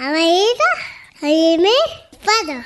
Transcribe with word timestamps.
Amarilla, 0.00 0.70
Jaime, 1.20 1.74
Fado. 2.22 2.62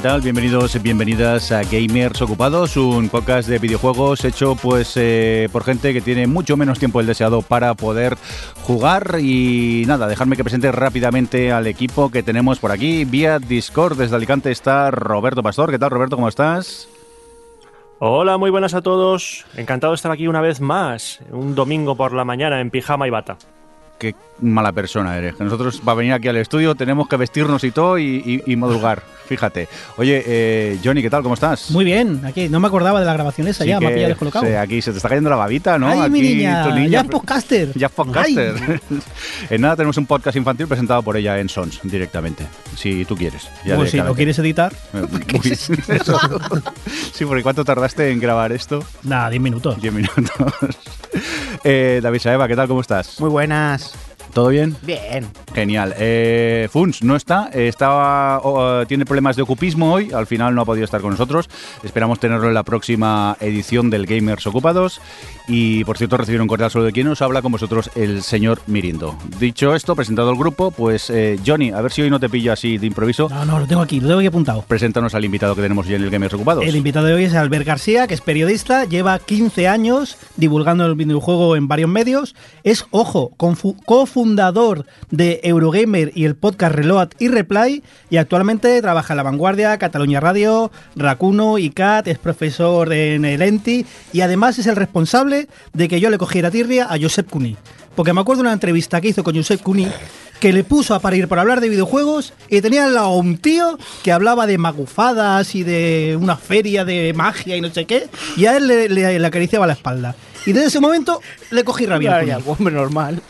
¿Qué 0.00 0.08
tal? 0.08 0.22
Bienvenidos 0.22 0.82
bienvenidas 0.82 1.52
a 1.52 1.60
Gamers 1.62 2.22
Ocupados, 2.22 2.78
un 2.78 3.10
podcast 3.10 3.46
de 3.46 3.58
videojuegos 3.58 4.24
hecho 4.24 4.56
pues 4.56 4.94
eh, 4.96 5.50
por 5.52 5.62
gente 5.62 5.92
que 5.92 6.00
tiene 6.00 6.26
mucho 6.26 6.56
menos 6.56 6.78
tiempo 6.78 7.00
del 7.00 7.06
deseado 7.06 7.42
para 7.42 7.74
poder 7.74 8.16
jugar 8.62 9.18
y 9.20 9.84
nada, 9.86 10.08
dejarme 10.08 10.36
que 10.36 10.42
presente 10.42 10.72
rápidamente 10.72 11.52
al 11.52 11.66
equipo 11.66 12.10
que 12.10 12.22
tenemos 12.22 12.58
por 12.60 12.72
aquí 12.72 13.04
vía 13.04 13.38
Discord 13.38 13.98
desde 13.98 14.16
Alicante 14.16 14.50
está 14.50 14.90
Roberto 14.90 15.42
Pastor. 15.42 15.70
¿Qué 15.70 15.78
tal 15.78 15.90
Roberto? 15.90 16.16
¿Cómo 16.16 16.28
estás? 16.28 16.88
Hola, 17.98 18.38
muy 18.38 18.50
buenas 18.50 18.72
a 18.72 18.80
todos. 18.80 19.44
Encantado 19.54 19.92
de 19.92 19.96
estar 19.96 20.12
aquí 20.12 20.28
una 20.28 20.40
vez 20.40 20.62
más, 20.62 21.20
un 21.30 21.54
domingo 21.54 21.94
por 21.94 22.14
la 22.14 22.24
mañana 22.24 22.62
en 22.62 22.70
pijama 22.70 23.06
y 23.06 23.10
bata. 23.10 23.36
Qué 24.00 24.14
mala 24.40 24.72
persona 24.72 25.16
eres. 25.18 25.36
Que 25.36 25.44
nosotros 25.44 25.80
para 25.84 25.96
venir 25.96 26.14
aquí 26.14 26.26
al 26.26 26.36
estudio 26.38 26.74
tenemos 26.74 27.06
que 27.06 27.16
vestirnos 27.18 27.62
y 27.64 27.70
todo 27.70 27.98
y, 27.98 28.42
y, 28.46 28.52
y 28.52 28.56
madrugar. 28.56 29.02
Fíjate. 29.30 29.68
Oye, 29.96 30.24
eh, 30.26 30.78
Johnny, 30.82 31.02
¿qué 31.02 31.10
tal? 31.10 31.22
¿Cómo 31.22 31.34
estás? 31.34 31.70
Muy 31.70 31.84
bien, 31.84 32.22
aquí 32.24 32.48
no 32.48 32.58
me 32.58 32.66
acordaba 32.66 32.98
de 32.98 33.06
la 33.06 33.12
grabación 33.12 33.46
esa, 33.46 33.62
Sí 33.62 33.68
ya 33.70 33.78
me 33.78 33.86
ha 33.86 33.88
que- 33.90 33.94
pillado 33.94 34.08
descolocado. 34.08 34.44
sí, 34.46 34.54
aquí 34.54 34.82
se 34.82 34.90
te 34.90 34.96
está 34.96 35.08
cayendo 35.08 35.30
la 35.30 35.36
babita, 35.36 35.78
¿no? 35.78 35.86
Ay, 35.86 36.00
aquí 36.00 36.10
mi 36.10 36.20
niña, 36.22 36.64
tu 36.68 36.76
ya 36.90 37.00
es 37.02 37.06
podcaster. 37.06 37.72
Ya 37.76 37.86
es 37.86 37.92
podcaster. 37.92 38.80
en 39.50 39.60
nada 39.60 39.76
tenemos 39.76 39.96
un 39.98 40.06
podcast 40.06 40.36
infantil 40.36 40.66
presentado 40.66 41.02
por 41.04 41.16
ella 41.16 41.38
en 41.38 41.48
Sons 41.48 41.78
directamente, 41.84 42.44
si 42.76 43.04
tú 43.04 43.14
quieres. 43.14 43.46
Ya 43.64 43.76
Pues 43.76 43.90
si 43.92 43.98
lo 43.98 44.14
quieres 44.16 44.36
editar, 44.40 44.72
Eh, 44.94 45.06
muy- 45.32 45.52
eso. 45.52 46.18
sí, 47.12 47.24
porque 47.24 47.42
¿cuánto 47.44 47.64
tardaste 47.64 48.10
en 48.10 48.18
grabar 48.18 48.50
esto? 48.50 48.82
nada, 49.04 49.30
10 49.30 49.42
minutos. 49.42 49.80
10 49.80 49.94
minutos. 49.94 50.30
eh, 51.62 52.00
David 52.02 52.18
Saeva, 52.18 52.48
¿qué 52.48 52.56
tal? 52.56 52.66
¿Cómo 52.66 52.80
estás? 52.80 53.20
Muy 53.20 53.30
buenas. 53.30 53.89
¿Todo 54.32 54.48
bien? 54.48 54.76
Bien. 54.82 55.26
Genial. 55.54 55.94
Eh, 55.98 56.68
Funs 56.70 57.02
no 57.02 57.16
está, 57.16 57.50
eh, 57.52 57.68
estaba, 57.68 58.38
o, 58.38 58.82
eh, 58.82 58.86
tiene 58.86 59.04
problemas 59.04 59.36
de 59.36 59.42
ocupismo 59.42 59.92
hoy, 59.92 60.12
al 60.12 60.26
final 60.26 60.54
no 60.54 60.62
ha 60.62 60.64
podido 60.64 60.84
estar 60.84 61.00
con 61.00 61.10
nosotros. 61.10 61.48
Esperamos 61.82 62.20
tenerlo 62.20 62.46
en 62.48 62.54
la 62.54 62.62
próxima 62.62 63.36
edición 63.40 63.90
del 63.90 64.06
Gamers 64.06 64.46
Ocupados. 64.46 65.00
Y 65.48 65.82
por 65.84 65.98
cierto, 65.98 66.16
recibir 66.16 66.40
un 66.40 66.46
cordial 66.46 66.70
saludo 66.70 66.86
de 66.86 66.92
quien 66.92 67.08
nos 67.08 67.22
habla 67.22 67.42
con 67.42 67.50
vosotros, 67.50 67.90
el 67.96 68.22
señor 68.22 68.60
Mirindo. 68.68 69.16
Dicho 69.40 69.74
esto, 69.74 69.96
presentado 69.96 70.30
el 70.30 70.36
grupo, 70.38 70.70
pues 70.70 71.10
eh, 71.10 71.40
Johnny, 71.44 71.70
a 71.70 71.80
ver 71.80 71.90
si 71.90 72.02
hoy 72.02 72.10
no 72.10 72.20
te 72.20 72.28
pillo 72.28 72.52
así 72.52 72.78
de 72.78 72.86
improviso. 72.86 73.28
No, 73.28 73.44
no, 73.44 73.58
lo 73.58 73.66
tengo 73.66 73.82
aquí, 73.82 73.98
lo 73.98 74.06
tengo 74.06 74.20
aquí 74.20 74.28
apuntado. 74.28 74.62
Preséntanos 74.68 75.14
al 75.16 75.24
invitado 75.24 75.56
que 75.56 75.62
tenemos 75.62 75.86
hoy 75.88 75.94
en 75.94 76.02
el 76.04 76.10
Gamers 76.10 76.34
Ocupados. 76.34 76.64
El 76.64 76.76
invitado 76.76 77.06
de 77.06 77.14
hoy 77.14 77.24
es 77.24 77.34
Albert 77.34 77.66
García, 77.66 78.06
que 78.06 78.14
es 78.14 78.20
periodista, 78.20 78.84
lleva 78.84 79.18
15 79.18 79.66
años 79.66 80.16
divulgando 80.36 80.86
el 80.86 80.94
videojuego 80.94 81.56
en 81.56 81.66
varios 81.66 81.90
medios. 81.90 82.36
Es, 82.62 82.86
ojo, 82.92 83.32
confu- 83.36 83.76
cofundador 84.24 84.84
de 85.10 85.40
Eurogamer 85.44 86.12
y 86.14 86.26
el 86.26 86.34
podcast 86.34 86.74
Reload 86.74 87.08
y 87.18 87.28
Replay. 87.28 87.82
Y 88.10 88.18
actualmente 88.18 88.80
trabaja 88.82 89.14
en 89.14 89.16
La 89.16 89.22
Vanguardia, 89.22 89.78
Cataluña 89.78 90.20
Radio, 90.20 90.70
Racuno, 90.94 91.56
ICAT, 91.56 92.06
es 92.08 92.18
profesor 92.18 92.92
en 92.92 93.24
el 93.24 93.40
ENTI. 93.40 93.86
Y 94.12 94.20
además 94.20 94.58
es 94.58 94.66
el 94.66 94.76
responsable 94.76 95.48
de 95.72 95.88
que 95.88 96.00
yo 96.00 96.10
le 96.10 96.18
cogiera 96.18 96.50
tirria 96.50 96.84
a 96.92 96.98
Josep 97.00 97.30
Cuní. 97.30 97.56
Porque 97.96 98.12
me 98.12 98.20
acuerdo 98.20 98.42
de 98.42 98.48
una 98.48 98.52
entrevista 98.52 99.00
que 99.00 99.08
hizo 99.08 99.24
con 99.24 99.34
Josep 99.34 99.62
Cuní 99.62 99.86
que 100.38 100.52
le 100.54 100.64
puso 100.64 100.94
a 100.94 101.00
parir 101.00 101.26
por 101.28 101.38
hablar 101.38 101.60
de 101.60 101.68
videojuegos 101.68 102.32
y 102.48 102.60
tenía 102.62 102.84
al 102.86 102.94
lado 102.94 103.10
un 103.12 103.36
tío 103.38 103.78
que 104.02 104.10
hablaba 104.12 104.46
de 104.46 104.56
magufadas 104.58 105.54
y 105.54 105.64
de 105.64 106.16
una 106.20 106.36
feria 106.36 106.84
de 106.86 107.12
magia 107.14 107.56
y 107.56 107.60
no 107.60 107.68
sé 107.68 107.84
qué, 107.84 108.08
y 108.38 108.46
a 108.46 108.56
él 108.56 108.66
le, 108.66 108.88
le- 108.88 109.18
le 109.18 109.26
acariciaba 109.26 109.66
la 109.66 109.74
espalda. 109.74 110.14
Y 110.46 110.52
desde 110.52 110.68
ese 110.68 110.80
momento 110.80 111.20
le 111.50 111.62
cogí 111.62 111.84
rabia. 111.84 112.38
hombre, 112.46 112.72
normal. 112.72 113.20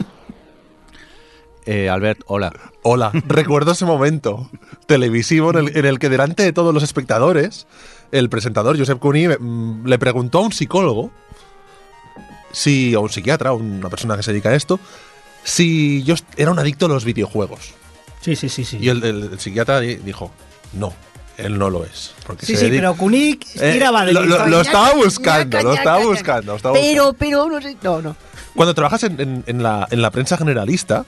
Eh, 1.67 1.89
Albert, 1.89 2.21
hola. 2.27 2.53
Hola, 2.83 3.11
recuerdo 3.27 3.73
ese 3.73 3.85
momento 3.85 4.51
televisivo 4.87 5.51
en 5.51 5.69
el, 5.69 5.77
en 5.77 5.85
el 5.85 5.99
que 5.99 6.09
delante 6.09 6.43
de 6.43 6.53
todos 6.53 6.73
los 6.73 6.83
espectadores, 6.83 7.67
el 8.13 8.29
presentador 8.31 8.79
Josep 8.79 8.99
Cuní 8.99 9.29
mm, 9.29 9.87
le 9.87 9.99
preguntó 9.99 10.39
a 10.39 10.43
un 10.43 10.53
psicólogo, 10.53 11.11
si, 12.53 12.95
o 12.95 13.03
un 13.03 13.11
psiquiatra, 13.11 13.53
una 13.53 13.89
persona 13.91 14.17
que 14.17 14.23
se 14.23 14.33
dedica 14.33 14.49
a 14.51 14.55
esto, 14.55 14.81
si 15.45 16.03
yo 16.03 16.15
era 16.37 16.51
un 16.51 16.59
adicto 16.59 16.87
a 16.87 16.89
los 16.89 17.05
videojuegos. 17.05 17.75
Sí, 18.21 18.37
sí, 18.37 18.49
sí, 18.49 18.65
sí. 18.65 18.79
Y 18.81 18.89
el, 18.89 19.03
el- 19.05 19.23
el 19.33 19.41
psiquiatra 19.41 19.81
di- 19.81 19.97
dijo, 19.97 20.31
no, 20.73 20.93
él 21.39 21.59
no 21.59 21.71
lo 21.71 21.85
es. 21.85 22.13
Porque 22.27 22.45
sí, 22.47 22.55
se 22.55 22.59
sí, 22.61 22.65
dedica- 22.67 22.81
pero 22.89 22.95
Cuní 22.97 23.39
Eh, 23.57 23.73
tiraba 23.73 24.05
de 24.05 24.13
lo, 24.13 24.23
lo- 24.25 24.61
estaba 24.61 24.93
buscando, 24.95 25.59
ñaca, 25.59 25.63
lo 25.69 25.75
estaba 25.75 25.99
ñaca, 25.99 26.09
buscando. 26.11 26.53
lo 26.53 26.57
estaba 26.57 26.75
Pero, 26.75 27.13
pero, 27.13 27.49
no 27.49 27.61
sé. 27.63 27.77
No, 27.83 28.03
no. 28.03 28.17
Cuando 28.55 28.75
trabajas 28.75 29.05
en, 29.05 29.21
en- 29.21 29.45
en 29.47 29.63
la, 29.63 29.87
en 29.91 30.03
la 30.03 30.11
prensa 30.11 30.37
generalista, 30.37 31.07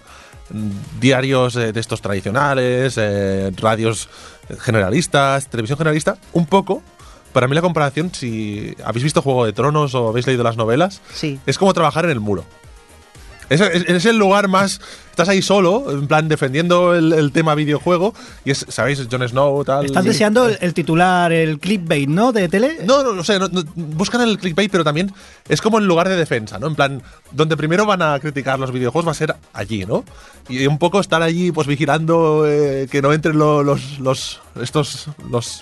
diarios 1.01 1.57
eh, 1.57 1.73
de 1.73 1.81
estos 1.81 2.01
tradicionales, 2.03 2.95
eh, 2.99 3.51
radios 3.57 4.09
generalistas, 4.61 5.49
televisión 5.49 5.79
generalista, 5.79 6.17
un 6.33 6.47
poco, 6.47 6.83
para 7.33 7.49
mí 7.49 7.55
la 7.55 7.63
comparación, 7.63 8.13
si 8.15 8.75
habéis 8.85 9.05
visto 9.05 9.23
Juego 9.23 9.47
de 9.47 9.53
Tronos 9.53 9.95
o 9.95 10.09
habéis 10.09 10.27
leído 10.27 10.43
las 10.45 10.57
novelas, 10.57 11.01
Sí. 11.15 11.39
es 11.47 11.59
como 11.59 11.73
trabajar 11.73 12.05
en 12.05 12.11
el 12.11 12.21
muro. 12.21 12.45
Es, 13.49 13.61
es- 13.61 13.89
es 13.89 14.05
el 14.07 14.17
lugar 14.19 14.49
más. 14.49 14.81
Estás 15.13 15.29
ahí 15.29 15.43
solo, 15.43 15.91
en 15.91 16.07
plan 16.09 16.27
defendiendo 16.27 16.95
el, 16.95 17.13
el 17.13 17.33
tema 17.33 17.55
videojuego. 17.55 18.15
Y 18.47 18.51
es, 18.51 18.65
¿sabéis? 18.69 19.07
Jon 19.11 19.29
Snow, 19.29 19.63
tal. 19.63 19.85
Estás 19.85 20.05
deseando 20.05 20.49
el, 20.49 20.57
el 20.61 20.73
titular, 20.75 21.31
el 21.33 21.59
clickbait, 21.61 22.09
¿no? 22.09 22.33
De 22.33 22.49
tele. 22.49 22.79
No, 22.87 23.03
no, 23.03 23.13
no 23.13 23.23
sé, 23.23 23.39
no- 23.39 23.49
no- 23.49 23.63
buscan 23.77 24.23
el 24.23 24.39
clickbait, 24.39 24.73
pero 24.73 24.85
también 24.85 25.13
es 25.49 25.61
como 25.61 25.79
el 25.79 25.87
lugar 25.87 26.09
de 26.09 26.17
defensa, 26.17 26.59
¿no? 26.59 26.67
En 26.67 26.75
plan, 26.75 27.03
donde 27.31 27.59
primero 27.59 27.85
van 27.85 28.01
a 28.01 28.19
criticar 28.21 28.59
los 28.59 28.73
videojuegos 28.73 29.07
va 29.07 29.13
a 29.13 29.15
ser 29.15 29.37
allí, 29.53 29.85
¿no? 29.85 30.03
Y 30.49 30.67
un 30.67 30.79
poco 30.79 30.99
estar 30.99 31.23
allí, 31.23 31.53
pues 31.53 31.67
vigilando 31.67 32.45
eh, 32.49 32.89
que 32.91 33.03
no 33.03 33.13
entren 33.13 33.37
lo- 33.39 33.63
los, 33.63 33.99
los, 34.01 34.41
estos, 34.63 35.09
los, 35.31 35.61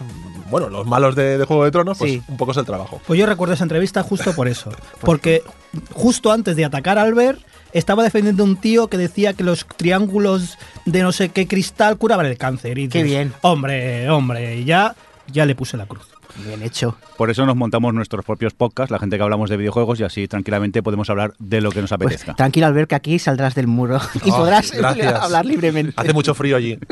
bueno, 0.48 0.68
los 0.70 0.86
malos 0.86 1.16
de, 1.16 1.38
de 1.38 1.44
Juego 1.44 1.64
de 1.64 1.72
Tronos, 1.72 1.98
pues 1.98 2.12
Sí. 2.12 2.22
un 2.28 2.36
poco 2.36 2.52
es 2.52 2.56
el 2.56 2.64
trabajo. 2.66 3.00
Pues 3.06 3.18
yo 3.18 3.26
recuerdo 3.26 3.54
esa 3.54 3.64
entrevista 3.64 4.02
justo 4.04 4.32
por 4.32 4.46
eso. 4.46 4.70
Porque 5.00 5.42
justo 5.92 6.30
antes 6.32 6.54
de 6.56 6.64
atacar 6.64 6.96
a 6.98 7.02
Albert, 7.02 7.40
estaba 7.72 8.02
defendiendo 8.02 8.42
a 8.42 8.46
un 8.46 8.56
tío 8.56 8.88
que 8.88 8.96
decía 8.96 9.32
que 9.34 9.44
los 9.44 9.66
triángulos 9.76 10.58
de 10.84 11.02
no 11.02 11.12
sé 11.12 11.28
qué 11.30 11.46
cristal 11.46 11.96
curaban 11.98 12.26
el 12.26 12.36
cáncer. 12.36 12.78
Y 12.78 12.88
Qué 12.88 13.02
bien. 13.02 13.32
Hombre, 13.42 14.08
hombre, 14.10 14.56
y 14.56 14.64
ya, 14.64 14.94
ya 15.32 15.46
le 15.46 15.54
puse 15.54 15.76
la 15.76 15.86
cruz. 15.86 16.06
Bien 16.46 16.62
hecho. 16.62 16.96
Por 17.16 17.30
eso 17.30 17.44
nos 17.46 17.56
montamos 17.56 17.92
nuestros 17.94 18.24
propios 18.24 18.54
podcasts, 18.54 18.90
la 18.90 18.98
gente 18.98 19.16
que 19.16 19.22
hablamos 19.22 19.50
de 19.50 19.56
videojuegos 19.56 20.00
y 20.00 20.04
así 20.04 20.28
tranquilamente 20.28 20.82
podemos 20.82 21.08
hablar 21.10 21.34
de 21.38 21.60
lo 21.60 21.70
que 21.70 21.80
nos 21.80 21.90
Pues, 21.90 22.00
apetezca. 22.02 22.34
tranquilo, 22.34 22.66
al 22.66 22.74
ver 22.74 22.86
que 22.86 22.94
aquí 22.94 23.18
saldrás 23.18 23.54
del 23.54 23.66
muro 23.66 23.98
y 24.24 24.30
podrás 24.30 24.70
gracias. 24.72 25.14
hablar 25.20 25.44
libremente. 25.46 25.92
Hace 25.96 26.12
mucho 26.12 26.34
frío 26.34 26.56
allí. 26.56 26.78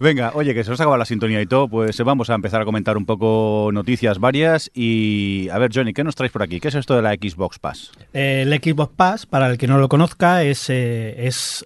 Venga, 0.00 0.30
oye, 0.34 0.54
que 0.54 0.62
se 0.62 0.70
nos 0.70 0.80
acaba 0.80 0.96
la 0.96 1.04
sintonía 1.04 1.40
y 1.42 1.46
todo, 1.46 1.66
pues 1.66 1.98
vamos 2.04 2.30
a 2.30 2.34
empezar 2.34 2.60
a 2.62 2.64
comentar 2.64 2.96
un 2.96 3.04
poco 3.04 3.70
noticias 3.72 4.20
varias 4.20 4.70
y 4.72 5.48
a 5.50 5.58
ver, 5.58 5.72
Johnny, 5.74 5.92
¿qué 5.92 6.04
nos 6.04 6.14
traes 6.14 6.30
por 6.30 6.42
aquí? 6.44 6.60
¿Qué 6.60 6.68
es 6.68 6.76
esto 6.76 6.94
de 6.94 7.02
la 7.02 7.14
Xbox 7.14 7.58
Pass? 7.58 7.90
Eh, 8.14 8.42
El 8.46 8.52
Xbox 8.62 8.92
Pass, 8.94 9.26
para 9.26 9.50
el 9.50 9.58
que 9.58 9.66
no 9.66 9.78
lo 9.78 9.88
conozca, 9.88 10.44
es, 10.44 10.70
eh, 10.70 11.26
es 11.26 11.64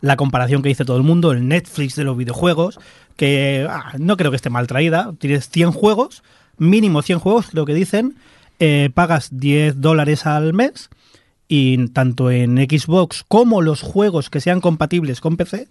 la 0.00 0.16
comparación 0.16 0.62
que 0.62 0.70
dice 0.70 0.84
todo 0.84 0.96
el 0.96 1.04
mundo, 1.04 1.30
el 1.30 1.46
Netflix 1.46 1.94
de 1.94 2.02
los 2.02 2.16
videojuegos, 2.16 2.80
que 3.16 3.64
ah, 3.70 3.92
no 3.98 4.16
creo 4.16 4.32
que 4.32 4.36
esté 4.36 4.50
mal 4.50 4.66
traída. 4.66 5.12
Tienes 5.18 5.48
100 5.48 5.70
juegos, 5.70 6.24
mínimo 6.58 7.02
100 7.02 7.18
juegos, 7.18 7.54
lo 7.54 7.64
que 7.64 7.74
dicen, 7.74 8.16
eh, 8.58 8.90
pagas 8.92 9.28
10 9.32 9.80
dólares 9.80 10.26
al 10.26 10.52
mes 10.52 10.90
y 11.48 11.88
tanto 11.88 12.30
en 12.30 12.56
Xbox 12.56 13.24
como 13.26 13.62
los 13.62 13.82
juegos 13.82 14.30
que 14.30 14.40
sean 14.40 14.60
compatibles 14.60 15.20
con 15.20 15.36
PC, 15.36 15.68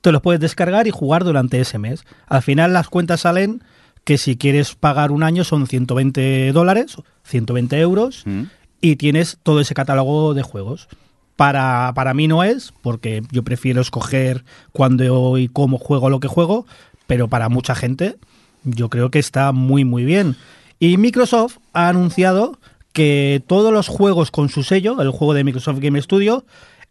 te 0.00 0.12
los 0.12 0.22
puedes 0.22 0.40
descargar 0.40 0.86
y 0.86 0.90
jugar 0.90 1.24
durante 1.24 1.60
ese 1.60 1.78
mes. 1.78 2.04
Al 2.26 2.42
final 2.42 2.72
las 2.72 2.88
cuentas 2.88 3.22
salen 3.22 3.62
que 4.04 4.16
si 4.16 4.36
quieres 4.36 4.74
pagar 4.74 5.10
un 5.10 5.22
año 5.22 5.42
son 5.42 5.66
120 5.66 6.52
dólares, 6.52 6.96
120 7.24 7.80
euros, 7.80 8.22
¿Mm? 8.24 8.42
y 8.80 8.96
tienes 8.96 9.38
todo 9.42 9.60
ese 9.60 9.74
catálogo 9.74 10.34
de 10.34 10.42
juegos. 10.42 10.88
Para, 11.36 11.92
para 11.94 12.14
mí 12.14 12.26
no 12.26 12.42
es, 12.42 12.72
porque 12.82 13.22
yo 13.30 13.42
prefiero 13.42 13.80
escoger 13.80 14.44
cuándo 14.72 15.38
y 15.38 15.48
cómo 15.48 15.78
juego 15.78 16.10
lo 16.10 16.20
que 16.20 16.28
juego, 16.28 16.66
pero 17.06 17.28
para 17.28 17.48
mucha 17.48 17.74
gente 17.74 18.16
yo 18.64 18.88
creo 18.88 19.10
que 19.10 19.18
está 19.18 19.52
muy 19.52 19.84
muy 19.84 20.04
bien. 20.04 20.36
Y 20.78 20.96
Microsoft 20.96 21.58
ha 21.72 21.88
anunciado 21.88 22.58
que 22.92 23.42
todos 23.46 23.72
los 23.72 23.88
juegos 23.88 24.30
con 24.30 24.48
su 24.48 24.62
sello, 24.62 25.00
el 25.02 25.10
juego 25.10 25.34
de 25.34 25.44
Microsoft 25.44 25.78
Game 25.80 26.00
Studio, 26.02 26.44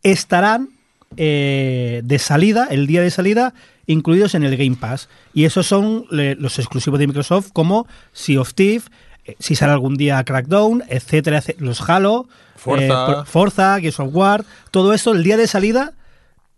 estarán 0.04 0.70
eh, 1.16 2.02
de 2.04 2.20
salida, 2.20 2.68
el 2.70 2.86
día 2.88 3.02
de 3.02 3.12
salida, 3.12 3.54
incluidos 3.86 4.36
en 4.36 4.44
el 4.44 4.58
Game 4.58 4.76
Pass. 4.76 5.08
Y 5.34 5.46
esos 5.46 5.66
son 5.66 6.06
le- 6.12 6.36
los 6.36 6.60
exclusivos 6.60 7.00
de 7.00 7.08
Microsoft 7.08 7.50
como 7.54 7.88
Sea 8.12 8.42
of 8.42 8.54
Thieves, 8.54 8.90
eh, 9.26 9.36
si 9.40 9.56
sale 9.56 9.72
algún 9.72 9.96
día 9.96 10.24
Crackdown, 10.24 10.84
etcétera, 10.90 11.38
etcétera, 11.38 11.66
los 11.66 11.82
Halo, 11.90 12.28
Forza. 12.56 13.12
eh, 13.22 13.24
Forza, 13.26 13.80
Gears 13.80 14.00
of 14.00 14.10
War, 14.14 14.44
todo 14.72 14.94
eso 14.94 15.14
el 15.14 15.24
día 15.24 15.38
de 15.38 15.48
salida 15.48 15.94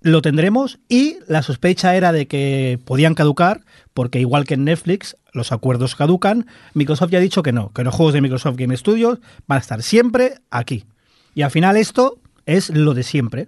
lo 0.02 0.22
tendremos 0.22 0.80
y 0.88 1.18
la 1.28 1.42
sospecha 1.42 1.96
era 1.96 2.12
de 2.12 2.28
que 2.28 2.80
podían 2.86 3.16
caducar 3.16 3.62
porque 3.94 4.20
igual 4.20 4.46
que 4.46 4.54
en 4.54 4.64
Netflix 4.66 5.18
los 5.34 5.52
acuerdos 5.52 5.96
caducan, 5.96 6.48
Microsoft 6.74 7.12
ya 7.12 7.18
ha 7.18 7.22
dicho 7.22 7.44
que 7.44 7.52
no, 7.52 7.72
que 7.74 7.84
los 7.84 7.94
juegos 7.94 8.14
de 8.14 8.22
Microsoft 8.22 8.56
Game 8.58 8.76
Studios 8.76 9.20
van 9.48 9.58
a 9.58 9.62
estar 9.62 9.84
siempre 9.84 10.36
aquí. 10.50 10.86
Y 11.36 11.42
al 11.42 11.52
final 11.52 11.78
esto 11.78 12.20
es 12.46 12.70
lo 12.70 12.94
de 12.94 13.04
siempre. 13.04 13.48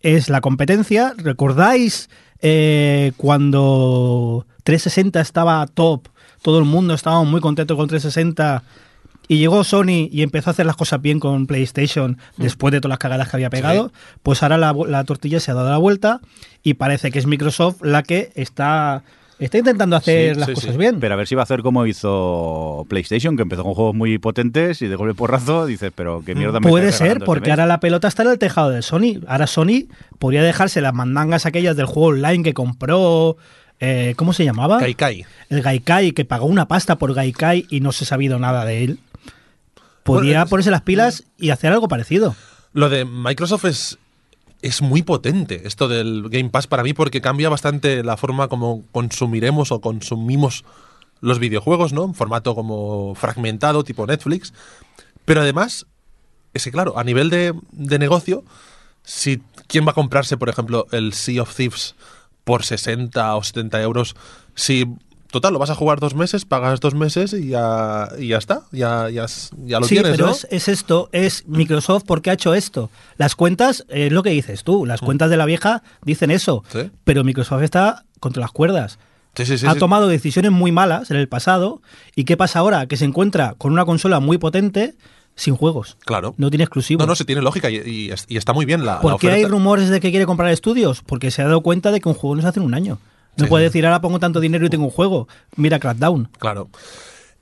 Es 0.00 0.28
la 0.28 0.40
competencia. 0.40 1.14
¿Recordáis 1.16 2.10
eh, 2.40 3.12
cuando 3.16 4.46
360 4.64 5.20
estaba 5.20 5.66
top? 5.66 6.08
Todo 6.42 6.58
el 6.58 6.64
mundo 6.66 6.92
estaba 6.92 7.22
muy 7.24 7.40
contento 7.40 7.76
con 7.76 7.88
360 7.88 8.62
y 9.28 9.38
llegó 9.38 9.64
Sony 9.64 10.08
y 10.10 10.22
empezó 10.22 10.50
a 10.50 10.52
hacer 10.52 10.66
las 10.66 10.76
cosas 10.76 11.00
bien 11.00 11.18
con 11.20 11.46
PlayStation 11.46 12.18
después 12.36 12.72
de 12.72 12.80
todas 12.80 12.90
las 12.90 12.98
cagadas 12.98 13.28
que 13.30 13.36
había 13.36 13.50
pegado, 13.50 13.90
pues 14.22 14.42
ahora 14.42 14.58
la, 14.58 15.04
tortilla 15.04 15.40
se 15.40 15.50
ha 15.50 15.54
dado 15.54 15.70
la 15.70 15.78
vuelta 15.78 16.20
y 16.62 16.74
parece 16.74 17.10
que 17.10 17.18
es 17.18 17.26
Microsoft 17.26 17.82
la 17.82 18.02
que 18.02 18.32
está, 18.34 19.02
está 19.38 19.58
intentando 19.58 19.96
hacer 19.96 20.34
Sí, 20.34 20.40
las 20.40 20.48
sí, 20.48 20.54
cosas 20.54 20.72
sí. 20.72 20.76
bien. 20.78 21.00
Pero 21.00 21.14
a 21.14 21.16
ver 21.16 21.26
si 21.26 21.34
va 21.34 21.42
a 21.42 21.44
hacer 21.44 21.62
como 21.62 21.86
hizo 21.86 22.86
PlayStation, 22.88 23.36
que 23.36 23.42
empezó 23.42 23.62
con 23.62 23.74
juegos 23.74 23.94
muy 23.94 24.18
potentes 24.18 24.82
y 24.82 24.88
de 24.88 24.96
golpe 24.96 25.14
porrazo 25.14 25.66
dices, 25.66 25.90
pero 25.94 26.22
qué 26.24 26.34
mierda 26.34 26.60
me 26.60 26.68
Puede 26.68 26.92
ser, 26.92 27.20
porque 27.24 27.50
ahora 27.50 27.66
la 27.66 27.80
pelota 27.80 28.08
está 28.08 28.22
en 28.24 28.30
el 28.30 28.38
tejado 28.38 28.70
de 28.70 28.82
Sony. 28.82 29.20
Ahora 29.26 29.46
Sony 29.46 29.86
podría 30.18 30.42
dejarse 30.42 30.80
las 30.80 30.94
mandangas 30.94 31.46
aquellas 31.46 31.76
del 31.76 31.86
juego 31.86 32.08
online 32.08 32.44
que 32.44 32.54
compró. 32.54 33.36
eh, 33.80 34.14
¿Cómo 34.16 34.32
se 34.32 34.44
llamaba? 34.44 34.78
Kaikai. 34.78 35.24
El 35.50 35.62
Gaikai, 35.62 36.12
que 36.12 36.24
pagó 36.24 36.46
una 36.46 36.68
pasta 36.68 36.96
por 36.96 37.12
Gaikai 37.14 37.66
y 37.70 37.80
no 37.80 37.92
se 37.92 38.04
ha 38.04 38.06
sabido 38.06 38.38
nada 38.38 38.64
de 38.64 38.84
él. 38.84 38.98
Es- 40.44 40.50
ponerse 40.50 40.70
las 40.70 40.82
pilas 40.82 41.24
y 41.38 41.50
hacer 41.50 41.72
algo 41.72 41.88
parecido. 41.88 42.34
Lo 42.72 42.88
de 42.88 43.04
Microsoft 43.04 43.64
es, 43.64 43.98
es 44.62 44.82
muy 44.82 45.02
potente, 45.02 45.62
esto 45.66 45.88
del 45.88 46.28
Game 46.28 46.50
Pass 46.50 46.66
para 46.66 46.82
mí, 46.82 46.92
porque 46.92 47.20
cambia 47.20 47.48
bastante 47.48 48.02
la 48.04 48.16
forma 48.16 48.48
como 48.48 48.84
consumiremos 48.92 49.72
o 49.72 49.80
consumimos 49.80 50.64
los 51.20 51.38
videojuegos, 51.38 51.92
¿no? 51.92 52.04
En 52.04 52.14
formato 52.14 52.54
como 52.54 53.14
fragmentado, 53.14 53.84
tipo 53.84 54.06
Netflix. 54.06 54.52
Pero 55.24 55.40
además, 55.40 55.86
es 56.52 56.64
que 56.64 56.70
claro, 56.72 56.98
a 56.98 57.04
nivel 57.04 57.30
de, 57.30 57.54
de 57.72 57.98
negocio, 57.98 58.44
si 59.02 59.40
quién 59.68 59.86
va 59.86 59.92
a 59.92 59.94
comprarse, 59.94 60.36
por 60.36 60.48
ejemplo, 60.48 60.86
el 60.92 61.12
Sea 61.14 61.42
of 61.42 61.54
Thieves 61.54 61.94
por 62.44 62.64
60 62.64 63.36
o 63.36 63.42
70 63.42 63.80
euros, 63.80 64.16
si 64.54 64.86
total 65.34 65.52
lo 65.52 65.58
vas 65.58 65.68
a 65.68 65.74
jugar 65.74 66.00
dos 66.00 66.14
meses, 66.14 66.46
pagas 66.46 66.80
dos 66.80 66.94
meses 66.94 67.34
y 67.34 67.48
ya, 67.48 68.08
y 68.18 68.28
ya 68.28 68.38
está, 68.38 68.62
ya, 68.72 69.10
ya, 69.10 69.26
ya 69.66 69.80
lo 69.80 69.86
sí, 69.86 69.96
tienes, 69.96 70.12
pero 70.12 70.26
¿no? 70.26 70.32
es, 70.32 70.46
es 70.50 70.68
esto, 70.68 71.10
es 71.12 71.44
Microsoft 71.46 72.04
porque 72.06 72.30
ha 72.30 72.32
hecho 72.32 72.54
esto. 72.54 72.88
Las 73.18 73.34
cuentas, 73.36 73.84
es 73.90 74.10
lo 74.12 74.22
que 74.22 74.30
dices 74.30 74.64
tú, 74.64 74.86
las 74.86 75.00
cuentas 75.02 75.28
de 75.28 75.36
la 75.36 75.44
vieja 75.44 75.82
dicen 76.04 76.30
eso, 76.30 76.62
Mm. 76.72 76.78
Sí. 76.78 76.90
pero 77.04 77.22
Microsoft 77.24 77.62
está 77.62 78.04
contra 78.20 78.40
las 78.40 78.52
cuerdas. 78.52 78.98
Sí, 79.36 79.44
sí, 79.44 79.58
sí, 79.58 79.66
ha 79.66 79.72
sí. 79.74 79.78
tomado 79.80 80.06
decisiones 80.08 80.52
muy 80.52 80.70
malas 80.72 81.10
en 81.10 81.16
el 81.16 81.28
pasado. 81.28 81.82
¿Y 82.14 82.22
qué 82.24 82.36
pasa 82.36 82.60
ahora? 82.60 82.86
Que 82.86 82.96
se 82.96 83.04
encuentra 83.04 83.54
con 83.58 83.72
una 83.72 83.84
consola 83.84 84.20
muy 84.20 84.38
potente 84.38 84.94
sin 85.34 85.56
juegos. 85.56 85.96
Claro. 86.06 86.34
No 86.38 86.50
tiene 86.50 86.62
exclusivos. 86.62 87.00
No, 87.04 87.10
no, 87.10 87.16
sí 87.16 87.24
tiene 87.24 87.42
lógica 87.42 87.68
y, 87.68 87.78
y 87.84 88.10
es- 88.12 88.26
y 88.28 88.36
está 88.36 88.52
muy 88.52 88.64
bien 88.64 88.86
la, 88.86 88.94
la 88.94 89.00
¿Por 89.00 89.18
qué 89.18 89.32
hay 89.32 89.44
rumores 89.44 89.88
de 89.88 89.98
que 89.98 90.10
quiere 90.12 90.24
comprar 90.26 90.50
estudios? 90.52 91.02
Porque 91.04 91.32
se 91.32 91.42
ha 91.42 91.46
dado 91.46 91.62
cuenta 91.62 91.90
de 91.90 92.00
que 92.00 92.08
un 92.08 92.14
juego 92.14 92.36
no 92.36 92.42
se 92.42 92.46
hace 92.48 92.60
en 92.60 92.66
un 92.66 92.74
año. 92.74 92.98
No 93.36 93.44
Sí, 93.44 93.48
puede 93.50 93.64
sí. 93.64 93.68
decir, 93.68 93.86
ahora 93.86 94.00
pongo 94.00 94.18
tanto 94.20 94.40
dinero 94.40 94.66
y 94.66 94.70
tengo 94.70 94.84
un 94.84 94.90
juego. 94.90 95.28
Mira 95.56 95.78
Crackdown. 95.78 96.28
Claro. 96.38 96.68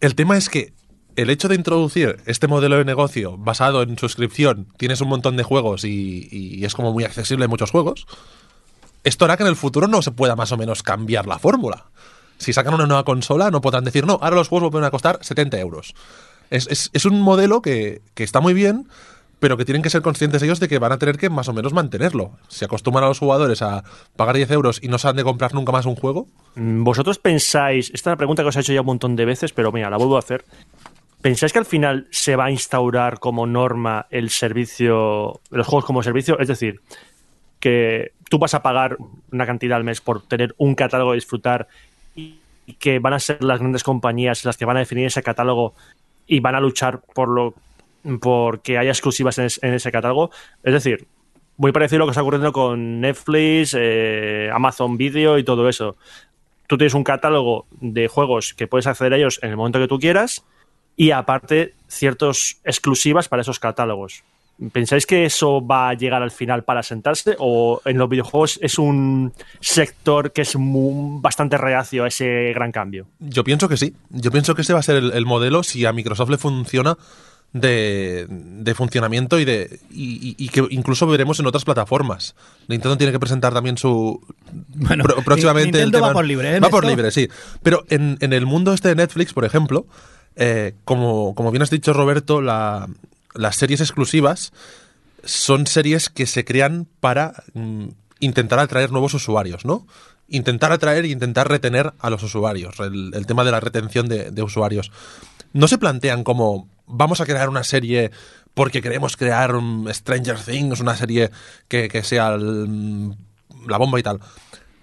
El 0.00 0.14
tema 0.14 0.36
es 0.36 0.48
que 0.48 0.72
el 1.16 1.28
hecho 1.30 1.48
de 1.48 1.54
introducir 1.54 2.20
este 2.26 2.48
modelo 2.48 2.76
de 2.78 2.84
negocio 2.84 3.36
basado 3.36 3.82
en 3.82 3.98
suscripción, 3.98 4.66
tienes 4.78 5.00
un 5.02 5.08
montón 5.08 5.36
de 5.36 5.42
juegos 5.42 5.84
y, 5.84 6.28
y 6.30 6.64
es 6.64 6.74
como 6.74 6.92
muy 6.92 7.04
accesible 7.04 7.44
en 7.44 7.50
muchos 7.50 7.70
juegos, 7.70 8.06
esto 9.04 9.24
hará 9.24 9.36
que 9.36 9.42
en 9.42 9.48
el 9.48 9.56
futuro 9.56 9.88
no 9.88 10.00
se 10.02 10.12
pueda 10.12 10.36
más 10.36 10.52
o 10.52 10.56
menos 10.56 10.82
cambiar 10.82 11.26
la 11.26 11.38
fórmula. 11.38 11.86
Si 12.38 12.52
sacan 12.52 12.74
una 12.74 12.86
nueva 12.86 13.04
consola, 13.04 13.50
no 13.50 13.60
podrán 13.60 13.84
decir, 13.84 14.06
no, 14.06 14.18
ahora 14.22 14.36
los 14.36 14.48
juegos 14.48 14.70
van 14.72 14.84
a 14.84 14.90
costar 14.90 15.18
70 15.20 15.58
euros. 15.60 15.94
Es, 16.50 16.66
es- 16.68 16.90
es 16.92 17.04
un 17.04 17.20
modelo 17.20 17.62
que, 17.62 18.02
que 18.14 18.24
está 18.24 18.40
muy 18.40 18.54
bien, 18.54 18.88
pero 19.42 19.56
que 19.56 19.64
tienen 19.64 19.82
que 19.82 19.90
ser 19.90 20.02
conscientes 20.02 20.40
ellos 20.44 20.60
de 20.60 20.68
que 20.68 20.78
van 20.78 20.92
a 20.92 20.98
tener 20.98 21.18
que 21.18 21.28
más 21.28 21.48
o 21.48 21.52
menos 21.52 21.72
mantenerlo. 21.72 22.30
Si 22.46 22.64
acostumbran 22.64 23.02
a 23.02 23.08
los 23.08 23.18
jugadores 23.18 23.60
a 23.60 23.82
pagar 24.14 24.36
10 24.36 24.48
euros 24.52 24.78
y 24.80 24.86
no 24.86 24.98
se 24.98 25.08
han 25.08 25.16
de 25.16 25.24
comprar 25.24 25.52
nunca 25.52 25.72
más 25.72 25.84
un 25.84 25.96
juego, 25.96 26.28
Mm, 26.54 26.84
¿Vosotros 26.84 27.18
pensáis, 27.18 27.86
esta 27.86 28.10
es 28.10 28.12
una 28.12 28.16
pregunta 28.16 28.42
que 28.42 28.50
os 28.50 28.56
he 28.56 28.60
hecho 28.60 28.72
ya 28.72 28.80
un 28.80 28.86
montón 28.86 29.16
de 29.16 29.24
veces, 29.24 29.52
pero 29.52 29.72
mira, 29.72 29.90
la 29.90 29.96
vuelvo 29.96 30.16
a 30.16 30.20
hacer. 30.20 30.44
¿Pensáis 31.20 31.52
que 31.52 31.58
al 31.58 31.64
final 31.64 32.08
se 32.10 32.36
va 32.36 32.46
a 32.46 32.50
instaurar 32.50 33.20
como 33.20 33.46
norma 33.46 34.06
el 34.10 34.30
servicio, 34.30 35.40
los 35.50 35.66
juegos 35.66 35.84
como 35.84 36.02
servicio? 36.02 36.38
Es 36.38 36.48
decir, 36.48 36.80
que 37.60 38.12
tú 38.28 38.38
vas 38.38 38.54
a 38.54 38.62
pagar 38.62 38.96
una 39.32 39.46
cantidad 39.46 39.76
al 39.76 39.84
mes 39.84 40.00
por 40.00 40.22
tener 40.22 40.54
un 40.58 40.74
catálogo 40.74 41.14
y 41.14 41.18
disfrutar 41.18 41.68
y 42.14 42.38
que 42.78 42.98
van 42.98 43.14
a 43.14 43.18
ser 43.18 43.42
las 43.42 43.58
grandes 43.58 43.82
compañías 43.82 44.44
las 44.44 44.56
que 44.56 44.64
van 44.64 44.76
a 44.76 44.80
definir 44.80 45.06
ese 45.06 45.22
catálogo 45.22 45.74
y 46.26 46.40
van 46.40 46.54
a 46.54 46.60
luchar 46.60 47.00
por 47.14 47.28
lo 47.28 47.54
por 48.20 48.60
que 48.62 48.78
haya 48.78 48.90
exclusivas 48.90 49.38
en, 49.38 49.46
es- 49.46 49.60
en 49.62 49.74
ese 49.74 49.90
catálogo. 49.92 50.30
Es 50.62 50.72
decir, 50.72 51.06
muy 51.56 51.72
parecido 51.72 51.98
a 51.98 52.00
lo 52.00 52.06
que 52.06 52.10
está 52.12 52.22
ocurriendo 52.22 52.52
con 52.52 53.00
Netflix, 53.00 53.76
eh, 53.78 54.50
Amazon 54.52 54.96
Video 54.96 55.38
y 55.38 55.44
todo 55.44 55.68
eso. 55.68 55.96
Tú 56.66 56.78
tienes 56.78 56.94
un 56.94 57.04
catálogo 57.04 57.66
de 57.80 58.08
juegos 58.08 58.54
que 58.54 58.66
puedes 58.66 58.86
acceder 58.86 59.12
a 59.12 59.16
ellos 59.16 59.38
en 59.42 59.50
el 59.50 59.56
momento 59.56 59.78
que 59.78 59.88
tú 59.88 59.98
quieras 59.98 60.44
y 60.96 61.10
aparte 61.10 61.74
ciertas 61.88 62.60
exclusivas 62.64 63.28
para 63.28 63.42
esos 63.42 63.58
catálogos. 63.58 64.22
¿Pensáis 64.72 65.06
que 65.06 65.24
eso 65.24 65.66
va 65.66 65.88
a 65.88 65.94
llegar 65.94 66.22
al 66.22 66.30
final 66.30 66.62
para 66.62 66.82
sentarse 66.82 67.34
o 67.38 67.80
en 67.84 67.98
los 67.98 68.08
videojuegos 68.08 68.58
es 68.62 68.78
un 68.78 69.32
sector 69.60 70.30
que 70.32 70.42
es 70.42 70.54
bastante 70.56 71.58
reacio 71.58 72.04
a 72.04 72.08
ese 72.08 72.52
gran 72.54 72.70
cambio? 72.70 73.06
Yo 73.18 73.42
pienso 73.44 73.68
que 73.68 73.76
sí. 73.76 73.94
Yo 74.10 74.30
pienso 74.30 74.54
que 74.54 74.62
ese 74.62 74.72
va 74.74 74.78
a 74.80 74.82
ser 74.84 74.96
el 74.96 75.26
modelo 75.26 75.62
si 75.62 75.84
a 75.84 75.92
Microsoft 75.92 76.30
le 76.30 76.38
funciona 76.38 76.96
de, 77.52 78.26
de 78.28 78.74
funcionamiento 78.74 79.38
y 79.38 79.44
de 79.44 79.80
y, 79.90 80.34
y- 80.42 80.48
que 80.48 80.66
incluso 80.70 81.06
veremos 81.06 81.38
en 81.40 81.46
otras 81.46 81.64
plataformas. 81.64 82.34
Nintendo 82.68 82.96
tiene 82.96 83.12
que 83.12 83.20
presentar 83.20 83.52
también 83.52 83.76
su 83.76 84.20
Bueno, 84.74 85.04
próximamente 85.24 85.78
Nintendo 85.78 85.84
el 85.86 85.92
tema. 86.02 86.06
va 86.08 86.12
por 86.14 86.24
libre, 86.24 86.56
¿eh, 86.56 86.60
Va 86.60 86.70
por 86.70 86.86
libre, 86.86 87.10
sí. 87.10 87.28
Pero 87.62 87.84
en, 87.90 88.16
en 88.20 88.32
el 88.32 88.46
mundo 88.46 88.72
este 88.72 88.88
de 88.88 88.94
Netflix, 88.94 89.32
por 89.34 89.44
ejemplo, 89.44 89.86
eh, 90.36 90.74
como, 90.84 91.34
como 91.34 91.50
bien 91.50 91.62
has 91.62 91.70
dicho, 91.70 91.92
Roberto, 91.92 92.40
la- 92.40 92.88
las 93.34 93.56
series 93.56 93.80
exclusivas 93.80 94.52
son 95.24 95.66
series 95.66 96.08
que 96.08 96.26
se 96.26 96.44
crean 96.44 96.86
para 97.00 97.34
mm, 97.54 97.88
intentar 98.20 98.58
atraer 98.58 98.90
nuevos 98.92 99.14
usuarios, 99.14 99.64
¿no? 99.64 99.86
Intentar 100.28 100.72
atraer 100.72 101.04
e 101.04 101.08
intentar 101.08 101.48
retener 101.50 101.92
a 101.98 102.08
los 102.08 102.22
usuarios, 102.22 102.80
el, 102.80 103.10
el 103.14 103.26
tema 103.26 103.44
de 103.44 103.50
la 103.50 103.60
retención 103.60 104.08
de, 104.08 104.30
de 104.30 104.42
usuarios. 104.42 104.90
No 105.52 105.68
se 105.68 105.76
plantean 105.76 106.24
como 106.24 106.66
vamos 106.86 107.20
a 107.20 107.26
crear 107.26 107.48
una 107.48 107.64
serie 107.64 108.10
porque 108.54 108.82
queremos 108.82 109.16
crear 109.16 109.54
un 109.54 109.88
Stranger 109.92 110.38
Things, 110.38 110.80
una 110.80 110.96
serie 110.96 111.30
que, 111.68 111.88
que 111.88 112.02
sea 112.02 112.34
el- 112.34 112.66
mm, 112.68 113.14
la 113.68 113.78
bomba 113.78 113.98
y 113.98 114.02
tal. 114.02 114.20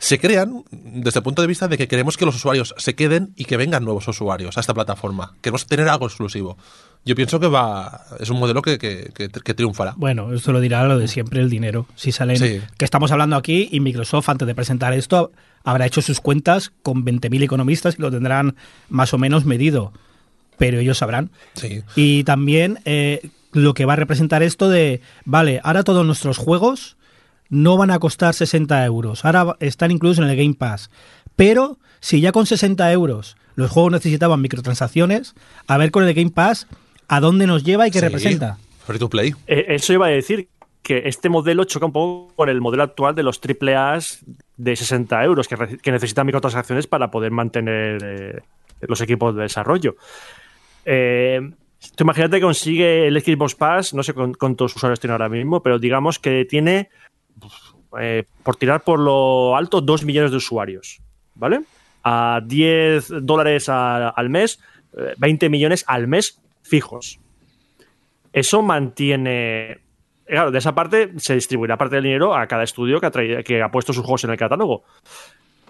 Se 0.01 0.17
crean 0.17 0.63
desde 0.71 1.19
el 1.19 1.23
punto 1.23 1.41
de 1.41 1.47
vista 1.49 1.67
de 1.67 1.77
que 1.77 1.89
queremos 1.89 2.15
que 2.15 2.25
los 2.25 2.35
usuarios 2.35 2.73
se 2.77 2.95
queden 2.95 3.33
y 3.35 3.43
que 3.45 3.57
vengan 3.57 3.83
nuevos 3.83 4.07
usuarios 4.07 4.55
a 4.55 4.61
esta 4.61 4.73
plataforma. 4.73 5.35
Queremos 5.41 5.65
tener 5.67 5.89
algo 5.89 6.05
exclusivo. 6.05 6.57
Yo 7.03 7.15
pienso 7.15 7.37
que 7.39 7.47
va 7.47 8.05
es 8.17 8.29
un 8.29 8.39
modelo 8.39 8.61
que, 8.61 8.77
que- 8.77 9.11
que- 9.13 9.27
que 9.29 9.53
triunfará. 9.53 9.93
Bueno, 9.97 10.33
esto 10.33 10.53
lo 10.53 10.61
dirá 10.61 10.85
lo 10.85 10.97
de 10.97 11.09
siempre, 11.09 11.41
el 11.41 11.49
dinero. 11.49 11.85
Si 11.95 12.13
salen, 12.13 12.37
Sí. 12.37 12.61
que 12.77 12.85
estamos 12.85 13.11
hablando 13.11 13.35
aquí 13.35 13.67
y 13.71 13.81
Microsoft 13.81 14.29
antes 14.29 14.47
de 14.47 14.55
presentar 14.55 14.93
esto 14.93 15.31
habrá 15.65 15.85
hecho 15.85 16.01
sus 16.01 16.21
cuentas 16.21 16.71
con 16.81 17.03
20.000 17.03 17.43
economistas 17.43 17.95
y 17.99 18.01
lo 18.01 18.09
tendrán 18.09 18.55
más 18.87 19.13
o 19.13 19.17
menos 19.17 19.43
medido, 19.43 19.91
pero 20.59 20.77
ellos 20.77 20.99
sabrán. 20.99 21.31
Sí. 21.55 21.81
Y 21.95 22.23
también 22.25 22.77
eh, 22.85 23.27
lo 23.51 23.73
que 23.73 23.85
va 23.85 23.93
a 23.93 23.95
representar 23.95 24.43
esto 24.43 24.69
de, 24.69 25.01
vale, 25.25 25.59
ahora 25.63 25.83
todos 25.83 26.05
nuestros 26.05 26.37
juegos 26.37 26.97
no 27.49 27.77
van 27.77 27.89
a 27.89 27.97
costar 27.97 28.35
60 28.35 28.85
euros, 28.85 29.25
ahora 29.25 29.55
están 29.59 29.89
incluidos 29.89 30.19
en 30.19 30.25
el 30.25 30.35
Game 30.37 30.53
Pass, 30.53 30.91
pero 31.35 31.79
si 31.99 32.21
ya 32.21 32.31
con 32.31 32.45
60 32.45 32.91
euros 32.91 33.35
los 33.55 33.71
juegos 33.71 33.91
necesitaban 33.93 34.39
microtransacciones, 34.41 35.33
a 35.65 35.77
ver 35.77 35.89
con 35.89 36.03
el 36.07 36.13
Game 36.13 36.29
Pass 36.29 36.67
a 37.07 37.19
dónde 37.19 37.47
nos 37.47 37.63
lleva 37.63 37.87
y 37.87 37.91
qué 37.91 37.99
Sí. 37.99 38.05
representa. 38.05 38.57
Free 38.85 38.99
to 38.99 39.09
play. 39.09 39.33
Eh, 39.47 39.65
Eso 39.69 39.93
iba 39.93 40.05
a 40.05 40.09
decir 40.09 40.47
que 40.83 41.03
este 41.05 41.27
modelo 41.29 41.63
choca 41.65 41.85
un 41.87 41.91
poco 41.91 42.33
con 42.35 42.49
el 42.49 42.61
modelo 42.61 42.83
actual 42.83 43.15
de 43.15 43.23
los 43.23 43.39
AAAs 43.41 44.23
de 44.57 44.75
60 44.75 45.23
euros 45.23 45.47
que, 45.47 45.57
que 45.81 45.91
necesitan 45.91 46.25
microtransacciones 46.25 46.87
para 46.87 47.11
poder 47.11 47.31
mantener 47.31 47.97
eh, 48.03 48.39
los 48.81 49.01
equipos 49.01 49.35
de 49.35 49.41
desarrollo. 49.43 49.95
Eh, 50.91 51.39
imagínate 51.99 52.37
que 52.37 52.41
consigue 52.41 53.05
el 53.07 53.21
Xbox 53.21 53.53
Pass, 53.53 53.93
no 53.93 54.01
sé 54.01 54.13
cuán- 54.13 54.33
cuántos 54.33 54.75
usuarios 54.75 54.99
tiene 54.99 55.11
ahora 55.11 55.29
mismo, 55.29 55.61
pero 55.61 55.77
digamos 55.77 56.17
que 56.17 56.45
tiene, 56.45 56.89
eh, 57.99 58.23
por 58.43 58.55
tirar 58.55 58.81
por 58.83 58.99
lo 58.99 59.55
alto, 59.55 59.81
2 59.81 60.03
millones 60.03 60.31
de 60.31 60.37
usuarios, 60.37 60.99
¿vale? 61.35 61.61
A 62.03 62.41
10 62.43 63.09
dólares 63.21 63.69
al 63.69 64.29
mes, 64.29 64.59
eh, 64.97 65.13
20 65.19 65.47
millones 65.49 65.83
al 65.87 66.07
mes 66.07 66.41
fijos. 66.63 67.19
Eso 68.33 68.63
mantiene. 68.63 69.77
Claro, 70.25 70.49
de 70.51 70.57
esa 70.59 70.73
parte 70.73 71.11
se 71.17 71.35
distribuirá 71.35 71.77
parte 71.77 71.95
del 71.95 72.03
dinero 72.03 72.35
a 72.35 72.47
cada 72.47 72.63
estudio 72.63 72.99
que 72.99 73.61
ha 73.61 73.71
puesto 73.71 73.93
sus 73.93 74.03
juegos 74.03 74.23
en 74.23 74.31
el 74.31 74.37
catálogo. 74.37 74.83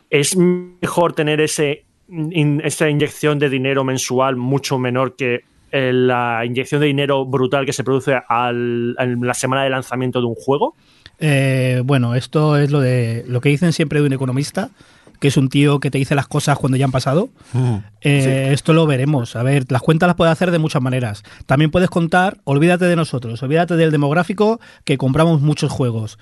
Es 0.10 0.36
mejor 0.38 1.14
tener 1.14 1.40
ese, 1.42 1.86
in- 2.12 2.62
esa 2.64 2.90
inyección 2.90 3.40
de 3.40 3.50
dinero 3.50 3.84
mensual 3.84 4.36
mucho 4.36 4.78
menor 4.80 5.16
que 5.16 5.42
eh, 5.72 5.92
la 5.94 6.44
inyección 6.46 6.82
de 6.82 6.88
dinero 6.88 7.26
brutal 7.26 7.66
que 7.66 7.74
se 7.74 7.84
produce 7.84 8.20
al- 8.28 8.96
en 8.98 9.22
la 9.26 9.34
semana 9.34 9.64
de 9.64 9.70
lanzamiento 9.70 10.20
de 10.20 10.26
un 10.26 10.36
juego. 10.36 10.76
Eh, 11.20 11.82
bueno, 11.86 12.16
esto 12.16 12.58
es 12.58 12.72
lo 12.72 12.80
de 12.80 13.24
lo 13.28 13.42
que 13.42 13.50
dicen 13.50 13.74
siempre 13.74 14.00
de 14.00 14.08
un 14.08 14.14
economista, 14.14 14.70
que 15.20 15.28
es 15.28 15.38
un 15.38 15.50
tío 15.50 15.80
que 15.82 15.92
te 15.92 15.98
dice 15.98 16.16
las 16.16 16.28
cosas 16.28 16.58
cuando 16.58 16.78
ya 16.78 16.86
han 16.86 16.92
pasado. 16.92 17.30
Eh, 18.02 18.50
Esto 18.54 18.72
lo 18.74 18.88
veremos. 18.88 19.36
A 19.36 19.44
ver, 19.44 19.66
las 19.70 19.82
cuentas 19.82 20.08
las 20.08 20.16
puedes 20.16 20.32
hacer 20.32 20.50
de 20.52 20.60
muchas 20.60 20.82
maneras. 20.82 21.24
También 21.46 21.72
puedes 21.72 21.90
contar, 21.90 22.38
olvídate 22.46 22.86
de 22.86 22.96
nosotros, 22.96 23.44
olvídate 23.44 23.76
del 23.76 23.92
demográfico 23.92 24.60
que 24.86 24.98
compramos 24.98 25.42
muchos 25.42 25.72
juegos. 25.72 26.18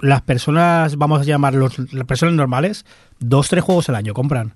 Las 0.00 0.22
personas, 0.22 0.96
vamos 0.96 1.20
a 1.20 1.24
llamarlos 1.24 1.78
las 1.92 2.06
personas 2.06 2.34
normales, 2.34 2.84
dos, 3.20 3.48
tres 3.50 3.62
juegos 3.62 3.88
al 3.90 3.94
año 3.94 4.14
compran. 4.14 4.54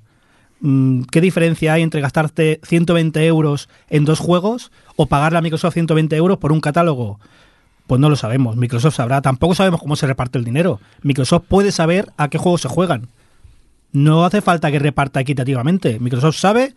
Mm, 0.61 1.03
¿Qué 1.11 1.21
diferencia 1.21 1.73
hay 1.73 1.83
entre 1.83 2.01
gastarte 2.01 2.61
120 2.65 3.25
euros 3.27 3.69
en 3.91 4.05
dos 4.05 4.19
juegos 4.19 4.73
o 4.97 5.07
pagarle 5.07 5.39
a 5.39 5.43
Microsoft 5.43 5.75
120 5.75 6.17
euros 6.17 6.39
por 6.39 6.53
un 6.53 6.61
catálogo? 6.61 7.21
Pues 7.87 8.01
no 8.01 8.11
lo 8.11 8.17
sabemos. 8.17 8.57
Microsoft 8.57 8.97
sabrá. 8.97 9.23
Tampoco 9.23 9.55
sabemos 9.55 9.81
cómo 9.81 9.97
se 9.97 10.07
reparte 10.07 10.39
el 10.39 10.45
dinero. 10.45 10.81
Microsoft 11.03 11.45
puede 11.49 11.73
saber 11.73 12.13
a 12.17 12.29
qué 12.29 12.39
juegos 12.39 12.61
se 12.61 12.69
juegan. 12.69 13.09
No 13.93 14.25
hace 14.25 14.43
falta 14.43 14.71
que 14.71 14.79
reparta 14.79 15.21
equitativamente. 15.21 15.99
Microsoft 15.99 16.37
sabe 16.37 16.75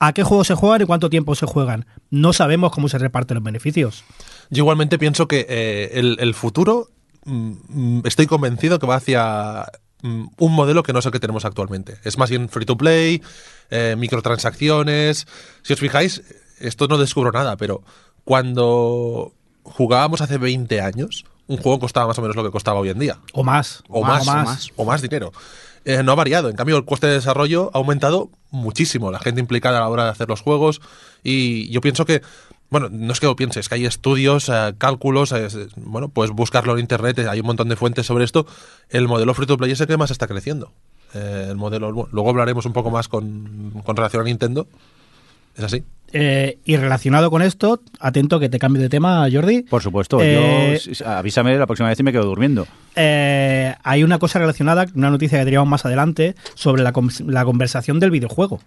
a 0.00 0.12
qué 0.12 0.24
juegos 0.24 0.48
se 0.48 0.56
juegan 0.56 0.82
y 0.82 0.84
cuánto 0.84 1.10
tiempo 1.10 1.36
se 1.36 1.46
juegan. 1.46 1.86
No 2.10 2.32
sabemos 2.32 2.72
cómo 2.72 2.88
se 2.88 2.98
reparten 2.98 3.36
los 3.36 3.44
beneficios. 3.44 4.02
Yo 4.50 4.62
igualmente 4.62 4.98
pienso 4.98 5.28
que 5.28 5.46
eh, 5.48 6.16
el, 6.18 6.34
futuro, 6.34 6.88
mm, 7.24 7.52
mm, 7.68 8.02
estoy 8.04 8.26
convencido 8.26 8.80
que 8.80 8.86
va 8.88 8.96
hacia 8.96 9.66
un 10.02 10.52
modelo 10.52 10.82
que 10.82 10.92
no 10.92 10.98
es 10.98 11.06
el 11.06 11.12
que 11.12 11.20
tenemos 11.20 11.44
actualmente. 11.44 11.98
Es 12.04 12.18
más 12.18 12.30
bien 12.30 12.48
free 12.48 12.66
to 12.66 12.76
play, 12.76 13.22
eh, 13.70 13.94
microtransacciones. 13.96 15.26
Si 15.62 15.72
os 15.72 15.78
fijáis, 15.80 16.22
esto 16.58 16.88
no 16.88 16.98
descubro 16.98 17.32
nada, 17.32 17.56
pero 17.56 17.82
cuando 18.24 19.32
jugábamos 19.62 20.20
hace 20.20 20.38
20 20.38 20.80
años, 20.80 21.24
un 21.46 21.58
juego 21.58 21.80
costaba 21.80 22.08
más 22.08 22.18
o 22.18 22.22
menos 22.22 22.36
lo 22.36 22.44
que 22.44 22.50
costaba 22.50 22.80
hoy 22.80 22.88
en 22.88 22.98
día. 22.98 23.18
O 23.32 23.44
más. 23.44 23.82
O 23.88 24.02
más, 24.02 24.26
o 24.26 24.32
más. 24.32 24.68
o 24.76 24.84
más 24.84 25.02
dinero. 25.02 25.32
Eh, 25.84 26.02
no 26.02 26.12
ha 26.12 26.14
variado. 26.14 26.48
En 26.48 26.56
cambio, 26.56 26.76
el 26.76 26.84
coste 26.84 27.08
de 27.08 27.14
desarrollo 27.14 27.70
ha 27.74 27.78
aumentado 27.78 28.30
muchísimo. 28.50 29.10
La 29.10 29.18
gente 29.18 29.40
implicada 29.40 29.78
a 29.78 29.80
la 29.80 29.88
hora 29.88 30.04
de 30.04 30.10
hacer 30.10 30.28
los 30.28 30.40
juegos. 30.40 30.80
Y 31.22 31.70
yo 31.70 31.80
pienso 31.80 32.04
que, 32.04 32.22
bueno, 32.72 32.88
no 32.90 33.12
es 33.12 33.20
que 33.20 33.26
lo 33.26 33.36
pienses, 33.36 33.68
que 33.68 33.74
hay 33.74 33.84
estudios, 33.84 34.48
eh, 34.48 34.72
cálculos, 34.78 35.30
eh, 35.32 35.46
bueno, 35.76 36.08
pues 36.08 36.30
buscarlo 36.30 36.72
en 36.72 36.80
internet, 36.80 37.18
eh, 37.18 37.28
hay 37.28 37.40
un 37.40 37.46
montón 37.46 37.68
de 37.68 37.76
fuentes 37.76 38.06
sobre 38.06 38.24
esto. 38.24 38.46
El 38.88 39.06
modelo 39.06 39.34
free 39.34 39.46
to 39.46 39.58
play 39.58 39.70
es 39.70 39.80
el 39.82 39.86
que 39.86 39.98
más 39.98 40.10
está 40.10 40.26
creciendo. 40.26 40.72
Eh, 41.12 41.48
el 41.50 41.56
modelo, 41.56 41.92
bueno, 41.92 42.08
luego 42.12 42.30
hablaremos 42.30 42.64
un 42.64 42.72
poco 42.72 42.90
más 42.90 43.08
con, 43.08 43.82
con 43.84 43.94
relación 43.94 44.22
a 44.22 44.24
Nintendo. 44.24 44.66
Es 45.54 45.64
así. 45.64 45.84
Eh, 46.14 46.58
y 46.64 46.76
relacionado 46.76 47.30
con 47.30 47.42
esto, 47.42 47.82
atento 48.00 48.40
que 48.40 48.48
te 48.48 48.58
cambio 48.58 48.80
de 48.80 48.88
tema, 48.88 49.28
Jordi. 49.30 49.62
Por 49.62 49.82
supuesto, 49.82 50.18
Eh, 50.22 50.80
yo 50.80 51.06
avísame 51.06 51.56
la 51.58 51.66
próxima 51.66 51.90
vez 51.90 52.00
y 52.00 52.02
me 52.02 52.12
quedo 52.12 52.24
durmiendo. 52.24 52.66
Eh, 52.96 53.74
hay 53.82 54.02
una 54.02 54.18
cosa 54.18 54.38
relacionada, 54.38 54.86
una 54.94 55.10
noticia 55.10 55.38
que 55.38 55.44
teníamos 55.44 55.68
más 55.68 55.84
adelante, 55.84 56.34
sobre 56.54 56.82
la 56.82 57.44
conversación 57.44 58.00
del 58.00 58.10
videojuego. 58.10 58.60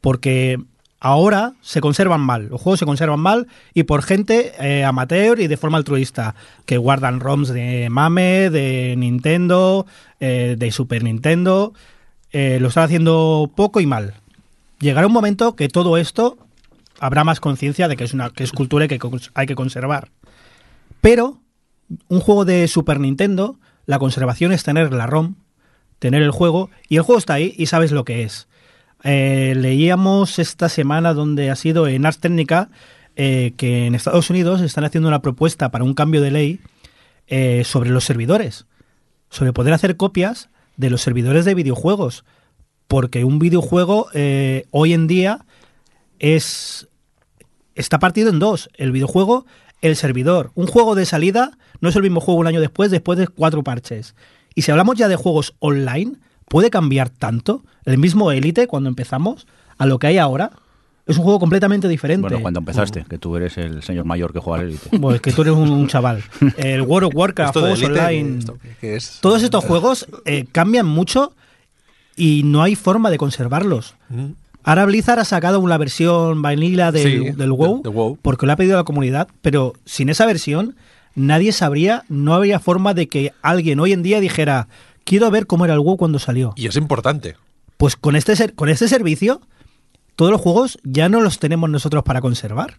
Porque 0.00 0.60
ahora 1.04 1.52
se 1.60 1.82
conservan 1.82 2.22
mal, 2.22 2.48
los 2.48 2.62
juegos 2.62 2.78
se 2.78 2.86
conservan 2.86 3.20
mal 3.20 3.46
y 3.74 3.82
por 3.82 4.02
gente 4.02 4.54
eh, 4.58 4.84
amateur 4.84 5.38
y 5.38 5.48
de 5.48 5.58
forma 5.58 5.76
altruista, 5.76 6.34
que 6.64 6.78
guardan 6.78 7.20
ROMs 7.20 7.50
de 7.50 7.90
MAME, 7.90 8.48
de 8.48 8.94
Nintendo, 8.96 9.84
eh, 10.18 10.56
de 10.58 10.72
Super 10.72 11.04
Nintendo, 11.04 11.74
eh, 12.32 12.56
lo 12.58 12.68
están 12.68 12.84
haciendo 12.84 13.52
poco 13.54 13.80
y 13.80 13.86
mal. 13.86 14.14
Llegará 14.80 15.06
un 15.06 15.12
momento 15.12 15.56
que 15.56 15.68
todo 15.68 15.98
esto 15.98 16.38
habrá 16.98 17.22
más 17.22 17.38
conciencia 17.38 17.86
de 17.86 17.96
que 17.96 18.04
es 18.04 18.14
una 18.14 18.30
que 18.30 18.42
es 18.42 18.52
cultura 18.52 18.86
y 18.86 18.88
que 18.88 18.98
hay 19.34 19.46
que 19.46 19.54
conservar. 19.54 20.08
Pero 21.02 21.38
un 22.08 22.20
juego 22.20 22.46
de 22.46 22.66
Super 22.66 22.98
Nintendo, 22.98 23.58
la 23.84 23.98
conservación 23.98 24.52
es 24.52 24.62
tener 24.62 24.94
la 24.94 25.06
ROM, 25.06 25.34
tener 25.98 26.22
el 26.22 26.30
juego, 26.30 26.70
y 26.88 26.96
el 26.96 27.02
juego 27.02 27.18
está 27.18 27.34
ahí 27.34 27.54
y 27.58 27.66
sabes 27.66 27.92
lo 27.92 28.06
que 28.06 28.22
es. 28.22 28.48
Eh, 29.04 29.54
leíamos 29.56 30.38
esta 30.38 30.70
semana 30.70 31.12
donde 31.12 31.50
ha 31.50 31.56
sido 31.56 31.86
en 31.86 32.06
Ars 32.06 32.18
Técnica 32.18 32.70
eh, 33.16 33.52
que 33.58 33.86
en 33.86 33.94
Estados 33.94 34.30
Unidos 34.30 34.62
están 34.62 34.84
haciendo 34.84 35.08
una 35.08 35.20
propuesta 35.20 35.70
para 35.70 35.84
un 35.84 35.92
cambio 35.92 36.22
de 36.22 36.30
ley 36.30 36.60
eh, 37.26 37.62
sobre 37.64 37.90
los 37.90 38.04
servidores, 38.04 38.66
sobre 39.28 39.52
poder 39.52 39.74
hacer 39.74 39.96
copias 39.98 40.48
de 40.78 40.88
los 40.88 41.02
servidores 41.02 41.44
de 41.44 41.54
videojuegos, 41.54 42.24
porque 42.88 43.24
un 43.24 43.38
videojuego 43.38 44.08
hoy 44.70 44.92
en 44.92 45.06
día 45.06 45.44
es 46.18 46.88
está 47.74 47.98
partido 47.98 48.30
en 48.30 48.38
dos. 48.38 48.70
El 48.74 48.92
videojuego, 48.92 49.46
el 49.80 49.96
servidor. 49.96 50.50
Un 50.54 50.66
juego 50.66 50.94
de 50.94 51.06
salida 51.06 51.58
no 51.80 51.88
es 51.88 51.96
el 51.96 52.02
mismo 52.02 52.20
juego 52.20 52.40
un 52.40 52.46
año 52.46 52.60
después, 52.60 52.90
después 52.90 53.18
de 53.18 53.28
cuatro 53.28 53.62
parches. 53.62 54.14
Y 54.54 54.62
si 54.62 54.70
hablamos 54.70 54.96
ya 54.96 55.08
de 55.08 55.16
juegos 55.16 55.54
online, 55.58 56.16
¿puede 56.48 56.70
cambiar 56.70 57.08
tanto? 57.10 57.62
El 57.84 57.98
mismo 57.98 58.30
Elite, 58.32 58.66
cuando 58.66 58.88
empezamos, 58.88 59.46
a 59.78 59.86
lo 59.86 59.98
que 59.98 60.06
hay 60.08 60.18
ahora, 60.18 60.50
es 61.06 61.18
un 61.18 61.24
juego 61.24 61.38
completamente 61.38 61.86
diferente. 61.88 62.22
Bueno, 62.22 62.40
cuando 62.40 62.60
empezaste, 62.60 63.04
que 63.08 63.18
tú 63.18 63.36
eres 63.36 63.58
el 63.58 63.82
señor 63.82 64.04
mayor 64.06 64.32
que 64.32 64.38
juega 64.38 64.60
al 64.62 64.68
Elite. 64.68 64.96
Bueno, 64.96 65.16
es 65.16 65.20
que 65.20 65.32
tú 65.32 65.42
eres 65.42 65.52
un, 65.54 65.68
un 65.70 65.86
chaval. 65.86 66.22
El 66.56 66.80
World 66.82 67.08
of 67.08 67.14
Warcraft, 67.14 67.52
juegos 67.58 67.82
Elite, 67.82 68.00
online. 68.00 68.38
esto 68.38 68.58
que 68.80 68.96
es- 68.96 69.18
Todos 69.20 69.42
estos 69.42 69.64
juegos 69.64 70.06
eh, 70.24 70.46
cambian 70.50 70.86
mucho 70.86 71.34
y 72.16 72.42
no 72.44 72.62
hay 72.62 72.74
forma 72.74 73.10
de 73.10 73.18
conservarlos. 73.18 73.94
Mm. 74.08 74.26
Ahora 74.62 74.86
Blizzard 74.86 75.18
ha 75.18 75.24
sacado 75.26 75.60
una 75.60 75.76
versión 75.76 76.40
vanilla 76.40 76.90
del, 76.90 77.02
Sí, 77.24 77.30
del 77.32 77.52
WoW, 77.52 77.82
de- 77.82 77.90
de 77.90 77.94
WoW. 77.94 78.18
porque 78.22 78.46
lo 78.46 78.52
ha 78.52 78.56
pedido 78.56 78.76
la 78.78 78.84
comunidad, 78.84 79.28
pero 79.42 79.74
sin 79.84 80.08
esa 80.08 80.24
versión 80.24 80.74
nadie 81.14 81.52
sabría, 81.52 82.04
no 82.08 82.32
habría 82.34 82.60
forma 82.60 82.94
de 82.94 83.08
que 83.08 83.32
alguien 83.42 83.78
hoy 83.78 83.92
en 83.92 84.02
día 84.02 84.20
dijera, 84.20 84.68
quiero 85.04 85.30
ver 85.30 85.46
cómo 85.46 85.64
era 85.64 85.74
el 85.74 85.80
WoW 85.80 85.96
cuando 85.96 86.18
salió. 86.18 86.52
Y 86.56 86.66
es 86.66 86.76
importante. 86.76 87.36
Pues 87.76 87.96
con 87.96 88.16
este, 88.16 88.36
ser- 88.36 88.54
con 88.54 88.68
este 88.68 88.88
servicio, 88.88 89.40
todos 90.16 90.30
los 90.32 90.40
juegos 90.40 90.78
ya 90.84 91.08
no 91.08 91.20
los 91.20 91.38
tenemos 91.38 91.68
nosotros 91.70 92.02
para 92.04 92.20
conservar. 92.20 92.78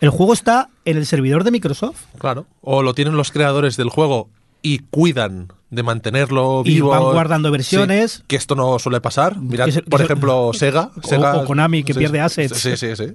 El 0.00 0.10
juego 0.10 0.32
está 0.34 0.68
en 0.84 0.96
el 0.98 1.06
servidor 1.06 1.42
de 1.44 1.50
Microsoft. 1.50 2.02
Claro. 2.18 2.46
O 2.60 2.82
lo 2.82 2.94
tienen 2.94 3.16
los 3.16 3.30
creadores 3.32 3.76
del 3.76 3.88
juego 3.88 4.28
y 4.62 4.80
cuidan 4.90 5.48
de 5.70 5.82
mantenerlo 5.82 6.62
Y 6.64 6.74
vivo. 6.74 6.90
van 6.90 7.02
guardando 7.02 7.50
versiones. 7.50 8.12
Sí, 8.12 8.22
que 8.26 8.36
esto 8.36 8.54
no 8.54 8.78
suele 8.78 9.00
pasar. 9.00 9.38
Mirad, 9.38 9.68
se- 9.70 9.82
por 9.82 10.00
se- 10.00 10.04
ejemplo, 10.04 10.50
Sega. 10.54 10.90
O- 11.02 11.06
Sega 11.06 11.36
o 11.38 11.44
Konami, 11.44 11.82
que 11.82 11.94
pierde 11.94 12.20
assets. 12.20 12.58
Sí, 12.58 12.76
sí, 12.76 12.94
sí. 12.94 13.14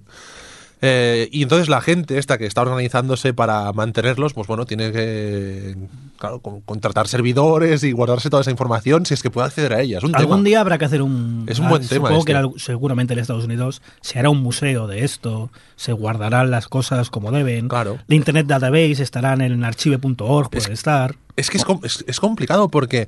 Eh, 0.83 1.29
y 1.31 1.43
entonces 1.43 1.69
la 1.69 1.79
gente 1.81 2.17
esta 2.17 2.37
que 2.39 2.45
está 2.47 2.61
organizándose 2.63 3.33
para 3.33 3.71
mantenerlos, 3.71 4.33
pues 4.33 4.47
bueno, 4.47 4.65
tiene 4.65 4.91
que 4.91 5.75
claro, 6.17 6.39
con- 6.39 6.61
contratar 6.61 7.07
servidores 7.07 7.83
y 7.83 7.91
guardarse 7.91 8.29
toda 8.31 8.41
esa 8.41 8.49
información 8.51 9.05
si 9.05 9.13
es 9.13 9.21
que 9.21 9.29
puede 9.29 9.45
acceder 9.47 9.73
a 9.73 9.81
ella. 9.81 9.99
Es 9.99 10.03
un 10.03 10.15
Algún 10.15 10.37
tema. 10.37 10.45
día 10.45 10.61
habrá 10.61 10.77
que 10.79 10.85
hacer 10.85 11.01
un. 11.03 11.45
Es 11.47 11.59
un 11.59 11.69
buen 11.69 11.81
tema 11.87 12.07
Supongo 12.09 12.19
este. 12.21 12.31
que 12.33 12.37
era- 12.39 12.47
seguramente 12.57 13.13
en 13.13 13.19
Estados 13.19 13.45
Unidos 13.45 13.81
se 14.01 14.17
hará 14.17 14.29
un 14.31 14.41
museo 14.41 14.87
de 14.87 15.03
esto, 15.03 15.51
se 15.75 15.93
guardarán 15.93 16.49
las 16.49 16.67
cosas 16.67 17.09
como 17.11 17.31
deben. 17.31 17.67
Claro. 17.67 17.99
La 18.07 18.15
Internet 18.15 18.47
Database 18.47 19.03
estará 19.03 19.33
en 19.33 19.63
archive.org, 19.63 20.49
puede 20.49 20.73
estar. 20.73 21.15
Es 21.35 21.49
que 21.51 21.57
es, 21.57 21.65
es- 21.83 22.03
es 22.07 22.19
complicado 22.19 22.69
porque 22.69 23.07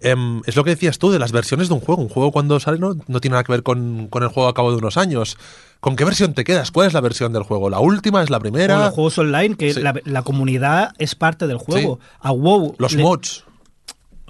em, 0.00 0.42
es 0.46 0.56
lo 0.56 0.64
que 0.64 0.70
decías 0.70 0.98
tú 0.98 1.10
de 1.10 1.18
las 1.18 1.32
versiones 1.32 1.68
de 1.68 1.74
un 1.74 1.80
juego. 1.80 2.02
Un 2.02 2.08
juego 2.08 2.32
cuando 2.32 2.58
sale 2.60 2.78
no, 2.78 2.96
no 3.06 3.20
tiene 3.20 3.32
nada 3.32 3.44
que 3.44 3.52
ver 3.52 3.62
con, 3.62 4.08
con 4.08 4.22
el 4.22 4.28
juego 4.28 4.48
a 4.48 4.54
cabo 4.54 4.70
de 4.70 4.78
unos 4.78 4.96
años. 4.96 5.36
¿Con 5.80 5.94
qué 5.96 6.04
versión 6.04 6.34
te 6.34 6.44
quedas? 6.44 6.70
¿Cuál 6.72 6.88
es 6.88 6.92
la 6.92 7.00
versión 7.00 7.32
del 7.32 7.42
juego? 7.44 7.70
¿La 7.70 7.78
última? 7.80 8.22
¿Es 8.22 8.30
la 8.30 8.38
O 8.38 8.40
primera? 8.40 8.78
los 8.86 8.94
juegos 8.94 9.18
online, 9.18 9.56
que 9.56 9.74
Sí. 9.74 9.80
la, 9.80 9.94
la 10.04 10.22
comunidad 10.22 10.92
es 10.98 11.14
parte 11.14 11.46
del 11.46 11.58
juego. 11.58 12.00
A 12.20 12.32
WoW. 12.32 12.74
Los 12.78 12.94
le- 12.94 13.02
mods. 13.02 13.44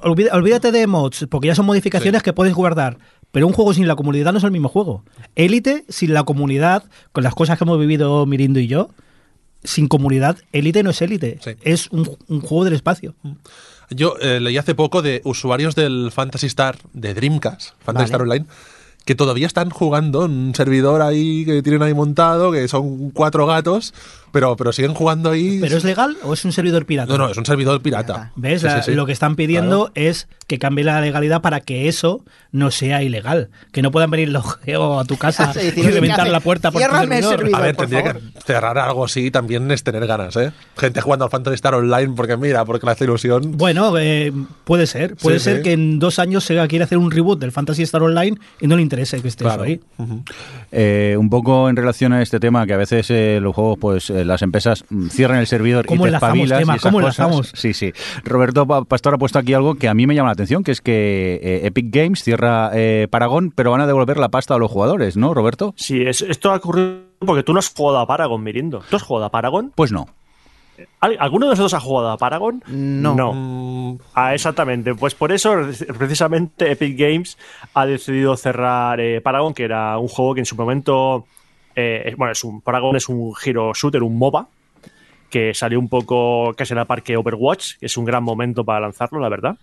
olvida- 0.02 0.34
olvídate 0.34 0.72
de 0.72 0.86
mods, 0.86 1.26
porque 1.30 1.48
ya 1.48 1.54
son 1.54 1.66
modificaciones 1.66 2.22
que 2.22 2.32
puedes 2.32 2.54
guardar. 2.54 2.98
Pero 3.32 3.46
un 3.46 3.52
juego 3.52 3.74
sin 3.74 3.86
la 3.86 3.94
comunidad 3.96 4.32
no 4.32 4.38
es 4.38 4.44
el 4.44 4.50
mismo 4.50 4.68
juego. 4.70 5.04
Élite, 5.36 5.84
sin 5.88 6.14
la 6.14 6.22
comunidad, 6.24 6.84
con 7.12 7.24
las 7.24 7.34
cosas 7.34 7.58
que 7.58 7.64
hemos 7.64 7.78
vivido 7.78 8.24
Mirindo 8.26 8.58
y 8.58 8.66
yo, 8.68 8.88
sin 9.64 9.86
comunidad, 9.88 10.38
Élite 10.52 10.82
no 10.82 10.90
es 10.90 11.02
Élite. 11.02 11.38
Sí. 11.42 11.50
Es 11.62 11.88
un, 11.90 12.08
un 12.28 12.40
juego 12.40 12.64
del 12.64 12.72
espacio. 12.74 13.14
Yo 13.90 14.16
eh, 14.20 14.40
leí 14.40 14.58
hace 14.58 14.74
poco 14.74 15.02
de 15.02 15.22
usuarios 15.24 15.74
del 15.74 16.10
Fantasy 16.12 16.46
Star 16.46 16.78
de 16.92 17.14
Dreamcast, 17.14 17.70
Fantasy 17.80 17.92
Vale. 17.92 18.04
Star 18.04 18.22
Online, 18.22 18.46
que 19.04 19.14
todavía 19.14 19.46
están 19.46 19.70
jugando 19.70 20.26
en 20.26 20.32
un 20.32 20.54
servidor 20.54 21.00
ahí 21.00 21.46
que 21.46 21.62
tienen 21.62 21.82
ahí 21.82 21.94
montado, 21.94 22.52
que 22.52 22.68
son 22.68 23.10
cuatro 23.10 23.46
gatos, 23.46 23.94
pero, 24.32 24.56
pero 24.56 24.72
siguen 24.72 24.94
jugando 24.94 25.30
ahí. 25.30 25.58
¿Pero 25.60 25.76
es 25.76 25.84
legal 25.84 26.16
o 26.22 26.32
es 26.34 26.44
un 26.44 26.52
servidor 26.52 26.86
pirata? 26.86 27.12
No, 27.12 27.18
no, 27.18 27.30
es 27.30 27.36
un 27.36 27.46
servidor 27.46 27.80
pirata. 27.82 28.32
¿Ves? 28.36 28.60
Sí, 28.62 28.66
La- 28.66 28.82
sí, 28.82 28.90
sí. 28.90 28.96
Lo 28.96 29.06
que 29.06 29.12
están 29.12 29.36
pidiendo 29.36 29.90
es 29.94 30.28
que 30.46 30.58
cambie 30.58 30.84
la 30.84 31.00
legalidad 31.00 31.40
para 31.42 31.60
que 31.60 31.88
eso 31.88 32.24
no 32.52 32.70
sea 32.70 33.02
ilegal. 33.02 33.50
Que 33.72 33.82
no 33.82 33.90
puedan 33.90 34.10
venir 34.10 34.28
los 34.30 34.56
geos 34.60 35.00
a 35.02 35.04
tu 35.06 35.16
casa 35.16 35.52
Sí, 35.52 35.60
y 35.60 35.64
decir, 35.66 35.80
oye, 35.84 35.88
¿qué 35.92 36.00
reventar 36.00 36.28
la 36.28 36.40
puerta 36.40 36.70
por 36.70 36.80
tu 36.82 36.88
servidor. 36.88 37.30
servidor. 37.36 37.60
A 37.60 37.62
ver, 37.64 37.76
por 37.76 37.86
tendría 37.86 38.12
favor. 38.12 38.32
que 38.32 38.40
cerrar 38.40 38.78
algo 38.78 39.04
así 39.04 39.30
también 39.30 39.70
es 39.70 39.82
tener 39.82 40.06
ganas, 40.06 40.36
¿eh? 40.36 40.52
Gente 40.76 41.00
jugando 41.00 41.24
al 41.24 41.30
Phantasy 41.30 41.54
Star 41.56 41.74
Online 41.74 42.12
porque 42.16 42.36
mira, 42.36 42.64
porque 42.64 42.86
le 42.86 42.92
hace 42.92 43.04
ilusión. 43.04 43.56
Bueno, 43.56 43.96
eh, 43.98 44.32
puede 44.64 44.86
ser. 44.86 45.16
Puede 45.16 45.38
Sí, 45.38 45.44
ser 45.44 45.56
sí. 45.58 45.62
que 45.64 45.72
en 45.72 45.98
dos 45.98 46.18
años 46.18 46.44
Sega 46.44 46.66
quiera 46.68 46.84
hacer 46.86 46.98
un 46.98 47.10
reboot 47.10 47.38
del 47.40 47.52
Fantasy 47.52 47.82
Star 47.82 48.02
Online 48.02 48.36
y 48.60 48.66
no 48.66 48.76
le 48.76 48.82
interese 48.82 49.20
que 49.20 49.28
esté 49.28 49.44
Claro. 49.44 49.64
eso 49.64 49.80
ahí. 49.98 50.22
Eh, 50.72 51.16
un 51.18 51.30
poco 51.30 51.68
en 51.68 51.76
relación 51.76 52.12
a 52.12 52.22
este 52.22 52.40
tema, 52.40 52.66
que 52.66 52.74
a 52.74 52.76
veces 52.76 53.10
eh, 53.10 53.38
los 53.40 53.54
juegos, 53.54 53.78
pues 53.80 54.10
eh, 54.10 54.17
las 54.24 54.42
empresas 54.42 54.84
mm, 54.90 55.08
cierran 55.08 55.38
el 55.38 55.46
servidor 55.46 55.84
y 55.84 55.88
¿Cómo 55.88 56.04
te 56.04 56.10
espabilas 56.10 56.58
tema? 56.58 56.72
y 56.74 56.76
esas 56.76 56.90
¿Cómo 56.92 57.00
cosas. 57.02 57.18
enlazamos? 57.18 57.52
Sí, 57.54 57.72
sí. 57.74 57.92
Roberto 58.24 58.66
Pa- 58.66 58.84
Pastor 58.84 59.14
ha 59.14 59.18
puesto 59.18 59.38
aquí 59.38 59.54
algo 59.54 59.74
que 59.76 59.88
a 59.88 59.94
mí 59.94 60.06
me 60.06 60.14
llama 60.14 60.28
la 60.28 60.32
atención, 60.34 60.62
que 60.64 60.72
es 60.72 60.80
que 60.80 61.40
eh, 61.42 61.66
Epic 61.66 61.86
Games 61.90 62.22
cierra 62.22 62.70
eh, 62.74 63.08
Paragon, 63.10 63.52
pero 63.54 63.70
van 63.70 63.80
a 63.80 63.86
devolver 63.86 64.18
la 64.18 64.28
pasta 64.28 64.54
a 64.54 64.58
los 64.58 64.70
jugadores, 64.70 65.16
¿no, 65.16 65.34
Roberto? 65.34 65.74
Sí, 65.76 66.02
es- 66.02 66.22
esto 66.22 66.50
ha 66.52 66.56
ocurrido 66.56 67.00
porque 67.20 67.42
tú 67.42 67.52
no 67.52 67.58
has 67.58 67.72
jugado 67.74 67.98
a 67.98 68.06
Paragon, 68.06 68.42
Mirindo. 68.42 68.82
¿Tú 68.90 68.96
has 68.96 69.02
jugado 69.02 69.26
a 69.26 69.30
Paragon? 69.30 69.72
Pues 69.74 69.92
no. 69.92 70.06
¿Al- 71.00 71.16
¿Alguno 71.18 71.46
de 71.46 71.50
nosotros 71.50 71.74
ha 71.74 71.80
jugado 71.80 72.10
a 72.10 72.16
Paragon? 72.18 72.62
No. 72.68 73.14
No. 73.16 73.32
Mm, 73.32 73.98
Ah, 74.14 74.34
exactamente. 74.34 74.94
Pues 74.94 75.14
por 75.16 75.32
eso, 75.32 75.52
precisamente, 75.98 76.70
Epic 76.70 76.96
Games 76.96 77.36
ha 77.74 77.84
decidido 77.86 78.36
cerrar 78.36 79.00
eh, 79.00 79.20
Paragon, 79.20 79.54
que 79.54 79.64
era 79.64 79.98
un 79.98 80.06
juego 80.08 80.34
que 80.34 80.40
en 80.40 80.46
su 80.46 80.54
momento. 80.56 81.26
Eh, 81.78 82.14
bueno, 82.16 82.32
es 82.32 82.42
un, 82.44 82.60
Paragon 82.60 82.96
es 82.96 83.08
un 83.08 83.32
hero 83.44 83.72
shooter, 83.74 84.02
un 84.02 84.18
MOBA, 84.18 84.48
que 85.30 85.54
salió 85.54 85.78
un 85.78 85.88
poco 85.88 86.54
casi 86.56 86.72
en 86.72 86.78
la 86.78 86.86
Overwatch, 86.88 87.78
que 87.78 87.86
es 87.86 87.96
un 87.96 88.04
gran 88.04 88.22
momento 88.22 88.64
para 88.64 88.80
lanzarlo, 88.80 89.20
la 89.20 89.28
verdad. 89.28 89.56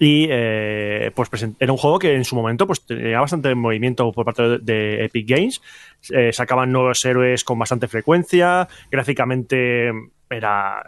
Y 0.00 0.26
eh, 0.28 1.12
pues 1.14 1.30
era 1.58 1.72
un 1.72 1.78
juego 1.78 1.98
que 1.98 2.14
en 2.14 2.24
su 2.24 2.34
momento 2.34 2.66
pues 2.66 2.84
tenía 2.84 3.20
bastante 3.20 3.54
movimiento 3.54 4.10
por 4.12 4.24
parte 4.24 4.58
de, 4.58 5.04
Epic 5.04 5.28
Games. 5.28 5.60
Eh, 6.10 6.32
sacaban 6.32 6.72
nuevos 6.72 7.04
héroes 7.04 7.44
con 7.44 7.58
bastante 7.58 7.86
frecuencia. 7.86 8.68
Gráficamente 8.90 9.92
era, 10.30 10.82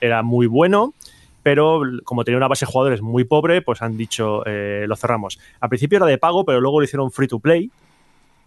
era 0.00 0.22
muy 0.22 0.46
bueno. 0.46 0.94
Pero 1.42 1.80
como 2.04 2.24
tenía 2.24 2.36
una 2.36 2.48
base 2.48 2.66
de 2.66 2.72
jugadores 2.72 3.00
muy 3.00 3.24
pobre, 3.24 3.62
pues 3.62 3.80
han 3.80 3.96
dicho 3.96 4.44
eh, 4.44 4.84
lo 4.86 4.96
cerramos. 4.96 5.38
Al 5.60 5.68
principio 5.68 5.96
era 5.96 6.06
de 6.06 6.18
pago, 6.18 6.44
pero 6.44 6.60
luego 6.60 6.80
lo 6.80 6.84
hicieron 6.84 7.10
free 7.10 7.28
to 7.28 7.38
play. 7.38 7.70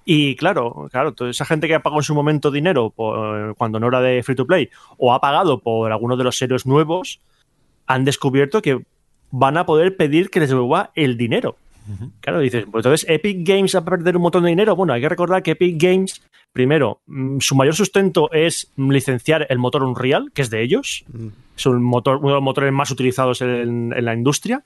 Y 0.04 0.36
claro, 0.36 0.88
claro, 0.92 1.14
toda 1.14 1.30
esa 1.30 1.46
gente 1.46 1.68
que 1.68 1.76
ha 1.76 1.84
pagado 1.84 2.00
en 2.00 2.04
su 2.06 2.16
momento 2.16 2.50
dinero 2.52 2.90
por- 2.90 3.56
cuando 3.56 3.80
no 3.80 3.88
era 3.88 4.02
de 4.02 4.24
free 4.24 4.36
to 4.36 4.46
play 4.48 4.70
o 4.98 5.14
ha 5.14 5.22
pagado 5.22 5.60
por 5.60 5.92
alguno 5.92 6.18
de 6.18 6.24
los 6.24 6.42
héroes 6.42 6.66
nuevos, 6.66 7.20
han 7.86 8.04
descubierto 8.06 8.62
que 8.62 8.84
van 9.30 9.58
a 9.58 9.66
poder 9.66 9.96
pedir 9.98 10.30
que 10.30 10.40
les 10.40 10.50
devuelva 10.50 10.92
el 10.96 11.18
dinero. 11.18 11.56
Claro, 12.22 12.40
dices, 12.40 12.66
pues 12.72 12.86
entonces 12.86 13.10
Epic 13.10 13.48
Games 13.48 13.76
va 13.76 13.80
a 13.80 13.86
perder 13.86 14.16
un 14.16 14.22
montón 14.24 14.44
de 14.44 14.50
dinero. 14.50 14.76
Bueno, 14.76 14.94
hay 14.94 15.02
que 15.02 15.10
recordar 15.10 15.42
que 15.44 15.52
Epic 15.52 15.82
Games, 15.82 16.22
primero, 16.54 17.02
mm, 17.08 17.40
su 17.40 17.56
mayor 17.56 17.76
sustento 17.76 18.32
es 18.32 18.72
mm, 18.76 18.92
licenciar 18.92 19.48
el 19.50 19.58
motor 19.58 19.84
Unreal, 19.84 20.32
que 20.34 20.42
es 20.44 20.50
de 20.50 20.62
ellos. 20.64 21.04
Es 21.58 21.66
un 21.66 21.84
motor, 21.84 22.18
uno 22.18 22.30
de 22.30 22.34
los 22.36 22.44
motores 22.44 22.72
más 22.72 22.92
utilizados 22.92 23.42
en, 23.42 23.94
en 23.96 24.06
la 24.06 24.14
industria. 24.14 24.64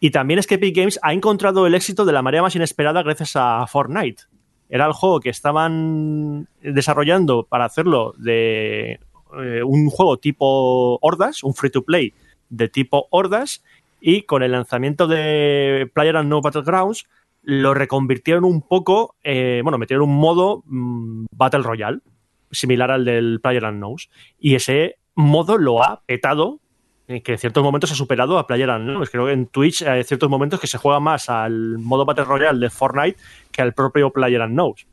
Y 0.00 0.10
también 0.10 0.38
es 0.38 0.46
que 0.46 0.54
Epic 0.56 0.76
Games 0.76 0.98
ha 1.02 1.12
encontrado 1.12 1.66
el 1.66 1.74
éxito 1.74 2.04
de 2.04 2.12
la 2.12 2.22
manera 2.22 2.42
más 2.42 2.54
inesperada 2.56 3.02
gracias 3.02 3.32
a 3.36 3.66
Fortnite. 3.66 4.22
Era 4.70 4.86
el 4.86 4.92
juego 4.92 5.20
que 5.20 5.30
estaban 5.30 6.48
desarrollando 6.62 7.42
para 7.42 7.64
hacerlo 7.64 8.14
de 8.16 9.00
eh, 9.38 9.62
un 9.64 9.90
juego 9.90 10.16
tipo 10.18 10.98
Hordas, 11.02 11.42
un 11.42 11.54
free 11.54 11.70
to 11.70 11.82
play 11.82 12.14
de 12.48 12.68
tipo 12.68 13.08
Hordas, 13.10 13.62
y 14.00 14.22
con 14.22 14.42
el 14.42 14.52
lanzamiento 14.52 15.06
de 15.06 15.90
Player 15.92 16.24
No 16.24 16.40
Battlegrounds 16.40 17.06
lo 17.42 17.74
reconvirtieron 17.74 18.44
un 18.44 18.62
poco, 18.62 19.16
eh, 19.24 19.60
bueno, 19.62 19.78
metieron 19.78 20.08
un 20.08 20.16
modo 20.16 20.62
mm, 20.66 21.26
Battle 21.32 21.62
Royale, 21.62 22.00
similar 22.50 22.90
al 22.90 23.04
del 23.04 23.40
Player 23.40 23.64
Unknowns, 23.64 24.08
y 24.38 24.54
ese 24.54 24.96
modo 25.14 25.58
lo 25.58 25.82
ha 25.82 26.02
petado 26.06 26.59
que 27.18 27.32
en 27.32 27.38
ciertos 27.38 27.64
momentos 27.64 27.90
ha 27.90 27.96
superado 27.96 28.38
a 28.38 28.46
Player 28.46 28.70
Unknowns. 28.70 29.10
Creo 29.10 29.26
que 29.26 29.32
en 29.32 29.46
Twitch 29.46 29.82
hay 29.82 30.04
ciertos 30.04 30.30
momentos 30.30 30.60
que 30.60 30.68
se 30.68 30.78
juega 30.78 31.00
más 31.00 31.28
al 31.28 31.78
modo 31.78 32.04
Battle 32.04 32.24
Royale 32.24 32.60
de 32.60 32.70
Fortnite 32.70 33.18
que 33.50 33.62
al 33.62 33.74
propio 33.74 34.10
Player 34.10 34.40
Unknowns. 34.42 34.86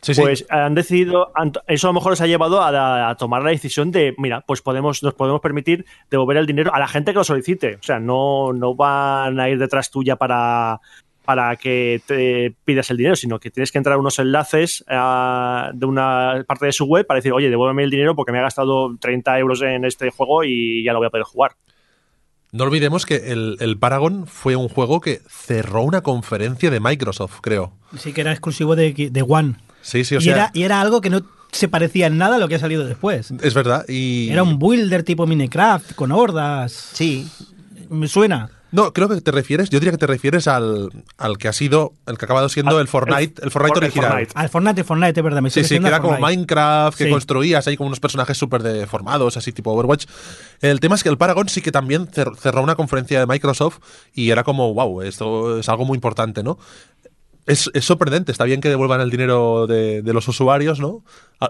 sí, 0.00 0.14
sí. 0.14 0.22
Pues 0.22 0.46
han 0.48 0.74
decidido, 0.74 1.30
eso 1.66 1.88
a 1.88 1.90
lo 1.90 1.94
mejor 1.94 2.12
les 2.12 2.22
ha 2.22 2.26
llevado 2.26 2.62
a, 2.62 3.10
a 3.10 3.14
tomar 3.16 3.42
la 3.42 3.50
decisión 3.50 3.90
de, 3.90 4.14
mira, 4.16 4.40
pues 4.46 4.62
podemos, 4.62 5.02
nos 5.02 5.12
podemos 5.12 5.42
permitir 5.42 5.84
devolver 6.10 6.38
el 6.38 6.46
dinero 6.46 6.74
a 6.74 6.78
la 6.78 6.88
gente 6.88 7.12
que 7.12 7.18
lo 7.18 7.24
solicite. 7.24 7.74
O 7.74 7.82
sea, 7.82 8.00
no, 8.00 8.54
no 8.54 8.74
van 8.74 9.38
a 9.38 9.50
ir 9.50 9.58
detrás 9.58 9.90
tuya 9.90 10.16
para, 10.16 10.80
para 11.30 11.54
que 11.54 12.02
te 12.06 12.56
pidas 12.64 12.90
el 12.90 12.96
dinero, 12.96 13.14
sino 13.14 13.38
que 13.38 13.52
tienes 13.52 13.70
que 13.70 13.78
entrar 13.78 13.94
a 13.94 13.98
unos 14.00 14.18
enlaces 14.18 14.84
ah, 14.88 15.70
de 15.72 15.86
una 15.86 16.44
parte 16.44 16.66
de 16.66 16.72
su 16.72 16.86
web 16.86 17.06
para 17.06 17.18
decir, 17.18 17.32
oye, 17.32 17.48
devuélveme 17.48 17.84
el 17.84 17.90
dinero 17.90 18.16
porque 18.16 18.32
me 18.32 18.38
he 18.38 18.42
gastado 18.42 18.96
30 18.98 19.38
euros 19.38 19.62
en 19.62 19.84
este 19.84 20.10
juego 20.10 20.42
y 20.42 20.82
ya 20.82 20.92
lo 20.92 20.98
voy 20.98 21.06
a 21.06 21.10
poder 21.10 21.22
jugar. 21.22 21.52
No 22.50 22.64
olvidemos 22.64 23.06
que 23.06 23.30
el, 23.30 23.58
el 23.60 23.78
Paragon 23.78 24.26
fue 24.26 24.56
un 24.56 24.68
juego 24.68 25.00
que 25.00 25.20
cerró 25.28 25.82
una 25.82 26.00
conferencia 26.00 26.68
de 26.68 26.80
Microsoft, 26.80 27.38
creo. 27.40 27.74
Sí 27.96 28.12
que 28.12 28.22
era 28.22 28.32
exclusivo 28.32 28.74
de, 28.74 28.92
de 28.92 29.22
One. 29.22 29.54
Sí, 29.82 30.02
sí, 30.02 30.16
o 30.16 30.18
y, 30.18 30.22
sea. 30.22 30.34
era, 30.34 30.50
y 30.52 30.64
era 30.64 30.80
algo 30.80 31.00
que 31.00 31.10
no 31.10 31.22
se 31.52 31.68
parecía 31.68 32.08
en 32.08 32.18
nada 32.18 32.36
a 32.36 32.38
lo 32.40 32.48
que 32.48 32.56
ha 32.56 32.58
salido 32.58 32.84
después. 32.84 33.30
Es 33.40 33.54
verdad. 33.54 33.84
Y. 33.88 34.30
Era 34.30 34.42
un 34.42 34.58
builder 34.58 35.04
tipo 35.04 35.28
Minecraft, 35.28 35.94
con 35.94 36.10
hordas. 36.10 36.72
Sí. 36.72 37.28
Me 37.88 38.08
suena. 38.08 38.50
No, 38.72 38.92
creo 38.92 39.08
que 39.08 39.20
te 39.20 39.30
refieres, 39.32 39.68
yo 39.70 39.80
diría 39.80 39.90
que 39.92 39.98
te 39.98 40.06
refieres 40.06 40.46
al, 40.48 40.90
al 41.18 41.38
que 41.38 41.48
ha 41.48 41.52
sido, 41.52 41.92
el 42.06 42.16
que 42.18 42.24
ha 42.24 42.26
acabado 42.26 42.48
siendo 42.48 42.76
Al- 42.76 42.82
el 42.82 42.88
Fortnite, 42.88 43.42
el, 43.42 43.50
Fortnite 43.50 43.74
For- 43.74 43.78
el 43.78 43.84
original. 43.84 44.10
Fortnite. 44.10 44.32
Al 44.34 44.48
Fortnite, 44.48 44.84
Fortnite, 44.84 45.20
es 45.20 45.24
verdad. 45.24 45.42
Me 45.42 45.50
Sí, 45.50 45.64
sí, 45.64 45.78
que 45.80 45.86
era 45.86 46.00
como. 46.00 46.18
Minecraft, 46.18 46.96
que 46.96 47.04
Sí. 47.04 47.10
construías 47.10 47.66
ahí 47.66 47.76
como 47.76 47.88
unos 47.88 48.00
personajes 48.00 48.36
súper 48.38 48.62
deformados, 48.62 49.36
así 49.36 49.52
tipo 49.52 49.72
Overwatch. 49.72 50.06
El 50.60 50.78
tema 50.80 50.94
es 50.94 51.02
que 51.02 51.08
el 51.08 51.18
Paragon 51.18 51.48
sí 51.48 51.62
que 51.62 51.72
también 51.72 52.06
cer- 52.08 52.36
cerró 52.36 52.62
una 52.62 52.74
conferencia 52.76 53.18
de 53.18 53.26
Microsoft 53.26 53.78
y 54.14 54.30
era 54.30 54.44
como, 54.44 54.72
wow, 54.74 55.02
esto 55.02 55.58
es 55.58 55.68
algo 55.68 55.84
muy 55.84 55.96
importante, 55.96 56.42
¿no? 56.42 56.58
Es, 57.46 57.70
es 57.74 57.84
sorprendente, 57.84 58.30
está 58.32 58.44
bien 58.44 58.60
que 58.60 58.68
devuelvan 58.68 59.00
el 59.00 59.10
dinero 59.10 59.66
de, 59.66 60.02
de 60.02 60.12
los 60.12 60.28
usuarios, 60.28 60.78
¿no? 60.80 61.02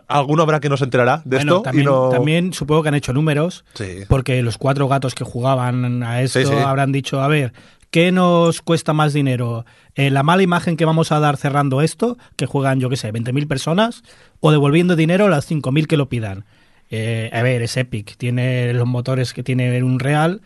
Alguno 0.08 0.42
habrá 0.42 0.60
que 0.60 0.68
no 0.68 0.76
se 0.76 0.84
enterará 0.84 1.22
de 1.24 1.36
Bueno, 1.38 1.52
esto 1.56 1.62
también, 1.62 1.82
y 1.82 1.86
no... 1.86 2.08
también 2.10 2.52
supongo 2.52 2.82
que 2.82 2.88
han 2.90 2.94
hecho 2.94 3.12
números, 3.12 3.64
Sí. 3.74 4.04
porque 4.08 4.42
los 4.42 4.56
cuatro 4.56 4.86
gatos 4.88 5.14
que 5.14 5.24
jugaban 5.24 6.02
a 6.02 6.22
esto 6.22 6.40
Sí, 6.40 6.46
sí. 6.46 6.52
habrán 6.54 6.92
dicho, 6.92 7.20
a 7.20 7.28
ver, 7.28 7.52
¿qué 7.90 8.12
nos 8.12 8.62
cuesta 8.62 8.92
más 8.92 9.12
dinero? 9.12 9.64
Eh, 9.96 10.10
¿La 10.10 10.22
mala 10.22 10.42
imagen 10.42 10.76
que 10.76 10.84
vamos 10.84 11.10
a 11.12 11.18
dar 11.20 11.36
cerrando 11.36 11.82
esto, 11.82 12.16
que 12.36 12.46
juegan, 12.46 12.78
yo 12.80 12.88
qué 12.88 12.96
sé, 12.96 13.12
20.000 13.12 13.48
personas, 13.48 14.02
o 14.38 14.52
devolviendo 14.52 14.94
dinero 14.96 15.26
a 15.26 15.30
las 15.30 15.50
5.000 15.50 15.86
que 15.86 15.96
lo 15.96 16.08
pidan? 16.08 16.44
Eh, 16.92 17.30
a 17.32 17.42
ver, 17.42 17.62
es 17.62 17.76
Epic, 17.76 18.16
tiene 18.16 18.72
los 18.74 18.86
motores 18.86 19.32
que 19.34 19.42
tiene 19.42 19.82
un 19.82 19.98
real, 19.98 20.40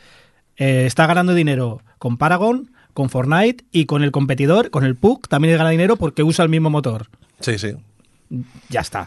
eh, 0.57 0.85
está 0.87 1.07
ganando 1.07 1.35
dinero 1.35 1.83
con 1.99 2.17
Paragon, 2.17 2.71
con 2.95 3.11
Fortnite 3.11 3.65
y 3.73 3.85
con 3.87 4.03
el 4.03 4.11
competidor, 4.13 4.71
con 4.71 4.85
el 4.85 4.95
PUC, 4.97 5.29
también 5.29 5.57
gana 5.59 5.71
dinero 5.71 5.97
porque 5.97 6.23
usa 6.23 6.43
el 6.45 6.49
mismo 6.49 6.71
motor. 6.71 7.09
Sí, 7.41 7.59
sí. 7.59 7.73
Ya 8.71 8.81
está. 8.81 9.07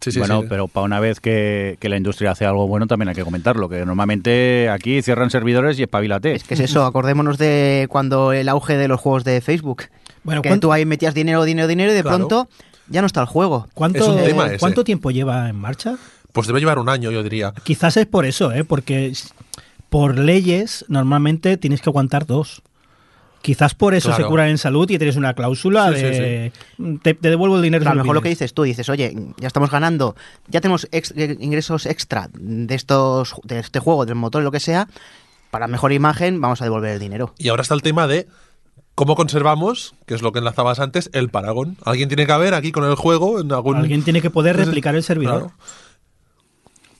Sí, 0.00 0.12
sí, 0.12 0.18
bueno, 0.18 0.42
sí. 0.42 0.46
pero 0.50 0.68
para 0.68 0.84
una 0.84 1.00
vez 1.00 1.18
que, 1.18 1.78
que 1.80 1.88
la 1.88 1.96
industria 1.96 2.32
hace 2.32 2.44
algo 2.44 2.68
bueno 2.68 2.86
también 2.86 3.08
hay 3.08 3.14
que 3.14 3.24
comentarlo, 3.24 3.70
que 3.70 3.86
normalmente 3.86 4.68
aquí 4.68 5.00
cierran 5.00 5.30
servidores 5.30 5.78
y 5.78 5.82
espabilate. 5.82 6.34
Es 6.34 6.44
que 6.44 6.54
es 6.54 6.60
eso, 6.60 6.84
acordémonos 6.84 7.38
de 7.38 7.86
cuando 7.88 8.32
el 8.34 8.50
auge 8.50 8.76
de 8.76 8.86
los 8.86 9.00
juegos 9.00 9.24
de 9.24 9.40
Facebook. 9.40 9.84
Bueno, 10.22 10.42
que 10.42 10.50
¿cuánto- 10.50 10.68
tú 10.68 10.72
ahí 10.72 10.84
metías 10.84 11.14
dinero, 11.14 11.42
dinero, 11.44 11.66
dinero 11.68 11.90
y 11.90 11.94
de 11.94 12.02
Claro. 12.02 12.18
pronto 12.18 12.48
ya 12.88 13.00
no 13.00 13.06
está 13.06 13.22
el 13.22 13.26
juego. 13.26 13.66
¿Cuánto, 13.72 13.98
Es 14.00 14.08
un 14.08 14.16
tema 14.22 14.46
ese. 14.48 14.58
¿Cuánto 14.58 14.84
tiempo 14.84 15.10
lleva 15.10 15.48
en 15.48 15.56
marcha? 15.56 15.96
Pues 16.32 16.46
debe 16.48 16.60
llevar 16.60 16.78
un 16.78 16.90
año, 16.90 17.10
yo 17.10 17.22
diría. 17.22 17.54
Quizás 17.62 17.96
es 17.96 18.04
por 18.04 18.26
eso, 18.26 18.52
¿eh? 18.52 18.62
porque 18.64 19.10
por 19.88 20.18
leyes 20.18 20.84
normalmente 20.88 21.56
tienes 21.56 21.80
que 21.80 21.88
aguantar 21.88 22.26
dos. 22.26 22.60
Quizás 23.44 23.74
por 23.74 23.92
eso 23.94 24.08
Claro. 24.08 24.24
se 24.24 24.28
curan 24.30 24.48
en 24.48 24.56
salud 24.56 24.88
y 24.90 24.96
tienes 24.96 25.16
una 25.16 25.34
cláusula 25.34 25.90
Sí, 25.90 25.96
sí, 25.98 26.02
de 26.02 26.52
te, 27.02 27.12
te 27.12 27.28
devuelvo 27.28 27.56
el 27.56 27.62
dinero. 27.62 27.82
Pero 27.82 27.90
a 27.90 27.94
lo 27.94 28.02
mejor 28.02 28.14
lo 28.14 28.22
que 28.22 28.28
pides". 28.30 28.38
dices 28.38 28.54
tú, 28.54 28.62
dices, 28.62 28.88
oye, 28.88 29.14
ya 29.38 29.46
estamos 29.46 29.70
ganando, 29.70 30.16
ya 30.48 30.62
tenemos 30.62 30.88
ex- 30.92 31.12
eh, 31.14 31.36
ingresos 31.40 31.84
extra 31.84 32.30
de 32.32 32.74
estos 32.74 33.34
de 33.42 33.58
este 33.58 33.80
juego, 33.80 34.06
del 34.06 34.14
motor, 34.14 34.42
lo 34.42 34.50
que 34.50 34.60
sea, 34.60 34.88
para 35.50 35.66
mejor 35.68 35.92
imagen 35.92 36.40
vamos 36.40 36.62
a 36.62 36.64
devolver 36.64 36.92
el 36.92 36.98
dinero. 37.00 37.34
Y 37.36 37.48
ahora 37.50 37.60
está 37.60 37.74
el 37.74 37.82
tema 37.82 38.06
de 38.06 38.26
cómo 38.94 39.14
conservamos, 39.14 39.94
que 40.06 40.14
es 40.14 40.22
lo 40.22 40.32
que 40.32 40.38
enlazabas 40.38 40.80
antes, 40.80 41.10
el 41.12 41.28
Paragon. 41.28 41.76
Alguien 41.84 42.08
tiene 42.08 42.24
que 42.24 42.32
haber 42.32 42.54
aquí 42.54 42.72
con 42.72 42.84
el 42.84 42.94
juego 42.94 43.40
en 43.40 43.52
algún... 43.52 43.76
Alguien 43.76 44.02
tiene 44.04 44.22
que 44.22 44.30
poder 44.30 44.56
replicar 44.56 44.94
el 44.94 45.02
servidor. 45.02 45.40
Claro. 45.40 45.54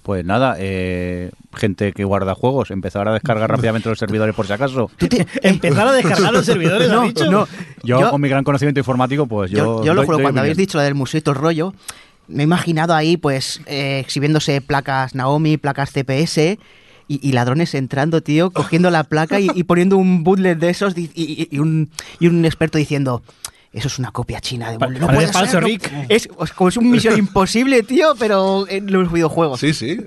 Pues 0.05 0.23
nada, 0.23 0.57
eh, 0.59 1.31
gente 1.57 1.93
que 1.93 2.05
guarda 2.05 2.35
juegos, 2.35 2.71
empezar 2.71 3.09
a 3.09 3.15
descargar 3.15 3.51
rápidamente 3.51 3.89
los 3.89 3.99
servidores 3.99 4.35
por 4.35 4.47
si 4.47 4.53
acaso. 4.53 4.91
Empezar 5.43 5.89
a 5.89 5.93
descargar 5.93 6.31
los 6.33 6.45
servidores, 6.45 6.89
¿has 6.91 6.95
No, 6.95 7.03
dicho? 7.05 7.31
no. 7.31 7.49
Yo, 7.83 8.01
Yo- 8.03 8.11
con 8.11 8.21
mi 8.21 8.29
gran 8.29 8.45
conocimiento 8.45 8.79
informático, 8.81 9.27
pues 9.27 9.51
yo... 9.51 9.57
Yo, 9.81 9.85
yo 9.85 9.95
lo 9.95 10.03
doy- 10.03 10.07
juro, 10.07 10.19
doy 10.19 10.23
cuando 10.25 10.43
habéis 10.43 10.59
dicho 10.59 10.77
lo 10.77 10.85
del 10.85 10.95
museo 10.95 11.19
y 11.19 11.23
todo 11.23 11.35
el 11.35 11.41
rollo, 11.41 11.73
me 12.29 12.43
he 12.43 12.45
imaginado 12.45 12.95
ahí, 12.95 13.17
pues, 13.17 13.63
eh, 13.67 13.99
exhibiéndose 13.99 14.61
placas 14.61 15.15
Naomi, 15.15 15.57
placas 15.57 15.91
CPS. 15.91 16.59
Y, 17.07 17.21
y 17.27 17.33
ladrones 17.33 17.75
entrando, 17.75 18.23
tío, 18.23 18.51
cogiendo 18.51 18.91
la 18.91 19.05
placa 19.05 19.39
y, 19.39 19.49
y 19.55 19.65
poniendo 19.65 19.99
un 19.99 20.25
bootleg 20.25 20.57
de 20.59 20.71
esos 20.71 20.95
di- 20.95 21.11
y, 21.15 21.23
y- 21.43 21.49
y 21.51 21.59
un, 21.59 21.91
y 22.19 22.29
un 22.29 22.43
experto 22.47 22.79
diciendo, 22.79 23.23
eso 23.75 23.89
es 23.89 23.99
una 23.99 24.11
copia 24.13 24.41
china 24.41 24.71
de 24.71 24.79
Pa- 24.79 24.87
Bull". 24.87 24.99
No 24.99 25.07
puede 25.09 25.27
falso, 25.29 25.53
ser, 25.53 25.65
Rick. 25.65 25.91
Es, 26.09 26.29
es 26.43 26.53
como 26.53 26.69
es 26.69 26.77
un 26.77 26.91
misión 26.91 27.19
imposible, 27.19 27.83
tío, 27.83 28.15
pero 28.19 28.67
en 28.69 28.91
los 28.93 29.13
videojuegos. 29.13 29.61
Sí, 29.61 29.75
sí. 29.75 30.01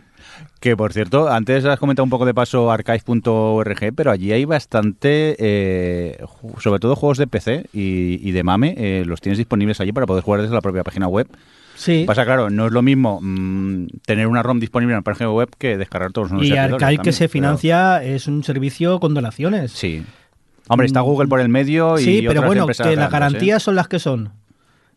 Que 0.60 0.76
por 0.76 0.92
cierto, 0.92 1.30
antes 1.30 1.66
has 1.66 1.78
comentado 1.78 2.04
un 2.04 2.10
poco 2.10 2.26
de 2.26 2.34
paso 2.34 2.72
archive.org, 2.72 3.94
pero 3.96 4.10
allí 4.12 4.32
hay 4.32 4.46
bastante, 4.46 5.36
eh, 5.38 6.18
sobre 6.60 6.80
todo 6.80 6.96
juegos 6.96 7.18
de 7.20 7.28
PC 7.28 7.68
y, 7.74 8.20
y 8.28 8.32
de 8.32 8.44
MAME, 8.44 8.74
eh, 8.78 9.04
los 9.06 9.22
tienes 9.22 9.38
disponibles 9.38 9.80
allí 9.82 9.92
para 9.92 10.08
poder 10.08 10.24
jugar 10.24 10.42
desde 10.42 10.56
la 10.56 10.62
propia 10.62 10.84
página 10.84 11.08
web. 11.08 11.28
Sí. 11.76 12.06
Pasa 12.08 12.26
claro, 12.26 12.50
no 12.50 12.66
es 12.66 12.72
lo 12.72 12.82
mismo 12.82 13.20
mm, 13.22 13.86
tener 14.06 14.26
una 14.26 14.42
ROM 14.42 14.60
disponible 14.60 14.94
en 14.94 14.98
la 15.00 15.04
página 15.04 15.32
web 15.32 15.50
que 15.60 15.78
descargar 15.78 16.12
todos 16.12 16.32
los 16.32 16.44
Y 16.44 16.52
Arcade 16.54 16.74
que 16.78 16.96
también, 16.98 17.14
se 17.14 17.20
pero- 17.26 17.32
financia 17.34 18.04
es 18.04 18.26
un 18.28 18.44
servicio 18.44 19.00
con 19.00 19.14
donaciones. 19.14 19.74
Sí. 19.74 20.04
Hombre, 20.70 20.88
está 20.88 21.02
Google 21.02 21.28
por 21.28 21.40
el 21.40 21.50
medio 21.50 22.00
y 22.00 22.04
Sí, 22.04 22.18
pero 22.20 22.42
otras 22.42 22.46
bueno, 22.46 22.68
que 22.68 22.96
las 22.96 23.08
¿eh? 23.08 23.12
garantías 23.12 23.64
son 23.64 23.76
las 23.76 23.88
que 23.88 24.00
son. 24.00 24.32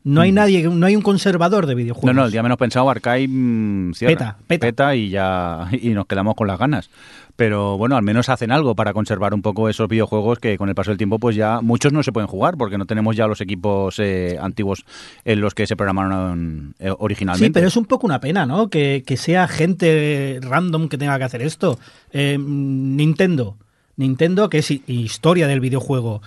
No 0.03 0.23
hay 0.23 0.33
nadie, 0.33 0.67
no 0.67 0.87
hay 0.87 0.97
un 0.97 1.03
conservador 1.03 1.67
de 1.67 1.75
videojuegos. 1.75 2.15
No, 2.15 2.23
no, 2.23 2.25
el 2.25 2.33
día 2.33 2.43
menos 2.43 2.57
pensado, 2.57 2.89
Archive 2.89 3.29
mm, 3.29 3.93
cierra. 3.93 4.37
Peta, 4.47 4.67
peta. 4.67 4.97
y 4.97 5.11
ya 5.11 5.69
y 5.73 5.91
nos 5.91 6.07
quedamos 6.07 6.35
con 6.35 6.47
las 6.47 6.59
ganas. 6.59 6.89
Pero 7.37 7.79
bueno, 7.79 7.97
al 7.97 8.03
menos 8.03 8.29
hacen 8.29 8.51
algo 8.51 8.75
para 8.75 8.93
conservar 8.93 9.35
un 9.35 9.43
poco 9.43 9.69
esos 9.69 9.89
videojuegos 9.89 10.39
que 10.39 10.59
con 10.59 10.69
el 10.69 10.75
paso 10.75 10.91
del 10.91 10.99
tiempo 10.99 11.19
pues 11.19 11.37
ya 11.37 11.61
muchos 11.61 11.93
no 11.93 12.03
se 12.03 12.13
pueden 12.13 12.29
jugar 12.29 12.57
porque 12.57 12.77
no 12.77 12.87
tenemos 12.87 13.17
ya 13.17 13.27
los 13.27 13.41
equipos 13.41 13.99
eh, 13.99 14.39
antiguos 14.41 14.85
en 15.25 15.41
los 15.41 15.55
que 15.55 15.67
se 15.67 15.77
programaron 15.77 16.75
eh, 16.79 16.93
originalmente. 16.99 17.47
Sí, 17.47 17.53
pero 17.53 17.69
es 17.69 17.77
un 17.77 17.87
poco 17.87 18.07
una 18.07 18.21
pena, 18.21 18.47
¿no? 18.47 18.69
Que, 18.69 19.03
que 19.07 19.17
sea 19.17 19.49
gente 19.49 20.39
random 20.43 20.89
que 20.89 20.99
tenga 20.99 21.17
que 21.19 21.25
hacer 21.25 21.43
esto. 21.43 21.79
Eh, 22.13 22.39
Nintendo. 22.39 23.57
Nintendo, 24.01 24.51
que 24.51 24.59
es 24.59 24.71
hi- 24.71 24.83
historia 24.87 25.47
del 25.47 25.61
videojuego. 25.61 26.21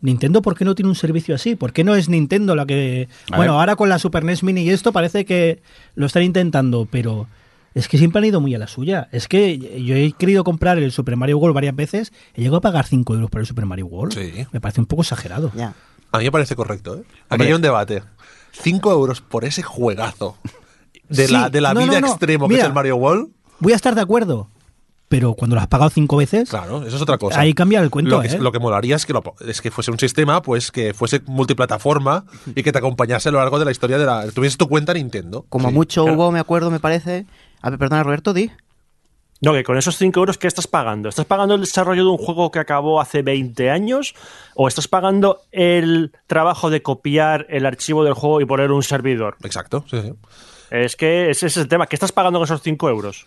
Nintendo, 0.00 0.42
¿por 0.42 0.54
qué 0.56 0.64
no 0.66 0.74
tiene 0.74 0.90
un 0.90 0.94
servicio 0.94 1.34
así? 1.34 1.56
¿Por 1.56 1.72
qué 1.72 1.82
no 1.82 1.94
es 1.94 2.08
Nintendo 2.10 2.54
la 2.54 2.66
que... 2.66 3.08
A 3.32 3.36
bueno, 3.38 3.52
ver. 3.54 3.60
ahora 3.60 3.76
con 3.76 3.88
la 3.88 3.98
Super 3.98 4.22
NES 4.22 4.42
Mini 4.42 4.60
y 4.62 4.70
esto 4.70 4.92
parece 4.92 5.24
que 5.24 5.62
lo 5.94 6.04
están 6.04 6.22
intentando, 6.22 6.86
pero 6.90 7.26
es 7.74 7.88
que 7.88 7.96
siempre 7.96 8.18
han 8.18 8.26
ido 8.26 8.40
muy 8.42 8.54
a 8.54 8.58
la 8.58 8.66
suya. 8.66 9.08
Es 9.12 9.26
que 9.28 9.58
yo 9.82 9.96
he 9.96 10.12
querido 10.12 10.44
comprar 10.44 10.76
el 10.78 10.92
Super 10.92 11.16
Mario 11.16 11.38
World 11.38 11.54
varias 11.54 11.74
veces, 11.74 12.12
he 12.34 12.40
llegado 12.42 12.58
a 12.58 12.60
pagar 12.60 12.86
5 12.86 13.14
euros 13.14 13.30
por 13.30 13.40
el 13.40 13.46
Super 13.46 13.64
Mario 13.64 13.86
World. 13.86 14.12
Sí. 14.12 14.46
Me 14.52 14.60
parece 14.60 14.80
un 14.82 14.86
poco 14.86 15.00
exagerado. 15.02 15.50
Ya. 15.56 15.72
A 16.12 16.18
mí 16.18 16.24
me 16.24 16.30
parece 16.32 16.54
correcto, 16.54 16.96
¿eh? 16.98 17.02
Aquí 17.30 17.44
hay 17.44 17.52
un 17.54 17.62
debate. 17.62 18.02
5 18.52 18.92
euros 18.92 19.22
por 19.22 19.44
ese 19.46 19.62
juegazo 19.62 20.36
de 21.08 21.26
Sí, 21.26 21.32
la, 21.32 21.48
de 21.48 21.60
la 21.62 21.72
no, 21.72 21.80
vida 21.80 21.94
no, 21.94 22.00
no. 22.00 22.06
extremo 22.08 22.46
que 22.48 22.56
es 22.56 22.64
el 22.64 22.72
Mario 22.74 22.96
World. 22.96 23.28
Voy 23.58 23.72
a 23.72 23.76
estar 23.76 23.94
de 23.94 24.02
acuerdo, 24.02 24.48
pero 25.16 25.34
cuando 25.34 25.54
lo 25.54 25.60
has 25.62 25.68
pagado 25.68 25.90
cinco 25.90 26.16
veces, 26.16 26.50
Claro, 26.50 26.84
eso 26.84 26.96
es 26.96 27.02
otra 27.02 27.18
cosa. 27.18 27.38
ahí 27.38 27.54
cambia 27.54 27.78
el 27.80 27.88
cuento, 27.90 28.16
lo, 28.16 28.20
que, 28.22 28.28
¿eh? 28.28 28.38
lo 28.38 28.50
que 28.50 28.58
molaría 28.58 28.96
es 28.96 29.06
que, 29.06 29.12
lo- 29.12 29.22
es 29.46 29.60
que 29.60 29.70
fuese 29.70 29.92
un 29.92 29.98
sistema 30.00 30.42
pues 30.42 30.72
que 30.72 30.92
fuese 30.92 31.20
multiplataforma 31.26 32.24
y 32.56 32.62
que 32.64 32.72
te 32.72 32.78
acompañase 32.78 33.28
a 33.28 33.32
lo 33.32 33.38
largo 33.38 33.58
de 33.60 33.64
la 33.64 33.70
historia 33.70 33.96
de 33.98 34.06
la... 34.06 34.28
Tuviese 34.32 34.56
tu 34.56 34.68
cuenta 34.68 34.92
Nintendo. 34.92 35.46
Como 35.48 35.68
Sí. 35.68 35.74
mucho 35.74 36.02
claro. 36.04 36.16
hubo, 36.18 36.32
me 36.32 36.40
acuerdo, 36.40 36.70
me 36.70 36.80
parece. 36.80 37.26
A 37.62 37.70
ver, 37.70 37.78
perdona, 37.78 38.02
Roberto, 38.02 38.32
di. 38.32 38.50
No, 39.40 39.52
que 39.52 39.62
con 39.62 39.76
esos 39.76 39.96
5 39.98 40.18
euros, 40.20 40.38
¿qué 40.38 40.46
estás 40.46 40.66
pagando? 40.66 41.08
¿Estás 41.08 41.26
pagando 41.26 41.54
el 41.54 41.60
desarrollo 41.60 42.02
de 42.04 42.10
un 42.10 42.16
juego 42.18 42.50
que 42.50 42.58
acabó 42.58 43.00
hace 43.00 43.22
20 43.22 43.70
años? 43.70 44.14
¿O 44.54 44.68
estás 44.68 44.88
pagando 44.88 45.42
el 45.52 46.12
trabajo 46.26 46.70
de 46.70 46.82
copiar 46.82 47.46
el 47.50 47.66
archivo 47.66 48.04
del 48.04 48.14
juego 48.14 48.40
y 48.40 48.46
poner 48.46 48.72
un 48.72 48.82
servidor? 48.82 49.36
Exacto, 49.44 49.84
sí, 49.90 50.00
sí. 50.00 50.12
Es 50.70 50.96
que 50.96 51.30
ese 51.30 51.46
es 51.46 51.56
el 51.58 51.68
tema. 51.68 51.86
¿Qué 51.86 51.94
estás 51.96 52.10
pagando 52.12 52.38
con 52.38 52.44
esos 52.46 52.62
5 52.62 52.88
euros? 52.88 53.26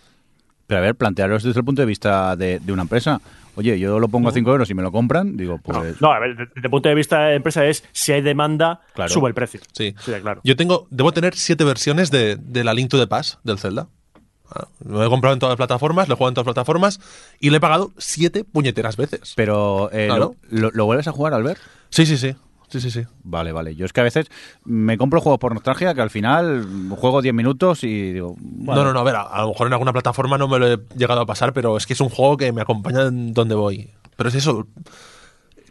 Pero 0.68 0.78
a 0.78 0.82
ver, 0.82 0.94
plantearos 0.94 1.42
desde 1.42 1.58
el 1.58 1.64
punto 1.64 1.82
de 1.82 1.86
vista 1.86 2.36
de, 2.36 2.60
de 2.60 2.72
una 2.72 2.82
empresa. 2.82 3.20
Oye, 3.56 3.76
yo 3.80 3.98
lo 3.98 4.06
pongo 4.06 4.28
a 4.28 4.32
5 4.32 4.48
euros 4.52 4.70
y 4.70 4.74
me 4.74 4.82
lo 4.82 4.92
compran, 4.92 5.36
digo, 5.36 5.58
pues... 5.58 6.00
No, 6.00 6.12
a 6.12 6.20
ver, 6.20 6.36
desde 6.36 6.52
el 6.62 6.70
punto 6.70 6.88
de 6.88 6.94
vista 6.94 7.24
de 7.24 7.34
empresa 7.34 7.66
es 7.66 7.82
si 7.90 8.12
hay 8.12 8.20
demanda, 8.20 8.82
Claro. 8.94 9.12
sube 9.12 9.28
el 9.28 9.34
precio. 9.34 9.58
Sí. 9.72 9.94
claro. 10.22 10.40
Yo 10.44 10.54
tengo, 10.54 10.86
debo 10.90 11.10
tener 11.10 11.34
siete 11.34 11.64
versiones 11.64 12.12
de, 12.12 12.36
de 12.36 12.62
la 12.62 12.72
Link 12.74 12.88
to 12.90 12.98
the 13.00 13.08
Past 13.08 13.40
del 13.42 13.58
Zelda. 13.58 13.88
Ah, 14.54 14.68
Lo 14.86 15.04
he 15.04 15.08
comprado 15.08 15.34
en 15.34 15.40
todas 15.40 15.50
las 15.52 15.56
plataformas, 15.56 16.06
lo 16.06 16.14
he 16.14 16.16
jugado 16.16 16.28
en 16.30 16.34
todas 16.34 16.46
las 16.46 16.54
plataformas 16.54 17.00
y 17.40 17.50
le 17.50 17.56
he 17.56 17.60
pagado 17.60 17.90
siete 17.98 18.44
puñeteras 18.44 18.96
veces. 18.96 19.32
Pero, 19.34 19.90
eh, 19.92 20.06
Claro. 20.06 20.36
¿lo, 20.50 20.60
lo, 20.60 20.70
lo 20.70 20.84
vuelves 20.84 21.08
a 21.08 21.12
jugar, 21.12 21.34
Albert? 21.34 21.58
Sí, 21.90 22.06
sí, 22.06 22.16
sí. 22.16 22.36
Sí, 22.68 22.80
sí, 22.80 22.90
sí. 22.90 23.02
Vale, 23.24 23.52
vale. 23.52 23.74
Yo 23.74 23.86
es 23.86 23.92
que 23.92 24.00
a 24.00 24.04
veces 24.04 24.26
me 24.64 24.98
compro 24.98 25.20
juegos 25.20 25.38
por 25.38 25.54
nostalgia 25.54 25.94
que 25.94 26.00
al 26.02 26.10
final 26.10 26.66
juego 26.90 27.22
10 27.22 27.34
minutos 27.34 27.82
y 27.84 28.12
digo... 28.12 28.36
bueno, 28.38 28.82
No, 28.82 28.88
no, 28.88 28.92
no, 28.94 29.00
a 29.00 29.04
ver, 29.04 29.16
a, 29.16 29.22
a 29.22 29.42
lo 29.42 29.48
mejor 29.48 29.66
en 29.68 29.72
alguna 29.72 29.92
plataforma 29.92 30.36
no 30.38 30.48
me 30.48 30.58
lo 30.58 30.72
he 30.72 30.78
llegado 30.96 31.20
a 31.20 31.26
pasar, 31.26 31.52
pero 31.52 31.76
es 31.76 31.86
que 31.86 31.94
es 31.94 32.00
un 32.00 32.10
juego 32.10 32.36
que 32.36 32.52
me 32.52 32.60
acompaña 32.60 33.06
en 33.06 33.32
donde 33.32 33.54
voy. 33.54 33.90
Pero 34.16 34.28
es 34.28 34.34
eso. 34.34 34.66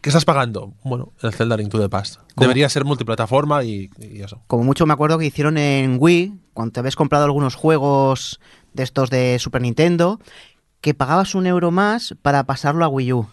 ¿Qué 0.02 0.10
estás 0.10 0.26
pagando? 0.26 0.74
Bueno, 0.84 1.12
el 1.22 1.34
Zelda 1.34 1.58
Link 1.58 1.70
to 1.70 1.80
the 1.80 1.90
Past. 1.90 2.20
Debería 2.36 2.70
ser 2.70 2.86
multiplataforma 2.86 3.64
y, 3.64 3.90
y 4.00 4.22
eso. 4.22 4.42
Como 4.48 4.64
mucho 4.64 4.86
me 4.86 4.94
acuerdo 4.94 5.18
que 5.18 5.26
hicieron 5.26 5.58
en 5.58 5.98
Wii, 6.00 6.34
cuando 6.54 6.72
te 6.72 6.80
habías 6.80 6.96
comprado 6.96 7.26
algunos 7.26 7.56
juegos 7.56 8.40
de 8.74 8.84
estos 8.84 9.10
de 9.10 9.38
Super 9.40 9.62
Nintendo, 9.62 10.20
que 10.82 10.94
pagabas 10.94 11.36
un 11.36 11.48
euro 11.48 11.72
más 11.72 12.16
para 12.22 12.44
pasarlo 12.46 12.86
a 12.86 12.88
Wii 12.88 13.14
U. 13.14 13.28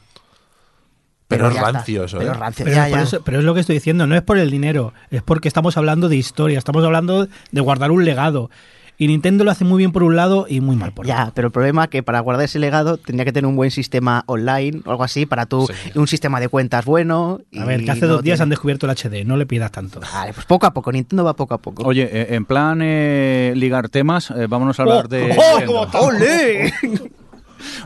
Pero 1.29 1.49
es 1.49 1.55
ya 1.55 1.61
está. 1.61 1.73
rancio 1.73 2.05
eso, 2.05 2.19
Pero 2.19 2.31
¿eh? 2.31 2.35
es 2.35 2.39
rancio, 2.41 2.65
Pero, 2.65 2.77
ya, 2.77 2.89
ya. 2.89 3.03
eso- 3.03 3.23
pero 3.25 3.39
es 3.39 3.45
lo 3.45 3.55
que 3.55 3.61
estoy 3.61 3.75
diciendo, 3.77 4.07
no 4.07 4.15
es 4.15 4.23
por 4.23 4.39
el 4.39 4.51
dinero, 4.51 4.93
es 5.11 5.23
porque 5.23 5.49
estamos 5.49 5.77
hablando 5.77 6.09
de 6.09 6.17
historia, 6.17 6.59
estamos 6.59 6.85
hablando 6.85 7.27
de 7.51 7.61
guardar 7.61 7.91
un 7.91 8.05
legado. 8.05 8.51
Y 8.97 9.09
Nintendo 9.09 9.43
lo 9.43 9.51
hace 9.51 9.65
muy 9.65 9.79
bien 9.79 9.91
por 9.91 10.05
un 10.05 10.15
lado 10.15 10.47
y 10.49 10.61
muy 10.61 10.77
mal 10.77 10.93
por 10.93 11.05
otro. 11.05 11.17
Ya, 11.17 11.33
pero 11.35 11.47
el 11.49 11.53
problema 11.53 11.83
es 11.85 11.91
que 11.91 12.05
para 12.05 12.21
guardar 12.21 12.45
ese 12.45 12.61
legado 12.61 12.97
tendría 12.97 13.25
que 13.25 13.33
tener 13.33 13.49
un 13.49 13.57
buen 13.57 13.73
sistema 13.73 14.23
online 14.27 14.83
o 14.85 14.91
algo 14.93 15.03
así 15.03 15.27
para 15.27 15.47
tú, 15.47 15.67
Sí. 15.67 15.99
un 15.99 16.07
sistema 16.07 16.39
de 16.39 16.47
cuentas 16.49 16.85
bueno. 16.85 17.41
A 17.59 17.65
ver, 17.65 17.81
y 17.81 17.87
que 17.87 17.91
hace 17.91 18.03
no 18.03 18.07
dos 18.13 18.23
días 18.23 18.37
tiene- 18.37 18.43
han 18.45 18.51
descubierto 18.51 18.87
el 18.87 18.91
HD, 18.93 19.25
no 19.25 19.37
le 19.37 19.47
pidas 19.47 19.73
tanto. 19.73 19.99
Vale, 19.99 20.33
pues 20.33 20.47
poco 20.47 20.67
a 20.67 20.73
poco, 20.73 20.93
Nintendo 20.93 21.25
va 21.25 21.35
poco 21.35 21.55
a 21.55 21.59
poco. 21.59 21.83
Oye, 21.85 22.09
eh, 22.13 22.37
en 22.37 22.45
plan 22.45 22.79
eh, 22.83 23.53
ligar 23.57 23.89
temas, 23.89 24.31
eh, 24.31 24.47
vámonos 24.49 24.79
a 24.79 24.83
hablar 24.85 25.09
de... 25.09 25.37
¡Oh, 25.67 25.89
¡Ole! 26.07 26.73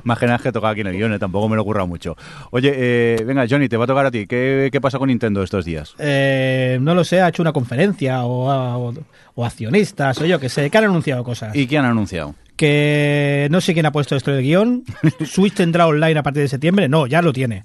Más 0.05 0.19
que 0.19 0.27
nada 0.27 0.37
es 0.37 0.43
que 0.43 0.53
toca 0.53 0.69
aquí 0.71 0.81
en 0.83 0.89
el 0.89 0.97
guion, 0.97 1.13
eh, 1.13 1.19
tampoco 1.19 1.49
me 1.49 1.57
lo 1.57 1.63
ocurra 1.63 1.85
mucho. 1.87 2.17
Oye, 2.51 2.73
eh, 2.75 3.25
venga, 3.25 3.47
Johnny, 3.49 3.69
te 3.69 3.77
va 3.77 3.85
a 3.85 3.87
tocar 3.87 4.07
a 4.07 4.11
ti. 4.11 4.27
¿Qué, 4.27 4.69
qué 4.73 4.81
pasa 4.81 4.99
con 4.99 5.09
Nintendo 5.09 5.43
estos 5.43 5.65
días? 5.65 5.95
Eh, 5.99 6.79
no 6.81 6.95
lo 6.95 7.05
sé, 7.05 7.21
ha 7.21 7.29
hecho 7.29 7.43
una 7.43 7.53
conferencia 7.53 8.25
o, 8.25 8.89
o- 8.89 8.95
o 9.35 9.45
accionistas 9.45 10.21
o 10.21 10.25
yo 10.27 10.39
que 10.41 10.49
sé, 10.49 10.69
que 10.71 10.79
han 10.79 10.85
anunciado 10.85 11.23
cosas. 11.25 11.55
¿Y 11.55 11.67
qué 11.67 11.79
han 11.79 11.85
anunciado? 11.85 12.35
Que 12.57 13.47
no 13.51 13.61
sé 13.61 13.73
quién 13.73 13.87
ha 13.87 13.93
puesto 13.93 14.17
esto 14.17 14.31
en 14.33 14.39
el 14.39 14.43
guion. 14.43 14.85
Switch 15.25 15.55
tendrá 15.55 15.87
online 15.87 16.19
a 16.19 16.23
partir 16.23 16.43
de 16.43 16.49
septiembre. 16.49 16.89
No, 16.89 17.07
ya 17.07 17.23
lo 17.23 17.33
tiene. 17.33 17.65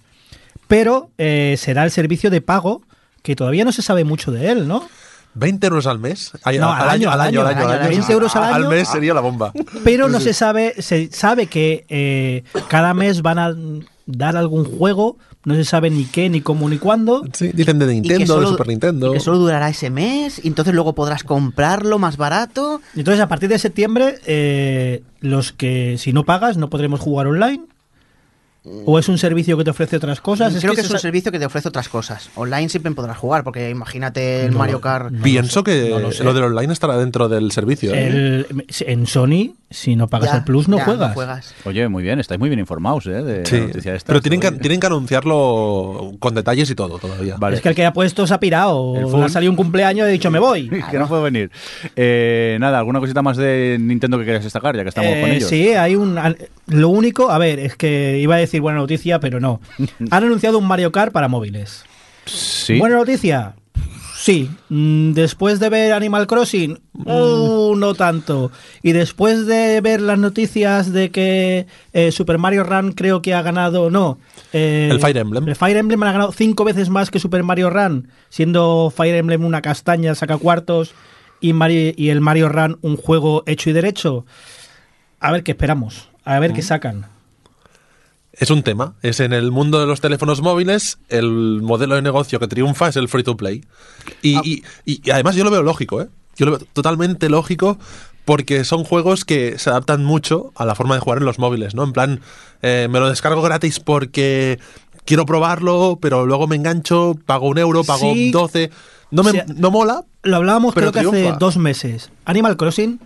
Pero 0.68 1.10
eh, 1.18 1.56
será 1.58 1.84
el 1.84 1.92
servicio 1.92 2.30
de 2.30 2.42
pago 2.42 2.84
que 3.22 3.36
todavía 3.36 3.66
no 3.66 3.72
se 3.72 3.82
sabe 3.82 4.04
mucho 4.04 4.32
de 4.32 4.52
él, 4.52 4.68
¿no? 4.68 4.88
20 5.36 5.68
euros 5.68 5.88
al 5.88 6.00
mes. 6.00 6.32
Ay, 6.44 6.60
No, 6.60 6.72
al 6.72 6.90
año, 6.90 7.10
al 7.12 7.22
año, 7.22 7.42
al 7.42 7.48
año, 7.48 7.68
al 7.68 7.80
año. 7.80 7.90
20 7.90 8.14
euros 8.14 8.36
al 8.36 8.44
año. 8.54 8.70
mes 8.70 8.88
sería 8.88 9.14
la 9.14 9.22
bomba. 9.22 9.52
Pero 9.84 10.08
no 10.10 10.20
se 10.20 10.34
sabe, 10.34 10.76
se 10.82 11.10
sabe 11.12 11.48
que 11.48 11.86
eh, 11.90 12.44
cada 12.68 12.94
mes 12.94 13.22
van 13.22 13.40
a 13.40 13.54
dar 14.06 14.36
algún 14.36 14.66
juego, 14.66 15.18
no 15.46 15.56
se 15.56 15.64
sabe 15.66 15.90
ni 15.90 16.06
qué, 16.06 16.30
ni 16.30 16.42
cómo, 16.42 16.70
ni 16.70 16.78
cuándo. 16.78 17.24
Sí, 17.34 17.52
dicen 17.54 17.80
de 17.80 17.88
Nintendo, 17.88 18.26
solo- 18.36 18.42
de 18.42 18.48
Super 18.54 18.68
Nintendo. 18.68 19.10
y 19.12 19.14
que 19.14 19.20
solo 19.20 19.38
durará 19.40 19.70
ese 19.70 19.90
mes 19.90 20.40
y 20.44 20.48
entonces 20.48 20.74
luego 20.74 20.94
podrás 20.94 21.24
comprarlo 21.24 22.00
más 22.00 22.18
barato. 22.18 22.82
Entonces, 22.96 23.22
a 23.22 23.28
partir 23.28 23.50
de 23.50 23.60
septiembre, 23.60 24.20
eh, 24.26 25.04
los 25.20 25.52
que 25.54 25.98
si 25.98 26.14
no 26.14 26.24
pagas 26.26 26.58
no 26.58 26.70
podremos 26.70 27.00
jugar 27.00 27.28
online. 27.28 27.64
¿O 28.86 28.98
es 28.98 29.10
un 29.10 29.18
servicio 29.18 29.58
que 29.58 29.66
te 29.66 29.72
ofrece 29.72 29.98
otras 29.98 30.22
cosas? 30.22 30.56
Creo 30.62 30.74
que, 30.74 30.82
es 30.82 30.90
un 30.90 30.98
servicio 30.98 31.32
que 31.34 31.40
te 31.40 31.46
ofrece 31.46 31.68
otras 31.68 31.90
cosas. 31.90 32.30
Online 32.36 32.70
siempre 32.70 32.92
podrás 32.94 33.18
jugar, 33.18 33.44
porque 33.44 33.70
imagínate 33.70 34.46
el 34.46 34.54
Mario 34.54 34.80
Kart. 34.80 35.14
Pienso 35.22 35.64
que 35.66 35.90
no 35.90 36.00
lo 36.00 36.12
lo, 36.24 36.34
del 36.34 36.44
online 36.46 36.72
estará 36.72 36.98
dentro 36.98 37.28
del 37.28 37.52
servicio. 37.52 37.94
¿eh? 37.94 38.08
el- 38.08 38.66
en 38.88 39.06
Sony, 39.06 39.56
si 39.70 39.98
no 39.98 40.08
pagas 40.08 40.32
Ya, 40.32 40.38
el 40.38 40.44
Plus, 40.46 40.70
no 40.70 40.78
ya, 40.78 40.86
juegas. 41.14 41.54
Oye, 41.66 41.90
muy 41.90 42.04
bien, 42.04 42.20
estáis 42.22 42.40
muy 42.40 42.48
bien 42.48 42.60
informados, 42.60 43.06
¿eh? 43.08 43.22
De 43.22 43.46
Sí, 43.46 43.58
la 43.58 43.68
noticia 43.68 43.96
esta. 43.96 44.08
pero 44.08 44.22
tienen 44.22 44.40
que, 44.40 44.52
tienen 44.52 44.80
que 44.80 44.88
anunciarlo 44.88 46.14
con 46.20 46.34
detalles 46.36 46.70
y 46.70 46.76
todo 46.76 47.00
todavía. 47.00 47.36
Vale. 47.38 47.58
Es 47.58 47.62
que 47.62 47.70
el 47.70 47.76
que 47.76 47.86
ha 47.86 47.94
puesto 47.94 48.26
se 48.28 48.34
ha 48.34 48.40
pirado. 48.40 48.94
Ha 49.24 49.30
salido 49.30 49.52
un 49.52 49.58
cumpleaños 49.58 50.06
y 50.06 50.10
ha 50.10 50.12
dicho, 50.12 50.32
me 50.32 50.40
voy. 50.40 50.70
que 50.92 50.98
no 51.00 51.08
puedo 51.08 51.24
venir. 51.24 51.52
Eh, 51.96 52.58
nada, 52.60 52.80
¿alguna 52.80 53.00
cosita 53.00 53.22
más 53.22 53.38
de 53.38 53.78
Nintendo 53.80 54.18
que 54.18 54.24
quieras 54.24 54.44
destacar, 54.44 54.76
ya 54.76 54.84
que 54.84 54.90
estamos 54.90 55.12
Eh, 55.12 55.22
con 55.22 55.30
ellos? 55.32 55.50
Sí, 55.50 55.70
hay 55.70 55.96
un. 55.96 56.18
Lo 56.68 56.90
único, 56.90 57.30
a 57.30 57.38
ver, 57.38 57.60
es 57.60 57.76
que 57.76 58.20
iba 58.20 58.36
a 58.36 58.38
decir 58.38 58.53
buena 58.60 58.80
noticia, 58.80 59.20
pero 59.20 59.40
no. 59.40 59.60
Han 60.12 60.24
anunciado 60.24 60.58
un 60.60 60.68
Mario 60.68 60.92
Kart 60.92 61.12
para 61.12 61.28
móviles. 61.28 61.84
Sí. 62.26 62.78
¿Buena 62.80 62.98
noticia? 62.98 63.56
Sí. 64.16 64.50
Mm, 64.70 65.12
Después 65.12 65.60
de 65.60 65.68
ver 65.68 65.92
Animal 65.92 66.28
Crossing, 66.28 66.80
uh, 66.94 67.76
no 67.76 67.94
tanto. 67.94 68.52
Y 68.82 68.94
después 68.94 69.46
de 69.46 69.82
ver 69.82 70.00
las 70.00 70.18
noticias 70.18 70.94
de 70.94 71.12
que 71.12 71.68
eh, 71.92 72.12
Super 72.14 72.38
Mario 72.38 72.64
Run 72.64 72.94
creo 72.94 73.22
que 73.22 73.34
ha 73.34 73.42
ganado, 73.42 73.90
no. 73.90 74.18
eh, 74.54 74.88
El 74.90 75.02
Fire 75.02 75.18
Emblem. 75.18 75.48
El 75.50 75.56
Fire 75.58 75.76
Emblem 75.76 76.02
ha 76.04 76.12
ganado 76.14 76.32
cinco 76.32 76.64
veces 76.64 76.90
más 76.90 77.12
que 77.12 77.20
Super 77.20 77.44
Mario 77.44 77.70
Run, 77.70 78.08
siendo 78.30 78.94
Fire 78.96 79.16
Emblem 79.16 79.44
una 79.44 79.62
castaña, 79.62 80.16
saca 80.16 80.38
cuartos. 80.38 80.94
y, 81.42 81.52
Mario- 81.52 81.94
y 81.98 82.08
el 82.08 82.22
Mario 82.22 82.48
Run 82.48 82.78
un 82.82 82.96
juego 82.96 83.44
hecho 83.46 83.70
y 83.70 83.74
derecho. 83.74 84.26
A 85.20 85.32
ver 85.34 85.44
qué 85.44 85.52
esperamos, 85.52 86.08
a 86.24 86.40
ver 86.40 86.54
qué 86.54 86.62
sacan. 86.62 87.08
Es 88.34 88.50
un 88.50 88.64
tema. 88.64 88.96
Es 89.04 89.20
en 89.20 89.32
el 89.32 89.52
mundo 89.52 89.80
de 89.80 89.86
los 89.86 90.02
teléfonos 90.02 90.42
móviles, 90.42 90.98
el 91.10 91.62
modelo 91.62 91.96
de 91.96 92.02
negocio 92.02 92.40
que 92.40 92.48
triunfa 92.48 92.88
es 92.90 92.96
el 92.96 93.08
free 93.08 93.24
to 93.24 93.38
play. 93.38 93.64
Y, 94.22 94.38
y- 94.48 94.64
y- 94.86 95.02
y 95.04 95.12
además 95.12 95.36
yo 95.36 95.44
lo 95.44 95.52
veo 95.52 95.62
lógico, 95.62 96.02
¿eh? 96.02 96.08
Yo 96.36 96.48
lo 96.48 96.54
veo 96.58 96.68
totalmente 96.74 97.30
lógico 97.30 97.78
porque 98.26 98.64
son 98.64 98.84
juegos 98.86 99.24
que 99.26 99.60
se 99.60 99.70
adaptan 99.70 100.04
mucho 100.04 100.52
a 100.56 100.66
la 100.66 100.74
forma 100.76 100.96
de 100.96 101.02
jugar 101.02 101.20
en 101.20 101.26
los 101.26 101.38
móviles, 101.38 101.76
¿no? 101.76 101.84
En 101.84 101.94
plan, 101.94 102.22
eh, 102.64 102.88
me 102.90 103.00
lo 103.00 103.08
descargo 103.10 103.42
gratis 103.44 103.80
porque 103.80 104.58
quiero 105.06 105.26
probarlo, 105.28 106.00
pero 106.02 106.26
luego 106.26 106.48
me 106.48 106.56
engancho, 106.56 107.16
pago 107.26 107.48
un 107.50 107.60
euro, 107.60 107.84
pago 107.84 108.14
Sí. 108.14 108.32
12. 108.32 108.72
No, 109.12 109.22
me, 109.24 109.30
O 109.30 109.34
sea, 109.34 109.46
no 109.56 109.70
mola. 109.70 110.06
Lo 110.24 110.38
hablábamos 110.38 110.74
Pero 110.74 110.92
creo 110.92 111.12
que 111.12 111.28
hace 111.28 111.38
dos 111.38 111.58
meses. 111.58 112.10
Animal 112.26 112.58
Crossing 112.58 113.00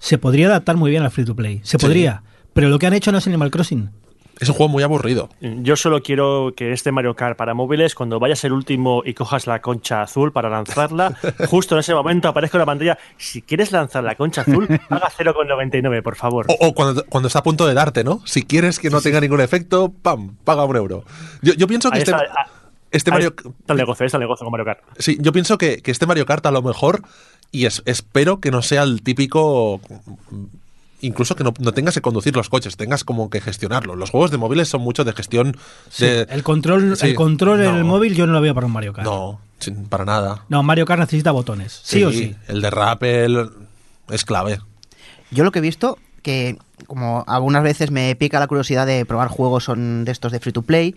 se 0.00 0.18
podría 0.18 0.46
adaptar 0.48 0.76
muy 0.76 0.90
bien 0.90 1.04
al 1.04 1.12
free 1.12 1.24
to 1.26 1.36
play. 1.36 1.60
Se 1.62 1.78
Sí. 1.78 1.86
podría. 1.86 2.22
Pero 2.54 2.70
lo 2.70 2.78
que 2.80 2.86
han 2.88 2.94
hecho 2.94 3.12
no 3.12 3.18
es 3.18 3.26
Animal 3.28 3.52
Crossing. 3.52 3.90
Es 4.40 4.48
un 4.48 4.54
juego 4.54 4.68
muy 4.70 4.82
aburrido. 4.82 5.28
Yo 5.40 5.76
solo 5.76 6.02
quiero 6.02 6.52
que 6.56 6.72
este 6.72 6.92
Mario 6.92 7.14
Kart 7.16 7.36
para 7.36 7.54
móviles, 7.54 7.94
cuando 7.94 8.20
vayas 8.20 8.44
el 8.44 8.52
último 8.52 9.02
y 9.04 9.14
cojas 9.14 9.46
la 9.46 9.60
concha 9.60 10.02
azul 10.02 10.32
para 10.32 10.48
lanzarla, 10.48 11.16
justo 11.48 11.74
en 11.74 11.80
ese 11.80 11.94
momento 11.94 12.28
aparezca 12.28 12.56
en 12.56 12.60
la 12.60 12.66
pantalla. 12.66 12.98
Si 13.16 13.42
quieres 13.42 13.72
lanzar 13.72 14.04
la 14.04 14.14
concha 14.14 14.42
azul, 14.42 14.66
haga 14.90 15.10
0,99, 15.10 16.02
por 16.02 16.16
favor. 16.16 16.46
O, 16.48 16.68
o 16.68 16.74
cuando, 16.74 17.04
cuando 17.06 17.26
está 17.26 17.40
a 17.40 17.42
punto 17.42 17.66
de 17.66 17.74
darte, 17.74 18.04
¿no? 18.04 18.20
Si 18.26 18.44
quieres 18.44 18.78
que 18.78 18.90
no 18.90 19.00
tenga 19.00 19.20
ningún 19.20 19.40
efecto, 19.40 19.92
¡pam! 20.02 20.36
Paga 20.44 20.64
un 20.64 20.76
euro. 20.76 21.04
Yo, 21.42 21.54
yo 21.54 21.66
pienso 21.66 21.90
que 21.90 21.96
Ahí 21.96 22.02
este, 22.02 22.12
está, 22.12 22.24
ah, 22.38 22.46
este 22.90 23.10
Mario... 23.10 23.34
está 23.60 23.72
el 23.72 23.78
negocio, 23.78 24.06
está 24.06 24.16
el 24.18 24.22
negocio 24.22 24.44
con 24.44 24.52
Mario 24.52 24.64
Kart. 24.66 24.80
Sí, 24.98 25.18
yo 25.20 25.32
pienso 25.32 25.58
que, 25.58 25.82
que 25.82 25.90
este 25.90 26.06
Mario 26.06 26.26
Kart 26.26 26.46
a 26.46 26.50
lo 26.50 26.62
mejor, 26.62 27.02
y 27.50 27.66
es- 27.66 27.82
espero 27.86 28.40
que 28.40 28.50
no 28.50 28.62
sea 28.62 28.82
el 28.84 29.02
típico. 29.02 29.80
Incluso 31.00 31.36
que 31.36 31.44
no, 31.44 31.54
no 31.60 31.72
tengas 31.72 31.94
que 31.94 32.00
conducir 32.00 32.34
los 32.34 32.48
coches, 32.48 32.76
tengas 32.76 33.04
como 33.04 33.30
que 33.30 33.40
gestionarlos. 33.40 33.96
Los 33.96 34.10
juegos 34.10 34.30
de 34.32 34.36
móviles 34.38 34.68
son 34.68 34.80
mucho 34.80 35.04
de 35.04 35.12
gestión 35.12 35.56
de. 35.98 36.22
El 36.28 36.42
control, 36.42 36.96
Sí, 36.96 37.06
el 37.06 37.14
control 37.14 37.62
en 37.62 37.74
el 37.76 37.84
móvil 37.84 38.14
yo 38.16 38.26
no 38.26 38.32
lo 38.32 38.40
veo 38.40 38.52
para 38.54 38.66
un 38.66 38.72
Mario 38.72 38.92
Kart. 38.92 39.06
No, 39.06 39.40
sin- 39.60 39.86
para 39.86 40.04
nada. 40.04 40.44
No, 40.48 40.62
Mario 40.64 40.86
Kart 40.86 41.00
necesita 41.00 41.30
botones. 41.30 41.80
Sí, 41.84 42.02
o 42.02 42.10
sí. 42.10 42.34
El 42.48 42.60
de 42.60 42.70
rappel 42.70 43.48
es 44.10 44.24
clave. 44.24 44.58
Yo 45.30 45.44
lo 45.44 45.52
que 45.52 45.60
he 45.60 45.62
visto, 45.62 45.98
que 46.22 46.56
como 46.88 47.22
algunas 47.28 47.62
veces 47.62 47.90
me 47.92 48.16
pica 48.16 48.40
la 48.40 48.46
curiosidad 48.48 48.86
de 48.86 49.04
probar 49.04 49.28
juegos 49.28 49.64
son 49.64 50.04
de 50.04 50.10
estos 50.12 50.32
de 50.32 50.40
free 50.40 50.52
to 50.52 50.62
play, 50.62 50.96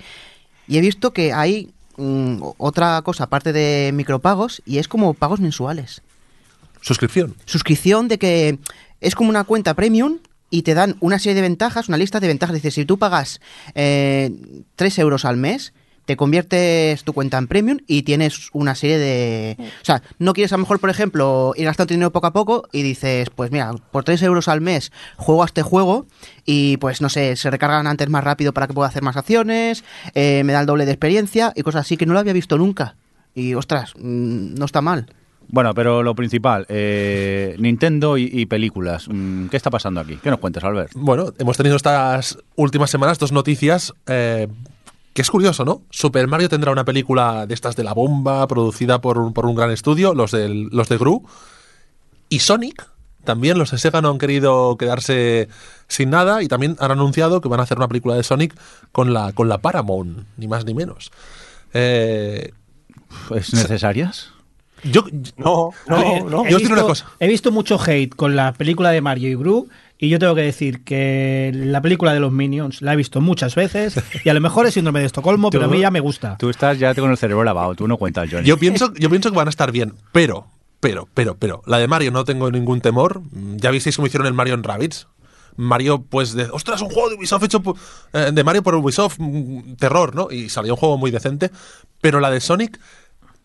y 0.68 0.78
he 0.78 0.82
visto 0.82 1.12
que 1.14 1.32
hay 1.34 1.70
mm, 1.98 2.42
otra 2.58 3.02
cosa 3.04 3.26
aparte 3.26 3.54
de 3.54 3.92
micropagos 3.94 4.64
y 4.66 4.80
es 4.80 4.88
como 4.88 5.14
pagos 5.14 5.40
mensuales. 5.40 6.02
Suscripción. 6.82 7.36
Suscripción 7.46 8.08
de 8.08 8.18
que 8.18 8.58
es 9.02 9.16
como 9.16 9.30
una 9.30 9.44
cuenta 9.44 9.74
premium 9.74 10.20
y 10.50 10.62
te 10.62 10.74
dan 10.74 10.96
una 11.00 11.20
serie 11.20 11.36
de 11.36 11.42
ventajas, 11.42 11.88
una 11.88 11.98
lista 11.98 12.20
de 12.20 12.28
ventajas. 12.28 12.54
Dices, 12.54 12.76
si 12.76 12.86
tú 12.86 12.98
pagas 12.98 13.42
eh, 13.74 14.32
3 14.76 15.00
euros 15.00 15.26
al 15.26 15.38
mes, 15.38 15.74
te 16.06 16.18
conviertes 16.18 17.04
tu 17.04 17.14
cuenta 17.14 17.38
en 17.38 17.48
premium 17.48 17.80
y 17.88 18.04
tienes 18.04 18.50
una 18.54 18.76
serie 18.76 18.98
de... 18.98 19.58
O 19.82 19.86
sea, 19.86 20.02
no 20.20 20.34
quieres 20.34 20.52
a 20.52 20.58
lo 20.58 20.62
mejor, 20.62 20.80
por 20.80 20.90
ejemplo, 20.90 21.54
ir 21.56 21.66
gastando 21.66 21.94
dinero 21.94 22.12
poco 22.12 22.28
a 22.28 22.34
poco 22.34 22.68
y 22.72 22.82
dices, 22.82 23.30
pues 23.30 23.52
mira, 23.52 23.72
por 23.92 24.04
3 24.04 24.22
euros 24.24 24.48
al 24.48 24.62
mes 24.62 24.92
juego 25.16 25.44
a 25.44 25.46
este 25.46 25.62
juego 25.62 26.06
y 26.46 26.78
pues 26.78 27.02
no 27.02 27.10
sé, 27.10 27.36
se 27.36 27.50
recargan 27.50 27.88
antes 27.88 28.10
más 28.10 28.24
rápido 28.24 28.54
para 28.54 28.68
que 28.68 28.74
pueda 28.74 28.90
hacer 28.90 29.04
más 29.04 29.16
acciones, 29.16 29.84
eh, 30.14 30.44
me 30.44 30.54
da 30.54 30.62
el 30.62 30.66
doble 30.66 30.86
de 30.86 30.92
experiencia 30.92 31.54
y 31.56 31.62
cosas 31.62 31.86
así 31.86 31.98
que 31.98 32.06
no 32.06 32.14
lo 32.14 32.20
había 32.20 32.34
visto 32.34 32.58
nunca. 32.58 32.96
Y 33.34 33.54
ostras, 33.54 33.94
mm, 33.98 34.56
no 34.56 34.66
está 34.66 34.82
mal. 34.82 35.08
Bueno, 35.48 35.74
pero 35.74 36.02
lo 36.02 36.16
principal, 36.16 36.66
eh, 36.70 37.56
Nintendo 37.60 38.18
y, 38.18 38.30
y 38.32 38.46
películas. 38.46 39.08
Mm, 39.10 39.48
¿Qué 39.48 39.58
está 39.58 39.70
pasando 39.70 40.00
aquí? 40.00 40.18
¿Qué 40.18 40.30
nos 40.30 40.40
cuentas, 40.40 40.64
Albert? 40.64 40.92
Bueno, 40.96 41.34
hemos 41.40 41.58
tenido 41.58 41.76
estas 41.76 42.38
últimas 42.56 42.90
semanas 42.90 43.20
dos 43.20 43.32
noticias 43.32 43.94
eh, 44.08 44.48
que 45.14 45.22
es 45.22 45.30
curioso, 45.30 45.66
¿no? 45.66 45.82
Super 45.90 46.28
Mario 46.28 46.48
tendrá 46.48 46.72
una 46.72 46.86
película 46.86 47.46
de 47.46 47.54
estas 47.54 47.76
de 47.76 47.84
la 47.84 47.94
bomba, 47.94 48.48
producida 48.48 49.02
por 49.02 49.18
un, 49.18 49.34
por 49.34 49.46
un 49.46 49.56
gran 49.56 49.72
estudio, 49.72 50.14
los, 50.14 50.32
del, 50.32 50.70
los 50.72 50.88
de 50.88 50.98
Gru. 50.98 51.26
Y 52.30 52.40
Sonic, 52.40 52.88
también 53.26 53.58
los 53.58 53.72
de 53.72 53.78
Sega 53.78 54.02
no 54.02 54.10
han 54.10 54.18
querido 54.18 54.78
quedarse 54.78 55.50
sin 55.88 56.12
nada 56.12 56.42
y 56.44 56.48
también 56.48 56.78
han 56.80 56.92
anunciado 56.92 57.42
que 57.42 57.50
van 57.50 57.60
a 57.60 57.64
hacer 57.64 57.78
una 57.78 57.90
película 57.90 58.16
de 58.16 58.24
Sonic 58.24 58.56
con 58.94 59.14
la, 59.14 59.34
con 59.34 59.50
la 59.50 59.58
Paramount, 59.58 60.26
ni 60.38 60.48
más 60.48 60.66
ni 60.66 60.74
menos. 60.74 61.12
Eh, 61.74 62.54
¿Es 63.36 63.54
necesarias? 63.54 64.31
Yo, 64.84 65.04
No, 65.38 65.72
no, 65.88 66.30
no. 66.30 66.46
he 66.46 66.52
Yo 66.52 66.58
diré 66.58 66.68
una 66.74 66.76
visto- 66.84 66.88
cosa. 66.88 67.06
He 67.20 67.28
visto 67.28 67.52
mucho 67.52 67.80
hate 67.82 68.16
con 68.16 68.36
la 68.36 68.54
película 68.54 68.92
de 68.92 69.02
Mario 69.02 69.30
y 69.30 69.36
Gru 69.36 69.70
y 69.98 70.10
yo 70.10 70.18
tengo 70.20 70.34
que 70.36 70.42
decir 70.42 70.84
que 70.84 71.52
la 71.54 71.82
película 71.82 72.14
de 72.14 72.20
los 72.20 72.32
Minions 72.32 72.82
la 72.82 72.94
he 72.94 72.96
visto 72.96 73.22
muchas 73.22 73.54
veces 73.56 73.96
y 74.26 74.30
a 74.30 74.34
lo 74.34 74.42
mejor 74.42 74.66
es 74.66 74.74
síndrome 74.74 75.00
de 75.02 75.06
Estocolmo, 75.06 75.50
pero 75.52 75.66
a 75.66 75.68
mí 75.68 75.80
ya 75.80 75.92
me 75.92 76.00
gusta. 76.00 76.38
Tú 76.38 76.50
estás 76.50 76.80
ya 76.80 76.96
con 76.96 77.12
el 77.12 77.18
cerebro 77.18 77.44
lavado, 77.44 77.76
tú 77.76 77.88
no 77.88 77.98
cuentas, 77.98 78.28
Johnny. 78.32 78.48
Yo 78.48 78.58
pienso, 78.58 78.94
yo 78.96 79.10
pienso 79.10 79.30
que 79.32 79.38
van 79.38 79.48
a 79.48 79.52
estar 79.52 79.72
bien, 79.72 79.94
pero, 80.12 80.48
pero, 80.80 81.08
pero, 81.14 81.36
pero, 81.38 81.62
la 81.68 81.78
de 81.78 81.88
Mario 81.88 82.10
no 82.12 82.24
tengo 82.24 82.50
ningún 82.50 82.82
temor. 82.82 83.22
Mm, 83.32 83.58
Ya 83.58 83.70
visteis 83.70 83.96
cómo 83.96 84.08
hicieron 84.08 84.26
el 84.28 84.34
Mario 84.34 84.56
en 84.56 84.64
Rabbids. 84.64 85.08
Mario, 85.58 86.02
pues, 86.10 86.34
de, 86.34 86.46
ostras, 86.46 86.82
un 86.82 86.90
juego 86.90 87.10
de 87.10 87.16
Ubisoft 87.18 87.44
hecho 87.44 87.62
por- 87.62 87.76
eh, 88.14 88.32
de 88.34 88.44
Mario 88.44 88.64
por 88.64 88.74
Ubisoft, 88.74 89.18
mm, 89.20 89.74
terror, 89.78 90.16
¿no? 90.16 90.32
Y 90.32 90.50
salió 90.50 90.74
un 90.74 90.80
juego 90.80 90.98
muy 90.98 91.12
decente. 91.12 91.52
Pero 92.00 92.20
la 92.22 92.32
de 92.32 92.40
Sonic, 92.40 92.80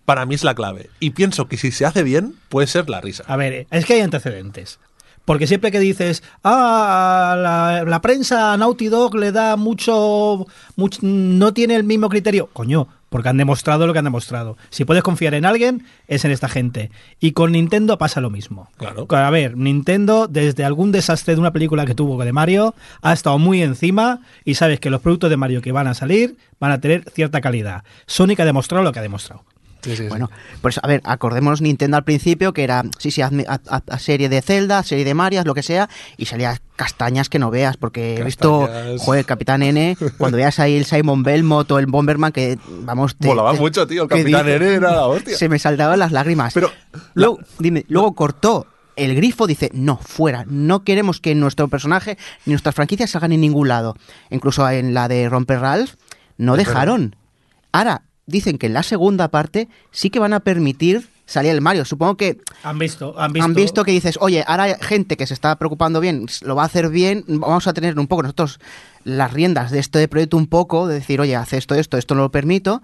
para 0.06 0.24
mí 0.24 0.34
es 0.34 0.42
la 0.44 0.54
clave. 0.54 0.88
Y 1.00 1.10
pienso 1.10 1.46
que 1.48 1.58
si 1.58 1.70
se 1.70 1.84
hace 1.84 2.02
bien, 2.02 2.34
puede 2.48 2.66
ser 2.66 2.88
la 2.88 3.02
risa. 3.02 3.24
A 3.26 3.36
ver, 3.36 3.66
es 3.70 3.84
que 3.84 3.92
hay 3.94 4.00
antecedentes. 4.00 4.78
Porque 5.26 5.48
siempre 5.48 5.72
que 5.72 5.80
dices, 5.80 6.22
ah, 6.44 7.34
la, 7.36 7.84
la 7.84 8.00
prensa 8.00 8.52
a 8.52 8.56
Naughty 8.56 8.86
Dog 8.86 9.16
le 9.16 9.32
da 9.32 9.56
mucho, 9.56 10.46
much- 10.76 11.00
no 11.02 11.52
tiene 11.52 11.74
el 11.74 11.82
mismo 11.82 12.08
criterio. 12.08 12.48
Coño, 12.52 12.86
porque 13.08 13.28
han 13.28 13.36
demostrado 13.36 13.88
lo 13.88 13.92
que 13.92 13.98
han 13.98 14.04
demostrado. 14.04 14.56
Si 14.70 14.84
puedes 14.84 15.02
confiar 15.02 15.34
en 15.34 15.44
alguien, 15.44 15.84
es 16.06 16.24
en 16.24 16.30
esta 16.30 16.48
gente. 16.48 16.92
Y 17.18 17.32
con 17.32 17.50
Nintendo 17.52 17.98
pasa 17.98 18.20
lo 18.20 18.30
mismo. 18.30 18.68
Claro. 18.76 19.08
A 19.10 19.30
ver, 19.30 19.56
Nintendo, 19.56 20.28
desde 20.28 20.64
algún 20.64 20.92
desastre 20.92 21.34
de 21.34 21.40
una 21.40 21.52
película 21.52 21.86
que 21.86 21.96
tuvo 21.96 22.22
de 22.24 22.32
Mario, 22.32 22.76
ha 23.02 23.12
estado 23.12 23.38
muy 23.38 23.62
encima 23.62 24.20
y 24.44 24.54
sabes 24.54 24.78
que 24.78 24.90
los 24.90 25.00
productos 25.00 25.30
de 25.30 25.36
Mario 25.36 25.60
que 25.60 25.72
van 25.72 25.88
a 25.88 25.94
salir 25.94 26.36
van 26.60 26.70
a 26.70 26.80
tener 26.80 27.02
cierta 27.12 27.40
calidad. 27.40 27.82
Sonic 28.06 28.38
ha 28.38 28.44
demostrado 28.44 28.84
lo 28.84 28.92
que 28.92 29.00
ha 29.00 29.02
demostrado. 29.02 29.42
Bueno, 30.08 30.30
pues 30.62 30.78
a 30.82 30.86
ver, 30.86 31.00
acordémonos 31.04 31.60
Nintendo 31.62 31.96
al 31.96 32.04
principio 32.04 32.52
que 32.52 32.64
era, 32.64 32.82
sí, 32.98 33.10
sí, 33.10 33.20
hazme- 33.20 33.46
haz- 33.46 34.00
serie 34.00 34.28
de 34.28 34.42
Zelda, 34.42 34.82
serie 34.82 35.04
de 35.04 35.14
Mario, 35.14 35.40
haz 35.40 35.46
lo 35.46 35.54
que 35.54 35.62
sea, 35.62 35.88
y 36.16 36.26
salía 36.26 36.60
castañas 36.76 37.28
que 37.28 37.38
no 37.38 37.50
veas, 37.50 37.76
porque 37.76 38.16
he 38.16 38.22
visto, 38.24 38.60
Castañas. 38.66 39.00
joder, 39.02 39.24
Capitán 39.24 39.62
N, 39.62 39.96
cuando 40.18 40.36
veas 40.36 40.58
ahí 40.58 40.76
el 40.76 40.84
Simon 40.84 41.22
Belmont 41.22 41.70
o 41.70 41.78
el 41.78 41.86
Bomberman, 41.86 42.32
que 42.32 42.58
vamos... 42.68 43.16
te- 43.16 43.28
Molaba 43.28 43.52
te- 43.52 43.58
mucho, 43.60 43.86
tío. 43.86 44.02
El 44.02 44.08
Capitán 44.08 44.48
N 44.48 44.66
era 44.74 44.90
la 44.92 45.06
hostia. 45.06 45.36
Se 45.36 45.48
me 45.48 45.58
saltaban 45.58 45.98
las 45.98 46.12
lágrimas. 46.12 46.52
Pero, 46.54 46.70
luego, 47.14 47.38
dime, 47.58 47.84
luego 47.88 48.14
cortó 48.14 48.66
el 48.96 49.14
grifo, 49.14 49.46
dice, 49.46 49.70
no, 49.74 49.98
fuera, 49.98 50.44
no 50.48 50.82
queremos 50.82 51.20
que 51.20 51.34
nuestro 51.34 51.68
personaje 51.68 52.16
ni 52.46 52.52
nuestras 52.52 52.74
franquicias 52.74 53.10
salgan 53.10 53.32
en 53.32 53.42
ningún 53.42 53.68
lado. 53.68 53.94
Incluso 54.30 54.68
en 54.70 54.94
la 54.94 55.06
de 55.08 55.28
Romper 55.28 55.60
Ralph, 55.60 55.94
no 56.38 56.56
dejaron. 56.56 57.14
Ahora, 57.72 58.02
dicen 58.26 58.58
que 58.58 58.66
en 58.66 58.74
la 58.74 58.82
segunda 58.82 59.28
parte 59.28 59.68
sí 59.90 60.10
que 60.10 60.18
van 60.18 60.32
a 60.32 60.40
permitir 60.40 61.08
salir 61.26 61.50
el 61.50 61.60
Mario. 61.60 61.84
Supongo 61.84 62.16
que 62.16 62.38
Han 62.62 62.78
visto, 62.78 63.18
han 63.18 63.32
visto. 63.32 63.44
han 63.44 63.54
visto 63.54 63.84
que 63.84 63.90
dices, 63.92 64.18
oye, 64.20 64.44
ahora 64.46 64.64
hay 64.64 64.74
gente 64.80 65.16
que 65.16 65.26
se 65.26 65.34
está 65.34 65.56
preocupando 65.56 66.00
bien, 66.00 66.26
lo 66.42 66.54
va 66.54 66.62
a 66.62 66.66
hacer 66.66 66.88
bien, 66.88 67.24
vamos 67.26 67.66
a 67.66 67.72
tener 67.72 67.98
un 67.98 68.06
poco 68.06 68.22
nosotros 68.22 68.60
las 69.04 69.32
riendas 69.32 69.70
de 69.70 69.78
este 69.78 70.06
proyecto 70.08 70.36
un 70.36 70.46
poco, 70.46 70.86
de 70.86 70.94
decir, 70.94 71.20
oye, 71.20 71.36
hace 71.36 71.56
esto, 71.56 71.74
esto, 71.74 71.96
esto 71.96 72.14
no 72.14 72.22
lo 72.22 72.30
permito. 72.30 72.82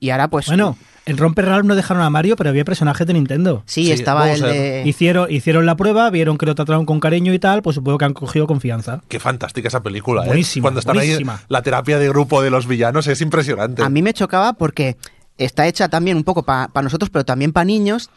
Y 0.00 0.10
ahora, 0.10 0.28
pues. 0.28 0.46
Bueno, 0.46 0.76
en 1.06 1.16
Romper 1.18 1.44
Ralph 1.46 1.64
no 1.66 1.74
dejaron 1.74 2.02
a 2.02 2.10
Mario, 2.10 2.36
pero 2.36 2.50
había 2.50 2.64
personajes 2.64 3.06
de 3.06 3.12
Nintendo. 3.14 3.62
Sí, 3.66 3.86
Sí, 3.86 3.92
estaba 3.92 4.32
el 4.32 4.40
de. 4.40 4.82
Hicieron, 4.86 5.30
hicieron 5.30 5.66
la 5.66 5.76
prueba, 5.76 6.08
vieron 6.10 6.36
que 6.38 6.46
lo 6.46 6.54
trataron 6.54 6.86
con 6.86 7.00
cariño 7.00 7.32
y 7.34 7.38
tal, 7.38 7.62
pues 7.62 7.74
supongo 7.76 7.98
que 7.98 8.04
han 8.06 8.14
cogido 8.14 8.46
confianza. 8.46 9.02
Qué 9.08 9.20
fantástica 9.20 9.68
esa 9.68 9.82
película, 9.82 10.24
¿eh? 10.24 10.28
Buenísima, 10.28 10.64
Cuando 10.64 10.80
están 10.80 10.94
buenísima. 10.96 11.34
ahí, 11.36 11.40
la 11.48 11.62
terapia 11.62 11.98
de 11.98 12.08
grupo 12.08 12.42
de 12.42 12.50
los 12.50 12.66
villanos 12.66 13.06
es 13.06 13.20
impresionante. 13.20 13.82
A 13.82 13.88
mí 13.88 14.02
me 14.02 14.12
chocaba 14.14 14.54
porque 14.54 14.96
está 15.36 15.66
hecha 15.66 15.88
también 15.88 16.16
un 16.16 16.24
poco 16.24 16.42
para 16.44 16.70
nosotros, 16.82 17.10
pero 17.10 17.24
también 17.24 17.52
para 17.52 17.64
niños 17.64 18.08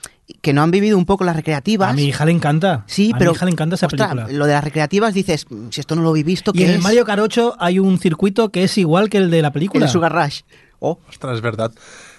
que 0.42 0.52
no 0.54 0.62
han 0.62 0.72
vivido 0.72 0.98
un 0.98 1.06
poco 1.06 1.24
las 1.24 1.36
recreativas. 1.36 1.90
A 1.90 1.94
mi 1.94 2.04
hija 2.04 2.26
le 2.26 2.32
encanta. 2.34 2.84
Sí, 2.88 3.12
a 3.14 3.18
pero. 3.18 3.32
mi 3.32 3.36
hija 3.38 3.46
le 3.46 3.52
encanta 3.52 3.76
esa 3.76 3.88
ostras, 3.88 4.10
película. 4.10 4.38
Lo 4.38 4.46
de 4.46 4.54
las 4.54 4.64
recreativas 4.64 5.14
dices, 5.14 5.46
"Mm, 5.50 5.70
si 5.72 5.80
esto 5.82 5.96
no 5.96 6.02
lo 6.04 6.16
he 6.16 6.24
visto, 6.24 6.52
Y 6.54 6.60
¿qué 6.60 6.66
en 6.68 6.72
el? 6.76 6.82
Mario 6.82 7.06
Kart 7.06 7.22
8 7.22 7.56
hay 7.60 7.80
un 7.80 7.98
circuito 7.98 8.50
que 8.50 8.64
es 8.64 8.78
igual 8.78 9.10
que 9.10 9.18
el 9.18 9.30
de 9.32 9.42
la 9.42 9.48
El 9.50 9.54
película. 9.54 9.86
de 9.86 9.92
Sugar 9.92 10.14
Rush. 10.14 10.42
Oh, 10.80 11.00
Ostras, 11.10 11.36
es 11.36 11.42
verdad. 11.42 11.72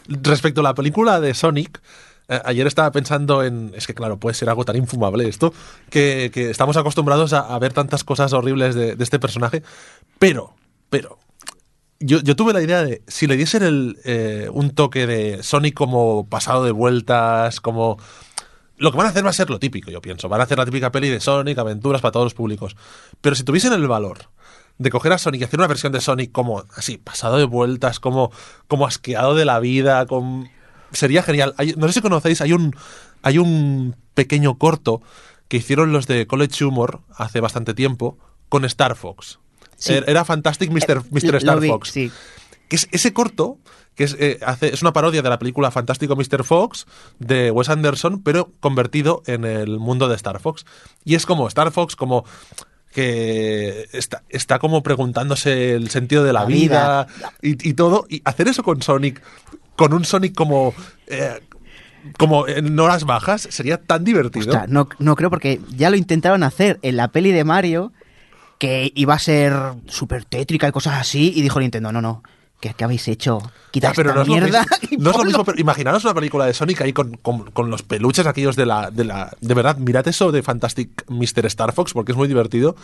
Respecto 0.09 0.61
a 0.61 0.65
la 0.65 0.75
película 0.75 1.21
de 1.21 1.35
Sonic, 1.35 1.81
eh, 2.29 2.41
ayer 2.45 2.67
estaba 2.67 2.91
pensando 2.93 3.43
en. 3.43 3.73
Es 3.75 3.87
que, 3.87 3.95
claro, 3.95 4.19
puede 4.19 4.35
ser 4.35 4.49
algo 4.49 4.65
tan 4.65 4.77
infumable 4.77 5.29
esto, 5.29 5.53
que, 5.91 6.31
que 6.33 6.51
estamos 6.51 6.77
acostumbrados 6.77 7.33
a, 7.33 7.59
ver 7.59 7.73
tantas 7.73 8.05
cosas 8.05 8.33
horribles 8.33 8.75
de, 8.75 8.97
de 8.97 9.05
este 9.05 9.19
personaje. 9.19 9.63
Pero, 10.19 10.55
pero. 10.91 11.19
Yo, 12.01 12.21
yo 12.21 12.37
tuve 12.37 12.53
la 12.53 12.63
idea 12.63 12.85
de. 12.85 13.03
Si 13.09 13.27
le 13.27 13.37
diesen 13.37 13.63
el, 13.63 13.99
eh, 14.05 14.49
un 14.53 14.71
toque 14.71 15.07
de 15.07 15.43
Sonic 15.43 15.75
como 15.75 16.29
pasado 16.29 16.65
de 16.65 16.71
vueltas, 16.71 17.61
como. 17.61 17.99
lo 18.77 18.91
que 18.93 18.99
van 18.99 19.07
a 19.07 19.11
hacer 19.11 19.25
va 19.25 19.31
a 19.31 19.33
ser 19.33 19.51
lo 19.51 19.59
típico, 19.59 19.91
yo 19.91 20.03
pienso. 20.03 20.29
Van 20.29 20.41
a 20.41 20.45
hacer 20.45 20.59
la 20.59 20.65
típica 20.65 20.93
peli 20.93 21.09
de 21.09 21.21
Sonic, 21.21 21.59
aventuras 21.59 22.03
para 22.03 22.13
todos 22.13 22.27
los 22.27 22.35
públicos. 22.35 22.77
Pero 23.21 23.35
si 23.35 23.43
tuviesen 23.43 23.73
el 23.73 23.89
valor 23.89 24.29
de 24.79 24.91
coger 24.91 25.13
a 25.13 25.19
Sonic 25.19 25.41
y 25.41 25.45
hacer 25.45 25.59
una 25.61 25.67
versión 25.67 25.93
de 25.93 26.01
Sonic 26.01 26.33
como 26.33 26.65
así, 26.77 26.97
pasado 26.99 27.37
de 27.37 27.45
vueltas, 27.45 28.01
como, 28.01 28.31
como 28.69 28.87
asqueado 28.87 29.35
de 29.35 29.45
la 29.45 29.59
vida, 29.61 30.07
con... 30.07 30.49
sería 30.93 31.23
genial. 31.23 31.55
Hay- 31.59 31.75
no 31.77 31.87
sé 31.89 31.95
si 31.95 32.01
conocéis, 32.01 32.41
hay 32.41 32.53
un, 32.53 32.75
hay 33.23 33.39
un 33.39 33.97
pequeño 34.15 34.57
corto 34.59 35.03
que 35.49 35.57
hicieron 35.59 35.93
los 35.93 36.07
de 36.07 36.27
College 36.27 36.65
Humor 36.65 37.01
hace 37.17 37.41
bastante 37.41 37.75
tiempo 37.75 38.19
con 38.49 38.65
Star 38.65 38.95
Fox. 38.97 39.39
Sí. 39.77 39.95
Era- 39.95 40.25
Fantastic 40.25 40.71
Mr. 40.71 40.99
Eh, 40.99 41.03
Mr. 41.11 41.35
Star 41.37 41.61
vi, 41.61 41.69
Fox 41.69 41.91
sí. 41.91 42.11
que 42.69 42.77
es 42.77 42.89
ese 42.93 43.13
corto 43.13 43.59
que 43.95 44.05
es, 44.05 44.17
eh, 44.21 44.39
hace- 44.47 44.73
es 44.73 44.83
una 44.83 44.93
parodia 44.93 45.23
de 45.23 45.29
la 45.29 45.41
película 45.41 45.73
Fantástico 45.73 46.15
Mr. 46.15 46.45
Fox 46.45 46.87
de 47.19 47.51
Wes 47.51 47.69
Anderson, 47.69 48.23
pero 48.23 48.53
convertido 48.61 49.23
en 49.27 49.45
el 49.45 49.81
mundo 49.81 50.07
de 50.09 50.15
Star 50.15 50.39
Fox. 50.39 50.65
Y 51.05 51.17
es 51.17 51.27
como 51.27 51.49
Star 51.49 51.73
Fox, 51.73 51.97
como 51.97 52.25
que 52.93 53.89
está, 53.93 54.23
está 54.29 54.59
como 54.59 54.83
preguntándose 54.83 55.75
el 55.75 55.91
sentido 55.91 56.25
de 56.25 56.33
la, 56.33 56.41
La 56.41 56.47
vida, 56.47 57.07
Y, 57.43 57.69
y 57.69 57.75
todo. 57.75 58.07
Y 58.09 58.23
hacer 58.25 58.49
eso 58.49 58.63
con 58.63 58.83
Sonic, 58.83 59.23
con 59.77 59.93
un 59.93 60.05
Sonic 60.05 60.35
como... 60.35 60.75
eh, 61.07 61.41
como 62.17 62.47
en 62.47 62.79
horas 62.79 63.05
bajas, 63.05 63.49
sería 63.51 63.77
tan 63.77 64.05
divertido. 64.05 64.65
No, 64.69 64.89
no 64.99 65.17
creo 65.17 65.31
porque 65.31 65.61
ya 65.77 65.91
lo 65.91 65.97
intentaron 65.97 66.43
hacer 66.43 66.79
en 66.83 66.97
la 66.97 67.09
peli 67.09 67.33
de 67.33 67.45
Mario, 67.45 67.93
que 68.59 68.93
iba 68.95 69.15
a 69.15 69.19
ser 69.19 69.53
súper 69.87 70.25
tétrica 70.25 70.69
y 70.69 70.73
cosas 70.73 70.99
así, 71.01 71.33
y 71.35 71.43
dijo 71.43 71.61
Nintendo, 71.61 71.93
no, 71.93 72.01
no, 72.01 72.23
¿qué, 72.61 72.75
qué 72.75 72.85
habéis 72.85 73.07
hecho? 73.09 73.39
Quita 73.71 73.89
Ya, 73.89 73.95
pero 73.95 74.11
esta 74.11 74.17
no 74.17 74.23
es, 74.23 74.29
lo 74.29 74.35
mierda 74.35 74.61
mismo, 74.63 74.77
y 74.91 74.97
no 74.97 75.01
es 75.01 75.05
lo 75.05 75.13
ponlo". 75.13 75.25
mismo, 75.27 75.45
pero 75.45 75.59
imaginaros 75.61 76.05
una 76.05 76.15
película 76.15 76.47
de 76.47 76.55
Sonic 76.55 76.81
ahí 76.81 76.93
con, 76.93 77.17
con- 77.17 77.51
con 77.51 77.71
los 77.71 77.83
peluches 77.83 78.27
aquellos 78.27 78.57
de 78.57 78.67
la, 78.67 78.91
de 78.91 79.05
la... 79.05 79.37
De 79.41 79.55
verdad, 79.55 79.77
mirad 79.77 80.07
eso 80.09 80.33
de 80.33 80.43
Fantastic 80.43 81.05
Mr. 81.09 81.47
Star 81.47 81.73
Fox 81.73 81.93
porque 81.93 82.13
es 82.13 82.19
muy 82.19 82.29
divertido. 82.29 82.77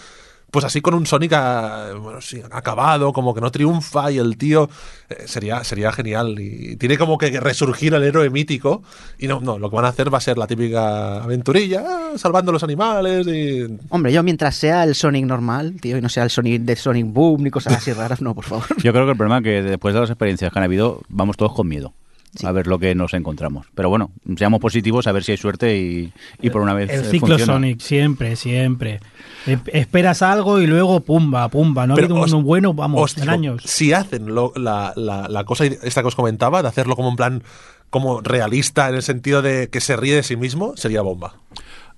Pues 0.54 0.64
así 0.64 0.80
con 0.80 0.94
un 0.94 1.04
Sonic 1.04 1.32
ah, 1.32 1.94
bueno, 2.00 2.20
sí, 2.20 2.40
acabado, 2.52 3.12
como 3.12 3.34
que 3.34 3.40
no 3.40 3.50
triunfa 3.50 4.12
y 4.12 4.18
el 4.18 4.36
tío... 4.38 4.70
eh, 5.08 5.24
sería, 5.26 5.64
sería 5.64 5.90
genial. 5.90 6.38
Y 6.38 6.76
tiene 6.76 6.96
como 6.96 7.18
que 7.18 7.40
resurgir 7.40 7.92
el 7.92 8.04
héroe 8.04 8.30
mítico. 8.30 8.84
Y 9.18 9.26
no, 9.26 9.40
no, 9.40 9.58
lo 9.58 9.68
que 9.68 9.74
van 9.74 9.84
a 9.84 9.88
hacer 9.88 10.14
va 10.14 10.18
a 10.18 10.20
ser 10.20 10.38
la 10.38 10.46
típica 10.46 11.24
aventurilla, 11.24 11.82
ah, 11.84 12.12
salvando 12.14 12.52
los 12.52 12.62
animales 12.62 13.26
y... 13.26 13.66
Hombre, 13.88 14.12
yo 14.12 14.22
mientras 14.22 14.54
sea 14.54 14.84
el 14.84 14.94
Sonic 14.94 15.26
normal, 15.26 15.74
tío, 15.80 15.98
y 15.98 16.00
no 16.00 16.08
sea 16.08 16.22
el 16.22 16.30
Sonic 16.30 16.62
de 16.62 16.76
Sonic 16.76 17.06
Boom 17.12 17.42
ni 17.42 17.50
cosas 17.50 17.72
así 17.72 17.92
raras, 17.92 18.22
no, 18.22 18.32
por 18.32 18.44
favor. 18.44 18.66
Yo 18.80 18.92
creo 18.92 19.06
que 19.06 19.10
el 19.10 19.16
problema 19.16 19.38
es 19.38 19.42
que 19.42 19.60
después 19.60 19.92
de 19.92 20.02
las 20.02 20.10
experiencias 20.10 20.52
que 20.52 20.58
han 20.60 20.64
habido, 20.64 21.00
vamos 21.08 21.36
todos 21.36 21.52
con 21.52 21.66
miedo. 21.66 21.92
Sí. 22.34 22.46
A 22.46 22.52
ver 22.52 22.66
lo 22.66 22.78
que 22.80 22.94
nos 22.94 23.14
encontramos. 23.14 23.66
Pero 23.74 23.88
bueno, 23.88 24.10
seamos 24.36 24.58
positivos, 24.60 25.06
a 25.06 25.12
ver 25.12 25.22
si 25.22 25.32
hay 25.32 25.38
suerte 25.38 25.76
y, 25.78 26.12
y 26.42 26.50
por 26.50 26.62
una 26.62 26.74
vez 26.74 26.90
El 26.90 27.00
eh, 27.04 27.08
ciclo 27.10 27.28
funciona. 27.28 27.52
Sonic, 27.52 27.80
siempre, 27.80 28.34
siempre. 28.36 29.00
E- 29.46 29.58
Esperas 29.72 30.20
algo 30.22 30.60
y 30.60 30.66
luego 30.66 31.00
pumba, 31.00 31.48
pumba. 31.48 31.86
No 31.86 31.92
ha 31.92 31.96
Pero 31.96 32.06
habido 32.08 32.20
os- 32.24 32.32
uno 32.32 32.42
bueno, 32.42 32.74
vamos, 32.74 33.00
os 33.00 33.22
en 33.22 33.28
años. 33.28 33.62
Si 33.64 33.92
hacen 33.92 34.34
lo- 34.34 34.52
la, 34.56 34.92
la- 34.96 35.28
la 35.28 35.44
cosa 35.44 35.64
esta 35.64 36.00
que 36.02 36.08
os 36.08 36.16
comentaba, 36.16 36.60
de 36.62 36.68
hacerlo 36.68 36.96
como 36.96 37.08
un 37.08 37.16
plan 37.16 37.42
como 37.90 38.20
realista 38.20 38.88
en 38.88 38.96
el 38.96 39.02
sentido 39.04 39.40
de 39.40 39.68
que 39.70 39.80
se 39.80 39.94
ríe 39.94 40.16
de 40.16 40.24
sí 40.24 40.36
mismo, 40.36 40.76
sería 40.76 41.02
bomba. 41.02 41.34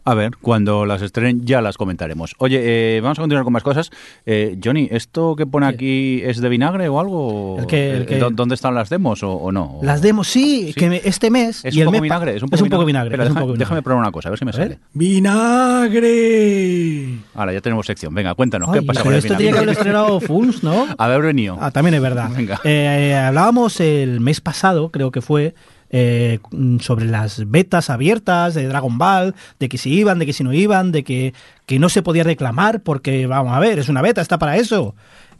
A 0.09 0.14
ver, 0.14 0.37
cuando 0.40 0.87
las 0.87 1.03
estrenen 1.03 1.45
ya 1.45 1.61
las 1.61 1.77
comentaremos. 1.77 2.37
Oye, 2.38 2.61
eh, 2.62 3.01
vamos 3.01 3.19
a 3.19 3.23
continuar 3.23 3.42
con 3.42 3.53
más 3.53 3.64
cosas. 3.64 3.90
Eh, 4.25 4.57
Johnny, 4.64 4.87
¿esto 4.92 5.35
que 5.35 5.47
pone 5.47 5.66
aquí 5.66 6.23
es 6.25 6.40
de 6.40 6.49
vinagre 6.49 6.88
o 6.88 7.01
algo? 7.01 7.57
El 7.59 7.66
que- 7.66 7.90
el 7.90 8.03
Eh, 8.03 8.07
que- 8.07 8.19
¿dó- 8.21 8.31
¿Dónde 8.31 8.55
están 8.55 8.77
las 8.77 8.88
demos 8.88 9.25
o, 9.25 9.33
o 9.33 9.51
no? 9.51 9.81
Las 9.83 10.03
demos, 10.03 10.29
sí, 10.29 10.69
Sí. 10.69 10.75
que 10.75 10.88
me- 10.88 11.01
este 11.05 11.29
mes. 11.29 11.64
¿Es 11.64 11.75
y 11.75 11.81
un 11.83 11.87
poco 11.87 12.01
vinagre? 12.03 12.37
Es 12.37 12.42
un 12.45 12.49
poco, 12.51 12.85
vinagre. 12.85 13.29
Un 13.29 13.35
poco 13.35 13.55
déjame 13.55 13.83
probar 13.83 14.01
una 14.03 14.12
cosa, 14.12 14.29
a 14.29 14.31
ver 14.31 14.38
si 14.38 14.45
me 14.45 14.53
sale. 14.53 14.79
¡Vinagre! 14.95 17.19
Ahora, 17.35 17.53
ya 17.53 17.61
tenemos 17.61 17.87
sección. 17.87 18.14
Venga, 18.14 18.35
cuéntanos, 18.35 18.69
Ay, 18.73 18.81
¿qué 18.81 18.87
pasa 18.87 19.03
con 19.03 19.12
el 19.12 19.19
esto 19.19 19.35
tenía 19.37 19.53
que 19.53 19.59
haberlo 19.59 19.73
estrenado 19.73 20.21
Funs, 20.21 20.62
¿no? 20.62 20.87
Haber 20.99 21.23
venido. 21.23 21.57
Ah, 21.61 21.71
también 21.71 21.95
es 21.95 22.03
verdad. 22.03 22.31
Venga. 22.35 22.61
Eh, 22.64 23.14
hablábamos 23.14 23.81
el 23.81 24.21
mes 24.21 24.40
pasado, 24.40 24.90
creo 24.90 25.11
que 25.11 25.21
fue, 25.21 25.55
eh, 25.90 26.38
sobre 26.81 27.07
las 27.07 27.49
betas 27.51 27.90
abiertas 27.90 28.55
de 28.55 28.66
Dragon 28.66 28.99
Ball, 28.99 29.35
de 29.59 29.68
que 29.68 29.79
si 29.79 29.92
iban, 29.92 30.18
de 30.18 30.27
que 30.27 30.33
si 30.33 30.44
no 30.44 30.53
iban, 30.53 30.92
de 30.92 31.05
que, 31.05 31.35
que 31.66 31.79
no 31.79 31.88
se 31.88 32.03
podía 32.03 32.25
reclamar 32.25 32.83
porque, 32.83 33.27
vamos 33.27 33.53
a 33.53 33.61
ver, 33.61 33.79
es 33.79 33.88
una 33.88 34.03
beta, 34.03 34.20
está 34.20 34.38
para 34.38 34.57
eso. 34.57 34.94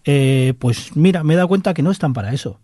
Eh, 0.05 0.55
pues 0.59 0.97
mira, 0.97 1.25
me 1.25 1.35
he 1.35 1.37
dado 1.37 1.49
cuenta 1.49 1.75
que 1.75 1.83
no 1.83 1.91
están 1.91 2.13
para 2.13 2.33
eso. 2.33 2.61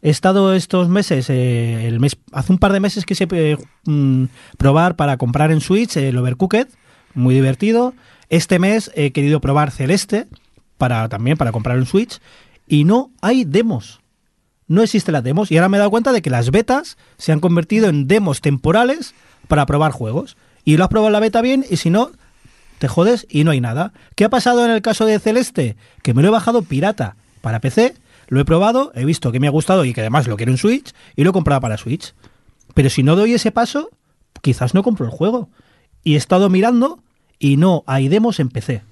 He 0.00 0.10
estado 0.10 0.54
estos 0.54 0.88
meses, 0.88 1.30
eh, 1.30 1.86
el 1.86 2.00
mes, 2.00 2.16
hace 2.32 2.52
un 2.52 2.58
par 2.58 2.72
de 2.72 2.80
meses 2.80 3.04
quise 3.04 3.28
eh, 3.30 3.56
mm, 3.84 4.24
probar 4.58 4.96
para 4.96 5.16
comprar 5.16 5.52
en 5.52 5.60
Switch 5.60 5.96
el 5.96 6.18
Overcooked, 6.18 6.68
muy 7.14 7.34
divertido. 7.34 7.94
Este 8.28 8.58
mes 8.58 8.90
he 8.94 9.12
querido 9.12 9.40
probar 9.40 9.70
Celeste, 9.70 10.26
para 10.76 11.08
también 11.08 11.36
para 11.36 11.52
comprar 11.52 11.78
en 11.78 11.86
Switch, 11.86 12.20
y 12.66 12.84
no 12.84 13.10
hay 13.20 13.44
demos. 13.44 14.01
No 14.68 14.82
existen 14.82 15.12
las 15.12 15.24
demos. 15.24 15.50
Y 15.50 15.56
ahora 15.56 15.68
me 15.68 15.76
he 15.76 15.78
dado 15.78 15.90
cuenta 15.90 16.12
de 16.12 16.22
que 16.22 16.30
las 16.30 16.50
betas 16.50 16.96
se 17.18 17.32
han 17.32 17.40
convertido 17.40 17.88
en 17.88 18.08
demos 18.08 18.40
temporales 18.40 19.14
para 19.48 19.66
probar 19.66 19.92
juegos. 19.92 20.36
Y 20.64 20.76
lo 20.76 20.84
has 20.84 20.90
probado 20.90 21.10
la 21.10 21.20
beta 21.20 21.42
bien, 21.42 21.64
y 21.68 21.76
si 21.76 21.90
no, 21.90 22.10
te 22.78 22.88
jodes 22.88 23.26
y 23.28 23.44
no 23.44 23.50
hay 23.50 23.60
nada. 23.60 23.92
¿Qué 24.14 24.24
ha 24.24 24.28
pasado 24.28 24.64
en 24.64 24.70
el 24.70 24.82
caso 24.82 25.06
de 25.06 25.18
Celeste? 25.18 25.76
Que 26.02 26.14
me 26.14 26.22
lo 26.22 26.28
he 26.28 26.32
bajado 26.32 26.62
pirata 26.62 27.16
para 27.40 27.60
PC, 27.60 27.94
lo 28.28 28.40
he 28.40 28.44
probado, 28.44 28.92
he 28.94 29.04
visto 29.04 29.32
que 29.32 29.40
me 29.40 29.48
ha 29.48 29.50
gustado 29.50 29.84
y 29.84 29.92
que 29.92 30.00
además 30.00 30.26
lo 30.26 30.36
quiero 30.36 30.52
en 30.52 30.58
Switch, 30.58 30.92
y 31.16 31.24
lo 31.24 31.30
he 31.30 31.32
comprado 31.32 31.60
para 31.60 31.76
Switch. 31.76 32.14
Pero 32.74 32.88
si 32.90 33.02
no 33.02 33.16
doy 33.16 33.34
ese 33.34 33.52
paso, 33.52 33.90
quizás 34.40 34.74
no 34.74 34.82
compro 34.82 35.06
el 35.06 35.12
juego. 35.12 35.50
Y 36.04 36.14
he 36.14 36.16
estado 36.16 36.48
mirando 36.48 37.00
y 37.38 37.56
no 37.56 37.84
hay 37.86 38.08
demos 38.08 38.40
en 38.40 38.48
PC. 38.48 38.82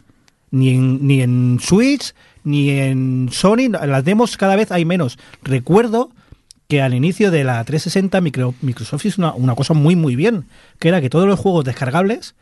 Ni 0.51 0.71
en, 0.71 1.07
ni 1.07 1.23
en 1.23 1.59
Switch, 1.61 2.15
ni 2.45 2.71
en 2.71 3.29
Sony. 3.33 3.69
Las 3.71 4.05
demos 4.05 4.37
cada 4.37 4.57
vez 4.57 4.71
hay 4.73 4.85
menos. 4.85 5.19
Recuerdo 5.43 6.11
que 6.69 6.81
al 6.83 6.95
inicio 6.95 7.31
de 7.31 7.45
la 7.45 7.63
360 7.65 8.21
micro- 8.21 8.55
Microsoft 8.63 9.05
hizo 9.07 9.21
una, 9.21 9.33
una 9.35 9.55
cosa 9.55 9.75
muy 9.75 9.97
muy 9.97 10.15
bien, 10.17 10.45
que 10.79 10.89
era 10.89 11.01
que 11.01 11.11
todos 11.11 11.27
los 11.27 11.39
juegos 11.41 11.65
descargables 11.65 12.35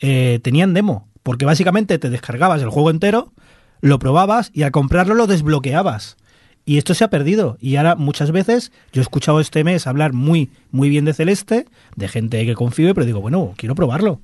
eh, 0.00 0.40
tenían 0.42 0.74
demo, 0.74 1.08
porque 1.22 1.44
básicamente 1.44 1.98
te 1.98 2.08
descargabas 2.10 2.62
el 2.62 2.70
juego 2.70 2.90
entero, 2.90 3.32
lo 3.80 3.98
probabas 3.98 4.50
y 4.54 4.62
al 4.62 4.70
comprarlo 4.70 5.14
lo 5.14 5.26
desbloqueabas. 5.26 6.16
Y 6.64 6.76
esto 6.78 6.92
se 6.94 7.02
ha 7.04 7.08
perdido. 7.10 7.56
Y 7.60 7.76
ahora 7.76 7.94
muchas 7.94 8.30
veces 8.30 8.72
yo 8.92 9.00
he 9.00 9.02
escuchado 9.02 9.40
este 9.40 9.64
mes 9.64 9.86
hablar 9.86 10.12
muy, 10.12 10.50
muy 10.70 10.88
bien 10.90 11.04
de 11.06 11.14
Celeste, 11.14 11.66
de 11.96 12.08
gente 12.08 12.44
que 12.44 12.54
confío, 12.54 12.92
pero 12.94 13.06
digo, 13.06 13.20
bueno, 13.22 13.54
quiero 13.56 13.74
probarlo. 13.74 14.20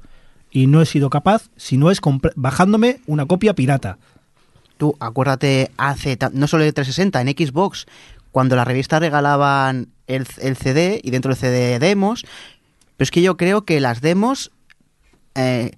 Y 0.50 0.66
no 0.66 0.82
he 0.82 0.86
sido 0.86 1.08
capaz, 1.10 1.48
si 1.56 1.76
no 1.78 1.90
es 1.90 2.00
bajándome 2.36 3.00
una 3.06 3.24
copia 3.26 3.54
pirata. 3.54 3.98
Tú, 4.76 4.96
acuérdate, 5.00 5.70
hace, 5.76 6.18
no 6.32 6.46
solo 6.46 6.64
de 6.64 6.72
360, 6.72 7.20
en 7.20 7.28
Xbox, 7.28 7.86
cuando 8.32 8.56
las 8.56 8.66
revistas 8.66 9.00
regalaban 9.00 9.88
el, 10.06 10.26
el 10.38 10.56
CD 10.56 11.00
y 11.02 11.10
dentro 11.10 11.30
del 11.30 11.38
CD 11.38 11.78
demos, 11.78 12.24
pero 12.96 13.04
es 13.04 13.10
que 13.10 13.22
yo 13.22 13.36
creo 13.36 13.64
que 13.64 13.80
las 13.80 14.00
demos 14.00 14.50
eh, 15.34 15.72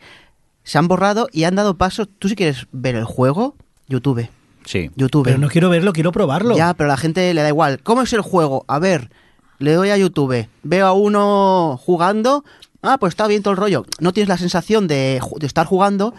se 0.64 0.78
han 0.78 0.88
borrado 0.88 1.28
y 1.32 1.44
han 1.44 1.54
dado 1.54 1.76
paso. 1.76 2.06
Tú 2.06 2.28
si 2.28 2.36
quieres 2.36 2.66
ver 2.72 2.94
el 2.96 3.04
juego, 3.04 3.54
YouTube. 3.88 4.28
Sí. 4.64 4.90
YouTube. 4.96 5.24
Pero 5.24 5.38
no 5.38 5.48
quiero 5.48 5.70
verlo, 5.70 5.92
quiero 5.92 6.12
probarlo. 6.12 6.56
Ya, 6.56 6.74
pero 6.74 6.90
a 6.90 6.94
la 6.94 6.96
gente 6.96 7.32
le 7.32 7.42
da 7.42 7.48
igual. 7.48 7.80
¿Cómo 7.82 8.02
es 8.02 8.12
el 8.12 8.20
juego? 8.20 8.64
A 8.68 8.78
ver, 8.78 9.10
le 9.58 9.72
doy 9.72 9.90
a 9.90 9.96
YouTube, 9.96 10.48
veo 10.62 10.86
a 10.86 10.92
uno 10.92 11.78
jugando. 11.80 12.44
Ah, 12.82 12.98
pues 12.98 13.12
está 13.12 13.26
bien 13.26 13.42
todo 13.42 13.52
el 13.52 13.58
rollo. 13.58 13.84
No 14.00 14.12
tienes 14.12 14.28
la 14.28 14.38
sensación 14.38 14.86
de, 14.88 15.20
de 15.38 15.46
estar 15.46 15.66
jugando. 15.66 16.14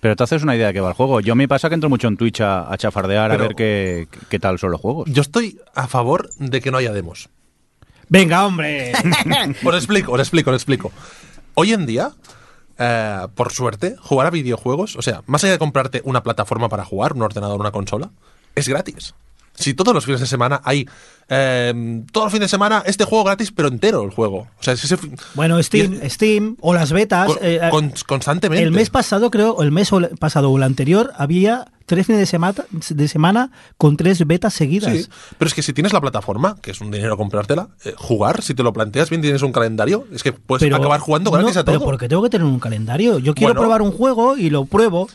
Pero 0.00 0.14
te 0.16 0.22
haces 0.24 0.42
una 0.42 0.54
idea 0.54 0.68
de 0.68 0.72
qué 0.74 0.80
va 0.80 0.88
el 0.88 0.94
juego. 0.94 1.20
Yo 1.20 1.34
me 1.34 1.48
pasa 1.48 1.68
que 1.68 1.74
entro 1.74 1.88
mucho 1.90 2.08
en 2.08 2.16
Twitch 2.16 2.40
a, 2.40 2.72
a 2.72 2.76
chafardear 2.76 3.30
Pero- 3.30 3.44
a 3.44 3.46
ver 3.48 3.56
qué, 3.56 4.08
qué 4.28 4.38
tal 4.38 4.58
son 4.58 4.70
los 4.70 4.80
juegos. 4.80 5.08
Yo 5.10 5.22
estoy 5.22 5.60
a 5.74 5.86
favor 5.88 6.30
de 6.38 6.60
que 6.60 6.70
no 6.70 6.78
haya 6.78 6.92
demos. 6.92 7.28
Venga, 8.08 8.46
hombre. 8.46 8.92
Os 9.64 9.74
explico, 9.74 10.12
os 10.12 10.20
explico, 10.20 10.50
os 10.50 10.56
explico. 10.56 10.92
Hoy 11.54 11.72
en 11.74 11.84
día, 11.84 12.12
eh, 12.78 13.26
por 13.34 13.52
suerte, 13.52 13.96
jugar 14.00 14.26
a 14.28 14.30
videojuegos, 14.30 14.96
o 14.96 15.02
sea, 15.02 15.22
más 15.26 15.44
allá 15.44 15.52
de 15.54 15.58
comprarte 15.58 16.00
una 16.04 16.22
plataforma 16.22 16.68
para 16.70 16.84
jugar, 16.84 17.12
un 17.12 17.22
ordenador, 17.22 17.60
una 17.60 17.70
consola, 17.72 18.10
es 18.54 18.66
gratis. 18.68 19.14
Si 19.58 19.74
todos 19.74 19.92
los 19.94 20.04
fines 20.04 20.20
de 20.20 20.26
semana 20.26 20.60
hay, 20.64 20.88
eh, 21.28 22.02
todos 22.12 22.26
los 22.26 22.32
fines 22.32 22.46
de 22.46 22.50
semana, 22.50 22.82
este 22.86 23.04
juego 23.04 23.24
gratis, 23.24 23.50
pero 23.52 23.68
entero 23.68 24.02
el 24.04 24.10
juego. 24.10 24.46
O 24.58 24.62
sea, 24.62 24.74
es 24.74 24.84
ese, 24.84 24.96
Bueno, 25.34 25.62
Steam, 25.62 25.98
es- 26.02 26.12
Steam 26.14 26.56
o 26.60 26.72
las 26.74 26.92
betas. 26.92 27.26
con- 27.26 27.38
eh, 27.42 27.60
con- 27.70 27.92
constantemente. 28.06 28.62
el 28.64 28.70
mes 28.72 28.90
pasado, 28.90 29.30
creo, 29.30 29.52
o 29.52 29.62
el 29.62 29.72
mes 29.72 29.90
pasado 30.18 30.50
o 30.50 30.56
el 30.56 30.62
anterior, 30.62 31.12
había 31.16 31.66
tres 31.86 32.06
fines 32.06 32.20
de 32.20 32.26
semana, 32.26 32.54
de 32.90 33.08
semana 33.08 33.50
con 33.76 33.96
tres 33.96 34.26
betas 34.26 34.54
seguidas. 34.54 34.92
Sí, 34.96 35.06
pero 35.38 35.48
es 35.48 35.54
que 35.54 35.62
si 35.62 35.72
tienes 35.72 35.92
la 35.92 36.00
plataforma, 36.00 36.56
que 36.60 36.70
es 36.70 36.80
un 36.80 36.90
dinero 36.90 37.16
comprártela, 37.16 37.68
eh, 37.84 37.94
jugar, 37.96 38.42
si 38.42 38.54
te 38.54 38.62
lo 38.62 38.72
planteas 38.72 39.10
bien, 39.10 39.22
tienes 39.22 39.42
un 39.42 39.52
calendario, 39.52 40.06
es 40.12 40.22
que 40.22 40.32
puedes 40.32 40.72
acabar 40.72 41.00
jugando 41.00 41.30
gratis 41.30 41.54
no, 41.56 41.60
a 41.60 41.64
todo. 41.64 41.74
Pero 41.78 41.84
porque 41.84 42.08
tengo 42.08 42.22
que 42.22 42.30
tener 42.30 42.46
un 42.46 42.60
calendario. 42.60 43.18
Yo 43.18 43.34
quiero 43.34 43.54
Bueno. 43.54 43.60
probar 43.62 43.82
un 43.82 43.90
juego 43.92 44.36
y 44.36 44.50
lo 44.50 44.66
pruebo. 44.66 45.08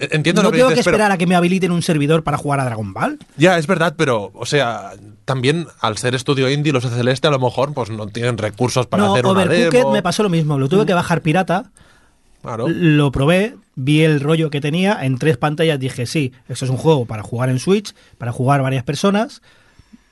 Entiendo 0.00 0.42
no 0.42 0.48
lo 0.48 0.52
que 0.52 0.58
tengo 0.58 0.70
dices, 0.70 0.84
que 0.84 0.90
pero- 0.90 0.96
esperar 0.96 1.12
a 1.12 1.18
que 1.18 1.26
me 1.26 1.34
habiliten 1.34 1.72
un 1.72 1.82
servidor 1.82 2.22
para 2.22 2.36
jugar 2.38 2.60
a 2.60 2.64
Dragon 2.64 2.92
Ball. 2.92 3.18
Ya, 3.36 3.58
es 3.58 3.66
verdad, 3.66 3.94
pero, 3.96 4.30
o 4.34 4.46
sea, 4.46 4.92
también 5.24 5.66
al 5.80 5.98
ser 5.98 6.14
estudio 6.14 6.48
indie, 6.50 6.72
los 6.72 6.84
Celeste 6.88 7.26
a 7.26 7.30
lo 7.30 7.38
mejor 7.38 7.74
pues 7.74 7.90
no 7.90 8.06
tienen 8.06 8.38
recursos 8.38 8.86
para 8.86 9.04
no, 9.04 9.12
hacer 9.12 9.26
una 9.26 9.44
demo. 9.46 9.92
me 9.92 10.02
pasó 10.02 10.22
lo 10.22 10.28
mismo. 10.28 10.58
Lo 10.58 10.68
tuve 10.68 10.86
que 10.86 10.94
bajar 10.94 11.20
pirata. 11.22 11.70
Claro. 12.42 12.66
Lo 12.68 13.10
probé, 13.10 13.56
vi 13.74 14.02
el 14.02 14.20
rollo 14.20 14.48
que 14.50 14.60
tenía. 14.60 15.04
En 15.04 15.18
tres 15.18 15.36
pantallas 15.36 15.78
dije, 15.80 16.06
sí, 16.06 16.32
esto 16.48 16.64
es 16.64 16.70
un 16.70 16.76
juego 16.76 17.04
para 17.04 17.22
jugar 17.22 17.48
en 17.48 17.58
Switch, 17.58 17.94
para 18.16 18.30
jugar 18.32 18.62
varias 18.62 18.84
personas. 18.84 19.42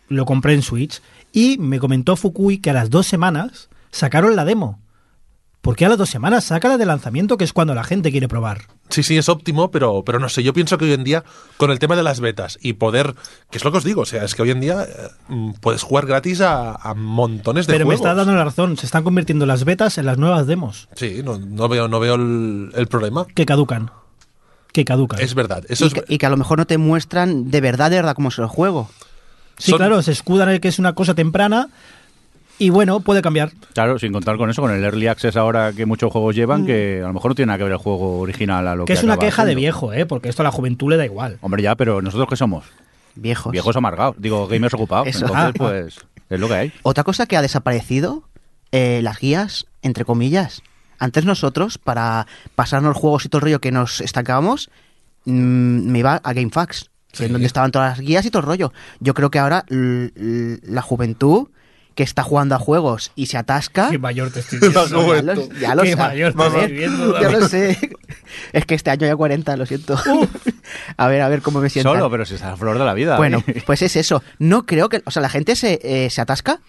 Lo 0.08 0.24
compré 0.26 0.54
en 0.54 0.62
Switch. 0.62 1.00
Y 1.32 1.58
me 1.58 1.78
comentó 1.78 2.16
Fukui 2.16 2.58
que 2.58 2.70
a 2.70 2.72
las 2.72 2.90
dos 2.90 3.06
semanas 3.06 3.68
sacaron 3.92 4.34
la 4.36 4.44
demo. 4.44 4.80
¿Por 5.66 5.74
qué 5.74 5.84
a 5.84 5.88
las 5.88 5.98
dos 5.98 6.08
semanas? 6.10 6.44
Sácala 6.44 6.78
de 6.78 6.86
lanzamiento, 6.86 7.36
que 7.36 7.42
es 7.42 7.52
cuando 7.52 7.74
la 7.74 7.82
gente 7.82 8.12
quiere 8.12 8.28
probar. 8.28 8.62
Sí, 8.88 9.02
sí, 9.02 9.18
es 9.18 9.28
óptimo, 9.28 9.72
pero, 9.72 10.04
pero 10.04 10.20
no 10.20 10.28
sé, 10.28 10.44
yo 10.44 10.52
pienso 10.54 10.78
que 10.78 10.84
hoy 10.84 10.92
en 10.92 11.02
día, 11.02 11.24
con 11.56 11.72
el 11.72 11.80
tema 11.80 11.96
de 11.96 12.04
las 12.04 12.20
betas 12.20 12.56
y 12.62 12.74
poder, 12.74 13.16
que 13.50 13.58
es 13.58 13.64
lo 13.64 13.72
que 13.72 13.78
os 13.78 13.84
digo, 13.84 14.02
o 14.02 14.06
sea, 14.06 14.22
es 14.24 14.36
que 14.36 14.42
hoy 14.42 14.52
en 14.52 14.60
día 14.60 14.84
eh, 14.84 15.52
puedes 15.60 15.82
jugar 15.82 16.06
gratis 16.06 16.40
a, 16.40 16.76
a 16.76 16.94
montones 16.94 17.66
de 17.66 17.72
Pero 17.72 17.84
me 17.84 17.96
juegos. 17.96 18.06
está 18.06 18.14
dando 18.14 18.32
la 18.36 18.44
razón. 18.44 18.76
Se 18.76 18.86
están 18.86 19.02
convirtiendo 19.02 19.44
las 19.44 19.64
betas 19.64 19.98
en 19.98 20.06
las 20.06 20.18
nuevas 20.18 20.46
demos. 20.46 20.88
Sí, 20.94 21.20
no, 21.24 21.36
no 21.38 21.68
veo, 21.68 21.88
no 21.88 21.98
veo 21.98 22.14
el, 22.14 22.70
el 22.76 22.86
problema. 22.86 23.26
Que 23.34 23.44
caducan. 23.44 23.90
Que 24.72 24.84
caducan. 24.84 25.18
Es 25.20 25.34
verdad, 25.34 25.64
eso 25.68 25.84
y, 25.84 25.88
es... 25.88 25.94
que, 25.94 26.04
y 26.06 26.18
que 26.18 26.26
a 26.26 26.30
lo 26.30 26.36
mejor 26.36 26.58
no 26.58 26.66
te 26.68 26.78
muestran 26.78 27.50
de 27.50 27.60
verdad, 27.60 27.90
de 27.90 27.96
verdad, 27.96 28.14
cómo 28.14 28.28
es 28.28 28.38
el 28.38 28.46
juego. 28.46 28.88
Sí, 29.58 29.70
son- 29.72 29.78
claro, 29.78 30.00
se 30.02 30.12
escudan 30.12 30.48
en 30.50 30.60
que 30.60 30.68
es 30.68 30.78
una 30.78 30.94
cosa 30.94 31.14
temprana. 31.14 31.70
Y 32.58 32.70
bueno, 32.70 33.00
puede 33.00 33.20
cambiar. 33.20 33.50
Claro, 33.74 33.98
sin 33.98 34.12
contar 34.12 34.36
con 34.38 34.48
eso, 34.48 34.62
con 34.62 34.70
el 34.70 34.82
Early 34.82 35.08
Access 35.08 35.36
ahora 35.36 35.72
que 35.74 35.84
muchos 35.84 36.10
juegos 36.10 36.34
llevan, 36.34 36.64
que 36.64 37.00
a 37.04 37.08
lo 37.08 37.12
mejor 37.12 37.32
no 37.32 37.34
tiene 37.34 37.48
nada 37.48 37.58
que 37.58 37.64
ver 37.64 37.72
el 37.72 37.78
juego 37.78 38.20
original 38.20 38.66
a 38.66 38.74
lo 38.74 38.84
que 38.84 38.92
Mm. 38.92 38.94
Que 38.94 38.98
es 38.98 39.04
una 39.04 39.18
queja 39.18 39.44
de 39.44 39.54
viejo, 39.54 39.92
¿eh? 39.92 40.06
Porque 40.06 40.28
esto 40.30 40.42
a 40.42 40.44
la 40.44 40.50
juventud 40.52 40.88
le 40.90 40.96
da 40.96 41.04
igual. 41.04 41.36
Hombre, 41.42 41.62
ya, 41.62 41.74
pero 41.74 42.00
nosotros 42.00 42.28
qué 42.30 42.36
somos? 42.36 42.64
Viejos. 43.14 43.52
Viejos 43.52 43.76
amargados. 43.76 44.16
Digo, 44.18 44.46
gamers 44.48 44.72
ocupados. 44.74 45.08
Eso. 45.08 45.26
Entonces, 45.26 45.44
Ah. 45.48 45.52
pues, 45.56 45.98
es 46.30 46.40
lo 46.40 46.48
que 46.48 46.54
hay. 46.54 46.72
Otra 46.82 47.04
cosa 47.04 47.26
que 47.26 47.36
ha 47.36 47.42
desaparecido, 47.42 48.22
eh, 48.72 49.00
las 49.02 49.18
guías, 49.18 49.66
entre 49.82 50.04
comillas. 50.06 50.62
Antes 50.98 51.26
nosotros, 51.26 51.76
para 51.76 52.26
pasarnos 52.54 52.90
los 52.94 52.96
juegos 52.98 53.26
y 53.26 53.28
todo 53.28 53.40
el 53.40 53.44
rollo 53.44 53.60
que 53.60 53.70
nos 53.70 54.00
estancábamos, 54.00 54.70
mm, 55.26 55.90
me 55.90 55.98
iba 55.98 56.14
a 56.14 56.32
GameFAQs, 56.32 56.90
es 57.18 57.30
donde 57.32 57.46
estaban 57.46 57.70
todas 57.70 57.98
las 57.98 58.00
guías 58.06 58.24
y 58.24 58.30
todo 58.30 58.40
el 58.40 58.46
rollo. 58.46 58.72
Yo 59.00 59.12
creo 59.12 59.30
que 59.30 59.38
ahora 59.38 59.64
la 59.68 60.82
juventud 60.82 61.48
que 61.96 62.02
está 62.02 62.22
jugando 62.22 62.54
a 62.54 62.58
juegos 62.58 63.10
y 63.16 63.26
se 63.26 63.38
atasca... 63.38 63.90
mayor 63.98 64.30
te 64.30 64.40
estoy 64.40 64.60
ya 64.72 65.22
lo, 65.22 65.48
ya 65.58 65.74
lo 65.74 65.82
Qué 65.82 65.90
sé. 65.90 65.96
mayor 65.96 66.34
te 66.34 66.42
A 66.42 66.46
estoy 66.46 66.60
ver, 66.60 66.70
viendo, 66.72 67.20
ya 67.20 67.30
lo 67.30 67.48
sé. 67.48 67.90
Es 68.52 68.66
que 68.66 68.74
este 68.74 68.90
año 68.90 69.06
ya 69.06 69.16
40, 69.16 69.56
lo 69.56 69.64
siento. 69.64 69.98
a 70.98 71.08
ver, 71.08 71.22
a 71.22 71.28
ver 71.28 71.40
cómo 71.40 71.60
me 71.60 71.70
siento. 71.70 71.90
Solo, 71.90 72.10
pero 72.10 72.26
si 72.26 72.34
está 72.34 72.52
a 72.52 72.56
flor 72.56 72.78
de 72.78 72.84
la 72.84 72.92
vida. 72.92 73.16
Bueno, 73.16 73.42
¿eh? 73.46 73.62
pues 73.64 73.80
es 73.80 73.96
eso. 73.96 74.22
No 74.38 74.66
creo 74.66 74.90
que. 74.90 75.02
O 75.06 75.10
sea, 75.10 75.22
la 75.22 75.30
gente 75.30 75.56
se, 75.56 75.80
eh, 75.82 76.10
se 76.10 76.20
atasca. 76.20 76.60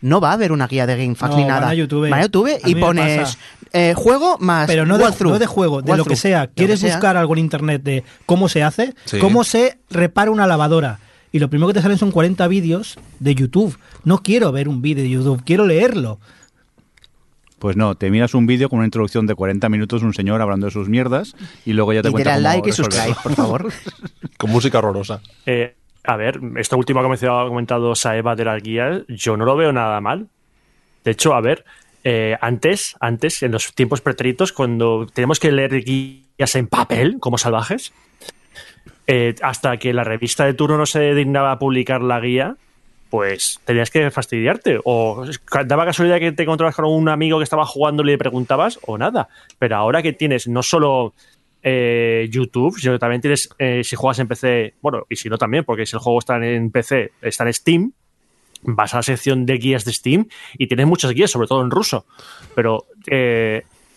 No 0.00 0.20
va 0.20 0.30
a 0.30 0.32
haber 0.32 0.50
una 0.50 0.66
guía 0.66 0.84
de 0.84 0.96
GameFAQs 0.96 1.30
No, 1.30 1.36
ni 1.36 1.42
van 1.44 1.52
nada. 1.52 1.68
a 1.68 1.74
YouTube. 1.74 2.10
Van 2.10 2.18
a 2.18 2.22
YouTube 2.24 2.58
A 2.64 2.68
y 2.68 2.74
me 2.74 2.80
pones 2.80 3.38
eh, 3.72 3.94
juego 3.96 4.36
más. 4.40 4.66
Pero 4.66 4.84
no 4.84 4.98
de, 4.98 5.04
no 5.20 5.38
de 5.38 5.46
juego, 5.46 5.80
de 5.80 5.96
lo 5.96 6.04
que 6.04 6.16
sea. 6.16 6.48
¿Quieres 6.48 6.80
que 6.80 6.88
sea. 6.88 6.96
buscar 6.96 7.16
algo 7.16 7.34
en 7.34 7.38
internet 7.38 7.82
de 7.84 8.02
cómo 8.26 8.48
se 8.48 8.64
hace? 8.64 8.94
Sí. 9.04 9.20
¿Cómo 9.20 9.44
se 9.44 9.78
repara 9.90 10.32
una 10.32 10.48
lavadora? 10.48 10.98
Y 11.32 11.38
lo 11.38 11.48
primero 11.48 11.68
que 11.68 11.74
te 11.74 11.82
salen 11.82 11.98
son 11.98 12.10
40 12.12 12.46
vídeos 12.48 12.98
de 13.18 13.34
YouTube. 13.34 13.78
No 14.04 14.22
quiero 14.22 14.52
ver 14.52 14.68
un 14.68 14.82
vídeo 14.82 15.02
de 15.02 15.10
YouTube, 15.10 15.42
quiero 15.44 15.66
leerlo. 15.66 16.20
Pues 17.58 17.76
no, 17.76 17.94
te 17.94 18.10
miras 18.10 18.34
un 18.34 18.46
vídeo 18.46 18.68
con 18.68 18.78
una 18.80 18.86
introducción 18.86 19.26
de 19.26 19.34
40 19.34 19.68
minutos, 19.68 20.02
un 20.02 20.12
señor 20.14 20.42
hablando 20.42 20.66
de 20.66 20.72
sus 20.72 20.88
mierdas, 20.88 21.36
y 21.64 21.72
luego 21.74 21.92
ya 21.92 22.02
te 22.02 22.08
Y 22.08 22.12
cuenta 22.12 22.32
cómo 22.32 22.42
like 22.42 22.68
y 22.68 22.72
subscribe, 22.72 23.16
por 23.22 23.34
favor. 23.34 23.72
Con 24.36 24.50
música 24.50 24.78
horrorosa. 24.78 25.20
Eh, 25.46 25.76
a 26.02 26.16
ver, 26.16 26.40
esto 26.56 26.76
último 26.76 27.00
que 27.02 27.08
mencionado- 27.08 27.42
ha 27.46 27.48
comentado 27.48 27.94
Saeva 27.94 28.34
de 28.34 28.44
las 28.44 28.60
guías, 28.60 29.02
yo 29.06 29.36
no 29.36 29.44
lo 29.44 29.54
veo 29.56 29.72
nada 29.72 30.00
mal. 30.00 30.26
De 31.04 31.12
hecho, 31.12 31.34
a 31.34 31.40
ver, 31.40 31.64
eh, 32.02 32.36
antes, 32.40 32.96
antes, 32.98 33.44
en 33.44 33.52
los 33.52 33.72
tiempos 33.74 34.00
pretéritos, 34.00 34.52
cuando 34.52 35.06
tenemos 35.14 35.38
que 35.38 35.52
leer 35.52 35.84
guías 35.84 36.56
en 36.56 36.66
papel, 36.66 37.18
como 37.20 37.38
salvajes, 37.38 37.92
eh, 39.06 39.34
hasta 39.42 39.76
que 39.78 39.92
la 39.92 40.04
revista 40.04 40.44
de 40.44 40.54
turno 40.54 40.76
no 40.76 40.86
se 40.86 41.14
dignaba 41.14 41.52
a 41.52 41.58
publicar 41.58 42.02
la 42.02 42.20
guía, 42.20 42.56
pues 43.10 43.60
tenías 43.64 43.90
que 43.90 44.10
fastidiarte. 44.10 44.78
O 44.84 45.24
daba 45.66 45.84
casualidad 45.84 46.18
que 46.18 46.32
te 46.32 46.44
encontrabas 46.44 46.76
con 46.76 46.86
un 46.86 47.08
amigo 47.08 47.38
que 47.38 47.44
estaba 47.44 47.66
jugando 47.66 48.02
y 48.02 48.06
le 48.06 48.18
preguntabas, 48.18 48.78
o 48.86 48.96
nada. 48.96 49.28
Pero 49.58 49.76
ahora 49.76 50.02
que 50.02 50.12
tienes 50.12 50.46
no 50.46 50.62
solo 50.62 51.12
eh, 51.62 52.28
YouTube, 52.30 52.78
sino 52.78 52.94
que 52.94 52.98
también 53.00 53.20
tienes, 53.20 53.48
eh, 53.58 53.82
si 53.84 53.96
juegas 53.96 54.20
en 54.20 54.28
PC, 54.28 54.74
bueno, 54.80 55.04
y 55.10 55.16
si 55.16 55.28
no 55.28 55.36
también, 55.36 55.64
porque 55.64 55.84
si 55.84 55.96
el 55.96 56.00
juego 56.00 56.20
está 56.20 56.36
en 56.36 56.70
PC, 56.70 57.12
está 57.20 57.44
en 57.44 57.52
Steam, 57.52 57.92
vas 58.62 58.94
a 58.94 58.98
la 58.98 59.02
sección 59.02 59.46
de 59.46 59.58
guías 59.58 59.84
de 59.84 59.92
Steam 59.92 60.28
y 60.56 60.68
tienes 60.68 60.86
muchas 60.86 61.10
guías, 61.10 61.30
sobre 61.30 61.48
todo 61.48 61.60
en 61.62 61.72
ruso. 61.72 62.06
Pero 62.54 62.86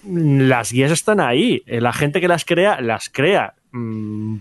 las 0.04 0.72
guías 0.72 0.92
están 0.92 1.20
ahí. 1.20 1.62
La 1.68 1.94
gente 1.94 2.20
que 2.20 2.28
las 2.28 2.44
crea, 2.44 2.82
las 2.82 3.10
crea 3.10 3.54
mm, 3.72 4.38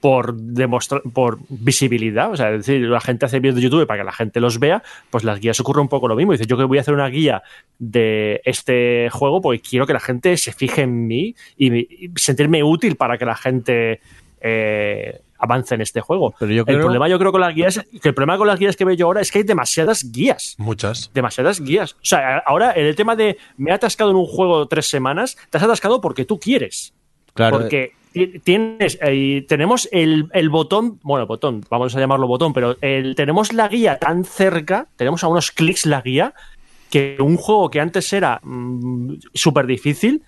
por 0.00 0.34
demostrar, 0.34 1.02
por 1.12 1.38
visibilidad. 1.48 2.30
O 2.30 2.36
sea, 2.36 2.50
es 2.52 2.66
decir, 2.66 2.82
la 2.88 3.00
gente 3.00 3.26
hace 3.26 3.40
vídeos 3.40 3.56
de 3.56 3.62
YouTube 3.62 3.86
para 3.86 4.00
que 4.00 4.04
la 4.04 4.12
gente 4.12 4.40
los 4.40 4.58
vea, 4.58 4.82
pues 5.10 5.24
las 5.24 5.40
guías 5.40 5.58
ocurre 5.60 5.80
un 5.80 5.88
poco 5.88 6.06
lo 6.08 6.14
mismo. 6.16 6.32
Dice, 6.32 6.46
yo 6.46 6.56
que 6.56 6.64
voy 6.64 6.78
a 6.78 6.82
hacer 6.82 6.94
una 6.94 7.08
guía 7.08 7.42
de 7.78 8.40
este 8.44 9.08
juego 9.10 9.40
porque 9.40 9.60
quiero 9.60 9.86
que 9.86 9.92
la 9.92 10.00
gente 10.00 10.36
se 10.36 10.52
fije 10.52 10.82
en 10.82 11.06
mí 11.06 11.34
y, 11.56 11.70
me- 11.70 11.78
y 11.88 12.10
sentirme 12.16 12.62
útil 12.62 12.96
para 12.96 13.18
que 13.18 13.24
la 13.24 13.34
gente 13.36 14.00
eh, 14.40 15.20
avance 15.38 15.74
en 15.74 15.80
este 15.80 16.00
juego. 16.00 16.34
Pero 16.38 16.52
yo 16.52 16.60
El 16.60 16.64
creo- 16.66 16.80
problema 16.80 17.08
yo 17.08 17.18
creo 17.18 17.32
con 17.32 17.40
las 17.40 17.54
guías, 17.54 17.80
que 18.00 18.08
el 18.08 18.14
problema 18.14 18.38
con 18.38 18.46
las 18.46 18.58
guías 18.58 18.76
que 18.76 18.84
veo 18.84 18.94
yo 18.94 19.06
ahora 19.06 19.20
es 19.22 19.30
que 19.32 19.38
hay 19.38 19.44
demasiadas 19.44 20.10
guías 20.12 20.54
Muchas. 20.58 21.10
demasiadas 21.14 21.60
guías. 21.60 21.92
O 21.94 22.04
sea, 22.04 22.38
ahora 22.46 22.70
el 22.72 22.94
tema 22.96 23.16
de 23.16 23.38
me 23.56 23.70
he 23.70 23.74
atascado 23.74 24.10
en 24.10 24.16
un 24.16 24.26
juego 24.26 24.66
tres 24.68 24.86
semanas, 24.88 25.36
te 25.50 25.58
has 25.58 25.64
atascado 25.64 26.00
porque 26.00 26.24
tú 26.24 26.38
quieres. 26.38 26.94
Claro, 27.34 27.58
Porque 27.58 27.92
tienes, 28.42 28.98
eh, 29.02 29.44
tenemos 29.48 29.88
el, 29.92 30.28
botón, 30.48 30.98
bueno, 31.02 31.26
botón, 31.26 31.64
vamos 31.68 31.94
a 31.94 32.00
llamarlo 32.00 32.26
botón, 32.26 32.52
pero 32.52 32.76
tenemos 32.76 33.52
la 33.52 33.68
guía 33.68 33.98
tan 33.98 34.24
cerca, 34.24 34.88
tenemos 34.96 35.22
a 35.24 35.28
unos 35.28 35.50
clics 35.50 35.86
la 35.86 36.00
guía, 36.00 36.34
que 36.90 37.16
un 37.20 37.36
juego 37.36 37.70
que 37.70 37.80
antes 37.80 38.12
era 38.12 38.40
súper 39.34 39.66
difícil, 39.66 40.22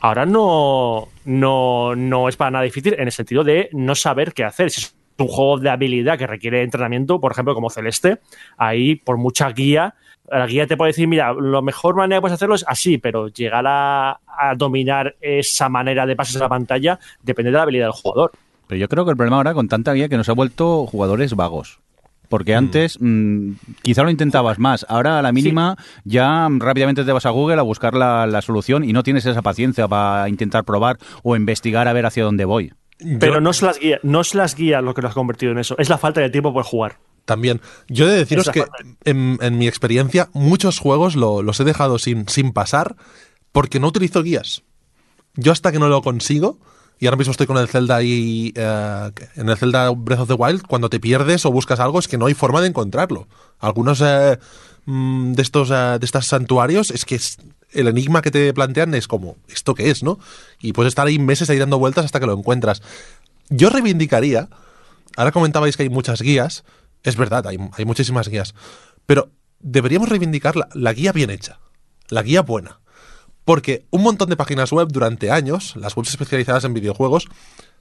ahora 0.00 0.26
no, 0.26 1.08
no, 1.24 1.96
no 1.96 2.28
es 2.28 2.36
para 2.36 2.50
nada 2.50 2.64
difícil 2.64 2.94
en 2.94 3.06
el 3.06 3.12
sentido 3.12 3.44
de 3.44 3.70
no 3.72 3.94
saber 3.94 4.32
qué 4.32 4.44
hacer. 4.44 4.70
Si 4.70 4.80
es 4.80 4.94
un 5.18 5.28
juego 5.28 5.58
de 5.58 5.70
habilidad 5.70 6.18
que 6.18 6.26
requiere 6.26 6.62
entrenamiento, 6.62 7.20
por 7.20 7.32
ejemplo, 7.32 7.54
como 7.54 7.70
Celeste, 7.70 8.18
ahí 8.56 8.96
por 8.96 9.16
mucha 9.16 9.50
guía, 9.50 9.94
la 10.38 10.46
guía 10.46 10.66
te 10.66 10.76
puede 10.76 10.90
decir, 10.90 11.06
mira, 11.08 11.32
la 11.34 11.60
mejor 11.62 11.94
manera 11.96 12.18
que 12.18 12.22
puedes 12.22 12.34
hacerlo 12.34 12.54
es 12.54 12.64
así, 12.66 12.98
pero 12.98 13.28
llegar 13.28 13.64
a, 13.66 14.10
a 14.26 14.54
dominar 14.56 15.14
esa 15.20 15.68
manera 15.68 16.06
de 16.06 16.16
pases 16.16 16.36
a 16.36 16.40
la 16.40 16.48
pantalla 16.48 16.98
depende 17.22 17.50
de 17.50 17.56
la 17.56 17.62
habilidad 17.62 17.86
del 17.86 17.92
jugador. 17.92 18.32
Pero 18.66 18.78
yo 18.80 18.88
creo 18.88 19.04
que 19.04 19.10
el 19.10 19.16
problema 19.16 19.36
ahora 19.36 19.54
con 19.54 19.68
tanta 19.68 19.92
guía 19.92 20.08
que 20.08 20.16
nos 20.16 20.28
ha 20.28 20.32
vuelto 20.32 20.86
jugadores 20.86 21.34
vagos. 21.34 21.80
Porque 22.28 22.54
antes 22.54 22.96
mm, 22.98 23.52
quizá 23.82 24.02
lo 24.04 24.10
intentabas 24.10 24.58
más. 24.58 24.86
Ahora 24.88 25.18
a 25.18 25.22
la 25.22 25.32
mínima 25.32 25.76
ya 26.04 26.48
mm, 26.48 26.60
rápidamente 26.60 27.04
te 27.04 27.12
vas 27.12 27.26
a 27.26 27.30
Google 27.30 27.58
a 27.58 27.62
buscar 27.62 27.92
la, 27.92 28.26
la 28.26 28.40
solución 28.40 28.84
y 28.84 28.94
no 28.94 29.02
tienes 29.02 29.26
esa 29.26 29.42
paciencia 29.42 29.86
para 29.86 30.30
intentar 30.30 30.64
probar 30.64 30.96
o 31.22 31.36
investigar 31.36 31.88
a 31.88 31.92
ver 31.92 32.06
hacia 32.06 32.24
dónde 32.24 32.46
voy. 32.46 32.72
Pero 33.20 33.34
Yo- 33.34 33.40
no 33.42 33.50
es 33.50 33.60
las 33.60 33.78
guías, 33.78 34.00
no 34.02 34.22
es 34.22 34.34
las 34.34 34.54
guías 34.56 34.82
lo 34.82 34.94
que 34.94 35.02
lo 35.02 35.08
has 35.08 35.14
convertido 35.14 35.52
en 35.52 35.58
eso, 35.58 35.74
es 35.76 35.90
la 35.90 35.98
falta 35.98 36.22
de 36.22 36.30
tiempo 36.30 36.54
por 36.54 36.64
jugar. 36.64 36.96
También. 37.24 37.60
Yo 37.88 38.06
he 38.06 38.10
de 38.10 38.18
deciros 38.18 38.48
que, 38.50 38.64
en, 39.04 39.38
en 39.40 39.58
mi 39.58 39.68
experiencia, 39.68 40.28
muchos 40.32 40.78
juegos 40.78 41.14
lo- 41.16 41.42
los 41.42 41.60
he 41.60 41.64
dejado 41.64 41.98
sin, 41.98 42.28
sin 42.28 42.52
pasar 42.52 42.96
porque 43.52 43.78
no 43.80 43.88
utilizo 43.88 44.22
guías. 44.22 44.62
Yo 45.34 45.52
hasta 45.52 45.70
que 45.72 45.78
no 45.78 45.88
lo 45.88 46.02
consigo, 46.02 46.58
y 46.98 47.06
ahora 47.06 47.16
mismo 47.16 47.30
estoy 47.30 47.46
con 47.46 47.58
el 47.58 47.68
Zelda 47.68 48.02
y 48.02 48.52
eh, 48.56 49.10
en 49.36 49.48
el 49.48 49.56
Zelda 49.56 49.90
Breath 49.90 50.20
of 50.20 50.28
the 50.28 50.34
Wild, 50.34 50.62
cuando 50.66 50.90
te 50.90 51.00
pierdes 51.00 51.46
o 51.46 51.52
buscas 51.52 51.80
algo 51.80 51.98
es 51.98 52.08
que 52.08 52.18
no 52.18 52.26
hay 52.26 52.34
forma 52.34 52.60
de 52.60 52.68
encontrarlo. 52.68 53.28
Algunos 53.60 54.00
eh, 54.04 54.38
mm, 54.86 55.32
de 55.32 55.42
estos 55.42 55.70
eh, 55.70 55.98
de 56.00 56.04
estos 56.04 56.26
santuarios 56.26 56.90
es 56.90 57.04
que 57.04 57.14
es- 57.14 57.38
el 57.70 57.88
enigma 57.88 58.20
que 58.20 58.30
te 58.30 58.52
plantean 58.52 58.94
es 58.94 59.08
como, 59.08 59.36
¿esto 59.48 59.74
qué 59.74 59.90
es, 59.90 60.02
no? 60.02 60.18
Y 60.60 60.72
puedes 60.74 60.90
estar 60.90 61.06
ahí 61.06 61.18
meses 61.18 61.48
ahí 61.48 61.58
dando 61.58 61.78
vueltas 61.78 62.04
hasta 62.04 62.20
que 62.20 62.26
lo 62.26 62.34
encuentras. 62.36 62.82
Yo 63.48 63.70
reivindicaría, 63.70 64.48
ahora 65.16 65.32
comentabais 65.32 65.76
que 65.78 65.84
hay 65.84 65.88
muchas 65.88 66.20
guías, 66.20 66.64
es 67.02 67.16
verdad, 67.16 67.46
hay, 67.46 67.84
muchísimas 67.84 68.28
guías, 68.28 68.54
pero 69.06 69.30
deberíamos 69.60 70.08
reivindicar 70.08 70.54
la, 70.74 70.92
guía 70.92 71.12
bien 71.12 71.30
hecha, 71.30 71.60
la 72.08 72.22
guía 72.22 72.42
buena. 72.42 72.80
Porque 73.44 73.86
un 73.90 74.02
montón 74.02 74.28
de 74.28 74.36
páginas 74.36 74.70
web 74.70 74.88
durante 74.90 75.32
años, 75.32 75.74
las 75.74 75.96
webs 75.96 76.10
especializadas 76.10 76.64
en 76.64 76.74
videojuegos, 76.74 77.26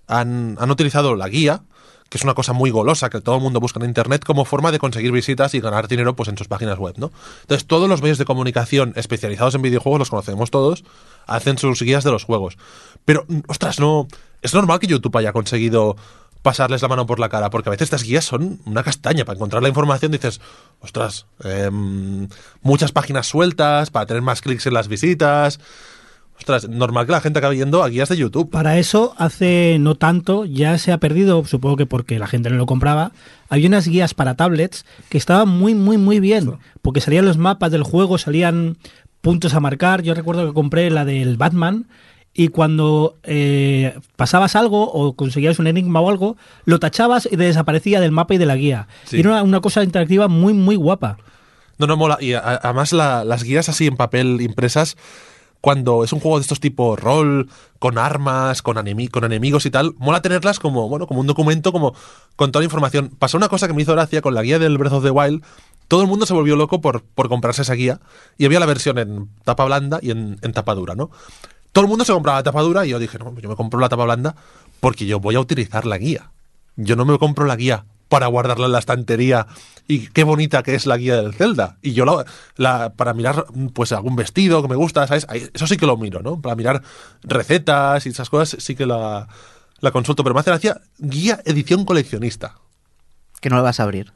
han, 0.08 0.58
han 0.60 0.72
utilizado 0.72 1.16
la 1.16 1.30
guía, 1.30 1.62
que 2.12 2.18
es 2.18 2.26
una 2.26 2.34
cosa 2.34 2.52
muy 2.52 2.72
golosa 2.72 3.10
que 3.10 3.22
todo 3.22 3.36
el 3.36 3.42
mundo 3.42 3.62
busca 3.62 3.80
en 3.80 3.86
internet 3.86 4.26
como 4.26 4.44
forma 4.44 4.74
de 4.74 4.80
conseguir 4.80 5.14
visitas 5.14 5.54
y 5.54 5.62
ganar 5.62 5.88
dinero 5.88 6.14
pues 6.14 6.28
en 6.28 6.38
sus 6.38 6.50
páginas 6.50 6.78
web, 6.78 6.96
¿no? 6.98 7.12
Entonces 7.42 7.66
todos 7.66 7.88
los 7.88 8.02
medios 8.02 8.18
de 8.18 8.26
comunicación 8.26 8.92
especializados 8.98 9.56
en 9.56 9.62
videojuegos, 9.62 10.00
los 10.00 10.10
conocemos 10.10 10.52
todos, 10.52 10.84
hacen 11.26 11.58
sus 11.58 11.82
guías 11.82 12.04
de 12.04 12.12
los 12.12 12.26
juegos. 12.26 12.58
Pero, 13.06 13.26
ostras, 13.48 13.80
no, 13.80 14.10
es 14.42 14.54
normal 14.54 14.80
que 14.80 14.88
YouTube 14.88 15.16
haya 15.18 15.32
conseguido 15.32 15.96
pasarles 16.42 16.82
la 16.82 16.88
mano 16.88 17.06
por 17.06 17.20
la 17.20 17.30
cara, 17.30 17.50
porque 17.50 17.70
a 17.70 17.72
veces 17.72 17.86
estas 17.86 18.04
guías 18.04 18.26
son 18.26 18.60
una 18.66 18.84
castaña. 18.84 19.26
Para 19.26 19.38
encontrar 19.38 19.62
la 19.62 19.70
información 19.70 20.12
dices, 20.12 20.42
ostras, 20.80 21.28
em, 21.44 22.28
muchas 22.62 22.92
páginas 22.92 23.28
sueltas 23.28 23.92
para 23.92 24.06
tener 24.06 24.22
más 24.22 24.42
clics 24.42 24.66
en 24.66 24.74
las 24.74 24.88
visitas. 24.88 25.60
Ostras, 26.38 26.68
normal 26.68 27.06
que 27.06 27.12
la 27.12 27.22
gente 27.22 27.38
acabe 27.38 27.56
yendo 27.56 27.84
a 27.84 27.90
guías 27.90 28.10
de 28.10 28.18
YouTube. 28.18 28.50
Para 28.50 28.80
eso, 28.80 29.14
hace 29.20 29.78
no 29.80 29.94
tanto, 29.94 30.46
ya 30.46 30.80
se 30.80 30.92
ha 30.92 30.98
perdido, 30.98 31.46
supongo 31.46 31.78
que 31.78 31.86
porque 31.86 32.18
la 32.18 32.26
gente 32.26 32.50
no 32.50 32.56
lo 32.56 32.66
compraba, 32.66 33.12
había 33.48 33.68
unas 33.68 33.88
guías 33.88 34.16
para 34.16 34.34
tablets 34.34 34.84
que 35.10 35.20
estaban 35.20 35.50
muy, 35.50 35.76
muy, 35.76 36.00
muy 36.00 36.20
bien, 36.20 36.58
porque 36.82 37.00
salían 37.00 37.26
los 37.26 37.38
mapas 37.38 37.72
del 37.72 37.84
juego, 37.84 38.18
salían 38.18 38.78
puntos 39.22 39.54
a 39.54 39.60
marcar. 39.60 40.02
Yo 40.02 40.16
recuerdo 40.16 40.48
que 40.48 40.54
compré 40.54 40.90
la 40.90 41.06
del 41.06 41.38
Batman 41.38 41.86
y 42.34 42.48
cuando 42.48 43.18
eh, 43.24 43.98
pasabas 44.16 44.56
algo 44.56 44.90
o 44.92 45.14
conseguías 45.16 45.60
un 45.60 45.68
enigma 45.68 46.00
o 46.00 46.10
algo, 46.10 46.38
lo 46.66 46.80
tachabas 46.80 47.26
y 47.26 47.38
te 47.38 47.44
desaparecía 47.44 48.00
del 48.00 48.12
mapa 48.12 48.34
y 48.34 48.38
de 48.38 48.46
la 48.46 48.56
guía. 48.56 48.88
Sí. 49.06 49.18
Y 49.18 49.20
era 49.20 49.32
una, 49.32 49.44
una 49.44 49.60
cosa 49.62 49.84
interactiva 49.84 50.28
muy, 50.28 50.54
muy 50.54 50.76
guapa. 50.76 51.18
No, 51.78 51.88
no 51.88 51.98
mola. 51.98 52.18
Y 52.22 52.34
a- 52.34 52.40
además 52.64 52.94
la- 52.94 53.26
las 53.26 53.44
guías 53.44 53.68
así 53.70 53.88
en 53.88 53.98
papel 53.98 54.40
impresas, 54.42 54.96
cuando 55.60 56.04
es 56.04 56.14
un 56.14 56.20
juego 56.20 56.38
de 56.38 56.42
estos 56.44 56.60
tipo 56.60 56.96
rol, 56.96 57.50
con 57.80 57.98
armas, 57.98 58.62
con, 58.62 58.78
enemi- 58.78 59.10
con 59.10 59.24
enemigos 59.26 59.66
y 59.66 59.72
tal, 59.72 59.94
mola 60.00 60.22
tenerlas 60.22 60.60
como, 60.60 60.88
bueno, 60.90 61.08
como 61.08 61.20
un 61.20 61.28
documento, 61.28 61.72
como 61.72 61.94
con 62.36 62.52
toda 62.52 62.62
la 62.62 62.66
información. 62.66 63.12
Pasó 63.20 63.38
una 63.38 63.48
cosa 63.50 63.68
que 63.68 63.74
me 63.74 63.82
hizo 63.82 63.92
gracia 63.92 64.22
con 64.22 64.34
la 64.36 64.42
guía 64.42 64.58
del 64.58 64.78
Breath 64.78 64.94
of 64.94 65.04
the 65.04 65.12
Wild. 65.12 65.44
Todo 65.88 66.02
el 66.02 66.08
mundo 66.08 66.26
se 66.26 66.34
volvió 66.34 66.56
loco 66.56 66.80
por, 66.82 67.04
por 67.04 67.28
comprarse 67.28 67.64
esa 67.64 67.74
guía. 67.74 68.00
Y 68.38 68.46
había 68.46 68.60
la 68.62 68.66
versión 68.66 68.98
en 68.98 69.28
tapa 69.44 69.66
blanda 69.66 70.00
y 70.02 70.12
en, 70.12 70.38
en 70.42 70.54
tapa 70.54 70.74
dura, 70.74 70.96
¿no? 70.96 71.12
Todo 71.72 71.84
el 71.86 71.90
mundo 71.90 72.04
se 72.06 72.14
compraba 72.14 72.40
la 72.40 72.44
tapa 72.44 72.62
dura 72.62 72.86
y 72.86 72.90
yo 72.90 73.00
dije, 73.00 73.18
no, 73.18 73.34
yo 73.40 73.50
me 73.50 73.56
compro 73.56 73.80
la 73.80 73.90
tapa 73.90 74.04
blanda 74.06 74.36
porque 74.80 75.06
yo 75.06 75.20
voy 75.20 75.36
a 75.36 75.40
utilizar 75.40 75.86
la 75.86 75.98
guía. 75.98 76.32
Yo 76.76 76.96
no 76.96 77.06
me 77.06 77.18
compro 77.18 77.46
la 77.46 77.56
guía 77.56 77.86
para 78.10 78.28
guardarla 78.28 78.66
en 78.66 78.72
la 78.74 78.80
estantería 78.80 79.48
y 79.88 80.08
qué 80.08 80.24
bonita 80.26 80.64
que 80.64 80.76
es 80.76 80.86
la 80.86 80.98
guía 80.98 81.16
del 81.22 81.34
Zelda. 81.34 81.78
Y 81.82 81.94
yo 81.94 82.04
la, 82.06 82.26
la- 82.58 82.94
para 82.94 83.14
mirar 83.14 83.46
pues 83.74 83.92
algún 83.94 84.16
vestido 84.18 84.62
que 84.62 84.68
me 84.68 84.76
gusta, 84.76 85.08
¿sabes? 85.08 85.26
Eso 85.54 85.66
sí 85.68 85.78
que 85.78 85.86
lo 85.86 85.96
miro, 85.98 86.22
¿no? 86.22 86.42
Para 86.42 86.56
mirar 86.56 86.82
recetas 87.24 88.06
y 88.06 88.10
esas 88.10 88.30
cosas 88.30 88.62
sí 88.62 88.76
que 88.76 88.86
la, 88.86 89.28
la 89.80 89.92
consulto. 89.92 90.24
Pero 90.24 90.34
me 90.34 90.42
hace 90.42 90.52
gracia 90.52 90.82
guía 90.98 91.40
edición 91.46 91.86
coleccionista. 91.86 92.56
Que 93.40 93.50
no 93.50 93.56
lo 93.58 93.64
vas 93.64 93.80
a 93.80 93.84
abrir. 93.84 94.12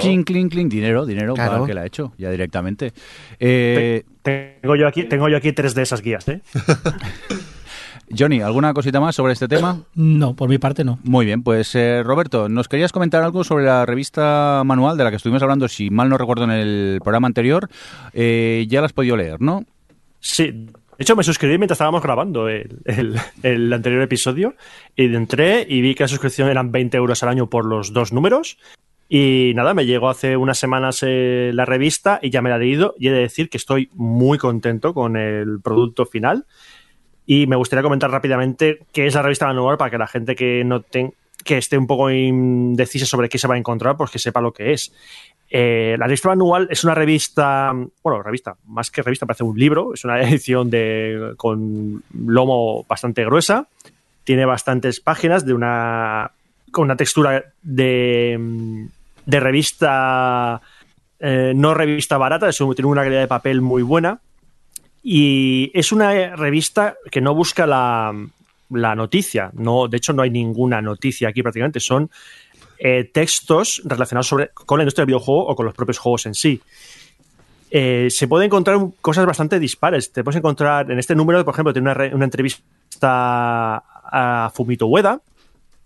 Clink, 0.00 0.26
clink, 0.26 0.50
clink, 0.52 0.70
dinero, 0.70 1.06
dinero 1.06 1.34
Claro. 1.34 1.50
para 1.52 1.62
el 1.62 1.68
que 1.68 1.74
la 1.74 1.80
ha 1.82 1.86
hecho, 1.86 2.12
ya 2.18 2.30
directamente. 2.30 2.92
Eh, 3.38 4.04
Tengo 4.22 4.74
yo 4.76 4.88
aquí, 4.88 5.04
tengo 5.04 5.28
yo 5.28 5.36
aquí 5.36 5.52
tres 5.52 5.74
de 5.74 5.82
esas 5.82 6.02
guías, 6.02 6.26
¿eh? 6.28 6.40
Johnny, 8.16 8.40
¿alguna 8.40 8.72
cosita 8.72 9.00
más 9.00 9.14
sobre 9.14 9.34
este 9.34 9.48
tema? 9.48 9.82
No, 9.94 10.34
por 10.34 10.48
mi 10.48 10.56
parte 10.58 10.82
no. 10.82 10.98
Muy 11.04 11.26
bien, 11.26 11.42
pues 11.42 11.74
eh, 11.74 12.02
Roberto, 12.02 12.48
nos 12.48 12.66
querías 12.66 12.90
comentar 12.90 13.22
algo 13.22 13.44
sobre 13.44 13.66
la 13.66 13.84
revista 13.84 14.62
manual 14.64 14.96
de 14.96 15.04
la 15.04 15.10
que 15.10 15.16
estuvimos 15.16 15.42
hablando, 15.42 15.68
si 15.68 15.90
mal 15.90 16.08
no 16.08 16.16
recuerdo, 16.16 16.44
en 16.44 16.50
el 16.52 17.00
programa 17.04 17.26
anterior. 17.26 17.68
Eh, 18.14 18.64
ya 18.68 18.80
la 18.80 18.86
has 18.86 18.94
podido 18.94 19.16
leer, 19.16 19.40
¿no? 19.42 19.64
Sí. 20.20 20.44
De 20.50 21.02
hecho, 21.04 21.14
me 21.16 21.22
suscribí 21.22 21.58
mientras 21.58 21.76
estábamos 21.76 22.02
grabando 22.02 22.48
el, 22.48 22.78
el- 22.86 23.20
el 23.42 23.72
anterior 23.72 24.00
episodio 24.02 24.54
y 24.96 25.14
entré 25.14 25.66
y 25.68 25.80
vi 25.82 25.94
que 25.94 26.04
la 26.04 26.08
suscripción 26.08 26.48
eran 26.48 26.72
20 26.72 26.96
euros 26.96 27.22
al 27.22 27.28
año 27.28 27.48
por 27.50 27.66
los 27.66 27.92
dos 27.92 28.12
números. 28.12 28.56
Y 29.08 29.52
nada, 29.54 29.72
me 29.72 29.86
llegó 29.86 30.08
hace 30.10 30.36
unas 30.36 30.58
semanas 30.58 31.02
eh, 31.06 31.50
la 31.54 31.64
revista 31.64 32.18
y 32.22 32.28
ya 32.30 32.42
me 32.42 32.50
la 32.50 32.56
he 32.56 32.60
leído 32.60 32.94
y 32.98 33.08
he 33.08 33.12
de 33.12 33.20
decir 33.20 33.48
que 33.48 33.56
estoy 33.56 33.88
muy 33.94 34.36
contento 34.36 34.92
con 34.92 35.16
el 35.16 35.60
producto 35.62 36.04
final. 36.04 36.44
Y 37.26 37.46
me 37.46 37.56
gustaría 37.56 37.82
comentar 37.82 38.10
rápidamente 38.10 38.80
qué 38.92 39.06
es 39.06 39.14
la 39.14 39.22
revista 39.22 39.46
manual 39.46 39.78
para 39.78 39.90
que 39.90 39.98
la 39.98 40.06
gente 40.06 40.34
que 40.34 40.62
no 40.64 40.82
ten- 40.82 41.14
que 41.44 41.56
esté 41.58 41.78
un 41.78 41.86
poco 41.86 42.10
indecisa 42.10 43.06
sobre 43.06 43.28
qué 43.28 43.38
se 43.38 43.46
va 43.48 43.54
a 43.54 43.58
encontrar, 43.58 43.96
pues 43.96 44.10
que 44.10 44.18
sepa 44.18 44.40
lo 44.40 44.52
que 44.52 44.72
es. 44.72 44.92
Eh, 45.50 45.96
la 45.98 46.06
revista 46.06 46.28
manual 46.28 46.68
es 46.70 46.84
una 46.84 46.94
revista, 46.94 47.72
bueno, 48.02 48.22
revista, 48.22 48.56
más 48.66 48.90
que 48.90 49.00
revista, 49.02 49.24
parece 49.24 49.44
un 49.44 49.58
libro, 49.58 49.94
es 49.94 50.04
una 50.04 50.20
edición 50.28 50.68
de, 50.68 51.32
con 51.38 52.02
lomo 52.14 52.84
bastante 52.86 53.24
gruesa, 53.24 53.68
tiene 54.24 54.44
bastantes 54.44 55.00
páginas 55.00 55.46
de 55.46 55.54
una, 55.54 56.30
con 56.70 56.84
una 56.84 56.96
textura 56.96 57.44
de, 57.62 58.88
de 59.28 59.40
revista, 59.40 60.62
eh, 61.20 61.52
no 61.54 61.74
revista 61.74 62.16
barata, 62.16 62.48
es 62.48 62.56
tiene 62.56 62.86
una 62.86 63.02
calidad 63.02 63.20
de 63.20 63.28
papel 63.28 63.60
muy 63.60 63.82
buena 63.82 64.20
y 65.02 65.70
es 65.74 65.92
una 65.92 66.34
revista 66.34 66.96
que 67.10 67.20
no 67.20 67.34
busca 67.34 67.66
la, 67.66 68.14
la 68.70 68.94
noticia, 68.94 69.50
no, 69.52 69.86
de 69.86 69.98
hecho 69.98 70.14
no 70.14 70.22
hay 70.22 70.30
ninguna 70.30 70.80
noticia 70.80 71.28
aquí 71.28 71.42
prácticamente, 71.42 71.78
son 71.78 72.10
eh, 72.78 73.10
textos 73.12 73.82
relacionados 73.84 74.28
sobre, 74.28 74.48
con 74.48 74.78
la 74.78 74.84
industria 74.84 75.02
del 75.02 75.08
videojuego 75.08 75.46
o 75.46 75.54
con 75.54 75.66
los 75.66 75.74
propios 75.74 75.98
juegos 75.98 76.24
en 76.24 76.34
sí. 76.34 76.62
Eh, 77.70 78.08
se 78.10 78.28
pueden 78.28 78.46
encontrar 78.46 78.78
cosas 79.02 79.26
bastante 79.26 79.60
dispares. 79.60 80.10
Te 80.10 80.24
puedes 80.24 80.38
encontrar 80.38 80.90
en 80.90 80.98
este 80.98 81.14
número, 81.14 81.44
por 81.44 81.52
ejemplo, 81.52 81.74
tiene 81.74 81.90
una, 81.90 82.14
una 82.14 82.24
entrevista 82.24 82.64
a 83.82 84.50
Fumito 84.54 84.86
Ueda, 84.86 85.20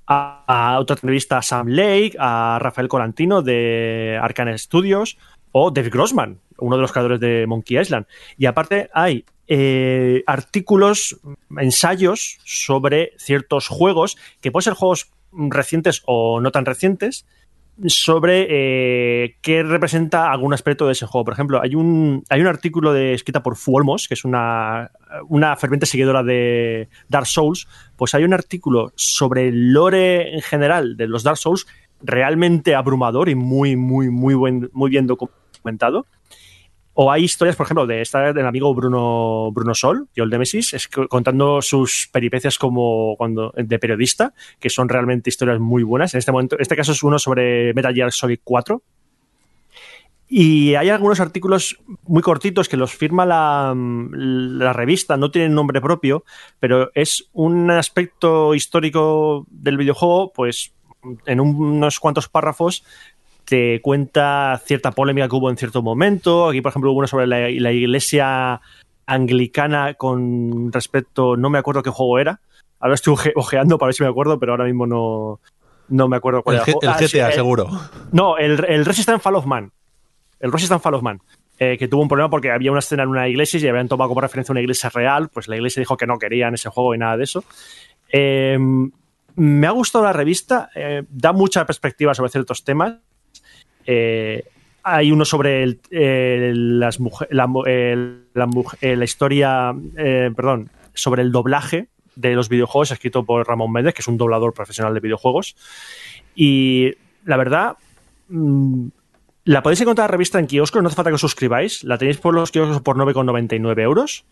a, 0.06 0.78
otra 0.80 0.94
entrevista 0.94 1.38
a 1.38 1.42
Sam 1.42 1.68
Lake, 1.68 2.16
a 2.18 2.58
Rafael 2.60 2.88
Colantino 2.88 3.42
de 3.42 4.18
Arcane 4.20 4.58
Studios 4.58 5.18
o 5.52 5.70
Dave 5.70 5.90
Grossman, 5.90 6.40
uno 6.58 6.76
de 6.76 6.82
los 6.82 6.92
creadores 6.92 7.20
de 7.20 7.46
Monkey 7.46 7.78
Island. 7.78 8.06
Y 8.36 8.46
aparte 8.46 8.90
hay 8.94 9.24
eh, 9.48 10.22
artículos, 10.26 11.20
ensayos 11.58 12.38
sobre 12.44 13.12
ciertos 13.18 13.68
juegos, 13.68 14.16
que 14.40 14.50
pueden 14.50 14.64
ser 14.64 14.74
juegos 14.74 15.10
recientes 15.32 16.02
o 16.06 16.40
no 16.40 16.50
tan 16.52 16.64
recientes, 16.64 17.26
sobre 17.86 18.46
eh, 18.50 19.36
qué 19.40 19.62
representa 19.62 20.30
algún 20.30 20.54
aspecto 20.54 20.86
de 20.86 20.92
ese 20.92 21.06
juego. 21.06 21.24
Por 21.24 21.34
ejemplo, 21.34 21.60
hay 21.62 21.74
un, 21.74 22.22
hay 22.28 22.40
un 22.40 22.46
artículo 22.46 22.92
de, 22.92 23.14
escrita 23.14 23.42
por 23.42 23.56
Fuolmos, 23.56 24.08
que 24.08 24.14
es 24.14 24.24
una, 24.24 24.90
una 25.28 25.56
ferviente 25.56 25.86
seguidora 25.86 26.22
de 26.22 26.88
Dark 27.08 27.26
Souls, 27.26 27.66
pues 27.96 28.14
hay 28.14 28.24
un 28.24 28.34
artículo 28.34 28.92
sobre 28.96 29.48
el 29.48 29.72
lore 29.72 30.34
en 30.34 30.42
general 30.42 30.96
de 30.96 31.06
los 31.08 31.22
Dark 31.22 31.38
Souls 31.38 31.66
realmente 32.02 32.74
abrumador 32.74 33.28
y 33.28 33.34
muy, 33.34 33.76
muy, 33.76 34.10
muy, 34.10 34.34
buen, 34.34 34.70
muy 34.72 34.90
bien 34.90 35.06
documentado. 35.06 36.06
O 36.94 37.10
hay 37.10 37.24
historias, 37.24 37.56
por 37.56 37.64
ejemplo, 37.64 37.86
de 37.86 38.02
esta 38.02 38.32
del 38.32 38.46
amigo 38.46 38.74
Bruno, 38.74 39.50
Bruno 39.52 39.74
Sol, 39.74 40.08
y 40.14 40.20
Old 40.20 40.32
Nemesis, 40.32 40.88
contando 41.08 41.62
sus 41.62 42.08
peripecias 42.12 42.58
como 42.58 43.16
cuando 43.16 43.52
de 43.56 43.78
periodista, 43.78 44.34
que 44.60 44.68
son 44.68 44.88
realmente 44.88 45.30
historias 45.30 45.58
muy 45.58 45.82
buenas. 45.82 46.12
En 46.14 46.18
este 46.18 46.32
momento, 46.32 46.58
este 46.58 46.76
caso 46.76 46.92
es 46.92 47.02
uno 47.02 47.18
sobre 47.18 47.72
Metal 47.72 47.94
Gear 47.94 48.12
Solid 48.12 48.40
4. 48.44 48.82
Y 50.28 50.74
hay 50.74 50.88
algunos 50.88 51.20
artículos 51.20 51.78
muy 52.04 52.22
cortitos 52.22 52.68
que 52.68 52.78
los 52.78 52.94
firma 52.94 53.26
la, 53.26 53.74
la 53.76 54.72
revista, 54.72 55.18
no 55.18 55.30
tienen 55.30 55.54
nombre 55.54 55.80
propio, 55.82 56.24
pero 56.58 56.90
es 56.94 57.28
un 57.32 57.70
aspecto 57.70 58.54
histórico 58.54 59.46
del 59.50 59.76
videojuego, 59.76 60.32
pues 60.32 60.72
en 61.26 61.40
unos 61.40 62.00
cuantos 62.00 62.28
párrafos 62.28 62.84
te 63.44 63.80
cuenta 63.82 64.60
cierta 64.64 64.92
polémica 64.92 65.28
que 65.28 65.36
hubo 65.36 65.50
en 65.50 65.56
cierto 65.56 65.82
momento. 65.82 66.48
Aquí, 66.48 66.60
por 66.60 66.70
ejemplo, 66.70 66.90
hubo 66.92 66.98
uno 66.98 67.06
sobre 67.08 67.26
la, 67.26 67.48
la 67.50 67.72
iglesia 67.72 68.60
anglicana 69.06 69.94
con 69.94 70.72
respecto, 70.72 71.36
no 71.36 71.50
me 71.50 71.58
acuerdo 71.58 71.82
qué 71.82 71.90
juego 71.90 72.18
era. 72.18 72.40
Ahora 72.80 72.94
estoy 72.94 73.12
oje- 73.14 73.32
ojeando 73.36 73.78
para 73.78 73.88
ver 73.88 73.94
si 73.94 74.02
me 74.02 74.08
acuerdo, 74.08 74.38
pero 74.38 74.52
ahora 74.52 74.64
mismo 74.64 74.86
no, 74.86 75.40
no 75.88 76.08
me 76.08 76.16
acuerdo 76.16 76.42
cuál 76.42 76.56
El, 76.56 76.62
era. 76.62 76.78
El 76.82 76.88
Ah, 76.88 76.98
sí, 76.98 77.04
GTA, 77.18 77.28
eh, 77.30 77.32
seguro. 77.32 77.68
no, 78.12 78.38
el, 78.38 78.64
el 78.68 78.84
Resistance 78.84 79.22
Fall 79.22 79.36
of 79.36 79.46
Man. 79.46 79.72
El 80.40 80.50
Resistance 80.52 80.82
Fall 80.82 80.94
of 80.94 81.02
Man. 81.02 81.20
eh, 81.58 81.76
que 81.78 81.86
tuvo 81.86 82.02
un 82.02 82.08
problema 82.08 82.28
porque 82.30 82.50
había 82.50 82.70
una 82.72 82.80
escena 82.80 83.04
en 83.04 83.10
una 83.10 83.28
iglesia 83.28 83.60
y 83.60 83.68
habían 83.68 83.86
tomado 83.86 84.08
como 84.08 84.20
referencia 84.20 84.52
una 84.52 84.60
iglesia 84.60 84.88
real. 84.90 85.28
Pues 85.28 85.46
la 85.46 85.56
iglesia 85.56 85.80
dijo 85.80 85.96
que 85.96 86.06
no 86.06 86.18
querían 86.18 86.54
ese 86.54 86.68
juego 86.70 86.94
y 86.94 86.98
nada 86.98 87.16
de 87.16 87.24
eso. 87.24 87.44
Eh, 88.10 88.58
me 89.36 89.66
ha 89.66 89.70
gustado 89.70 90.04
la 90.04 90.12
revista. 90.12 90.70
eh, 90.74 91.04
da 91.08 91.32
mucha 91.32 91.64
perspectiva 91.66 92.14
sobre 92.14 92.30
ciertos 92.30 92.64
temas. 92.64 92.94
Eh, 93.86 94.44
hay 94.82 95.12
uno 95.12 95.24
sobre 95.24 95.62
el- 95.62 95.80
muj- 98.48 98.76
eh, 98.80 98.96
la 98.96 99.04
historia, 99.04 99.74
eh, 99.96 100.30
perdón, 100.34 100.70
sobre 100.94 101.22
el 101.22 101.32
doblaje 101.32 101.88
de 102.16 102.34
los 102.34 102.48
videojuegos, 102.48 102.90
escrito 102.90 103.24
por 103.24 103.46
Ramón 103.46 103.72
Méndez, 103.72 103.94
que 103.94 104.02
es 104.02 104.08
un 104.08 104.18
doblador 104.18 104.52
profesional 104.52 104.92
de 104.92 105.00
videojuegos. 105.00 105.56
Y 106.34 106.92
la 107.24 107.36
verdad, 107.36 107.76
mm, 108.28 108.88
la 109.44 109.62
podéis 109.62 109.80
encontrar 109.80 110.08
la 110.08 110.12
revista 110.12 110.38
en 110.38 110.46
kioscos, 110.46 110.82
no 110.82 110.88
hace 110.88 110.96
falta 110.96 111.10
que 111.10 111.14
os 111.14 111.20
suscribáis. 111.20 111.84
La 111.84 111.98
tenéis 111.98 112.18
por 112.18 112.34
los 112.34 112.50
kioscos 112.50 112.82
por 112.82 112.96
9,99 112.96 113.82
euros. 113.82 114.24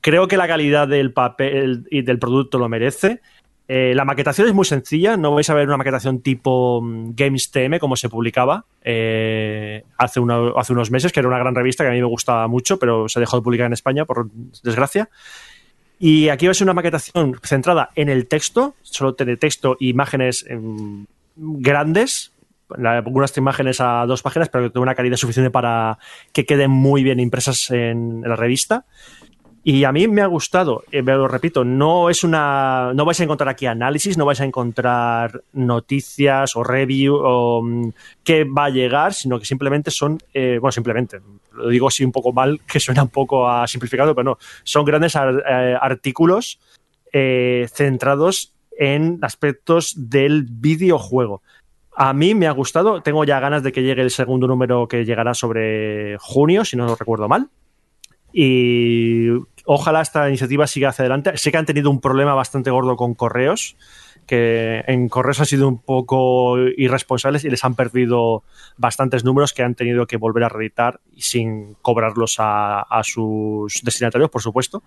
Creo 0.00 0.28
que 0.28 0.36
la 0.36 0.46
calidad 0.46 0.86
del 0.88 1.12
papel 1.12 1.86
y 1.90 2.02
del 2.02 2.18
producto 2.18 2.58
lo 2.58 2.68
merece. 2.68 3.20
Eh, 3.68 3.94
la 3.96 4.04
maquetación 4.04 4.46
es 4.46 4.54
muy 4.54 4.64
sencilla, 4.64 5.16
no 5.16 5.34
vais 5.34 5.50
a 5.50 5.54
ver 5.54 5.66
una 5.66 5.76
maquetación 5.76 6.20
tipo 6.20 6.80
mm, 6.80 7.14
Games 7.16 7.50
TM 7.50 7.78
como 7.80 7.96
se 7.96 8.08
publicaba 8.08 8.64
eh, 8.82 9.82
hace, 9.98 10.20
unos 10.20 10.90
meses, 10.92 11.12
que 11.12 11.18
era 11.18 11.28
una 11.28 11.38
gran 11.38 11.54
revista 11.54 11.82
que 11.82 11.88
a 11.88 11.92
mí 11.92 12.00
me 12.00 12.06
gustaba 12.06 12.46
mucho, 12.46 12.78
pero 12.78 13.08
se 13.08 13.18
dejó 13.18 13.38
de 13.38 13.42
publicar 13.42 13.66
en 13.66 13.72
España, 13.72 14.04
por 14.04 14.30
desgracia. 14.62 15.08
Y 15.98 16.28
aquí 16.28 16.46
va 16.46 16.52
a 16.52 16.54
ser 16.54 16.66
una 16.66 16.74
maquetación 16.74 17.40
centrada 17.42 17.90
en 17.96 18.08
el 18.08 18.28
texto, 18.28 18.74
solo 18.82 19.14
tiene 19.14 19.36
texto 19.36 19.76
e 19.80 19.86
imágenes 19.86 20.44
em, 20.48 21.06
grandes, 21.34 22.32
algunas 22.68 23.36
imágenes 23.36 23.80
a 23.80 24.06
dos 24.06 24.22
páginas, 24.22 24.48
pero 24.48 24.70
tenga 24.70 24.82
una 24.82 24.94
calidad 24.94 25.16
suficiente 25.16 25.50
para 25.50 25.98
que 26.32 26.44
queden 26.44 26.70
muy 26.70 27.02
bien 27.02 27.18
impresas 27.18 27.70
en 27.70 28.22
la 28.22 28.36
revista. 28.36 28.84
Y 29.68 29.82
a 29.82 29.90
mí 29.90 30.06
me 30.06 30.22
ha 30.22 30.26
gustado, 30.26 30.84
eh, 30.92 31.02
lo 31.02 31.26
repito, 31.26 31.64
no 31.64 32.08
es 32.08 32.22
una. 32.22 32.92
No 32.94 33.04
vais 33.04 33.18
a 33.18 33.24
encontrar 33.24 33.48
aquí 33.48 33.66
análisis, 33.66 34.16
no 34.16 34.24
vais 34.24 34.40
a 34.40 34.44
encontrar 34.44 35.42
noticias 35.54 36.54
o 36.54 36.62
review 36.62 37.16
o 37.16 37.62
mm, 37.64 37.88
qué 38.22 38.44
va 38.44 38.66
a 38.66 38.70
llegar, 38.70 39.12
sino 39.12 39.40
que 39.40 39.44
simplemente 39.44 39.90
son. 39.90 40.20
eh, 40.32 40.58
bueno, 40.60 40.70
simplemente, 40.70 41.18
lo 41.52 41.68
digo 41.68 41.88
así 41.88 42.04
un 42.04 42.12
poco 42.12 42.32
mal, 42.32 42.60
que 42.72 42.78
suena 42.78 43.02
un 43.02 43.08
poco 43.08 43.48
a 43.50 43.66
simplificado, 43.66 44.14
pero 44.14 44.22
no. 44.24 44.38
Son 44.62 44.84
grandes 44.84 45.16
ar- 45.16 45.42
eh, 45.44 45.76
artículos 45.80 46.60
eh, 47.12 47.66
centrados 47.74 48.52
en 48.78 49.18
aspectos 49.22 49.94
del 49.96 50.44
videojuego. 50.48 51.42
A 51.96 52.12
mí 52.12 52.36
me 52.36 52.46
ha 52.46 52.52
gustado, 52.52 53.00
tengo 53.02 53.24
ya 53.24 53.40
ganas 53.40 53.64
de 53.64 53.72
que 53.72 53.82
llegue 53.82 54.02
el 54.02 54.12
segundo 54.12 54.46
número 54.46 54.86
que 54.86 55.04
llegará 55.04 55.34
sobre 55.34 56.18
junio, 56.20 56.64
si 56.64 56.76
no 56.76 56.86
lo 56.86 56.94
recuerdo 56.94 57.26
mal. 57.26 57.48
Y 58.38 59.28
ojalá 59.64 60.02
esta 60.02 60.28
iniciativa 60.28 60.66
siga 60.66 60.90
hacia 60.90 61.04
adelante. 61.04 61.38
Sé 61.38 61.50
que 61.50 61.56
han 61.56 61.64
tenido 61.64 61.88
un 61.90 62.02
problema 62.02 62.34
bastante 62.34 62.70
gordo 62.70 62.94
con 62.96 63.14
correos, 63.14 63.76
que 64.26 64.84
en 64.88 65.08
correos 65.08 65.40
han 65.40 65.46
sido 65.46 65.66
un 65.68 65.78
poco 65.78 66.58
irresponsables 66.58 67.44
y 67.44 67.48
les 67.48 67.64
han 67.64 67.74
perdido 67.74 68.42
bastantes 68.76 69.24
números 69.24 69.54
que 69.54 69.62
han 69.62 69.74
tenido 69.74 70.06
que 70.06 70.18
volver 70.18 70.44
a 70.44 70.50
reeditar 70.50 71.00
sin 71.16 71.76
cobrarlos 71.80 72.36
a, 72.38 72.84
sus 73.04 73.80
destinatarios, 73.82 74.28
por 74.28 74.42
supuesto. 74.42 74.82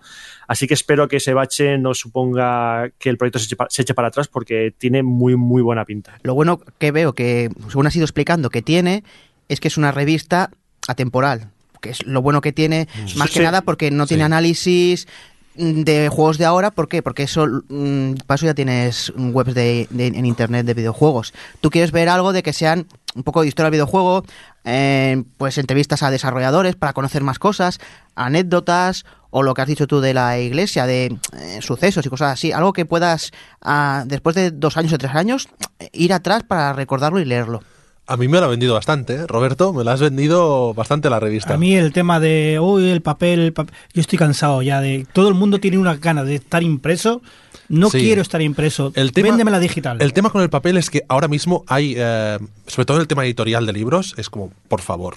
Así 0.46 0.68
que 0.68 0.74
espero 0.74 1.08
que 1.08 1.16
ese 1.16 1.34
bache 1.34 1.76
no 1.76 1.92
suponga 1.92 2.90
que 3.00 3.08
el 3.10 3.16
proyecto 3.18 3.40
se 3.40 3.46
eche, 3.46 3.56
pa- 3.56 3.66
se 3.68 3.82
eche 3.82 3.94
para 3.94 4.08
atrás 4.08 4.28
porque 4.28 4.72
tiene 4.78 5.02
muy, 5.02 5.34
muy 5.34 5.60
buena 5.62 5.84
pinta. 5.84 6.18
Lo 6.22 6.34
bueno 6.34 6.60
que 6.78 6.92
veo 6.92 7.14
que, 7.14 7.50
según 7.68 7.88
has 7.88 7.96
ido 7.96 8.04
explicando, 8.04 8.48
que 8.50 8.62
tiene, 8.62 9.02
es 9.48 9.58
que 9.58 9.66
es 9.66 9.76
una 9.76 9.90
revista 9.90 10.50
atemporal. 10.86 11.50
Que 11.80 11.90
es 11.90 12.04
lo 12.06 12.22
bueno 12.22 12.40
que 12.40 12.52
tiene, 12.52 12.88
más 13.16 13.28
Sí, 13.28 13.34
que 13.34 13.40
sí. 13.40 13.44
nada 13.44 13.62
porque 13.62 13.90
no 13.90 14.06
tiene 14.06 14.22
Sí. 14.22 14.26
análisis 14.26 15.08
mm, 15.56 15.82
de 15.82 16.08
juegos 16.08 16.38
de 16.38 16.44
ahora. 16.44 16.70
¿Por 16.70 16.88
qué? 16.88 17.02
Porque 17.02 17.24
eso, 17.24 17.46
mm, 17.68 18.12
para 18.26 18.36
eso 18.36 18.46
ya 18.46 18.54
tienes 18.54 19.12
webs 19.16 19.54
de, 19.54 19.88
de- 19.90 20.06
en 20.06 20.24
internet 20.26 20.64
de 20.66 20.74
videojuegos. 20.74 21.32
Tú 21.60 21.70
quieres 21.70 21.90
ver 21.92 22.08
algo 22.08 22.32
de 22.32 22.42
que 22.42 22.52
sean 22.52 22.86
un 23.16 23.24
poco 23.24 23.42
de 23.42 23.48
historia 23.48 23.66
del 23.66 23.72
videojuego, 23.72 24.24
eh, 24.64 25.24
pues 25.38 25.58
entrevistas 25.58 26.02
a 26.04 26.10
desarrolladores 26.12 26.76
para 26.76 26.92
conocer 26.92 27.22
más 27.24 27.40
cosas, 27.40 27.80
anécdotas 28.14 29.04
o 29.30 29.42
lo 29.42 29.54
que 29.54 29.62
has 29.62 29.68
dicho 29.68 29.86
tú 29.86 30.00
de 30.00 30.14
la 30.14 30.38
iglesia, 30.38 30.86
de 30.86 31.06
eh, 31.06 31.58
sucesos 31.60 32.04
y 32.06 32.08
cosas 32.08 32.32
así. 32.32 32.52
Algo 32.52 32.72
que 32.72 32.84
puedas, 32.84 33.32
ah, 33.62 34.04
después 34.06 34.36
de 34.36 34.50
dos 34.52 34.76
años 34.76 34.92
o 34.92 34.98
tres 34.98 35.14
años, 35.14 35.48
ir 35.92 36.12
atrás 36.12 36.42
para 36.46 36.72
recordarlo 36.72 37.20
y 37.20 37.24
leerlo. 37.24 37.62
A 38.12 38.16
mí 38.16 38.26
me 38.26 38.40
lo 38.40 38.46
ha 38.46 38.48
vendido 38.48 38.74
bastante, 38.74 39.14
¿eh? 39.14 39.26
Roberto, 39.28 39.72
me 39.72 39.84
lo 39.84 39.90
has 39.92 40.00
vendido 40.00 40.74
bastante 40.74 41.08
la 41.08 41.20
revista. 41.20 41.54
A 41.54 41.56
mí 41.58 41.76
el 41.76 41.92
tema 41.92 42.18
de, 42.18 42.58
uy, 42.60 42.88
el 42.90 43.02
papel, 43.02 43.38
el 43.38 43.52
papel, 43.52 43.72
yo 43.94 44.00
estoy 44.00 44.18
cansado 44.18 44.62
ya 44.62 44.80
de, 44.80 45.06
todo 45.12 45.28
el 45.28 45.34
mundo 45.34 45.60
tiene 45.60 45.78
unas 45.78 46.00
ganas 46.00 46.26
de 46.26 46.34
estar 46.34 46.62
impreso, 46.64 47.22
no 47.68 47.88
Sí. 47.88 48.00
quiero 48.00 48.20
estar 48.20 48.42
impreso, 48.42 48.90
El 48.96 49.12
tema- 49.12 49.28
véndeme 49.28 49.52
la 49.52 49.60
digital. 49.60 50.02
El 50.02 50.12
tema 50.12 50.30
con 50.30 50.42
el 50.42 50.50
papel 50.50 50.76
es 50.76 50.90
que 50.90 51.04
ahora 51.08 51.28
mismo 51.28 51.62
hay, 51.68 51.94
eh, 51.96 52.38
sobre 52.66 52.84
todo 52.84 52.96
en 52.96 53.02
el 53.02 53.06
tema 53.06 53.24
editorial 53.24 53.64
de 53.64 53.72
libros, 53.74 54.14
es 54.18 54.28
como, 54.28 54.52
por 54.66 54.80
favor. 54.80 55.14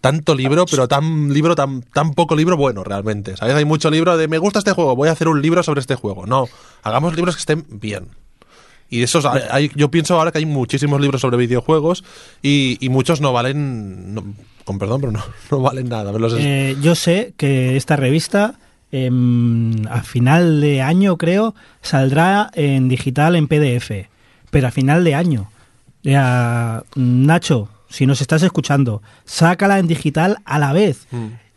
Tanto 0.00 0.34
libro, 0.34 0.64
pero 0.68 0.88
tan 0.88 1.32
libro, 1.32 1.54
tan, 1.54 1.82
tan 1.82 2.12
poco 2.14 2.34
libro 2.34 2.56
bueno 2.56 2.82
realmente. 2.82 3.36
¿Sabes? 3.36 3.54
Hay 3.54 3.64
mucho 3.64 3.88
libro 3.90 4.16
de 4.16 4.26
me 4.26 4.38
gusta 4.38 4.58
este 4.60 4.72
juego, 4.72 4.96
voy 4.96 5.08
a 5.08 5.12
hacer 5.12 5.28
un 5.28 5.42
libro 5.42 5.62
sobre 5.62 5.80
este 5.80 5.94
juego. 5.94 6.26
No, 6.26 6.46
hagamos 6.82 7.14
libros 7.16 7.36
que 7.36 7.40
estén 7.40 7.64
bien. 7.68 8.08
Y 8.90 9.02
esos, 9.02 9.24
hay, 9.26 9.70
yo 9.74 9.90
pienso 9.90 10.14
ahora 10.14 10.32
que 10.32 10.38
hay 10.38 10.46
muchísimos 10.46 11.00
libros 11.00 11.20
sobre 11.20 11.36
videojuegos 11.36 12.04
y, 12.42 12.78
y 12.80 12.88
muchos 12.88 13.20
no 13.20 13.32
valen, 13.32 14.14
no- 14.14 14.24
con 14.64 14.78
perdón, 14.78 15.00
pero 15.00 15.12
no, 15.12 15.22
no 15.50 15.60
valen 15.60 15.88
nada. 15.88 16.12
Los- 16.12 16.34
Eh, 16.38 16.76
yo 16.82 16.94
sé 16.94 17.34
que 17.36 17.76
esta 17.76 17.96
revista 17.96 18.54
em, 18.90 19.86
a 19.88 20.02
final 20.02 20.60
de 20.60 20.80
año 20.82 21.16
creo 21.18 21.54
saldrá 21.82 22.50
en 22.54 22.88
digital 22.88 23.36
en 23.36 23.46
PDF, 23.48 24.08
pero 24.50 24.68
a 24.68 24.70
final 24.70 25.04
de 25.04 25.14
año. 25.14 25.50
Ya, 26.02 26.82
Nacho, 26.94 27.68
si 27.90 28.06
nos 28.06 28.20
estás 28.20 28.42
escuchando, 28.42 29.02
sácala 29.24 29.78
en 29.78 29.86
digital 29.88 30.38
a 30.44 30.58
la 30.58 30.72
vez. 30.72 31.06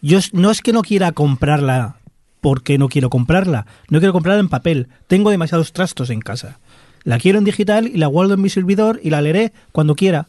Yo 0.01 0.17
s- 0.17 0.31
no 0.33 0.51
es 0.51 0.61
que 0.61 0.73
no 0.73 0.81
quiera 0.81 1.11
comprarla 1.11 1.95
porque 2.41 2.77
no 2.77 2.89
quiero 2.89 3.09
comprarla, 3.09 3.67
no 3.89 3.99
quiero 3.99 4.13
comprarla 4.13 4.39
en 4.41 4.49
papel. 4.49 4.87
Tengo 5.07 5.29
demasiados 5.29 5.73
trastos 5.73 6.09
en 6.09 6.19
casa. 6.21 6.59
La 7.03 7.17
quiero 7.17 7.39
en 7.39 7.45
digital 7.45 7.87
y 7.87 7.97
la 7.97 8.07
guardo 8.07 8.35
en 8.35 8.41
mi 8.41 8.49
servidor 8.49 8.99
y 9.03 9.09
la 9.09 9.21
leeré 9.21 9.53
cuando 9.71 9.95
quiera. 9.95 10.27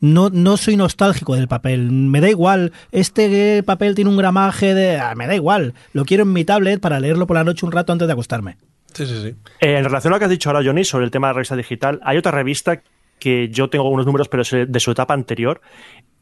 No, 0.00 0.30
no 0.30 0.56
soy 0.56 0.76
nostálgico 0.76 1.34
del 1.34 1.48
papel. 1.48 1.90
Me 1.90 2.20
da 2.20 2.28
igual. 2.28 2.72
Este 2.92 3.62
papel 3.64 3.94
tiene 3.94 4.10
un 4.10 4.16
gramaje 4.16 4.74
de. 4.74 4.98
ah, 4.98 5.14
me 5.16 5.26
da 5.26 5.34
igual. 5.34 5.74
Lo 5.92 6.04
quiero 6.04 6.22
en 6.22 6.32
mi 6.32 6.44
tablet 6.44 6.80
para 6.80 7.00
leerlo 7.00 7.26
por 7.26 7.36
la 7.36 7.44
noche 7.44 7.66
un 7.66 7.72
rato 7.72 7.92
antes 7.92 8.06
de 8.06 8.12
acostarme. 8.12 8.58
Sí, 8.94 9.06
sí, 9.06 9.22
sí. 9.22 9.34
Eh, 9.60 9.76
en 9.76 9.84
relación 9.84 10.12
a 10.12 10.16
lo 10.16 10.18
que 10.18 10.24
has 10.26 10.30
dicho 10.30 10.50
ahora, 10.50 10.62
Johnny, 10.64 10.84
sobre 10.84 11.04
el 11.04 11.10
tema 11.10 11.28
de 11.28 11.32
la 11.32 11.36
revista 11.36 11.56
digital, 11.56 12.00
hay 12.04 12.16
otra 12.16 12.32
revista 12.32 12.80
que 13.18 13.48
yo 13.48 13.68
tengo 13.68 13.84
algunos 13.84 14.06
números, 14.06 14.28
pero 14.28 14.42
es 14.42 14.50
de 14.50 14.80
su 14.80 14.92
etapa 14.92 15.14
anterior. 15.14 15.60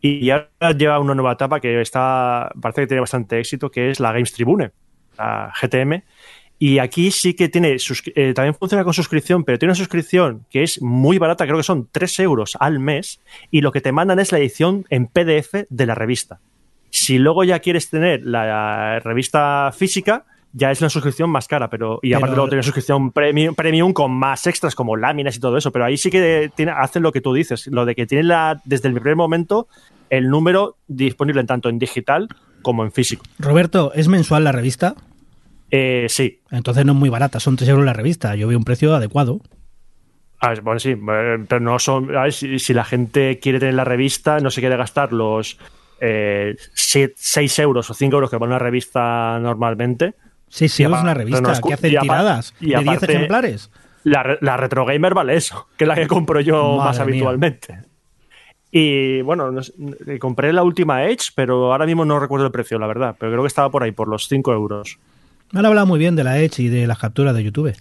Y 0.00 0.30
ahora 0.30 0.72
lleva 0.76 0.98
una 0.98 1.14
nueva 1.14 1.32
etapa 1.32 1.60
que 1.60 1.80
está 1.80 2.50
parece 2.60 2.82
que 2.82 2.86
tiene 2.86 3.00
bastante 3.00 3.38
éxito, 3.38 3.70
que 3.70 3.90
es 3.90 4.00
la 4.00 4.12
Games 4.12 4.32
Tribune, 4.32 4.72
la 5.18 5.52
GTM. 5.60 6.02
Y 6.58 6.78
aquí 6.78 7.10
sí 7.10 7.34
que 7.34 7.48
tiene, 7.48 7.76
eh, 8.14 8.32
también 8.34 8.54
funciona 8.54 8.82
con 8.82 8.94
suscripción, 8.94 9.44
pero 9.44 9.58
tiene 9.58 9.70
una 9.70 9.76
suscripción 9.76 10.46
que 10.50 10.62
es 10.62 10.80
muy 10.80 11.18
barata, 11.18 11.44
creo 11.44 11.58
que 11.58 11.62
son 11.62 11.88
3 11.92 12.20
euros 12.20 12.56
al 12.58 12.78
mes, 12.78 13.20
y 13.50 13.60
lo 13.60 13.72
que 13.72 13.82
te 13.82 13.92
mandan 13.92 14.18
es 14.20 14.32
la 14.32 14.38
edición 14.38 14.86
en 14.88 15.06
PDF 15.06 15.66
de 15.68 15.86
la 15.86 15.94
revista. 15.94 16.40
Si 16.90 17.18
luego 17.18 17.44
ya 17.44 17.58
quieres 17.58 17.90
tener 17.90 18.22
la 18.24 19.00
revista 19.00 19.70
física, 19.76 20.24
ya 20.54 20.70
es 20.70 20.80
una 20.80 20.88
suscripción 20.88 21.28
más 21.28 21.46
cara, 21.48 21.68
pero 21.68 21.98
y 22.02 22.14
aparte 22.14 22.30
Pero- 22.30 22.36
luego 22.36 22.48
tiene 22.48 22.58
una 22.60 22.62
suscripción 22.62 23.12
premium, 23.12 23.54
premium 23.54 23.92
con 23.92 24.12
más 24.12 24.46
extras 24.46 24.74
como 24.74 24.96
láminas 24.96 25.36
y 25.36 25.40
todo 25.40 25.58
eso, 25.58 25.70
pero 25.70 25.84
ahí 25.84 25.98
sí 25.98 26.08
que 26.10 26.50
tiene, 26.54 26.72
hacen 26.72 27.02
lo 27.02 27.12
que 27.12 27.20
tú 27.20 27.34
dices, 27.34 27.66
lo 27.66 27.84
de 27.84 27.94
que 27.94 28.06
tienen 28.06 28.28
la, 28.28 28.62
desde 28.64 28.88
el 28.88 28.94
primer 28.94 29.16
momento 29.16 29.68
el 30.08 30.30
número 30.30 30.76
disponible 30.86 31.44
tanto 31.44 31.68
en 31.68 31.78
digital 31.78 32.28
como 32.62 32.84
en 32.84 32.92
físico. 32.92 33.24
Roberto, 33.38 33.92
¿es 33.94 34.08
mensual 34.08 34.44
la 34.44 34.52
revista? 34.52 34.94
Eh, 35.70 36.06
sí, 36.08 36.40
Entonces 36.50 36.84
no 36.84 36.92
es 36.92 36.98
muy 36.98 37.08
barata, 37.10 37.40
son 37.40 37.56
3 37.56 37.68
euros 37.70 37.84
la 37.84 37.92
revista. 37.92 38.34
Yo 38.36 38.48
veo 38.48 38.56
un 38.58 38.64
precio 38.64 38.94
adecuado. 38.94 39.40
A 40.38 40.50
ver, 40.50 40.60
bueno, 40.60 40.78
sí, 40.78 40.90
eh, 40.90 40.98
pero 41.48 41.60
no 41.60 41.78
son. 41.78 42.14
a 42.16 42.22
ver, 42.24 42.32
si, 42.32 42.58
si 42.58 42.72
la 42.74 42.84
gente 42.84 43.38
quiere 43.40 43.58
tener 43.58 43.74
la 43.74 43.84
revista, 43.84 44.38
no 44.40 44.50
se 44.50 44.60
quiere 44.60 44.76
gastar 44.76 45.12
los 45.12 45.58
6 45.98 47.58
euros 47.58 47.90
o 47.90 47.94
5 47.94 48.14
euros 48.14 48.30
que 48.30 48.36
vale 48.36 48.50
una 48.50 48.58
revista 48.58 49.38
normalmente. 49.40 50.14
Sí, 50.48 50.68
sí, 50.68 50.84
es 50.84 50.88
una 50.88 51.14
revista 51.14 51.42
que 51.60 51.74
apar- 51.74 52.00
tiradas 52.00 52.54
y 52.60 52.70
de 52.70 52.76
10 52.78 52.86
aparte- 52.88 53.12
ejemplares. 53.12 53.70
La, 54.04 54.22
re- 54.22 54.38
la 54.40 54.56
Retro 54.56 54.84
Gamer 54.84 55.14
vale 55.14 55.34
eso, 55.36 55.66
que 55.76 55.82
es 55.84 55.88
la 55.88 55.96
que 55.96 56.06
compro 56.06 56.40
yo 56.40 56.76
Madre 56.76 56.84
más 56.84 56.96
mía. 56.98 57.02
habitualmente. 57.04 57.78
Y 58.70 59.20
bueno, 59.22 59.50
no 59.50 59.60
eh, 60.06 60.18
compré 60.20 60.52
la 60.52 60.62
última 60.62 61.04
Edge, 61.06 61.30
pero 61.34 61.72
ahora 61.72 61.86
mismo 61.86 62.04
no 62.04 62.20
recuerdo 62.20 62.46
el 62.46 62.52
precio, 62.52 62.78
la 62.78 62.86
verdad. 62.86 63.16
Pero 63.18 63.32
creo 63.32 63.42
que 63.42 63.48
estaba 63.48 63.70
por 63.70 63.82
ahí, 63.82 63.90
por 63.92 64.06
los 64.06 64.28
5 64.28 64.52
euros. 64.52 64.98
Me 65.52 65.60
han 65.60 65.66
hablado 65.66 65.86
muy 65.86 65.98
bien 65.98 66.16
de 66.16 66.24
la 66.24 66.38
Edge 66.38 66.60
y 66.60 66.68
de 66.68 66.86
las 66.86 66.98
capturas 66.98 67.34
de 67.34 67.44
YouTube. 67.44 67.74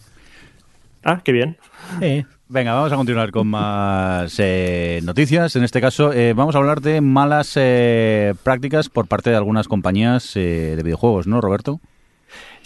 Ah, 1.04 1.22
qué 1.24 1.32
bien. 1.32 1.58
Eh, 2.02 2.26
Venga, 2.48 2.74
vamos 2.74 2.92
a 2.92 2.96
continuar 2.96 3.32
con 3.32 3.48
más 3.48 4.36
eh, 4.38 5.00
noticias. 5.04 5.56
En 5.56 5.64
este 5.64 5.82
caso, 5.82 6.14
eh, 6.14 6.34
vamos 6.34 6.54
a 6.54 6.60
hablar 6.60 6.80
de 6.80 7.02
malas 7.02 7.54
eh, 7.56 8.36
prácticas 8.44 8.88
por 8.88 9.08
parte 9.08 9.32
de 9.32 9.36
algunas 9.36 9.68
compañías 9.68 10.36
eh, 10.36 10.76
de 10.78 10.84
videojuegos, 10.84 11.26
¿no, 11.26 11.42
Roberto? 11.42 11.80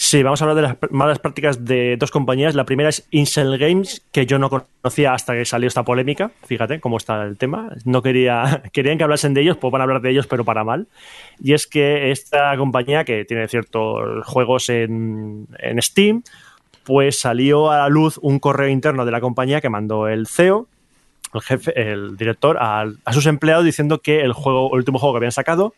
Sí, 0.01 0.23
vamos 0.23 0.41
a 0.41 0.45
hablar 0.45 0.55
de 0.55 0.61
las 0.61 0.91
malas 0.91 1.19
prácticas 1.19 1.65
de 1.65 1.97
dos 1.97 2.09
compañías. 2.09 2.55
La 2.55 2.63
primera 2.63 2.87
es 2.87 3.05
Incel 3.11 3.57
Games, 3.57 4.01
que 4.13 4.25
yo 4.25 4.39
no 4.39 4.49
conocía 4.49 5.13
hasta 5.13 5.33
que 5.33 5.43
salió 5.43 5.67
esta 5.67 5.83
polémica. 5.83 6.31
Fíjate 6.45 6.79
cómo 6.79 6.95
está 6.95 7.21
el 7.23 7.37
tema. 7.37 7.71
No 7.83 8.01
quería, 8.01 8.63
querían 8.71 8.97
que 8.97 9.03
hablasen 9.03 9.33
de 9.33 9.41
ellos, 9.41 9.57
pues 9.57 9.73
van 9.73 9.81
a 9.81 9.83
hablar 9.83 10.01
de 10.01 10.11
ellos, 10.11 10.25
pero 10.25 10.45
para 10.45 10.63
mal. 10.63 10.87
Y 11.41 11.51
es 11.51 11.67
que 11.67 12.11
esta 12.11 12.55
compañía, 12.55 13.03
que 13.03 13.25
tiene 13.25 13.49
ciertos 13.49 14.25
juegos 14.25 14.69
en, 14.69 15.47
en 15.59 15.81
Steam, 15.81 16.23
pues 16.85 17.19
salió 17.19 17.69
a 17.69 17.79
la 17.79 17.89
luz 17.89 18.17
un 18.21 18.39
correo 18.39 18.69
interno 18.69 19.03
de 19.03 19.11
la 19.11 19.19
compañía 19.19 19.59
que 19.59 19.67
mandó 19.67 20.07
el 20.07 20.27
CEO, 20.27 20.69
el 21.33 21.41
jefe, 21.41 21.91
el 21.91 22.15
director, 22.15 22.57
a, 22.57 22.85
a 23.03 23.13
sus 23.13 23.25
empleados 23.25 23.65
diciendo 23.65 23.99
que 23.99 24.21
el 24.21 24.31
juego, 24.31 24.69
el 24.71 24.77
último 24.77 24.97
juego 24.97 25.15
que 25.15 25.17
habían 25.17 25.33
sacado, 25.33 25.73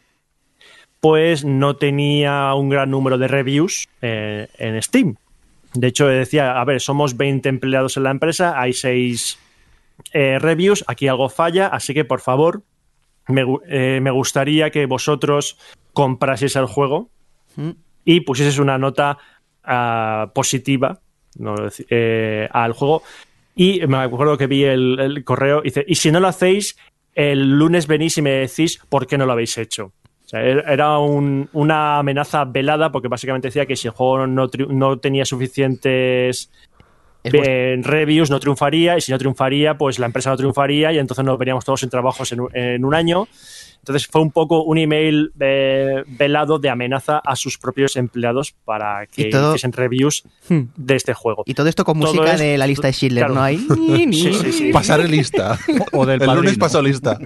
pues 1.02 1.44
no 1.44 1.76
tenía 1.76 2.54
un 2.54 2.70
gran 2.70 2.90
número 2.90 3.18
de 3.18 3.28
reviews 3.28 3.90
eh, 4.02 4.48
en 4.58 4.82
Steam. 4.82 5.16
De 5.74 5.88
hecho, 5.88 6.08
decía, 6.08 6.60
a 6.60 6.64
ver, 6.64 6.80
somos 6.80 7.18
20 7.18 7.50
empleados 7.50 7.98
en 7.98 8.04
la 8.04 8.12
empresa, 8.12 8.60
hay 8.60 8.74
6 8.74 9.40
reviews, 10.14 10.84
aquí 10.88 11.08
algo 11.08 11.30
falla, 11.30 11.68
así 11.68 11.94
que 11.94 12.06
por 12.06 12.22
favor, 12.22 12.64
eh, 13.68 14.00
me 14.02 14.12
gustaría 14.12 14.70
que 14.72 14.86
vosotros 14.86 15.58
compraseis 15.94 16.56
el 16.56 16.66
juego 16.66 17.10
y 18.06 18.22
pusieseis 18.22 18.60
una 18.60 18.78
nota 18.78 19.18
ah, 19.64 20.32
positiva 20.34 21.00
no, 21.38 21.56
eh, 21.90 22.48
al 22.52 22.74
juego. 22.74 23.04
Y 23.56 23.86
me 23.88 23.98
acuerdo 23.98 24.38
que 24.38 24.48
vi 24.48 24.64
el, 24.64 25.00
el 25.00 25.24
correo 25.24 25.60
y 25.60 25.66
dice, 25.66 25.86
y 25.88 25.96
si 25.96 26.12
no 26.12 26.20
lo 26.20 26.28
hacéis, 26.28 26.78
el 27.14 27.58
lunes 27.58 27.88
venís 27.88 28.18
y 28.18 28.22
me 28.22 28.32
decís 28.32 28.82
por 28.90 29.08
qué 29.08 29.18
no 29.18 29.26
lo 29.26 29.34
habéis 29.34 29.58
hecho. 29.58 29.92
Sea, 30.32 30.40
er- 30.42 30.64
era 30.66 30.98
un- 30.98 31.50
una 31.52 32.00
amenaza 32.00 32.46
velada 32.46 32.90
porque 32.90 33.10
básicamente 33.10 33.50
decía 33.50 33.66
que 33.66 33.76
si 33.76 33.88
el 33.90 33.94
juego 33.94 34.26
no, 34.28 34.48
tri- 34.50 34.68
no 34.68 34.98
tenía 34.98 35.26
suficientes 35.26 36.50
eh, 37.24 37.78
reviews 37.84 38.30
no 38.32 38.40
triunfaría 38.40 38.98
y 38.98 39.02
si 39.02 39.12
no 39.12 39.18
triunfaría 39.20 39.78
pues 39.78 40.00
la 40.00 40.06
empresa 40.08 40.30
no 40.32 40.38
triunfaría 40.38 40.92
y 40.92 40.98
entonces 40.98 41.24
nos 41.24 41.38
veríamos 41.38 41.64
todos 41.66 41.82
sin 41.82 41.90
trabajos 41.90 42.32
en, 42.32 42.40
un- 42.40 42.50
en 42.56 42.84
un 42.84 42.96
año 42.96 43.28
entonces 43.80 44.08
fue 44.08 44.22
un 44.22 44.32
poco 44.32 44.64
un 44.64 44.78
email 44.80 45.32
eh, 45.40 46.04
velado 46.08 46.58
de 46.60 46.70
amenaza 46.70 47.20
a 47.20 47.36
sus 47.36 47.58
propios 47.60 47.96
empleados 47.98 48.56
para 48.66 49.06
que 49.08 49.26
todo- 49.26 49.50
hiciesen 49.52 49.74
reviews 49.74 50.24
Hmm. 50.50 50.62
de 50.78 50.96
este 50.96 51.14
juego 51.14 51.44
Y 51.46 51.54
todo 51.54 51.68
esto 51.68 51.84
con 51.86 52.00
Todo 52.00 52.14
música 52.14 52.34
es- 52.34 52.40
de 52.40 52.58
la 52.58 52.66
lista 52.68 52.88
de 52.88 52.94
Schindler, 52.94 53.26
claro. 53.26 53.36
¿no 53.36 53.44
hay? 53.44 53.58
Sí, 54.14 54.34
sí, 54.34 54.52
sí. 54.52 54.72
Pasar 54.72 55.08
lista. 55.08 55.60
O 55.92 56.06
del 56.08 56.22
El 56.24 56.34
lunes 56.34 56.58
pasó 56.58 56.82
lista. 56.82 57.20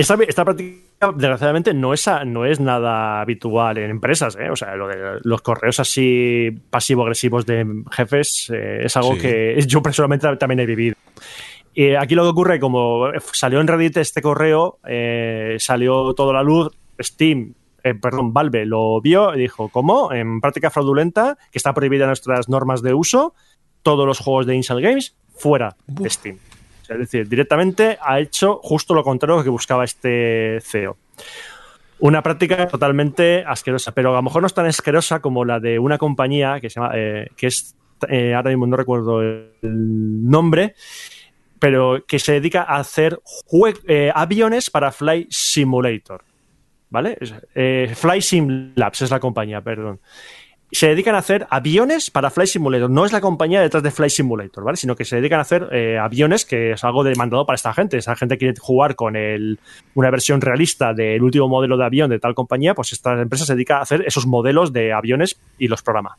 Esta, 0.00 0.14
esta 0.26 0.44
práctica, 0.44 1.12
desgraciadamente, 1.12 1.74
no 1.74 1.92
es, 1.92 2.08
no 2.26 2.44
es 2.46 2.60
nada 2.60 3.20
habitual 3.20 3.78
en 3.78 3.90
empresas. 3.90 4.36
¿eh? 4.40 4.50
O 4.50 4.56
sea, 4.56 4.74
lo 4.76 4.88
de 4.88 5.20
los 5.22 5.42
correos 5.42 5.78
así 5.80 6.50
pasivo-agresivos 6.70 7.46
de 7.46 7.66
jefes 7.90 8.50
eh, 8.52 8.80
es 8.84 8.96
algo 8.96 9.14
Sí. 9.14 9.20
que 9.20 9.60
yo 9.66 9.82
personalmente 9.82 10.34
también 10.36 10.60
he 10.60 10.66
vivido. 10.66 10.96
Y 11.74 11.94
aquí 11.94 12.14
lo 12.14 12.24
que 12.24 12.28
ocurre, 12.30 12.58
como 12.60 13.08
salió 13.32 13.60
en 13.60 13.68
Reddit 13.68 13.96
este 13.98 14.20
correo, 14.22 14.78
eh, 14.86 15.56
salió 15.58 16.14
toda 16.14 16.32
la 16.32 16.42
luz, 16.42 16.68
Steam, 17.00 17.54
eh, 17.84 17.94
perdón, 17.94 18.32
Valve 18.32 18.66
lo 18.66 19.00
vio 19.00 19.34
y 19.34 19.38
dijo, 19.38 19.68
¿cómo? 19.68 20.12
En 20.12 20.40
práctica 20.40 20.70
fraudulenta, 20.70 21.38
que 21.50 21.58
está 21.58 21.72
prohibida 21.72 22.04
en 22.04 22.08
nuestras 22.08 22.48
normas 22.48 22.82
de 22.82 22.92
uso, 22.92 23.34
todos 23.82 24.06
los 24.06 24.18
juegos 24.18 24.46
de 24.46 24.56
Inside 24.56 24.82
Games 24.82 25.14
fuera 25.34 25.76
de 25.86 26.10
Steam. 26.10 26.38
Es 26.90 26.98
decir, 26.98 27.28
directamente 27.28 27.98
ha 28.02 28.18
hecho 28.18 28.58
justo 28.62 28.94
lo 28.94 29.04
contrario 29.04 29.44
que 29.44 29.48
buscaba 29.48 29.84
este 29.84 30.58
CEO. 30.60 30.96
Una 32.00 32.22
práctica 32.22 32.66
totalmente 32.66 33.44
asquerosa, 33.46 33.92
pero 33.92 34.10
a 34.10 34.16
lo 34.16 34.22
mejor 34.22 34.42
no 34.42 34.46
es 34.46 34.54
tan 34.54 34.66
asquerosa 34.66 35.20
como 35.20 35.44
la 35.44 35.60
de 35.60 35.78
una 35.78 35.98
compañía 35.98 36.58
que 36.60 36.68
se 36.68 36.80
llama, 36.80 36.92
eh, 36.96 37.28
que 37.36 37.46
es, 37.46 37.76
eh, 38.08 38.34
ahora 38.34 38.50
mismo 38.50 38.66
no 38.66 38.76
recuerdo 38.76 39.22
el 39.22 39.50
nombre, 39.62 40.74
pero 41.60 42.04
que 42.08 42.18
se 42.18 42.32
dedica 42.32 42.62
a 42.62 42.78
hacer 42.78 43.20
eh, 43.86 44.10
aviones 44.12 44.68
para 44.70 44.90
Fly 44.90 45.28
Simulator. 45.30 46.24
¿Vale? 46.88 47.16
Fly 47.94 48.20
Sim 48.20 48.72
Labs 48.74 49.02
es 49.02 49.12
la 49.12 49.20
compañía, 49.20 49.60
perdón. 49.60 50.00
Se 50.72 50.88
dedican 50.88 51.14
a 51.16 51.18
hacer 51.18 51.46
aviones 51.50 52.10
para 52.10 52.30
Fly 52.30 52.46
Simulator. 52.46 52.88
No 52.88 53.04
es 53.04 53.12
la 53.12 53.20
compañía 53.20 53.60
detrás 53.60 53.82
de 53.82 53.90
Fly 53.90 54.08
Simulator, 54.08 54.62
¿vale? 54.62 54.76
Sino 54.76 54.94
que 54.94 55.04
se 55.04 55.16
dedican 55.16 55.40
a 55.40 55.42
hacer 55.42 55.68
eh, 55.72 55.98
aviones, 55.98 56.44
que 56.44 56.72
es 56.72 56.84
algo 56.84 57.02
demandado 57.02 57.44
para 57.44 57.56
esta 57.56 57.72
gente. 57.72 57.96
Esa 57.96 58.14
gente 58.14 58.38
quiere 58.38 58.54
jugar 58.58 58.94
con 58.94 59.16
el, 59.16 59.58
una 59.94 60.10
versión 60.10 60.40
realista 60.40 60.94
del 60.94 61.22
último 61.22 61.48
modelo 61.48 61.76
de 61.76 61.84
avión 61.84 62.08
de 62.08 62.20
tal 62.20 62.34
compañía, 62.34 62.74
pues 62.74 62.92
esta 62.92 63.20
empresa 63.20 63.44
se 63.44 63.54
dedica 63.54 63.78
a 63.78 63.82
hacer 63.82 64.04
esos 64.06 64.26
modelos 64.26 64.72
de 64.72 64.92
aviones 64.92 65.40
y 65.58 65.68
los 65.68 65.82
programa 65.82 66.18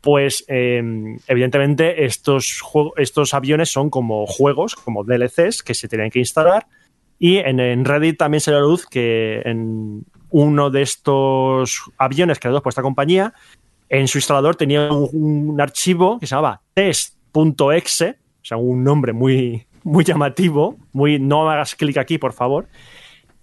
pues 0.00 0.44
eh, 0.48 0.80
evidentemente 1.26 2.04
estos, 2.04 2.62
estos 2.96 3.34
aviones 3.34 3.70
son 3.70 3.90
como 3.90 4.26
juegos, 4.26 4.74
como 4.76 5.04
DLCs 5.04 5.62
que 5.62 5.74
se 5.74 5.88
tienen 5.88 6.10
que 6.10 6.20
instalar. 6.20 6.66
Y 7.18 7.38
en, 7.38 7.84
Reddit 7.84 8.16
también 8.16 8.40
se 8.40 8.52
da 8.52 8.60
la 8.60 8.66
luz 8.66 8.86
que 8.86 9.42
en 9.44 10.04
uno 10.30 10.70
de 10.70 10.82
estos 10.82 11.82
aviones 11.96 12.38
creados 12.38 12.62
por 12.62 12.70
esta 12.70 12.82
compañía, 12.82 13.34
en 13.88 14.08
su 14.08 14.18
instalador 14.18 14.56
tenía 14.56 14.92
un, 14.92 15.08
un 15.12 15.60
archivo 15.60 16.18
que 16.18 16.26
se 16.26 16.34
llamaba 16.34 16.60
test.exe, 16.74 18.10
o 18.10 18.44
sea, 18.44 18.56
un 18.56 18.84
nombre 18.84 19.12
muy, 19.12 19.66
muy 19.82 20.04
llamativo, 20.04 20.76
muy 20.92 21.18
no 21.18 21.50
hagas 21.50 21.74
clic 21.74 21.96
aquí, 21.96 22.18
por 22.18 22.32
favor, 22.32 22.68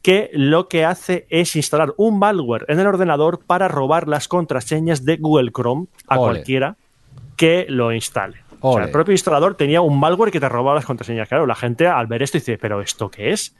que 0.02 0.30
lo 0.34 0.68
que 0.68 0.86
hace 0.86 1.26
es 1.30 1.56
instalar 1.56 1.94
un 1.98 2.20
malware 2.20 2.66
en 2.68 2.80
el 2.80 2.88
ordenador 2.88 3.40
para 3.46 3.68
robar 3.68 4.08
las 4.08 4.28
contraseñas 4.28 5.04
de 5.04 5.18
Google 5.18 5.52
Chrome 5.52 5.88
a 6.08 6.20
Ole. 6.20 6.34
cualquiera 6.34 6.78
que 7.36 7.66
lo 7.70 7.92
instale. 7.92 8.38
O 8.62 8.76
sea, 8.76 8.86
el 8.86 8.92
propio 8.92 9.12
instalador 9.12 9.56
tenía 9.56 9.82
un 9.82 10.00
malware 10.00 10.32
que 10.32 10.40
te 10.40 10.50
robaba 10.50 10.76
las 10.76 10.86
contraseñas. 10.86 11.28
Claro, 11.28 11.46
la 11.46 11.56
gente 11.56 11.88
al 11.88 12.08
ver 12.08 12.24
esto 12.24 12.38
dice, 12.38 12.58
¿pero 12.58 12.82
esto 12.82 13.10
qué 13.10 13.32
es? 13.32 13.56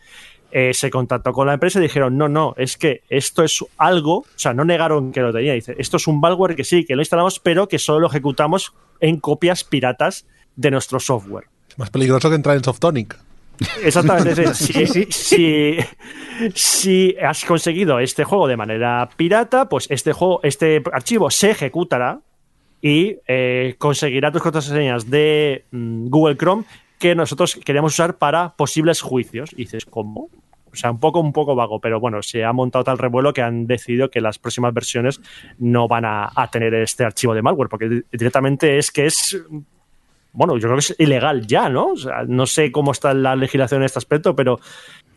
Eh, 0.58 0.74
se 0.74 0.90
contactó 0.90 1.34
con 1.34 1.48
la 1.48 1.54
empresa 1.56 1.80
y 1.80 1.82
dijeron, 1.82 2.18
no, 2.18 2.30
no, 2.30 2.54
es 2.58 2.78
que 2.78 3.02
esto 3.10 3.44
es 3.44 3.66
algo, 3.78 4.20
o 4.20 4.26
sea, 4.38 4.54
no 4.54 4.64
negaron 4.64 5.12
que 5.12 5.20
lo 5.20 5.34
tenía. 5.34 5.52
Dice, 5.54 5.76
esto 5.78 5.98
es 5.98 6.08
un 6.08 6.22
malware 6.22 6.56
que 6.56 6.64
sí, 6.64 6.86
que 6.86 6.96
lo 6.96 7.02
instalamos, 7.02 7.40
pero 7.42 7.68
que 7.68 7.78
solo 7.78 8.00
lo 8.00 8.08
ejecutamos 8.08 8.72
en 9.02 9.20
copias 9.20 9.66
piratas 9.66 10.26
de 10.56 10.72
nuestro 10.72 11.02
software. 11.02 11.44
Es 11.70 11.78
más 11.78 11.90
peligroso 11.90 12.30
que 12.30 12.36
entrar 12.38 12.56
en 12.56 12.64
Softonic. 12.64 13.18
Exactamente. 13.84 14.54
si, 14.54 14.86
si- 15.12 15.78
si 16.54 17.16
has 17.22 17.44
conseguido 17.46 18.00
este 18.00 18.24
juego 18.24 18.48
de 18.48 18.58
manera 18.58 19.10
pirata, 19.18 19.68
pues 19.70 19.88
este 19.90 20.14
juego, 20.14 20.40
este 20.44 20.82
archivo 20.94 21.30
se 21.32 21.52
ejecutará 21.52 22.20
y 22.82 23.18
eh, 23.28 23.76
conseguirá 23.78 24.32
tus 24.32 24.42
contraseñas 24.42 25.10
de 25.10 25.66
mm, 25.72 26.08
Google 26.10 26.38
Chrome 26.38 26.64
que 27.00 27.14
nosotros 27.16 27.56
queremos 27.66 27.94
usar 27.94 28.18
para 28.18 28.56
posibles 28.56 29.02
juicios. 29.02 29.52
Y 29.54 29.64
dices, 29.64 29.86
¿cómo? 29.86 30.30
O 30.76 30.78
sea, 30.78 30.92
un 30.92 31.00
poco, 31.00 31.20
un 31.20 31.34
poco 31.34 31.56
vago, 31.56 31.80
pero 31.80 32.00
bueno, 32.00 32.22
se 32.22 32.44
ha 32.44 32.54
montado 32.54 32.84
tal 32.84 32.98
revuelo 32.98 33.34
que 33.34 33.42
han 33.42 33.66
decidido 33.66 34.10
que 34.10 34.22
las 34.22 34.38
próximas 34.38 34.74
versiones 34.74 35.22
no 35.58 35.88
van 35.88 36.06
a, 36.06 36.30
a 36.36 36.52
tener 36.52 36.74
este 36.76 37.04
archivo 37.06 37.34
de 37.34 37.42
malware, 37.42 37.70
porque 37.70 37.90
di- 37.90 38.02
directamente 38.12 38.78
es 38.78 38.92
que 38.92 39.06
es 39.06 39.42
bueno, 40.34 40.56
yo 40.58 40.64
creo 40.68 40.74
que 40.76 40.80
es 40.82 40.96
ilegal 41.00 41.48
ya, 41.48 41.70
¿no? 41.70 41.92
O 41.92 41.96
sea, 41.96 42.24
no 42.28 42.46
sé 42.46 42.70
cómo 42.72 42.92
está 42.92 43.14
la 43.14 43.38
legislación 43.38 43.82
en 43.82 43.86
este 43.86 44.00
aspecto, 44.00 44.36
pero 44.36 44.60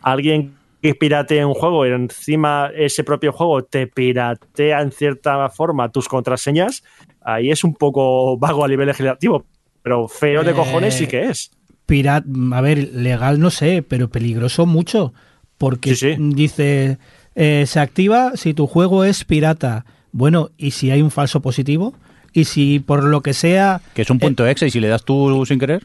alguien 0.01 0.55
que 0.81 0.95
piratee 0.95 1.43
un 1.43 1.53
juego 1.55 1.85
y 1.85 1.89
encima 1.89 2.71
ese 2.73 3.03
propio 3.03 3.33
juego 3.33 3.63
te 3.63 3.85
piratea 3.87 4.81
en 4.81 4.93
cierta 4.93 5.49
forma 5.49 5.89
tus 5.91 6.07
contraseñas, 6.07 6.83
ahí 7.21 7.51
es 7.51 7.65
un 7.65 7.73
poco 7.75 8.37
vago 8.37 8.63
a 8.63 8.67
nivel 8.69 8.87
legislativo, 8.87 9.43
pero 9.83 10.07
feo 10.07 10.41
de 10.45 10.51
Eh, 10.51 10.55
cojones 10.55 10.93
sí 10.93 11.05
que 11.07 11.25
es. 11.25 11.51
Pirat, 11.85 12.23
a 12.53 12.61
ver, 12.61 12.77
legal 12.93 13.41
no 13.41 13.49
sé, 13.49 13.83
pero 13.85 14.09
peligroso 14.09 14.65
mucho. 14.65 15.13
Porque 15.59 15.95
Sí, 15.95 16.15
sí. 16.15 16.15
dice, 16.33 16.97
eh, 17.35 17.65
se 17.67 17.79
activa 17.79 18.31
si 18.35 18.55
tu 18.55 18.65
juego 18.65 19.03
es 19.03 19.23
pirata. 19.25 19.85
Bueno, 20.11 20.49
¿y 20.57 20.71
si 20.71 20.89
hay 20.89 21.03
un 21.03 21.11
falso 21.11 21.41
positivo? 21.41 21.93
¿Y 22.33 22.45
si 22.45 22.79
por 22.79 23.03
lo 23.03 23.21
que 23.21 23.33
sea... 23.35 23.81
Que 23.93 24.01
es 24.01 24.09
un 24.09 24.17
punto 24.17 24.47
exe 24.47 24.65
y 24.67 24.71
si 24.71 24.79
le 24.79 24.87
das 24.87 25.03
tú 25.05 25.45
sin 25.45 25.59
querer. 25.59 25.83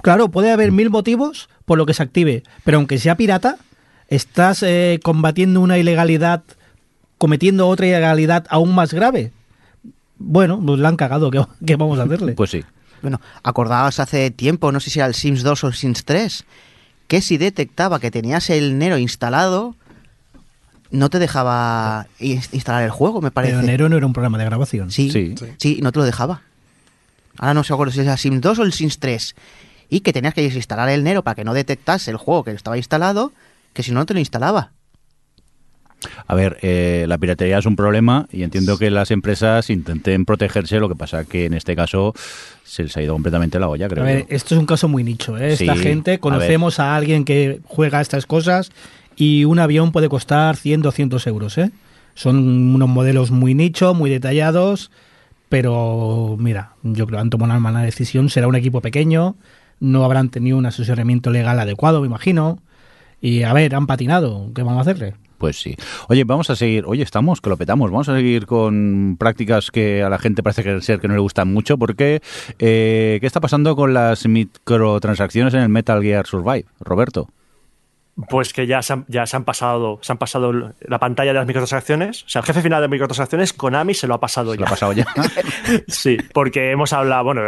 Claro, 0.00 0.28
puede 0.30 0.50
haber 0.52 0.72
mil 0.72 0.88
motivos 0.88 1.50
por 1.66 1.76
lo 1.76 1.84
que 1.84 1.92
se 1.92 2.02
active, 2.02 2.44
pero 2.64 2.78
aunque 2.78 2.98
sea 2.98 3.16
pirata, 3.16 3.56
estás 4.08 4.62
eh, 4.62 5.00
combatiendo 5.02 5.60
una 5.60 5.76
ilegalidad, 5.76 6.44
cometiendo 7.18 7.66
otra 7.68 7.86
ilegalidad 7.88 8.46
aún 8.48 8.74
más 8.74 8.94
grave. 8.94 9.32
Bueno, 10.18 10.60
pues 10.64 10.78
la 10.78 10.88
han 10.88 10.96
cagado, 10.96 11.30
¿qué, 11.30 11.42
qué 11.66 11.76
vamos 11.76 11.98
a 11.98 12.04
hacerle? 12.04 12.32
Pues 12.32 12.50
sí. 12.50 12.62
Bueno, 13.02 13.20
acordaos 13.42 14.00
hace 14.00 14.30
tiempo, 14.30 14.72
no 14.72 14.80
sé 14.80 14.90
si 14.90 14.98
era 14.98 15.06
el 15.06 15.14
Sims 15.14 15.42
2 15.42 15.64
o 15.64 15.66
el 15.68 15.74
Sims 15.74 16.04
3, 16.04 16.44
que 17.08 17.20
si 17.20 17.36
detectaba 17.38 17.98
que 18.00 18.10
tenías 18.10 18.48
el 18.50 18.78
Nero 18.78 18.98
instalado, 18.98 19.74
no 20.90 21.10
te 21.10 21.18
dejaba 21.18 22.06
ins- 22.20 22.48
instalar 22.52 22.82
el 22.84 22.90
juego, 22.90 23.20
me 23.20 23.30
parece. 23.30 23.54
Pero 23.54 23.66
Nero 23.66 23.88
no 23.88 23.96
era 23.96 24.06
un 24.06 24.12
programa 24.12 24.38
de 24.38 24.44
grabación. 24.44 24.90
Sí, 24.90 25.10
Sí. 25.10 25.34
sí, 25.58 25.80
no 25.82 25.90
te 25.92 25.98
lo 25.98 26.04
dejaba. 26.04 26.42
Ahora 27.38 27.54
no 27.54 27.64
sé 27.64 27.72
acuerdo 27.72 27.92
si 27.92 28.00
es 28.00 28.06
el 28.06 28.18
Sims 28.18 28.40
2 28.40 28.58
o 28.58 28.62
el 28.62 28.72
Sims 28.72 28.98
3. 28.98 29.34
Y 29.90 30.00
que 30.00 30.12
tenías 30.12 30.34
que 30.34 30.44
instalar 30.44 30.88
el 30.90 31.02
Nero 31.04 31.22
para 31.22 31.34
que 31.34 31.44
no 31.44 31.54
detectase 31.54 32.10
el 32.10 32.16
juego 32.16 32.44
que 32.44 32.50
estaba 32.52 32.76
instalado, 32.76 33.32
que 33.72 33.82
si 33.82 33.90
no, 33.92 34.00
no 34.00 34.06
te 34.06 34.14
lo 34.14 34.20
instalaba. 34.20 34.72
A 36.26 36.34
ver, 36.34 36.58
eh, 36.62 37.06
la 37.08 37.18
piratería 37.18 37.58
es 37.58 37.66
un 37.66 37.74
problema 37.74 38.28
y 38.30 38.42
entiendo 38.42 38.78
que 38.78 38.90
las 38.90 39.10
empresas 39.10 39.68
intenten 39.70 40.24
protegerse, 40.24 40.78
lo 40.78 40.88
que 40.88 40.94
pasa 40.94 41.24
que 41.24 41.46
en 41.46 41.54
este 41.54 41.74
caso 41.74 42.14
se 42.62 42.84
les 42.84 42.96
ha 42.96 43.02
ido 43.02 43.14
completamente 43.14 43.58
la 43.58 43.68
olla, 43.68 43.88
creo. 43.88 44.04
A 44.04 44.06
ver, 44.06 44.20
yo. 44.20 44.26
esto 44.28 44.54
es 44.54 44.60
un 44.60 44.66
caso 44.66 44.88
muy 44.88 45.02
nicho. 45.02 45.36
¿eh? 45.36 45.52
Esta 45.52 45.74
Sí, 45.74 45.80
gente, 45.80 46.18
conocemos 46.20 46.78
a, 46.78 46.94
alguien 46.94 47.24
que 47.24 47.60
juega 47.64 47.98
a 47.98 48.00
estas 48.00 48.26
cosas 48.26 48.70
y 49.16 49.44
un 49.44 49.58
avión 49.58 49.90
puede 49.90 50.08
costar 50.08 50.56
100, 50.56 50.82
200 50.82 51.26
euros. 51.26 51.58
¿eh? 51.58 51.70
Son 52.14 52.36
unos 52.74 52.88
modelos 52.88 53.30
muy 53.30 53.54
nicho, 53.54 53.94
muy 53.94 54.10
detallados, 54.10 54.90
pero 55.48 56.36
mira, 56.38 56.72
yo 56.82 57.06
creo 57.06 57.18
que 57.18 57.22
han 57.22 57.30
tomado 57.30 57.52
una 57.52 57.60
mala 57.60 57.80
decisión. 57.80 58.28
Será 58.28 58.46
un 58.46 58.56
equipo 58.56 58.80
pequeño, 58.80 59.34
no 59.80 60.04
habrán 60.04 60.28
tenido 60.28 60.58
un 60.58 60.66
asesoramiento 60.66 61.30
legal 61.30 61.58
adecuado, 61.58 62.00
me 62.00 62.06
imagino. 62.06 62.60
Y 63.20 63.42
a 63.42 63.52
ver, 63.52 63.74
han 63.74 63.88
patinado. 63.88 64.52
¿Qué 64.54 64.62
vamos 64.62 64.78
a 64.78 64.82
hacerle? 64.82 65.14
Pues 65.38 65.60
sí. 65.60 65.76
Oye, 66.08 66.24
vamos 66.24 66.50
a 66.50 66.56
seguir. 66.56 66.84
Oye, 66.86 67.02
estamos, 67.02 67.40
que 67.40 67.48
lo 67.48 67.56
petamos. 67.56 67.90
Vamos 67.90 68.08
a 68.08 68.16
seguir 68.16 68.46
con 68.46 69.16
prácticas 69.18 69.70
que 69.70 70.02
a 70.02 70.08
la 70.10 70.18
gente 70.18 70.42
parece 70.42 70.64
que 70.64 70.80
ser 70.82 71.00
que 71.00 71.08
no 71.08 71.14
le 71.14 71.20
gustan 71.20 71.52
mucho. 71.52 71.78
Porque, 71.78 72.20
eh, 72.58 73.18
¿qué 73.20 73.26
está 73.26 73.40
pasando 73.40 73.76
con 73.76 73.94
las 73.94 74.26
microtransacciones 74.26 75.54
en 75.54 75.60
el 75.60 75.68
Metal 75.68 76.02
Gear 76.02 76.26
Survive, 76.26 76.66
Roberto? 76.80 77.28
Pues 78.28 78.52
que 78.52 78.66
ya 78.66 78.82
se 78.82 78.94
han, 78.94 79.04
ya 79.06 79.26
se 79.26 79.36
han 79.36 79.44
pasado, 79.44 80.00
se 80.02 80.10
han 80.10 80.18
pasado 80.18 80.52
la 80.80 80.98
pantalla 80.98 81.30
de 81.32 81.38
las 81.38 81.46
microtransacciones. 81.46 82.24
O 82.24 82.28
sea, 82.28 82.40
el 82.40 82.46
jefe 82.46 82.62
final 82.62 82.82
de 82.82 82.88
microtransacciones, 82.88 83.52
Konami, 83.52 83.94
se 83.94 84.08
lo 84.08 84.14
ha 84.14 84.20
pasado 84.20 84.54
Lo 84.54 84.60
ya. 84.60 84.66
ha 84.66 84.70
pasado 84.70 84.92
ya. 84.92 85.06
Sí, 85.86 86.16
porque 86.34 86.72
hemos 86.72 86.92
hablado, 86.92 87.22
bueno, 87.22 87.42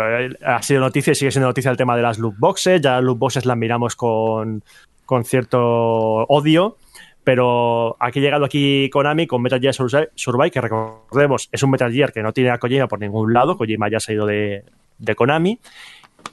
ha 0.47 0.63
sido 0.63 0.81
noticia 0.81 1.11
y 1.11 1.17
sigue 1.17 1.33
siendo 1.33 1.49
noticia 1.49 1.73
el 1.73 1.77
tema 1.77 1.97
de 1.97 2.03
las 2.03 2.21
loot 2.21 2.37
boxes. 2.39 2.81
Ya 2.81 2.93
las 2.93 3.03
loot 3.03 3.19
boxes 3.19 3.47
las 3.47 3.57
miramos 3.57 3.97
con, 3.97 4.63
con 5.07 5.25
cierto 5.25 5.59
odio. 6.29 6.77
Pero 7.31 7.97
aquí 8.01 8.19
ha 8.19 8.23
llegado 8.23 8.45
aquí 8.45 8.91
Konami 8.91 9.29
con 9.29 9.41
Metal 9.41 9.61
Gear 9.61 9.73
Survive, 9.73 10.51
que 10.51 10.61
recordemos, 10.61 11.49
es 11.53 11.63
un 11.63 11.71
Metal 11.71 11.93
Gear 11.93 12.13
que 12.13 12.25
no 12.25 12.33
tiene 12.33 12.51
a 12.51 12.59
Kojima 12.59 12.89
por 12.89 12.99
ningún 12.99 13.33
lado. 13.33 13.57
Kojima 13.57 13.89
ya 13.89 14.01
se 14.01 14.11
ha 14.11 14.15
ido 14.17 14.27
de, 14.27 14.65
de 14.99 15.15
Konami. 15.15 15.61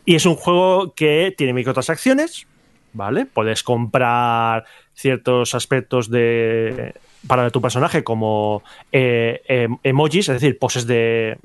Y 0.05 0.15
es 0.15 0.25
un 0.25 0.33
juego 0.33 0.95
que 0.95 1.35
tiene 1.37 1.53
microtransacciones, 1.53 2.47
¿vale? 2.93 3.27
Puedes 3.27 3.61
comprar 3.61 4.65
ciertos 4.95 5.53
aspectos 5.53 6.09
de 6.09 6.95
para 7.27 7.51
tu 7.51 7.61
personaje 7.61 8.03
como 8.03 8.63
eh, 8.91 9.43
em- 9.47 9.77
emojis, 9.83 10.29
es 10.29 10.41
decir, 10.41 10.57
poses 10.57 10.87
de, 10.87 11.37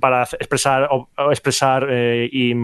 para 0.00 0.22
expresar 0.22 0.88
expresar 1.32 1.84
eh, 1.90 2.28
y, 2.30 2.54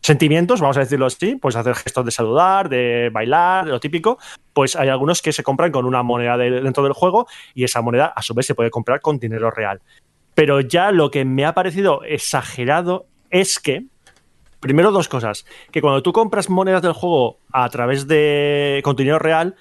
sentimientos, 0.00 0.60
vamos 0.60 0.76
a 0.76 0.80
decirlo 0.80 1.06
así, 1.06 1.36
puedes 1.36 1.56
hacer 1.56 1.74
gestos 1.74 2.04
de 2.04 2.10
saludar, 2.10 2.68
de 2.68 3.10
bailar, 3.12 3.66
lo 3.66 3.80
típico, 3.80 4.18
pues 4.52 4.76
hay 4.76 4.88
algunos 4.88 5.20
que 5.22 5.32
se 5.32 5.42
compran 5.42 5.72
con 5.72 5.84
una 5.84 6.02
moneda 6.02 6.36
de- 6.36 6.60
dentro 6.60 6.82
del 6.84 6.92
juego 6.92 7.26
y 7.54 7.64
esa 7.64 7.82
moneda 7.82 8.06
a 8.06 8.22
su 8.22 8.34
vez 8.34 8.46
se 8.46 8.54
puede 8.54 8.70
comprar 8.70 9.00
con 9.00 9.18
dinero 9.18 9.50
real. 9.50 9.80
Pero 10.34 10.60
ya 10.60 10.92
lo 10.92 11.10
que 11.10 11.24
me 11.24 11.44
ha 11.44 11.52
parecido 11.54 12.02
exagerado 12.04 13.06
es 13.30 13.58
que 13.58 13.84
Primero 14.60 14.90
dos 14.90 15.08
cosas. 15.08 15.46
Que 15.70 15.80
cuando 15.80 16.02
tú 16.02 16.12
compras 16.12 16.50
monedas 16.50 16.82
del 16.82 16.92
juego 16.92 17.38
a 17.52 17.68
través 17.68 18.08
de 18.08 18.80
con 18.82 18.96
dinero 18.96 19.18
real, 19.18 19.54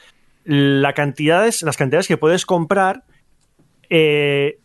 la 0.43 0.93
cantidades, 0.93 1.61
las 1.61 1.77
cantidades 1.77 2.07
que 2.07 2.17
puedes 2.17 2.45
comprar 2.45 3.03
eh, 3.89 4.59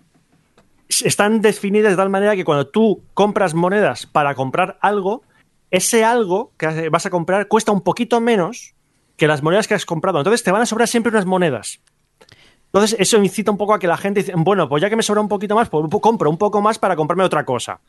están 0.88 1.40
definidas 1.42 1.92
de 1.92 1.96
tal 1.96 2.08
manera 2.08 2.34
que 2.34 2.44
cuando 2.44 2.66
tú 2.66 3.02
compras 3.14 3.54
monedas 3.54 4.06
para 4.06 4.34
comprar 4.34 4.78
algo, 4.80 5.22
ese 5.72 6.04
algo 6.04 6.52
que 6.58 6.90
vas 6.90 7.06
a 7.06 7.10
comprar 7.10 7.48
cuesta 7.48 7.72
un 7.72 7.80
poquito 7.80 8.20
menos 8.20 8.74
que 9.16 9.26
las 9.26 9.42
monedas 9.42 9.66
que 9.66 9.74
has 9.74 9.86
comprado. 9.86 10.18
Entonces 10.18 10.44
te 10.44 10.52
van 10.52 10.62
a 10.62 10.66
sobrar 10.66 10.86
siempre 10.86 11.10
unas 11.10 11.26
monedas. 11.26 11.80
Entonces, 12.66 12.98
eso 12.98 13.22
incita 13.22 13.50
un 13.50 13.58
poco 13.58 13.74
a 13.74 13.78
que 13.78 13.86
la 13.86 13.96
gente 13.96 14.20
dice, 14.20 14.32
bueno, 14.36 14.68
pues 14.68 14.80
ya 14.80 14.88
que 14.88 14.96
me 14.96 15.02
sobra 15.02 15.20
un 15.20 15.28
poquito 15.28 15.54
más, 15.54 15.68
pues 15.68 15.84
compro 16.00 16.30
un 16.30 16.38
poco 16.38 16.62
más 16.62 16.78
para 16.78 16.96
comprarme 16.96 17.24
otra 17.24 17.44
cosa. 17.44 17.80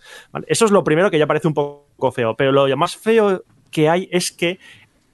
Eso 0.48 0.66
es 0.66 0.72
lo 0.72 0.84
primero 0.84 1.10
que 1.10 1.20
ya 1.20 1.28
parece 1.28 1.48
un 1.48 1.54
poco 1.54 2.12
feo. 2.12 2.36
Pero 2.36 2.52
lo 2.52 2.78
más 2.78 2.98
feo 2.98 3.44
que 3.70 3.90
hay 3.90 4.10
es 4.12 4.32
que 4.32 4.60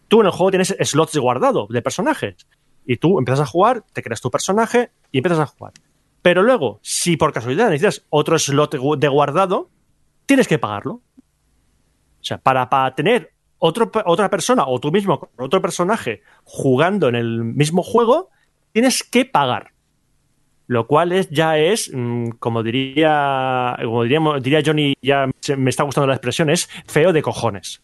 tú 0.08 0.22
en 0.22 0.28
el 0.28 0.32
juego 0.32 0.52
tienes 0.52 0.76
slots 0.80 1.18
guardado 1.18 1.68
de 1.70 1.82
personajes. 1.82 2.36
Y 2.86 2.98
tú 2.98 3.20
empiezas 3.20 3.42
a 3.42 3.46
jugar, 3.46 3.84
te 3.94 4.02
creas 4.02 4.22
tu 4.22 4.32
personaje 4.32 4.92
y 5.12 5.20
empiezas 5.20 5.40
a 5.40 5.46
jugar. 5.46 5.74
Pero 6.22 6.44
luego, 6.44 6.80
si 6.82 7.18
por 7.18 7.34
casualidad 7.34 7.70
necesitas 7.70 8.06
otro 8.10 8.38
slot 8.38 8.76
de 8.98 9.08
guardado, 9.08 9.70
tienes 10.26 10.48
que 10.48 10.60
pagarlo. 10.60 11.02
O 12.22 12.24
sea, 12.24 12.38
para, 12.38 12.70
para 12.70 12.94
tener 12.96 13.32
otro, 13.60 13.92
otra 14.06 14.30
persona 14.30 14.66
o 14.68 14.80
tú 14.80 14.92
mismo 14.92 15.20
con 15.20 15.30
otro 15.38 15.62
personaje 15.62 16.22
jugando 16.44 17.10
en 17.10 17.16
el 17.16 17.44
mismo 17.44 17.84
juego, 17.84 18.30
tienes 18.72 19.04
que 19.04 19.26
pagar. 19.26 19.72
Lo 20.68 20.86
cual 20.86 21.12
es, 21.12 21.30
ya 21.30 21.58
es, 21.58 21.92
mm, 21.94 22.32
como 22.40 22.62
diría, 22.62 23.76
como 23.84 24.04
diríamos, 24.04 24.44
diría 24.44 24.62
Johnny, 24.64 24.96
ya 25.02 25.28
me 25.58 25.70
está 25.70 25.84
gustando 25.84 26.08
la 26.08 26.14
expresión, 26.14 26.50
es 26.50 26.70
feo 26.86 27.12
de 27.12 27.22
cojones. 27.22 27.82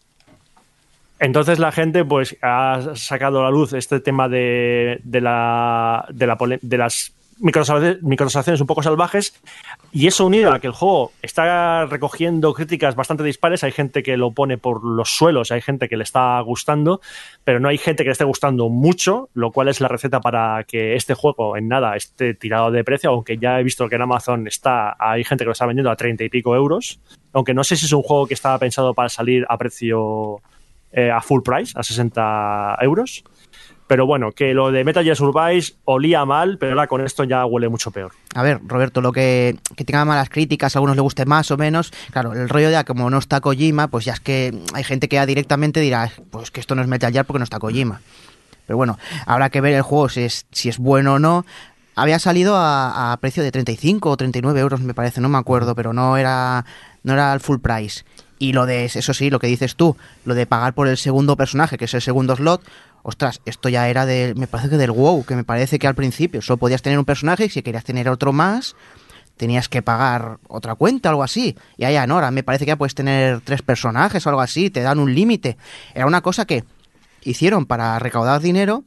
Entonces 1.18 1.58
la 1.58 1.72
gente 1.72 2.04
pues 2.04 2.36
ha 2.42 2.92
sacado 2.94 3.40
a 3.40 3.44
la 3.44 3.50
luz 3.50 3.72
este 3.72 4.00
tema 4.00 4.28
de, 4.28 5.00
la, 5.04 6.06
de, 6.10 6.26
la 6.26 6.38
de 6.60 6.78
las 6.78 7.15
microtransacciones 7.38 8.60
un 8.60 8.66
poco 8.66 8.82
salvajes 8.82 9.34
y 9.92 10.06
eso 10.06 10.26
unido 10.26 10.52
a 10.52 10.60
que 10.60 10.66
el 10.66 10.72
juego 10.72 11.12
está 11.22 11.86
recogiendo 11.86 12.54
críticas 12.54 12.94
bastante 12.94 13.24
dispares, 13.24 13.64
hay 13.64 13.72
gente 13.72 14.02
que 14.02 14.16
lo 14.16 14.30
pone 14.32 14.58
por 14.58 14.84
los 14.84 15.10
suelos, 15.10 15.50
hay 15.50 15.60
gente 15.60 15.88
que 15.88 15.96
le 15.96 16.04
está 16.04 16.40
gustando, 16.40 17.00
pero 17.44 17.60
no 17.60 17.68
hay 17.68 17.78
gente 17.78 18.02
que 18.02 18.08
le 18.08 18.12
esté 18.12 18.24
gustando 18.24 18.68
mucho, 18.68 19.28
lo 19.34 19.52
cual 19.52 19.68
es 19.68 19.80
la 19.80 19.88
receta 19.88 20.20
para 20.20 20.64
que 20.64 20.94
este 20.94 21.14
juego 21.14 21.56
en 21.56 21.68
nada 21.68 21.96
esté 21.96 22.34
tirado 22.34 22.70
de 22.70 22.84
precio, 22.84 23.10
aunque 23.10 23.38
ya 23.38 23.60
he 23.60 23.62
visto 23.62 23.88
que 23.88 23.96
en 23.96 24.02
Amazon 24.02 24.46
está, 24.46 24.96
hay 24.98 25.24
gente 25.24 25.44
que 25.44 25.46
lo 25.46 25.52
está 25.52 25.66
vendiendo 25.66 25.90
a 25.90 25.96
30 25.96 26.24
y 26.24 26.28
pico 26.28 26.54
euros, 26.54 27.00
aunque 27.32 27.54
no 27.54 27.64
sé 27.64 27.76
si 27.76 27.86
es 27.86 27.92
un 27.92 28.02
juego 28.02 28.26
que 28.26 28.34
estaba 28.34 28.58
pensado 28.58 28.94
para 28.94 29.08
salir 29.08 29.44
a 29.48 29.58
precio 29.58 30.40
eh, 30.92 31.10
a 31.10 31.20
full 31.20 31.42
price, 31.42 31.72
a 31.76 31.82
60 31.82 32.78
euros. 32.80 33.22
Pero 33.86 34.04
bueno, 34.04 34.32
que 34.32 34.52
lo 34.52 34.72
de 34.72 34.82
Metal 34.82 35.04
Gear 35.04 35.16
Survive 35.16 35.64
olía 35.84 36.24
mal, 36.24 36.58
pero 36.58 36.72
ahora 36.72 36.88
con 36.88 37.04
esto 37.04 37.22
ya 37.24 37.46
huele 37.46 37.68
mucho 37.68 37.92
peor. 37.92 38.12
A 38.34 38.42
ver, 38.42 38.60
Roberto, 38.66 39.00
lo 39.00 39.12
que, 39.12 39.56
que 39.76 39.84
tenga 39.84 40.04
malas 40.04 40.28
críticas, 40.28 40.74
a 40.74 40.78
algunos 40.78 40.96
le 40.96 41.02
guste 41.02 41.24
más 41.24 41.50
o 41.50 41.56
menos, 41.56 41.92
claro, 42.10 42.32
el 42.32 42.48
rollo 42.48 42.70
de 42.70 42.84
como 42.84 43.08
no 43.10 43.18
está 43.18 43.40
Kojima, 43.40 43.88
pues 43.88 44.04
ya 44.04 44.14
es 44.14 44.20
que 44.20 44.52
hay 44.74 44.84
gente 44.84 45.08
que 45.08 45.16
ya 45.16 45.26
directamente 45.26 45.80
dirá, 45.80 46.10
pues 46.30 46.50
que 46.50 46.60
esto 46.60 46.74
no 46.74 46.82
es 46.82 46.88
Metal 46.88 47.12
Gear 47.12 47.24
porque 47.24 47.38
no 47.38 47.44
está 47.44 47.58
Kojima. 47.58 48.00
Pero 48.66 48.76
bueno, 48.76 48.98
habrá 49.24 49.50
que 49.50 49.60
ver 49.60 49.74
el 49.74 49.82
juego 49.82 50.08
si 50.08 50.22
es, 50.22 50.46
si 50.50 50.68
es 50.68 50.78
bueno 50.78 51.14
o 51.14 51.18
no. 51.18 51.46
Había 51.94 52.18
salido 52.18 52.56
a, 52.56 53.12
a 53.12 53.16
precio 53.18 53.42
de 53.42 53.52
35 53.52 54.10
o 54.10 54.16
39 54.16 54.60
euros, 54.60 54.80
me 54.80 54.92
parece, 54.92 55.20
no 55.20 55.28
me 55.28 55.38
acuerdo, 55.38 55.74
pero 55.74 55.92
no 55.92 56.16
era, 56.16 56.64
no 57.04 57.12
era 57.12 57.32
el 57.32 57.40
full 57.40 57.58
price. 57.58 58.04
Y 58.38 58.52
lo 58.52 58.66
de, 58.66 58.84
eso 58.84 59.14
sí, 59.14 59.30
lo 59.30 59.38
que 59.38 59.46
dices 59.46 59.76
tú, 59.76 59.96
lo 60.24 60.34
de 60.34 60.46
pagar 60.46 60.74
por 60.74 60.88
el 60.88 60.96
segundo 60.96 61.36
personaje, 61.36 61.78
que 61.78 61.86
es 61.86 61.94
el 61.94 62.02
segundo 62.02 62.36
slot, 62.36 62.62
ostras, 63.02 63.40
esto 63.44 63.68
ya 63.68 63.88
era 63.88 64.04
me 64.04 64.46
parece 64.46 64.68
que 64.70 64.76
del 64.76 64.90
WoW, 64.90 65.24
que 65.24 65.36
me 65.36 65.44
parece 65.44 65.78
que 65.78 65.86
al 65.86 65.94
principio 65.94 66.42
solo 66.42 66.58
podías 66.58 66.82
tener 66.82 66.98
un 66.98 67.04
personaje 67.04 67.46
y 67.46 67.48
si 67.48 67.62
querías 67.62 67.84
tener 67.84 68.08
otro 68.08 68.32
más, 68.32 68.74
tenías 69.36 69.68
que 69.68 69.82
pagar 69.82 70.38
otra 70.48 70.74
cuenta, 70.74 71.10
algo 71.10 71.22
así. 71.22 71.56
Y 71.76 71.84
allá 71.84 72.06
no, 72.06 72.14
ahora 72.14 72.30
me 72.30 72.42
parece 72.42 72.64
que 72.64 72.70
ya 72.70 72.76
puedes 72.76 72.94
tener 72.94 73.40
tres 73.40 73.62
personajes 73.62 74.26
o 74.26 74.30
algo 74.30 74.40
así, 74.40 74.70
te 74.70 74.82
dan 74.82 74.98
un 74.98 75.14
límite. 75.14 75.56
Era 75.94 76.06
una 76.06 76.20
cosa 76.20 76.46
que 76.46 76.64
hicieron 77.22 77.66
para 77.66 77.98
recaudar 77.98 78.40
dinero, 78.40 78.84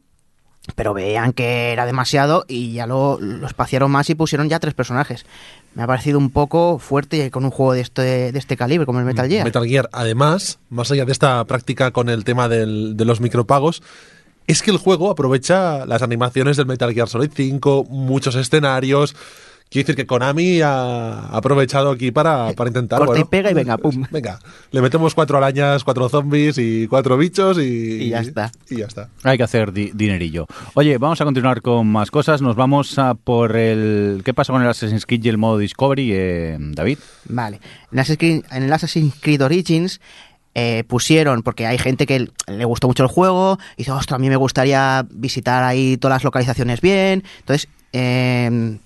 pero 0.75 0.93
veían 0.93 1.33
que 1.33 1.71
era 1.71 1.85
demasiado 1.85 2.45
y 2.47 2.73
ya 2.73 2.87
lo, 2.87 3.19
lo 3.19 3.47
espaciaron 3.47 3.91
más 3.91 4.09
y 4.09 4.15
pusieron 4.15 4.49
ya 4.49 4.59
tres 4.59 4.73
personajes. 4.73 5.25
Me 5.75 5.83
ha 5.83 5.87
parecido 5.87 6.17
un 6.17 6.29
poco 6.31 6.79
fuerte 6.79 7.29
con 7.31 7.45
un 7.45 7.51
juego 7.51 7.73
de 7.73 7.81
este, 7.81 8.31
de 8.31 8.39
este 8.39 8.57
calibre, 8.57 8.85
como 8.85 8.99
el 8.99 9.05
Metal 9.05 9.27
Gear. 9.27 9.45
Metal 9.45 9.65
Gear, 9.67 9.89
además, 9.91 10.59
más 10.69 10.89
allá 10.91 11.05
de 11.05 11.11
esta 11.11 11.43
práctica 11.45 11.91
con 11.91 12.09
el 12.09 12.23
tema 12.23 12.47
del- 12.49 12.97
de 12.97 13.05
los 13.05 13.21
micropagos, 13.21 13.83
es 14.47 14.63
que 14.63 14.71
el 14.71 14.77
juego 14.77 15.11
aprovecha 15.11 15.85
las 15.85 16.01
animaciones 16.01 16.57
del 16.57 16.65
Metal 16.65 16.91
Gear 16.93 17.07
Solid 17.07 17.31
5, 17.35 17.85
muchos 17.89 18.35
escenarios. 18.35 19.15
Quiero 19.71 19.85
decir 19.85 19.95
que 19.95 20.07
Konami 20.07 20.61
ha 20.61 21.27
aprovechado 21.27 21.91
aquí 21.91 22.09
para, 22.11 22.53
para 22.53 22.69
intentar. 22.69 22.97
Corta 22.97 23.13
y 23.13 23.17
bueno, 23.17 23.29
pega 23.29 23.51
y 23.51 23.53
venga, 23.53 23.77
pum. 23.77 24.03
Venga, 24.09 24.39
le 24.71 24.81
metemos 24.81 25.13
cuatro 25.13 25.37
arañas, 25.37 25.83
cuatro 25.83 26.09
zombies 26.09 26.57
y 26.57 26.87
cuatro 26.87 27.17
bichos 27.17 27.59
y, 27.59 28.05
Y 28.05 28.09
ya 28.09 28.21
está. 28.21 28.51
Y 28.67 28.77
ya 28.77 28.85
está. 28.87 29.09
Hay 29.23 29.37
que 29.37 29.43
hacer 29.43 29.71
di- 29.71 29.91
dinerillo. 29.93 30.47
Oye, 30.73 30.97
vamos 30.97 31.21
a 31.21 31.25
continuar 31.25 31.61
con 31.61 31.85
más 31.87 32.09
cosas. 32.09 32.41
Nos 32.41 32.55
vamos 32.55 32.97
a 32.97 33.13
por 33.13 33.55
el... 33.55 34.23
¿Qué 34.25 34.33
pasa 34.33 34.53
con 34.53 34.63
el 34.63 34.67
Assassin's 34.69 35.05
Creed 35.05 35.23
y 35.25 35.29
el 35.29 35.37
modo 35.37 35.59
Discovery, 35.59 36.09
eh, 36.13 36.57
David? 36.59 36.97
Vale. 37.25 37.59
En 37.91 37.99
Assassin's 37.99 38.17
Creed, 38.17 38.43
en 38.51 38.63
el 38.63 38.73
Assassin's 38.73 39.13
Creed 39.21 39.43
Origins 39.43 40.01
eh, 40.55 40.83
pusieron, 40.87 41.43
porque 41.43 41.67
hay 41.67 41.77
gente 41.77 42.07
que 42.07 42.27
le 42.47 42.65
gustó 42.65 42.87
mucho 42.87 43.03
el 43.03 43.09
juego, 43.09 43.59
y 43.77 43.81
dice, 43.83 43.91
ostras, 43.91 44.15
a 44.15 44.19
mí 44.19 44.29
me 44.29 44.35
gustaría 44.35 45.05
visitar 45.11 45.63
ahí 45.63 45.95
todas 45.97 46.15
las 46.15 46.23
localizaciones 46.23 46.81
bien. 46.81 47.23
Entonces, 47.41 47.69
eh, 47.93 48.79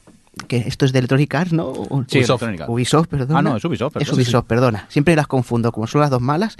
que 0.47 0.57
esto 0.57 0.85
es 0.85 0.93
de 0.93 0.99
Electronic 0.99 1.33
Arts, 1.35 1.53
¿no? 1.53 1.73
Sí, 2.07 2.19
Ubisoft. 2.19 2.43
Ubisoft, 2.67 3.07
perdona. 3.07 3.39
Ah, 3.39 3.41
no, 3.41 3.57
es 3.57 3.65
Ubisoft, 3.65 3.95
Es 3.97 4.03
perdón. 4.03 4.15
Ubisoft, 4.15 4.45
perdona. 4.45 4.85
Siempre 4.89 5.15
las 5.15 5.27
confundo, 5.27 5.71
como 5.71 5.87
son 5.87 6.01
las 6.01 6.09
dos 6.09 6.21
malas, 6.21 6.57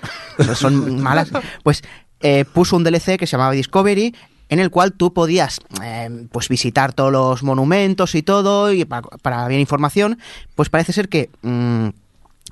son 0.56 1.02
malas. 1.02 1.32
Pues 1.64 1.84
eh, 2.22 2.46
puso 2.46 2.76
un 2.76 2.84
DLC 2.84 3.18
que 3.18 3.28
se 3.28 3.32
llamaba 3.32 3.52
Discovery, 3.52 4.16
en 4.50 4.60
el 4.60 4.70
cual 4.70 4.94
tú 4.94 5.14
podías 5.14 5.60
eh, 5.84 6.28
pues 6.32 6.50
visitar 6.50 6.94
todos 6.94 7.12
los 7.12 7.44
monumentos 7.44 8.14
y 8.16 8.22
todo, 8.22 8.72
y 8.72 8.86
para, 8.86 9.02
para 9.02 9.48
bien 9.48 9.62
información, 9.62 10.20
pues 10.56 10.70
parece 10.70 10.94
ser 10.94 11.10
que 11.10 11.30
mm, 11.42 11.88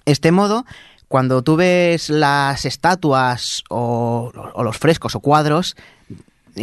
este 0.05 0.31
modo, 0.31 0.65
cuando 1.07 1.43
tú 1.43 1.55
ves 1.55 2.09
las 2.09 2.65
estatuas 2.65 3.63
o, 3.69 4.31
o 4.53 4.63
los 4.63 4.77
frescos 4.77 5.15
o 5.15 5.19
cuadros 5.19 5.75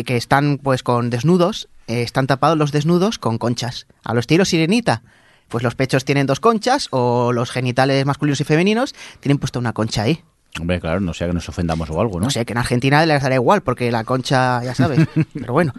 que 0.05 0.17
están 0.17 0.59
pues 0.59 0.83
con 0.83 1.11
desnudos, 1.11 1.69
eh, 1.89 2.03
están 2.03 2.27
tapados 2.29 2.57
los 2.57 2.71
desnudos 2.73 3.19
con 3.19 3.39
conchas, 3.39 3.87
a 4.05 4.15
lo 4.15 4.21
estilo 4.21 4.45
sirenita. 4.45 5.03
Pues 5.49 5.65
los 5.65 5.75
pechos 5.75 6.05
tienen 6.05 6.27
dos 6.27 6.41
conchas 6.41 6.89
o 6.91 7.33
los 7.33 7.51
genitales 7.51 8.05
masculinos 8.07 8.41
y 8.41 8.45
femeninos 8.45 8.95
tienen 9.21 9.39
puesta 9.39 9.59
una 9.59 9.73
concha 9.73 10.03
ahí. 10.03 10.23
Hombre, 10.61 10.79
claro, 10.81 11.01
no 11.01 11.15
sea 11.15 11.27
que 11.27 11.33
nos 11.33 11.49
ofendamos 11.49 11.89
o 11.91 12.01
algo, 12.01 12.19
¿no? 12.21 12.27
No 12.27 12.31
sé, 12.31 12.45
que 12.45 12.53
en 12.53 12.59
Argentina 12.59 13.05
les 13.07 13.23
dará 13.23 13.35
igual 13.35 13.63
porque 13.63 13.91
la 13.91 14.05
concha, 14.05 14.63
ya 14.63 14.75
sabes. 14.75 15.07
Pero 15.35 15.53
bueno, 15.55 15.73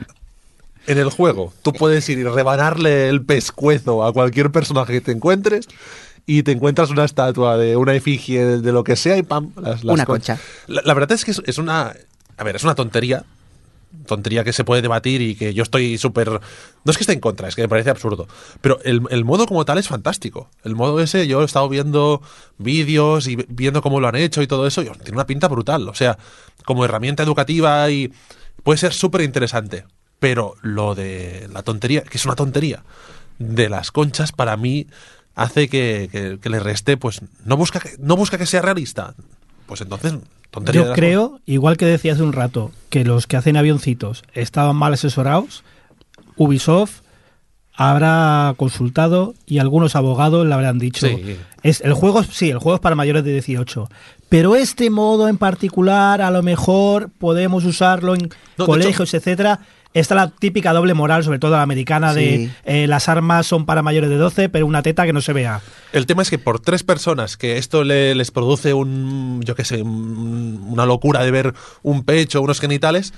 En 0.88 0.98
el 0.98 1.10
juego, 1.12 1.54
tú 1.62 1.72
puedes 1.74 2.08
ir 2.10 2.18
y 2.18 2.24
rebanarle 2.24 3.10
el 3.10 3.24
pescuezo 3.24 4.04
a 4.04 4.12
cualquier 4.14 4.52
personaje 4.52 4.94
que 4.94 5.02
te 5.02 5.12
encuentres 5.12 5.68
y 6.26 6.42
te 6.44 6.52
encuentras 6.52 6.90
una 6.90 7.06
estatua 7.06 7.58
de 7.58 7.76
una 7.76 7.94
efigie 7.94 8.44
de, 8.44 8.62
de 8.62 8.72
lo 8.72 8.84
que 8.84 8.96
sea 8.96 9.18
y 9.18 9.24
pam, 9.24 9.52
las, 9.56 9.84
las 9.84 9.94
Una 9.94 10.06
con- 10.06 10.16
concha. 10.16 10.40
La, 10.68 10.82
la 10.84 10.94
verdad 10.96 11.12
es 11.12 11.26
que 11.26 11.32
es, 11.32 11.42
es 11.46 11.58
una. 11.60 11.94
A 12.38 12.44
ver, 12.44 12.56
es 12.56 12.64
una 12.64 12.74
tontería. 12.76 13.24
Tontería 14.06 14.44
que 14.44 14.54
se 14.54 14.64
puede 14.64 14.82
debatir 14.82 15.22
y 15.22 15.36
que 15.36 15.54
yo 15.54 15.64
estoy 15.64 15.98
súper... 15.98 16.30
No 16.30 16.92
es 16.92 16.98
que 16.98 17.04
esté 17.04 17.14
en 17.14 17.20
contra, 17.20 17.48
es 17.48 17.56
que 17.56 17.62
me 17.64 17.70
parece 17.70 17.90
absurdo. 17.90 18.28
Pero 18.62 18.80
el, 18.84 19.02
el 19.10 19.26
modo 19.26 19.46
como 19.46 19.66
tal 19.66 19.78
es 19.78 19.88
fantástico. 19.88 20.50
El 20.64 20.76
modo 20.76 21.00
ese, 21.00 21.28
yo 21.28 21.42
he 21.42 21.46
estado 21.46 21.68
viendo 21.70 22.22
vídeos 22.58 23.28
y 23.28 23.36
viendo 23.36 23.82
cómo 23.82 24.00
lo 24.00 24.08
han 24.08 24.16
hecho 24.16 24.42
y 24.42 24.48
todo 24.48 24.68
eso, 24.68 24.82
y 24.82 24.86
tiene 24.90 25.14
una 25.18 25.26
pinta 25.28 25.48
brutal. 25.48 25.88
O 25.90 25.94
sea, 25.96 26.18
como 26.66 26.86
herramienta 26.86 27.24
educativa 27.24 27.90
y 27.90 28.12
puede 28.64 28.78
ser 28.78 28.94
súper 28.94 29.22
interesante. 29.22 29.86
Pero 30.20 30.56
lo 30.62 30.96
de 30.96 31.48
la 31.54 31.64
tontería, 31.64 32.02
que 32.04 32.18
es 32.18 32.26
una 32.26 32.36
tontería, 32.36 32.84
de 33.38 33.70
las 33.70 33.92
conchas, 33.92 34.32
para 34.34 34.58
mí 34.58 34.88
hace 35.36 35.70
que, 35.70 36.10
que- 36.12 36.40
que 36.42 36.50
le 36.50 36.60
reste, 36.60 36.98
pues 36.98 37.22
no 37.46 37.56
busca 37.56 37.80
que, 37.80 37.92
no 38.00 38.18
busca 38.18 38.38
que 38.38 38.46
sea 38.46 38.62
realista. 38.62 39.16
Pues 39.66 39.80
entonces, 39.82 40.14
tontería. 40.52 40.84
Yo 40.86 40.94
creo, 40.94 41.40
igual 41.46 41.78
que 41.78 41.86
decía 41.86 42.14
hace 42.14 42.24
un 42.24 42.34
rato, 42.34 42.72
que 42.90 43.04
los 43.06 43.28
que 43.28 43.38
hacen 43.38 43.58
avioncitos 43.58 44.24
estaban 44.34 44.76
mal 44.76 44.94
asesorados, 44.94 45.64
Ubisoft 46.38 47.02
habrá 47.74 48.54
consultado 48.58 49.36
y 49.46 49.60
algunos 49.60 49.96
abogados 49.96 50.46
le 50.46 50.54
habrán 50.54 50.80
dicho 50.80 51.08
Sí. 51.08 51.38
es 51.64 51.80
el 51.80 51.94
juego 51.94 52.24
sí 52.24 52.50
el 52.50 52.58
juego 52.58 52.76
es 52.76 52.82
para 52.82 52.94
mayores 52.96 53.24
de 53.24 53.32
18 53.32 53.88
pero 54.28 54.58
este 54.58 54.90
modo 54.90 55.30
en 55.30 55.38
particular 55.38 56.22
a 56.22 56.30
lo 56.30 56.44
mejor 56.44 57.10
podemos 57.18 57.64
usarlo 57.64 58.16
en 58.16 58.30
No, 58.58 58.66
colegios 58.66 59.14
etcétera 59.14 59.62
Está 59.94 60.14
la 60.14 60.30
típica 60.30 60.72
doble 60.72 60.94
moral, 60.94 61.24
sobre 61.24 61.40
todo 61.40 61.52
la 61.52 61.64
americana, 61.64 62.14
de 62.14 62.50
eh, 62.64 62.86
las 62.86 63.10
armas 63.10 63.48
son 63.48 63.66
para 63.66 63.82
mayores 63.82 64.10
de 64.12 64.18
12, 64.18 64.48
pero 64.48 64.68
una 64.68 64.84
teta 64.84 65.04
que 65.08 65.14
no 65.14 65.22
se 65.22 65.34
vea. 65.34 65.62
El 65.94 66.06
tema 66.06 66.22
es 66.22 66.30
que 66.30 66.38
por 66.38 66.60
tres 66.60 66.84
personas 66.84 67.38
que 67.38 67.58
esto 67.58 67.84
le- 67.84 68.14
les 68.14 68.30
produce 68.30 68.76
un, 68.76 69.42
yo 69.44 69.56
qué 69.56 69.66
sé, 69.66 69.82
un- 69.82 70.64
una 70.70 70.86
locura 70.86 71.24
de 71.24 71.32
ver 71.32 71.54
un 71.82 72.04
pecho, 72.04 72.40
unos 72.42 72.60
genitales, 72.60 73.14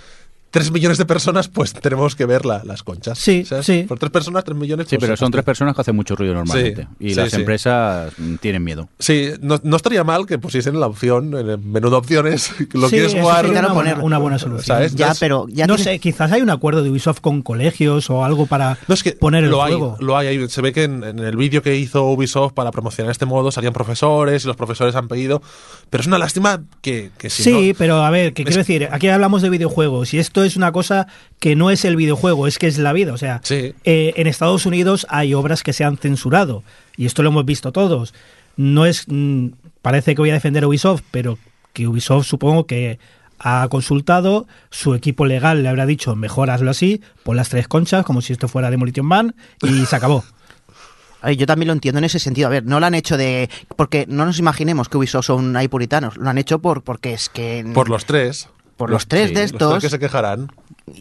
tres 0.51 0.71
millones 0.71 0.97
de 0.97 1.05
personas, 1.05 1.47
pues 1.47 1.73
tenemos 1.73 2.15
que 2.15 2.25
ver 2.25 2.45
la- 2.45 2.61
las 2.65 2.83
conchas. 2.83 3.17
Sí, 3.17 3.45
¿sabes? 3.45 3.65
sí. 3.65 3.85
Por 3.87 3.97
tres 3.99 4.11
personas, 4.11 4.43
tres 4.43 4.57
millones. 4.57 4.87
Sí, 4.89 4.97
pues, 4.97 5.07
pero 5.07 5.17
son 5.17 5.31
tres 5.31 5.43
personas 5.45 5.73
que 5.73 5.81
hacen 5.81 5.95
mucho 5.95 6.15
ruido 6.15 6.33
normalmente. 6.33 6.83
Sí, 6.83 6.87
y 6.99 7.09
sí, 7.11 7.15
las 7.15 7.29
sí. 7.31 7.37
empresas 7.37 8.13
mm, 8.17 8.35
tienen 8.35 8.63
miedo. 8.63 8.89
Sí, 8.99 9.29
no, 9.41 9.59
no 9.63 9.75
estaría 9.77 10.03
mal 10.03 10.25
que 10.25 10.37
pusiesen 10.37 10.79
la 10.79 10.87
opción, 10.87 11.33
en 11.37 11.49
el 11.49 11.57
menú 11.57 11.89
de 11.89 11.95
opciones, 11.95 12.51
lo 12.73 12.89
Sí, 12.89 12.95
quieres 12.97 13.13
jugar. 13.15 13.45
una, 13.49 13.73
poner- 13.73 13.99
una 14.01 14.17
buena 14.17 14.37
solución. 14.37 14.65
¿Sabes? 14.65 14.93
Ya, 14.95 15.13
pero 15.19 15.47
ya 15.49 15.67
no 15.67 15.75
tiene- 15.77 15.93
sé, 15.93 15.99
quizás 15.99 16.31
hay 16.31 16.41
un 16.41 16.49
acuerdo 16.49 16.83
de 16.83 16.89
Ubisoft 16.89 17.21
con 17.21 17.41
colegios 17.41 18.09
o 18.09 18.25
algo 18.25 18.45
para 18.45 18.77
No, 18.89 18.93
es 18.93 19.03
que 19.03 19.13
poner 19.13 19.45
el 19.45 19.51
lo 19.51 19.63
hay, 19.63 19.71
juego. 19.73 19.95
lo 20.01 20.17
hay, 20.17 20.27
hay. 20.27 20.49
Se 20.49 20.61
ve 20.61 20.73
que 20.73 20.83
en, 20.83 21.03
en 21.03 21.19
el 21.19 21.37
vídeo 21.37 21.61
que 21.61 21.77
hizo 21.77 22.03
Ubisoft 22.11 22.53
para 22.53 22.71
promocionar 22.71 23.11
este 23.11 23.25
modo 23.25 23.51
salían 23.51 23.71
profesores 23.73 24.43
y 24.43 24.47
los 24.47 24.57
profesores 24.57 24.95
han 24.95 25.07
pedido. 25.07 25.41
Pero 25.89 26.01
es 26.01 26.07
una 26.07 26.17
lástima 26.17 26.61
que, 26.81 27.11
que 27.17 27.29
si 27.29 27.43
sí, 27.43 27.69
no- 27.69 27.75
pero 27.77 28.03
a 28.03 28.09
ver, 28.09 28.33
que 28.33 28.41
Es- 28.41 28.47
quiero 28.47 28.59
decir, 28.59 28.89
aquí 28.91 29.07
hablamos 29.07 29.41
de 29.41 29.49
videojuegos 29.49 30.13
y 30.13 30.19
esto 30.19 30.40
es 30.43 30.55
una 30.57 30.71
cosa 30.71 31.07
que 31.39 31.55
no 31.55 31.69
es 31.71 31.85
el 31.85 31.95
videojuego, 31.95 32.47
es 32.47 32.57
que 32.59 32.67
es 32.67 32.77
la 32.77 32.93
vida. 32.93 33.13
O 33.13 33.17
sea, 33.17 33.41
Sí. 33.43 33.73
eh, 33.83 34.13
en 34.15 34.27
Estados 34.27 34.65
Unidos 34.65 35.05
hay 35.09 35.33
obras 35.33 35.63
que 35.63 35.73
se 35.73 35.83
han 35.83 35.97
censurado 35.97 36.63
y 36.97 37.05
esto 37.05 37.23
lo 37.23 37.29
hemos 37.29 37.45
visto 37.45 37.71
todos. 37.71 38.13
No 38.57 38.85
es, 38.85 39.05
mm, 39.07 39.47
parece 39.81 40.13
que 40.15 40.21
voy 40.21 40.29
a 40.29 40.33
defender 40.33 40.63
a 40.63 40.67
Ubisoft, 40.67 41.01
pero 41.11 41.37
que 41.73 41.87
Ubisoft 41.87 42.27
supongo 42.27 42.65
que 42.65 42.99
ha 43.39 43.67
consultado, 43.71 44.45
su 44.69 44.93
equipo 44.93 45.25
legal 45.25 45.63
le 45.63 45.69
habrá 45.69 45.85
dicho, 45.87 46.15
mejor 46.15 46.51
hazlo 46.51 46.69
así, 46.69 47.01
pon 47.23 47.37
las 47.37 47.49
tres 47.49 47.67
conchas, 47.67 48.05
como 48.05 48.21
si 48.21 48.33
esto 48.33 48.47
fuera 48.47 48.69
Demolition 48.69 49.05
Man, 49.05 49.33
y 49.63 49.85
se 49.85 49.95
acabó. 49.95 50.23
A 51.23 51.27
ver, 51.27 51.37
yo 51.37 51.45
también 51.45 51.67
lo 51.67 51.73
entiendo 51.73 51.99
en 51.99 52.03
ese 52.03 52.17
sentido. 52.17 52.47
A 52.47 52.49
ver, 52.49 52.65
no 52.65 52.79
lo 52.79 52.85
han 52.87 52.95
hecho 52.95 53.15
de. 53.15 53.47
Porque 53.75 54.05
no 54.07 54.25
nos 54.25 54.39
imaginemos 54.39 54.89
que 54.89 54.97
Ubisoft 54.97 55.27
son 55.27 55.55
ahí 55.55 55.67
puritanos. 55.67 56.17
Lo 56.17 56.27
han 56.29 56.39
hecho 56.39 56.59
por 56.59 56.81
porque 56.83 57.13
es 57.13 57.29
que. 57.29 57.63
Por 57.75 57.89
los 57.89 58.05
tres. 58.05 58.49
Por 58.81 58.89
los 58.89 59.07
tres 59.07 59.29
Sí, 59.29 59.35
de 59.35 59.43
estos. 59.43 59.81
que 59.81 59.89
se 59.89 59.99
quejarán. 59.99 60.51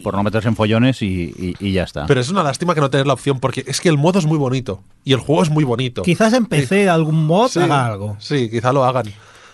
Por 0.05 0.14
no 0.14 0.22
meterse 0.22 0.49
en 0.49 0.55
follones 0.57 1.03
y, 1.03 1.07
y- 1.37 1.55
y 1.59 1.72
ya 1.72 1.85
está. 1.85 2.07
Pero 2.07 2.20
es 2.20 2.28
una 2.31 2.43
lástima 2.43 2.74
que 2.74 2.81
no 2.81 2.91
tener 2.91 3.07
la 3.07 3.14
opción 3.14 3.41
porque 3.41 3.64
es 3.66 3.81
que 3.81 3.89
el 3.89 3.97
modo 3.99 4.18
es 4.18 4.26
muy 4.26 4.39
bonito 4.39 4.83
y 5.05 5.12
el 5.14 5.18
juego 5.20 5.43
es 5.43 5.51
muy 5.51 5.64
bonito. 5.64 6.03
Quizás 6.03 6.33
en 6.35 6.47
PC 6.47 6.89
algún 6.89 7.24
mod 7.26 7.49
Sí, 7.49 7.59
haga 7.61 7.87
algo. 7.87 8.16
Sí, 8.20 8.49
quizá 8.51 8.72
lo 8.72 8.85
hagan. 8.85 9.07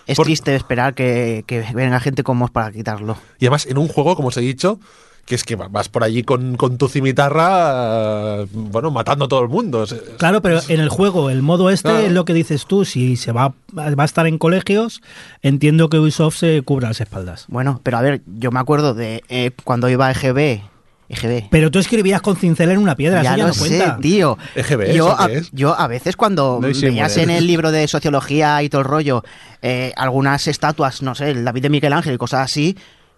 Es 0.05 0.17
Por- 0.17 0.25
triste 0.25 0.55
esperar 0.55 0.93
que, 0.93 1.43
que 1.47 1.65
venga 1.73 1.99
gente 1.99 2.23
con 2.23 2.37
mods 2.37 2.51
para 2.51 2.71
quitarlo. 2.71 3.17
Y 3.39 3.45
además 3.45 3.65
en 3.65 3.77
un 3.77 3.87
juego, 3.87 4.15
como 4.15 4.27
os 4.27 4.37
he 4.37 4.41
dicho, 4.41 4.79
que 5.27 5.35
es 5.35 5.43
que 5.43 5.55
vas 5.57 5.89
por 5.89 6.05
allí 6.05 6.23
con, 6.23 6.55
con 6.55 6.77
tu 6.77 6.87
cimitarra, 6.87 8.43
eh, 8.43 8.47
bueno, 8.51 8.91
matando 8.91 9.25
a 9.25 9.27
todo 9.27 9.41
el 9.43 9.49
mundo. 9.49 9.85
Claro, 10.17 10.41
pero 10.41 10.61
en 10.69 10.79
el 10.79 10.87
juego, 10.87 11.29
el 11.29 11.41
modo 11.41 11.69
este 11.69 11.89
Claro. 11.89 12.05
es 12.07 12.11
lo 12.13 12.23
que 12.25 12.33
dices 12.33 12.65
tú. 12.65 12.85
Si 12.85 13.17
se 13.17 13.33
va, 13.33 13.53
va 13.77 14.03
a 14.03 14.05
estar 14.05 14.25
en 14.25 14.37
colegios, 14.37 15.01
entiendo 15.41 15.89
que 15.89 15.99
Ubisoft 15.99 16.37
se 16.37 16.61
cubra 16.61 16.87
las 16.87 17.01
espaldas. 17.01 17.45
Bueno, 17.49 17.81
pero 17.83 17.97
a 17.97 18.01
ver, 18.01 18.21
yo 18.39 18.51
me 18.51 18.59
acuerdo 18.61 18.93
de 18.93 19.21
eh, 19.27 19.51
cuando 19.65 19.89
iba 19.89 20.07
a 20.07 20.11
EGB. 20.11 20.61
EGB. 21.09 21.47
Pero 21.51 21.71
tú 21.71 21.79
escribías 21.79 22.21
con 22.21 22.35
cincel 22.37 22.71
en 22.71 22.77
una 22.79 22.95
piedra, 22.95 23.21
ya 23.21 23.31
eso 23.31 23.37
ya 23.37 23.43
lo 23.43 23.47
no 23.49 23.53
sé, 23.53 23.59
cuenta. 23.77 23.97
tío. 24.01 24.37
EGB, 24.55 24.93
yo, 24.93 25.07
¿eso 25.07 25.21
a, 25.21 25.29
yo 25.51 25.79
a 25.79 25.87
veces 25.87 26.15
cuando 26.15 26.59
No 26.61 26.67
veías 26.69 27.17
en 27.17 27.29
el 27.29 27.47
libro 27.47 27.71
de 27.71 27.87
sociología 27.89 28.63
y 28.63 28.69
todo 28.69 28.81
el 28.81 28.87
rollo 28.87 29.23
eh, 29.61 29.91
algunas 29.97 30.47
estatuas, 30.47 31.01
no 31.01 31.15
sé, 31.15 31.31
el 31.31 31.43
David 31.43 31.63
de 31.63 31.69
Miguel 31.69 31.93
Ángel 31.93 32.13
y 32.13 32.17
cosas 32.17 32.41
así, 32.41 32.77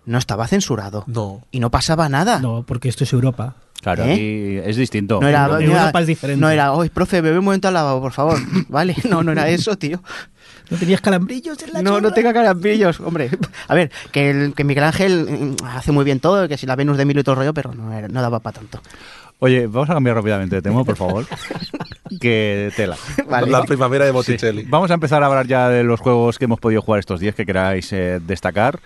no 0.10 0.18
estaba 0.18 0.47
censurado. 0.47 1.03
No. 1.07 1.45
Y 1.51 1.60
no 1.60 1.70
pasaba 1.72 2.10
nada. 2.10 2.39
No, 2.39 2.64
porque 2.68 2.89
esto 2.89 3.03
es 3.03 3.14
Europa. 3.14 3.55
Claro, 3.82 4.03
¿Eh? 4.03 4.12
aquí 4.62 4.70
es 4.70 4.76
distinto. 4.76 5.20
No 5.22 5.28
era, 5.28 5.47
no 5.47 5.60
Europa 5.60 5.89
era- 5.91 5.99
es 6.01 6.07
diferente. 6.07 6.41
No 6.41 6.49
era, 6.49 6.74
oye, 6.74 6.89
profe, 6.89 7.22
bebe 7.22 7.39
un 7.39 7.45
momento 7.45 7.70
al 7.70 7.74
lavabo, 7.76 8.01
por 8.01 8.12
favor. 8.12 8.38
¿Vale? 8.70 8.95
No, 9.10 9.24
no 9.24 9.32
era 9.32 9.47
eso, 9.47 9.78
tío. 9.78 10.01
¿No 10.70 10.78
tenías 10.78 11.01
calambrillos 11.01 11.62
en 11.64 11.74
la 11.74 11.82
No, 11.82 11.99
no 12.01 12.12
tenga 12.12 12.32
carambrillos, 12.34 12.99
hombre. 12.99 13.30
A 13.68 13.74
ver, 13.76 13.89
que, 14.12 14.30
el- 14.30 14.53
que 14.53 14.64
Miguel 14.64 14.84
Ángel 14.84 15.55
mm, 15.62 15.66
hace 15.66 15.91
muy 15.91 16.03
bien 16.05 16.20
todo, 16.20 16.47
que 16.47 16.57
si 16.57 16.66
la 16.66 16.76
Venus 16.76 16.97
de 16.97 17.05
Milo 17.05 17.22
y 17.22 17.24
todo 17.24 17.34
el 17.34 17.39
rollo, 17.39 17.53
pero 17.53 17.74
no, 17.74 17.93
era- 17.93 18.07
no 18.07 18.22
daba 18.22 18.39
para 18.39 18.60
tanto. 18.60 18.82
Oye, 19.41 19.67
vamos 19.67 19.89
a 19.89 19.93
cambiar 19.93 20.15
rápidamente 20.17 20.55
de 20.57 20.61
tema, 20.61 20.83
por 20.83 20.97
favor. 20.97 21.25
que 22.19 22.71
tela. 22.75 22.97
Vale. 23.29 23.49
La 23.49 23.63
primavera 23.63 24.03
de 24.05 24.11
Sí. 24.11 24.13
Botticelli. 24.15 24.63
Vamos 24.67 24.91
a 24.91 24.95
empezar 24.95 25.23
a 25.23 25.27
hablar 25.27 25.47
ya 25.47 25.69
de 25.69 25.83
los 25.83 25.99
juegos 26.01 26.37
que 26.37 26.45
hemos 26.45 26.59
podido 26.59 26.81
jugar 26.81 26.99
estos 26.99 27.19
días 27.21 27.35
que 27.35 27.45
queráis 27.45 27.91
eh, 27.93 28.19
destacar. 28.25 28.79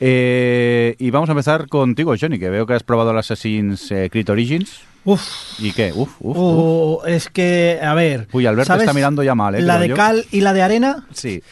Eh, 0.00 0.96
y 0.98 1.10
vamos 1.10 1.28
a 1.28 1.32
empezar 1.32 1.68
contigo, 1.68 2.14
Johnny, 2.20 2.38
que 2.38 2.50
veo 2.50 2.66
que 2.66 2.74
has 2.74 2.82
probado 2.82 3.12
el 3.12 3.18
Assassin's 3.18 3.90
eh, 3.92 4.08
Creed 4.10 4.28
Origins. 4.30 4.80
Uf, 5.04 5.22
¿Y 5.60 5.72
qué? 5.72 5.92
Uf, 5.94 6.10
uf, 6.20 6.36
uf. 6.36 6.36
oh, 6.36 7.02
es 7.06 7.28
que, 7.30 7.78
a 7.82 7.94
ver. 7.94 8.26
Uy, 8.32 8.46
Alberto 8.46 8.66
¿sabes? 8.66 8.82
está 8.82 8.92
mirando 8.92 9.22
ya 9.22 9.34
mal, 9.34 9.54
¿eh? 9.54 9.62
La 9.62 9.78
de 9.78 9.88
yo. 9.88 9.96
cal 9.96 10.26
y 10.32 10.40
la 10.40 10.52
de 10.52 10.62
arena, 10.62 11.06
Sí. 11.12 11.42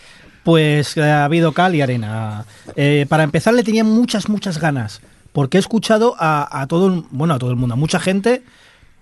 pues 0.44 0.96
eh, 0.96 1.02
ha 1.02 1.24
habido 1.24 1.52
cal 1.52 1.74
y 1.74 1.80
arena. 1.80 2.44
Eh, 2.76 3.06
para 3.09 3.22
empezar, 3.22 3.54
le 3.54 3.62
tenía 3.62 3.84
muchas, 3.84 4.28
muchas 4.28 4.59
ganas. 4.61 5.00
Porque 5.39 5.57
he 5.57 5.61
escuchado 5.61 6.16
a, 6.18 6.61
a 6.62 6.66
todo, 6.66 6.89
el- 6.93 7.05
bueno, 7.12 7.34
a 7.34 7.39
todo 7.39 7.51
el 7.51 7.57
mundo, 7.57 7.74
a 7.74 7.76
mucha 7.76 8.01
gente, 8.01 8.43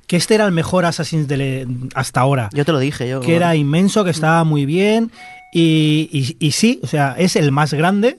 que 0.06 0.16
este 0.18 0.34
era 0.34 0.44
el 0.44 0.52
mejor 0.52 0.84
Assassin's 0.84 1.28
de 1.28 1.66
hasta 1.94 2.20
ahora. 2.20 2.50
Yo 2.52 2.66
te 2.66 2.72
lo 2.72 2.78
dije, 2.78 3.08
yo. 3.08 3.20
que 3.20 3.36
era 3.36 3.56
inmenso, 3.56 4.04
que 4.04 4.10
estaba 4.10 4.44
muy 4.44 4.66
bien. 4.66 5.10
Y, 5.54 6.10
y- 6.12 6.36
y 6.46 6.50
sí, 6.52 6.78
o 6.82 6.86
sea, 6.88 7.14
es 7.16 7.36
el 7.36 7.52
más 7.52 7.72
grande, 7.72 8.18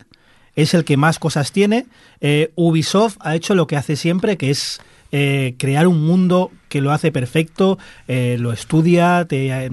es 0.56 0.74
el 0.74 0.84
que 0.84 0.98
más 0.98 1.20
cosas 1.20 1.52
tiene. 1.52 1.86
Eh, 2.20 2.52
Ubisoft 2.56 3.18
ha 3.20 3.36
hecho 3.36 3.54
lo 3.54 3.68
que 3.68 3.76
hace 3.78 3.96
siempre, 3.96 4.36
que 4.36 4.50
es 4.50 4.82
eh, 5.12 5.54
crear 5.60 5.86
un 5.88 6.04
mundo 6.04 6.50
que 6.70 6.82
lo 6.82 6.92
hace 6.92 7.12
perfecto, 7.12 7.78
eh, 8.08 8.38
lo 8.40 8.52
estudia, 8.52 9.26
te, 9.30 9.70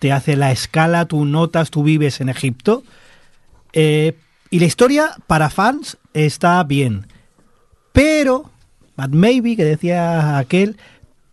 te 0.00 0.12
hace 0.12 0.36
la 0.36 0.52
escala, 0.52 1.06
tú 1.06 1.24
notas, 1.24 1.70
tú 1.70 1.82
vives 1.82 2.20
en 2.20 2.28
Egipto. 2.28 2.82
Y 3.72 4.58
la 4.60 4.66
historia, 4.66 5.10
para 5.26 5.50
fans, 5.50 5.96
está 6.14 6.62
bien. 6.64 7.06
Pero, 7.98 8.48
but 8.96 9.08
maybe, 9.10 9.56
que 9.56 9.64
decía 9.64 10.38
aquel, 10.38 10.76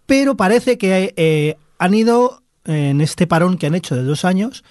pero 0.07 0.36
parece 0.36 0.80
que 0.80 1.13
eh, 1.16 1.57
han 1.78 1.93
ido 1.93 2.41
eh, 2.66 2.89
en 2.89 3.01
este 3.01 3.28
parón 3.28 3.59
que 3.59 3.68
han 3.68 3.76
hecho 3.76 3.95
de 3.95 4.01
dos 4.01 4.26
años, 4.26 4.63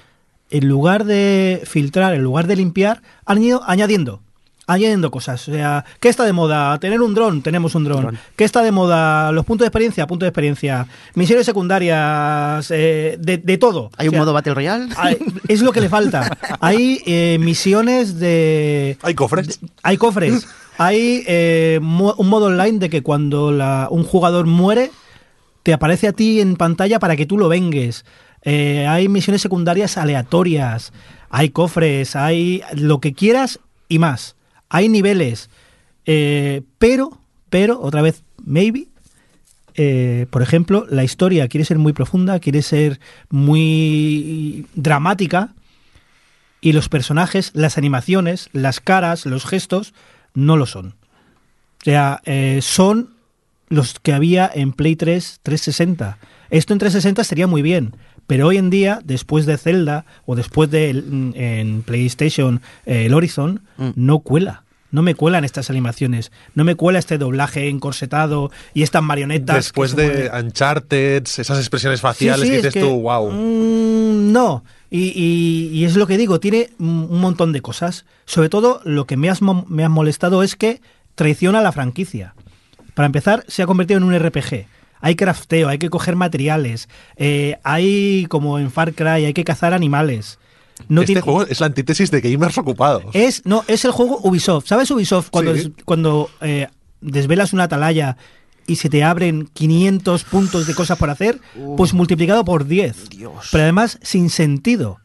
en 0.51 0.67
lugar 0.69 1.05
de 1.05 1.63
filtrar, 1.67 2.15
en 2.15 2.23
lugar 2.25 2.49
de 2.49 2.57
limpiar, 2.57 3.01
han 3.25 3.41
ido 3.45 3.63
añadiendo. 3.65 4.21
Añadiendo 4.67 5.11
cosas. 5.11 5.47
O 5.47 5.53
sea, 5.53 5.85
¿qué 6.01 6.09
está 6.09 6.25
de 6.25 6.33
moda? 6.33 6.77
Tener 6.81 7.01
un 7.03 7.15
dron, 7.15 7.43
tenemos 7.43 7.75
un 7.77 7.85
dron. 7.85 8.19
¿Qué 8.35 8.45
está 8.45 8.63
de 8.63 8.73
moda? 8.73 9.31
Los 9.31 9.45
puntos 9.45 9.65
de 9.65 9.69
experiencia, 9.69 10.07
puntos 10.09 10.25
de 10.25 10.31
experiencia. 10.31 10.87
Misiones 11.15 11.45
secundarias, 11.47 12.71
eh, 12.71 13.17
de, 13.21 13.37
de 13.39 13.59
todo. 13.59 13.91
¿Hay 13.99 14.09
O 14.09 14.13
un 14.13 14.19
modo 14.19 14.33
Battle 14.33 14.55
Royale? 14.55 14.89
hay- 14.97 15.19
es 15.49 15.61
lo 15.61 15.71
que 15.71 15.83
le 15.83 15.91
falta. 15.91 16.37
Hay 16.61 17.03
eh, 17.07 17.37
misiones 17.41 18.19
de. 18.19 18.97
Hay 19.03 19.15
cofres. 19.15 19.61
Hay 19.83 19.99
cofres. 19.99 20.47
Hay 20.77 21.23
eh, 21.27 21.79
un 21.81 22.29
modo 22.29 22.47
online 22.47 22.79
de 22.79 22.91
que 22.91 23.03
cuando 23.03 23.53
la- 23.53 23.89
un 23.91 24.05
jugador 24.05 24.47
muere, 24.47 24.91
te 25.63 25.73
aparece 25.73 26.09
a 26.09 26.13
ti 26.13 26.41
en 26.41 26.57
pantalla 26.57 26.99
para 26.99 27.17
que 27.17 27.27
tú 27.27 27.39
lo 27.39 27.49
vengues. 27.49 28.05
Eh, 28.43 28.87
hay 28.87 29.09
misiones 29.09 29.41
secundarias 29.43 29.97
aleatorias. 29.97 30.93
Hay 31.31 31.51
cofres. 31.51 32.17
Hay 32.17 32.63
lo 32.75 33.01
que 33.01 33.15
quieras 33.15 33.61
y 33.89 33.99
más. 33.99 34.37
Hay 34.69 34.89
niveles. 34.89 35.49
Eh, 36.07 36.63
pero, 36.79 37.19
pero, 37.51 37.81
otra 37.81 38.03
vez, 38.03 38.23
maybe. 38.45 38.89
eh, 39.77 40.27
por 40.31 40.43
ejemplo, 40.43 40.87
la 40.89 41.03
historia 41.03 41.49
quiere 41.49 41.65
ser 41.65 41.79
muy 41.79 41.93
profunda, 41.93 42.39
quiere 42.39 42.63
ser 42.63 43.01
muy 43.31 44.67
dramática 44.75 45.55
y 46.61 46.73
los 46.73 46.89
personajes, 46.89 47.51
las 47.55 47.77
animaciones, 47.77 48.49
las 48.53 48.81
caras, 48.81 49.27
los 49.27 49.45
gestos, 49.45 49.93
no 50.35 50.57
lo 50.57 50.67
son. 50.67 50.95
sea, 51.83 52.21
eh, 52.25 52.61
son 52.63 53.11
los 53.69 53.99
que 54.01 54.13
había 54.13 54.51
en 54.53 54.73
Play 54.73 54.97
3 54.97 55.41
360. 55.43 56.19
Esto 56.51 56.73
en 56.73 56.79
360 56.79 57.25
sería 57.25 57.47
muy 57.47 57.63
bien, 57.63 57.97
pero 58.27 58.47
hoy 58.49 58.57
en 58.59 58.71
día, 58.71 59.01
después 59.05 59.47
de 59.47 59.57
Zelda 59.59 60.05
o 60.27 60.37
después 60.37 60.71
de 60.71 60.91
el- 60.91 61.33
en 61.35 61.83
PlayStation 61.83 62.61
eh, 62.87 63.07
el 63.07 63.15
Horizon, 63.15 63.63
Mm. 63.77 63.91
no 63.97 64.21
cuela. 64.21 64.63
No 64.93 65.03
me 65.03 65.17
cuelan 65.17 65.45
estas 65.45 65.71
animaciones, 65.71 66.31
no 66.55 66.63
me 66.63 66.77
cuela 66.77 67.01
este 67.01 67.19
doblaje 67.19 67.69
encorsetado 67.69 68.53
y 68.75 68.85
estas 68.85 69.03
marionetas. 69.03 69.57
Después 69.57 69.97
de. 69.97 70.31
Uncharted, 70.33 71.25
esas 71.25 71.59
expresiones 71.59 72.01
faciales 72.01 72.43
Sí, 72.43 72.47
sí, 72.47 72.51
que 72.53 72.57
es 72.69 72.75
dices 72.75 72.75
que, 72.75 72.89
tú, 72.89 73.01
wow. 73.01 73.29
mm, 73.33 74.31
no. 74.33 74.63
Y, 74.97 75.13
y- 75.17 75.71
y 75.77 75.85
es 75.85 75.97
lo 75.97 76.07
que 76.07 76.17
digo, 76.17 76.39
tiene 76.39 76.71
un 76.79 77.21
montón 77.21 77.53
de 77.53 77.61
cosas. 77.61 78.05
Sobre 78.27 78.49
todo, 78.49 78.81
lo 78.85 79.07
que 79.07 79.17
me, 79.17 79.29
has 79.29 79.41
me 79.43 79.83
ha 79.85 79.89
molestado 79.89 80.43
es 80.45 80.55
que 80.55 80.81
traiciona 81.17 81.63
la 81.63 81.73
franquicia. 81.73 82.35
Para 82.95 83.07
empezar, 83.07 83.45
se 83.49 83.63
ha 83.63 83.67
convertido 83.67 83.99
en 83.99 84.05
un 84.05 84.15
RPG. 84.17 84.67
Hay 85.01 85.17
crafteo, 85.17 85.69
hay 85.69 85.79
que 85.79 85.91
coger 85.91 86.15
materiales, 86.17 86.89
eh, 87.17 87.57
hay, 87.65 88.27
como 88.29 88.59
en 88.61 88.71
Far 88.71 88.95
Cry, 88.95 89.25
hay 89.27 89.35
que 89.35 89.43
cazar 89.45 89.75
animales. 89.75 90.39
No 90.89 91.01
este 91.03 91.07
tiene- 91.07 91.21
juego 91.23 91.43
es 91.43 91.59
la 91.61 91.67
antítesis 91.67 92.11
de 92.13 92.21
gamers 92.21 92.57
ocupados. 92.59 93.05
es, 93.15 93.45
no, 93.45 93.65
es 93.67 93.85
el 93.85 93.91
juego 93.91 94.21
Ubisoft. 94.23 94.67
¿Sabes 94.69 94.91
Ubisoft? 94.93 95.31
Cuando, 95.31 95.55
Sí. 95.55 95.61
es- 95.77 95.85
cuando 95.85 96.31
eh, 96.41 96.69
desvelas 97.01 97.53
una 97.53 97.65
atalaya 97.65 98.17
y 98.67 98.77
se 98.77 98.89
te 98.89 99.05
abren 99.05 99.49
500 99.53 100.25
puntos 100.25 100.67
de 100.67 100.75
cosas 100.75 100.99
por 100.99 101.11
hacer, 101.11 101.41
pues 101.77 101.93
multiplicado 101.95 102.45
por 102.45 102.67
10. 102.67 103.11
Dios. 103.11 103.49
Pero 103.53 103.65
además 103.65 103.99
sin 104.03 104.31
sentido. 104.31 104.99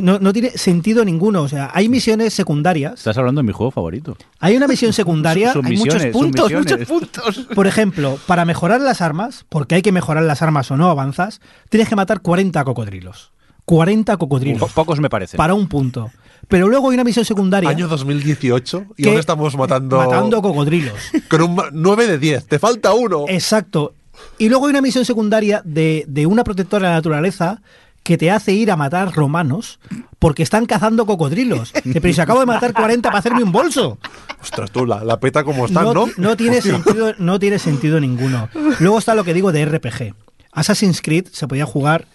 No, 0.00 0.18
no 0.18 0.32
tiene 0.32 0.50
sentido 0.50 1.04
ninguno. 1.04 1.42
O 1.42 1.48
sea, 1.48 1.70
hay 1.74 1.88
misiones 1.90 2.32
secundarias. 2.32 2.94
Estás 2.94 3.18
hablando 3.18 3.40
de 3.40 3.46
mi 3.46 3.52
juego 3.52 3.70
favorito. 3.70 4.16
Hay 4.40 4.56
una 4.56 4.66
misión 4.66 4.92
secundaria. 4.94 5.52
Hay 5.62 5.76
muchos 5.76 6.06
puntos, 6.06 6.50
muchos 6.52 6.88
puntos. 6.88 7.46
Por 7.54 7.66
ejemplo, 7.66 8.18
para 8.26 8.44
mejorar 8.46 8.80
las 8.80 9.02
armas, 9.02 9.44
porque 9.50 9.74
hay 9.74 9.82
que 9.82 9.92
mejorar 9.92 10.24
las 10.24 10.40
armas 10.40 10.70
o 10.70 10.76
no 10.78 10.88
avanzas, 10.88 11.40
tienes 11.68 11.88
que 11.88 11.96
matar 11.96 12.20
40 12.22 12.64
cocodrilos. 12.64 13.32
40 13.66 14.16
cocodrilos. 14.16 14.60
Po- 14.60 14.68
pocos 14.68 15.00
me 15.00 15.10
parecen. 15.10 15.36
Para 15.36 15.52
un 15.54 15.68
punto. 15.68 16.10
Pero 16.48 16.68
luego 16.68 16.90
hay 16.90 16.94
una 16.94 17.04
misión 17.04 17.24
secundaria. 17.24 17.68
Año 17.70 17.88
2018 17.88 18.86
y 18.96 19.08
aún 19.08 19.18
estamos 19.18 19.56
matando, 19.56 19.96
Matando 19.98 20.42
cocodrilos. 20.42 20.94
con 21.28 21.42
un 21.42 21.62
9 21.72 22.06
de 22.06 22.18
10. 22.18 22.46
Te 22.46 22.58
falta 22.58 22.92
uno. 22.94 23.24
Exacto. 23.28 23.94
Y 24.38 24.48
luego 24.48 24.66
hay 24.66 24.70
una 24.70 24.82
misión 24.82 25.04
secundaria 25.04 25.62
de, 25.64 26.04
de 26.06 26.26
una 26.26 26.44
protectora 26.44 26.88
de 26.88 26.92
la 26.92 26.98
naturaleza 26.98 27.60
que 28.04 28.18
te 28.18 28.30
hace 28.30 28.52
ir 28.52 28.70
a 28.70 28.76
matar 28.76 29.12
romanos 29.14 29.80
porque 30.18 30.42
están 30.42 30.66
cazando 30.66 31.06
cocodrilos. 31.06 31.72
Pero 31.72 32.12
si 32.12 32.20
acabo 32.20 32.40
de 32.40 32.46
matar 32.46 32.74
40 32.74 33.08
para 33.08 33.18
hacerme 33.18 33.42
un 33.42 33.50
bolso. 33.50 33.98
Ostras, 34.42 34.70
tú, 34.70 34.84
la, 34.84 35.02
la 35.02 35.18
peta 35.18 35.42
como 35.42 35.64
están, 35.64 35.92
¿no? 35.94 36.06
no 36.18 36.36
tiene 36.36 36.60
sentido, 36.60 37.14
no 37.18 37.38
tiene 37.38 37.58
sentido 37.58 37.98
ninguno. 38.00 38.50
Luego 38.78 38.98
está 38.98 39.14
lo 39.14 39.24
que 39.24 39.32
digo 39.32 39.52
de 39.52 39.64
RPG. 39.64 40.14
Assassin's 40.52 41.00
Creed 41.00 41.28
se 41.32 41.48
podía 41.48 41.64
jugar 41.64 42.06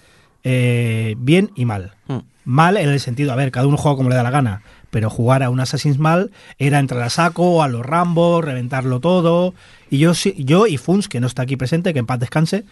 eh, 0.44 1.16
bien 1.18 1.52
y 1.56 1.66
mal. 1.66 1.94
Mm. 2.08 2.18
Mal 2.50 2.78
en 2.78 2.90
el 2.90 3.00
sentido, 3.00 3.32
a 3.32 3.36
ver, 3.36 3.52
cada 3.52 3.68
uno 3.68 3.78
juega 3.78 3.96
como 3.96 4.10
le 4.10 4.16
da 4.16 4.24
la 4.24 4.32
gana, 4.32 4.64
pero 4.90 5.12
jugar 5.12 5.44
a 5.44 5.52
un 5.52 5.60
Assassin's 5.60 6.00
mal 6.00 6.32
era 6.58 6.80
entrar 6.80 7.04
a 7.04 7.12
saco, 7.12 7.62
a 7.62 7.68
los 7.68 7.86
Rambo, 7.86 8.42
reventarlo 8.42 9.00
todo. 9.00 9.54
Y 9.92 10.00
yo, 10.00 10.14
yo 10.36 10.66
y 10.66 10.78
Funs, 10.78 11.08
que 11.08 11.20
no 11.20 11.28
está 11.28 11.44
aquí 11.44 11.58
presente, 11.58 11.94
que 11.94 12.00
en 12.00 12.08
paz 12.08 12.20
descanse, 12.20 12.66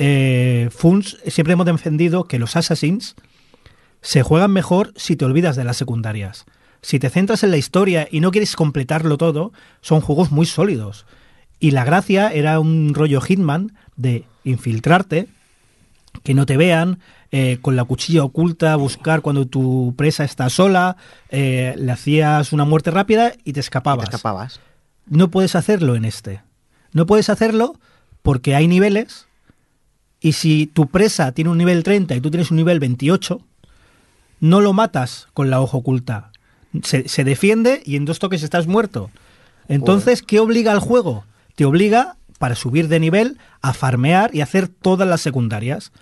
eh, 0.00 0.68
Funs 0.72 1.18
siempre 1.28 1.52
hemos 1.52 1.64
defendido 1.64 2.24
que 2.24 2.40
los 2.40 2.56
Assassins 2.56 3.14
se 4.00 4.24
juegan 4.24 4.50
mejor 4.50 4.92
si 4.96 5.14
te 5.14 5.26
olvidas 5.26 5.54
de 5.54 5.62
las 5.62 5.76
secundarias. 5.76 6.44
Si 6.82 6.98
te 6.98 7.08
centras 7.08 7.44
en 7.44 7.52
la 7.52 7.56
historia 7.56 8.08
y 8.10 8.18
no 8.18 8.32
quieres 8.32 8.56
completarlo 8.56 9.16
todo, 9.16 9.52
son 9.80 10.00
juegos 10.00 10.32
muy 10.32 10.46
sólidos. 10.46 11.06
Y 11.60 11.70
la 11.70 11.84
gracia 11.84 12.32
era 12.32 12.58
un 12.58 12.94
rollo 12.94 13.20
Hitman 13.20 13.76
de 13.94 14.24
infiltrarte, 14.42 15.28
que 16.22 16.34
no 16.34 16.46
te 16.46 16.56
vean, 16.56 16.98
eh, 17.32 17.58
con 17.62 17.76
la 17.76 17.84
cuchilla 17.84 18.24
oculta, 18.24 18.76
buscar 18.76 19.20
cuando 19.22 19.46
tu 19.46 19.94
presa 19.96 20.24
está 20.24 20.50
sola, 20.50 20.96
eh, 21.30 21.74
le 21.78 21.92
hacías 21.92 22.52
una 22.52 22.64
muerte 22.64 22.90
rápida 22.90 23.32
y 23.44 23.52
te 23.52 23.52
Te 23.54 23.60
escapabas. 23.60 24.04
escapabas. 24.04 24.60
No 25.06 25.30
puedes 25.30 25.54
hacerlo 25.54 25.96
en 25.96 26.04
este. 26.04 26.42
No 26.92 27.06
puedes 27.06 27.30
hacerlo 27.30 27.78
porque 28.22 28.54
hay 28.54 28.68
niveles 28.68 29.26
y 30.20 30.32
si 30.32 30.66
tu 30.66 30.86
presa 30.88 31.32
tiene 31.32 31.50
un 31.50 31.58
nivel 31.58 31.82
30 31.82 32.14
y 32.16 32.20
tú 32.20 32.30
tienes 32.30 32.50
un 32.50 32.58
nivel 32.58 32.80
28, 32.80 33.40
no 34.40 34.60
lo 34.60 34.72
matas 34.72 35.28
con 35.34 35.50
la 35.50 35.60
hoja 35.60 35.76
oculta. 35.78 36.30
Se, 36.82 37.08
se 37.08 37.24
defiende 37.24 37.82
y 37.84 37.96
en 37.96 38.04
dos 38.04 38.18
toques 38.18 38.42
estás 38.42 38.66
muerto. 38.66 39.10
Entonces, 39.68 40.22
¿qué 40.22 40.40
obliga 40.40 40.72
al 40.72 40.80
juego? 40.80 41.24
Te 41.54 41.64
obliga, 41.64 42.16
para 42.40 42.54
subir 42.54 42.88
de 42.88 42.98
nivel, 42.98 43.36
a 43.60 43.74
farmear 43.74 44.34
y 44.34 44.40
hacer 44.40 44.66
todas 44.66 45.06
las 45.06 45.20
secundarias. 45.20 45.92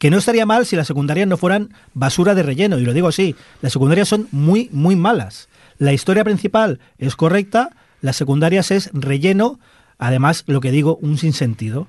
Que 0.00 0.10
no 0.10 0.18
estaría 0.18 0.44
mal 0.44 0.66
si 0.66 0.74
las 0.74 0.88
secundarias 0.88 1.28
no 1.28 1.36
fueran 1.36 1.72
basura 1.94 2.34
de 2.34 2.42
relleno, 2.42 2.80
y 2.80 2.84
lo 2.84 2.92
digo 2.92 3.06
así, 3.06 3.36
las 3.62 3.72
secundarias 3.72 4.08
son 4.08 4.26
muy, 4.32 4.68
muy 4.72 4.96
malas. 4.96 5.48
La 5.78 5.92
historia 5.92 6.24
principal 6.24 6.80
es 6.98 7.14
correcta, 7.14 7.70
las 8.00 8.16
secundarias 8.16 8.72
es 8.72 8.90
relleno, 8.92 9.60
además, 9.96 10.42
lo 10.48 10.60
que 10.60 10.72
digo, 10.72 10.96
un 10.96 11.16
sinsentido. 11.16 11.86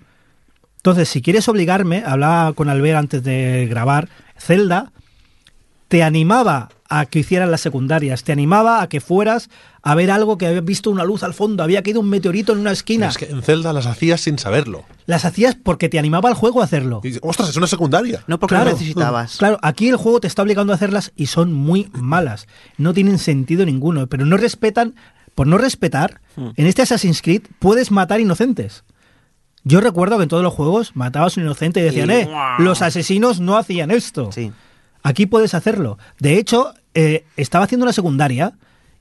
Entonces, 0.77 1.09
si 1.09 1.23
quieres 1.23 1.49
obligarme, 1.49 2.03
hablaba 2.05 2.53
con 2.53 2.69
Albert 2.69 2.99
antes 2.99 3.23
de 3.23 3.65
grabar, 3.67 4.09
Zelda 4.37 4.91
te 5.87 6.03
animaba 6.03 6.69
a 6.89 7.05
que 7.05 7.19
hicieras 7.19 7.49
las 7.49 7.61
secundarias, 7.61 8.23
te 8.23 8.31
animaba 8.31 8.81
a 8.81 8.89
que 8.89 9.01
fueras 9.01 9.49
a 9.81 9.93
ver 9.95 10.09
algo 10.11 10.37
que 10.37 10.47
habías 10.47 10.65
visto 10.65 10.89
una 10.89 11.03
luz 11.03 11.23
al 11.23 11.33
fondo, 11.33 11.63
había 11.63 11.83
caído 11.83 11.99
un 11.99 12.09
meteorito 12.09 12.53
en 12.53 12.59
una 12.59 12.71
esquina. 12.71 13.07
Es 13.07 13.17
que 13.17 13.25
en 13.25 13.41
Zelda 13.43 13.71
las 13.73 13.85
hacías 13.85 14.21
sin 14.21 14.37
saberlo. 14.39 14.83
Las 15.05 15.25
hacías 15.25 15.55
porque 15.55 15.89
te 15.89 15.99
animaba 15.99 16.29
el 16.29 16.35
juego 16.35 16.61
a 16.61 16.63
hacerlo. 16.65 17.01
Y 17.03 17.17
ostras, 17.21 17.49
es 17.49 17.55
una 17.55 17.67
secundaria. 17.67 18.23
No 18.27 18.39
porque 18.39 18.55
Claro. 18.55 18.71
lo 18.71 18.77
necesitabas. 18.77 19.37
Claro, 19.37 19.59
aquí 19.61 19.87
el 19.89 19.95
juego 19.95 20.19
te 20.19 20.27
está 20.27 20.41
obligando 20.41 20.73
a 20.73 20.75
hacerlas 20.75 21.11
y 21.15 21.27
son 21.27 21.53
muy 21.53 21.89
malas. 21.93 22.47
No 22.77 22.93
tienen 22.93 23.19
sentido 23.19 23.65
ninguno, 23.65 24.07
pero 24.07 24.25
no 24.25 24.37
respetan. 24.37 24.95
Por 25.35 25.47
no 25.47 25.57
respetar, 25.57 26.21
Hmm. 26.35 26.49
en 26.55 26.65
este 26.67 26.81
Assassin's 26.81 27.21
Creed 27.21 27.43
puedes 27.59 27.91
matar 27.91 28.19
inocentes. 28.21 28.83
Yo 29.63 29.81
recuerdo 29.81 30.17
que 30.17 30.23
en 30.23 30.29
todos 30.29 30.43
los 30.43 30.53
juegos 30.53 30.91
matabas 30.95 31.35
a 31.37 31.39
un 31.41 31.45
inocente 31.47 31.79
y 31.79 31.83
decían, 31.83 32.09
Y- 32.09 32.13
eh, 32.13 32.29
los 32.59 32.81
asesinos 32.81 33.39
no 33.39 33.57
hacían 33.57 33.89
esto. 33.91 34.31
Sí. 34.31 34.51
Aquí 35.07 35.27
puedes 35.27 35.53
hacerlo. 35.53 35.97
De 36.19 36.37
hecho, 36.39 36.73
eh, 36.95 37.25
estaba 37.37 37.65
haciendo 37.65 37.83
una 37.85 37.93
secundaria 37.93 38.53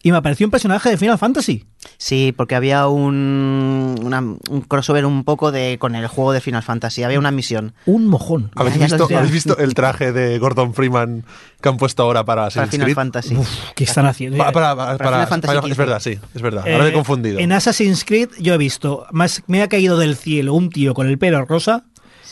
y 0.02 0.11
me 0.12 0.18
apareció 0.18 0.46
un 0.46 0.50
personaje 0.50 0.90
de 0.90 0.98
Final 0.98 1.16
Fantasy. 1.16 1.64
Sí, 1.96 2.34
porque 2.36 2.55
había 2.55 2.88
un, 2.88 3.98
una- 4.02 4.20
un 4.20 4.61
crossover 4.68 5.07
un 5.07 5.24
poco 5.24 5.50
de 5.50 5.78
con 5.78 5.94
el 5.94 6.07
juego 6.09 6.32
de 6.32 6.42
Final 6.42 6.62
Fantasy. 6.62 7.05
Había 7.05 7.18
una 7.18 7.30
misión. 7.30 7.72
Un 7.86 8.07
mojón. 8.09 8.50
¿Habéis 8.55 8.78
visto, 8.78 8.98
decía. 8.98 9.16
¿Habéis 9.18 9.32
visto 9.32 9.57
el 9.57 9.72
traje 9.72 10.12
de 10.12 10.38
Gordon 10.38 10.74
Freeman 10.74 11.24
que 11.62 11.68
han 11.70 11.78
puesto 11.78 12.02
ahora 12.02 12.22
para 12.22 12.50
Para 12.50 12.66
Final 12.66 12.84
Creed? 12.84 12.94
Fantasy. 12.94 13.34
Uf, 13.34 13.48
¿Qué 13.74 13.84
están 13.84 14.05
haciendo? 14.05 14.36
Pa- 14.36 14.52
para- 14.52 14.76
para- 14.76 14.98
Para 14.98 15.11
Final 15.11 15.26
Fantasy 15.28 15.55
para- 15.57 15.68
es 15.72 15.76
verdad, 15.78 16.00
sí, 16.00 16.18
es 16.34 16.42
verdad. 16.42 16.64
Ahora 16.66 16.78
me 16.80 16.84
he 16.84 16.88
Eh, 16.90 16.92
confundido. 16.92 17.38
En 17.38 17.52
Assassin's 17.52 18.05
Creed 18.05 18.28
yo 18.38 18.52
he 18.52 18.59
visto, 18.59 19.07
más, 19.11 19.42
me 19.46 19.62
ha 19.62 19.68
caído 19.68 19.96
del 19.96 20.16
cielo 20.16 20.52
un 20.52 20.68
tío 20.68 20.92
con 20.92 21.07
el 21.09 21.16
pelo 21.16 21.42
rosa 21.46 21.84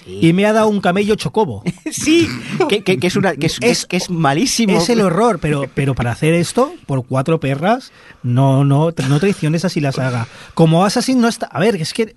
Sí. 0.05 0.19
y 0.23 0.33
me 0.33 0.47
ha 0.47 0.53
dado 0.53 0.69
un 0.69 0.81
camello 0.81 1.15
chocobo. 1.15 1.63
sí, 1.91 2.29
que, 2.69 2.83
que- 2.83 2.99
que 2.99 3.07
es 3.07 3.17
una, 3.17 3.35
que 3.37 3.47
es, 3.47 3.59
que 3.61 3.71
es- 3.71 3.87
que 3.87 3.97
es 3.97 4.11
malísimo. 4.11 4.77
Es 4.77 4.89
el 4.89 5.01
horror, 5.01 5.39
pero, 5.41 5.69
pero 5.75 5.95
para 5.95 6.13
hacer 6.13 6.35
esto, 6.35 6.73
por 6.87 7.07
cuatro 7.07 7.39
perras, 7.41 7.93
no, 8.23 8.65
no, 8.65 8.91
no 9.09 9.21
traiciones 9.21 9.65
así 9.65 9.81
la 9.81 9.93
saga. 9.93 10.27
Como 10.55 10.85
Assassin 10.85 11.21
no 11.21 11.29
está... 11.29 11.47
A 11.47 11.61
ver, 11.61 11.77
es 11.77 11.93
que... 11.95 12.15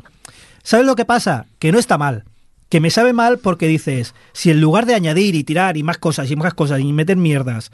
¿Sabes 0.63 0.85
lo 0.85 0.95
que 0.95 1.05
pasa? 1.05 1.45
Que 1.59 1.71
no 1.71 1.77
está 1.79 1.97
mal. 1.97 2.23
Que 2.69 2.79
me 2.79 2.89
sabe 2.89 3.13
mal 3.13 3.37
porque 3.37 3.67
dices, 3.67 4.15
si 4.33 4.49
en 4.49 4.59
lugar 4.61 4.87
de 4.87 4.95
añadir 4.95 5.35
y 5.35 5.43
tirar 5.43 5.77
y 5.77 5.83
más 5.83 5.99
cosas 5.99 6.31
y 6.31 6.35
más 6.35 6.55
cosas 6.55 6.79
y 6.79 6.91
meter 6.91 7.15
mierdas, 7.17 7.71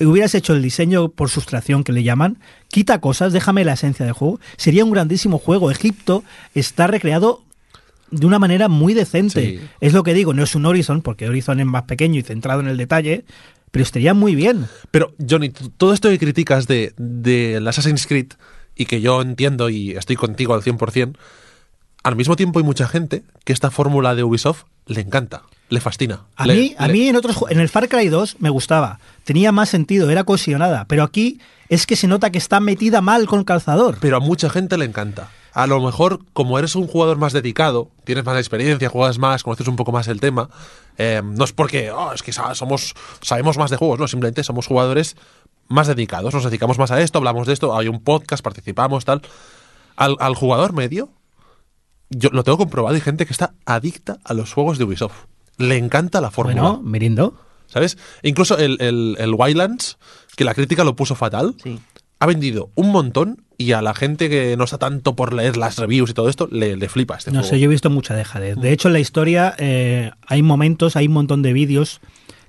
hubieras 0.00 0.36
hecho 0.36 0.52
el 0.54 0.62
diseño 0.62 1.08
por 1.08 1.28
sustracción 1.28 1.82
que 1.82 1.92
le 1.92 2.04
llaman, 2.04 2.38
quita 2.68 3.00
cosas, 3.00 3.32
déjame 3.32 3.64
la 3.64 3.72
esencia 3.72 4.04
del 4.04 4.14
juego, 4.14 4.38
sería 4.56 4.84
un 4.84 4.92
grandísimo 4.92 5.38
juego. 5.38 5.72
Egipto 5.72 6.22
está 6.54 6.86
recreado 6.86 7.42
de 8.10 8.26
una 8.26 8.38
manera 8.38 8.68
muy 8.68 8.94
decente. 8.94 9.40
Sí. 9.42 9.60
Es 9.80 9.92
lo 9.92 10.02
que 10.02 10.14
digo, 10.14 10.34
no 10.34 10.42
es 10.42 10.54
un 10.54 10.66
Horizon, 10.66 11.02
porque 11.02 11.28
Horizon 11.28 11.60
es 11.60 11.66
más 11.66 11.82
pequeño 11.84 12.18
y 12.18 12.22
centrado 12.22 12.60
en 12.60 12.68
el 12.68 12.76
detalle, 12.76 13.24
pero 13.70 13.82
estaría 13.82 14.14
muy 14.14 14.34
bien. 14.34 14.66
Pero, 14.90 15.12
Johnny, 15.28 15.50
todo 15.50 15.92
esto 15.92 16.08
que 16.08 16.18
criticas 16.18 16.66
de, 16.66 16.92
de 16.96 17.62
Assassin's 17.66 18.06
Creed 18.06 18.28
y 18.76 18.86
que 18.86 19.00
yo 19.00 19.20
entiendo 19.20 19.68
y 19.70 19.92
estoy 19.92 20.16
contigo 20.16 20.54
al 20.54 20.62
100%, 20.62 21.16
al 22.04 22.16
mismo 22.16 22.36
tiempo 22.36 22.58
hay 22.58 22.64
mucha 22.64 22.88
gente 22.88 23.22
que 23.44 23.52
esta 23.52 23.70
fórmula 23.70 24.14
de 24.14 24.22
Ubisoft 24.24 24.64
le 24.86 25.00
encanta, 25.00 25.42
le 25.68 25.80
fascina. 25.80 26.20
A 26.36 26.46
Le- 26.46 26.54
mí, 26.54 26.74
a 26.78 26.88
mí 26.88 27.08
en 27.08 27.16
otros 27.16 27.36
en 27.50 27.60
el 27.60 27.68
Far 27.68 27.88
Cry 27.88 28.08
2 28.08 28.36
me 28.38 28.48
gustaba, 28.50 29.00
tenía 29.24 29.52
más 29.52 29.68
sentido, 29.68 30.08
era 30.08 30.24
cohesionada, 30.24 30.86
pero 30.86 31.02
aquí 31.02 31.40
es 31.68 31.84
que 31.86 31.96
se 31.96 32.06
nota 32.06 32.30
que 32.30 32.38
está 32.38 32.60
metida 32.60 33.02
mal 33.02 33.26
con 33.26 33.44
calzador. 33.44 33.98
Pero 34.00 34.16
a 34.16 34.20
mucha 34.20 34.48
gente 34.48 34.78
le 34.78 34.86
encanta. 34.86 35.28
A 35.58 35.66
lo 35.66 35.80
mejor, 35.80 36.20
como 36.32 36.56
eres 36.58 36.76
un 36.76 36.86
jugador 36.86 37.18
más 37.18 37.32
dedicado, 37.32 37.90
tienes 38.04 38.24
más 38.24 38.36
experiencia, 38.38 38.88
juegas 38.88 39.18
más, 39.18 39.42
conoces 39.42 39.66
un 39.66 39.74
poco 39.74 39.90
más 39.90 40.06
el 40.06 40.20
tema, 40.20 40.50
eh, 40.98 41.20
no 41.24 41.44
es 41.44 41.52
porque 41.52 41.90
"Oh, 41.90 42.12
es 42.12 42.22
que 42.22 42.32
somos, 42.32 42.94
sabemos 43.22 43.58
más 43.58 43.68
de 43.70 43.76
juegos, 43.76 43.98
no, 43.98 44.06
simplemente 44.06 44.44
somos 44.44 44.68
jugadores 44.68 45.16
más 45.66 45.88
dedicados, 45.88 46.32
nos 46.32 46.44
dedicamos 46.44 46.78
más 46.78 46.92
a 46.92 47.00
esto, 47.00 47.18
hablamos 47.18 47.46
de 47.48 47.54
esto, 47.54 47.76
hay 47.76 47.88
un 47.88 48.00
podcast, 48.04 48.42
participamos, 48.44 49.04
tal. 49.04 49.20
Al, 49.96 50.14
al 50.20 50.36
jugador 50.36 50.74
medio, 50.74 51.08
yo 52.08 52.30
lo 52.32 52.44
tengo 52.44 52.56
comprobado, 52.58 52.94
hay 52.94 53.00
gente 53.00 53.26
que 53.26 53.32
está 53.32 53.54
adicta 53.66 54.18
a 54.24 54.34
los 54.34 54.52
juegos 54.52 54.78
de 54.78 54.84
Ubisoft. 54.84 55.24
Le 55.56 55.76
encanta 55.76 56.20
la 56.20 56.30
fórmula. 56.30 56.62
Bueno, 56.62 56.80
Mirindo. 56.82 57.34
¿Sabes? 57.66 57.98
Incluso 58.22 58.56
el, 58.56 58.80
el, 58.80 59.16
el 59.18 59.34
Wildlands, 59.34 59.98
que 60.36 60.44
la 60.44 60.54
crítica 60.54 60.84
lo 60.84 60.94
puso 60.94 61.16
fatal, 61.16 61.56
Sí. 61.62 61.80
Ha 62.20 62.26
vendido 62.26 62.70
un 62.74 62.90
montón 62.90 63.42
y 63.56 63.72
a 63.72 63.82
la 63.82 63.94
gente 63.94 64.28
que 64.28 64.56
no 64.56 64.64
está 64.64 64.78
tanto 64.78 65.16
por 65.16 65.32
leer 65.32 65.56
las 65.56 65.78
reviews 65.78 66.10
y 66.10 66.14
todo 66.14 66.28
esto, 66.28 66.48
le, 66.50 66.76
le 66.76 66.88
flipa 66.88 67.16
este 67.16 67.30
No 67.32 67.40
juego. 67.40 67.48
sé, 67.54 67.60
yo 67.60 67.66
he 67.66 67.68
visto 67.68 67.90
mucha 67.90 68.14
dejadez. 68.14 68.56
De 68.56 68.72
hecho, 68.72 68.88
en 68.88 68.92
la 68.94 69.00
historia 69.00 69.54
eh, 69.58 70.10
hay 70.26 70.42
momentos, 70.42 70.96
hay 70.96 71.06
un 71.08 71.14
montón 71.14 71.42
de 71.42 71.52
vídeos 71.52 72.00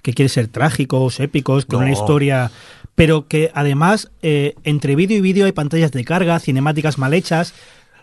que 0.02 0.14
quieren 0.14 0.30
ser 0.30 0.48
trágicos, 0.48 1.20
épicos, 1.20 1.66
con 1.66 1.80
No. 1.80 1.86
una 1.86 1.94
historia, 1.94 2.52
pero 2.96 3.28
que 3.28 3.52
además 3.54 4.12
eh, 4.22 4.56
entre 4.64 4.96
vídeo 4.96 5.18
y 5.18 5.22
vídeo 5.22 5.46
hay 5.46 5.52
pantallas 5.52 5.91
de 5.91 6.04
carga, 6.06 6.40
cinemáticas 6.40 6.98
mal 6.98 7.14
hechas. 7.14 7.54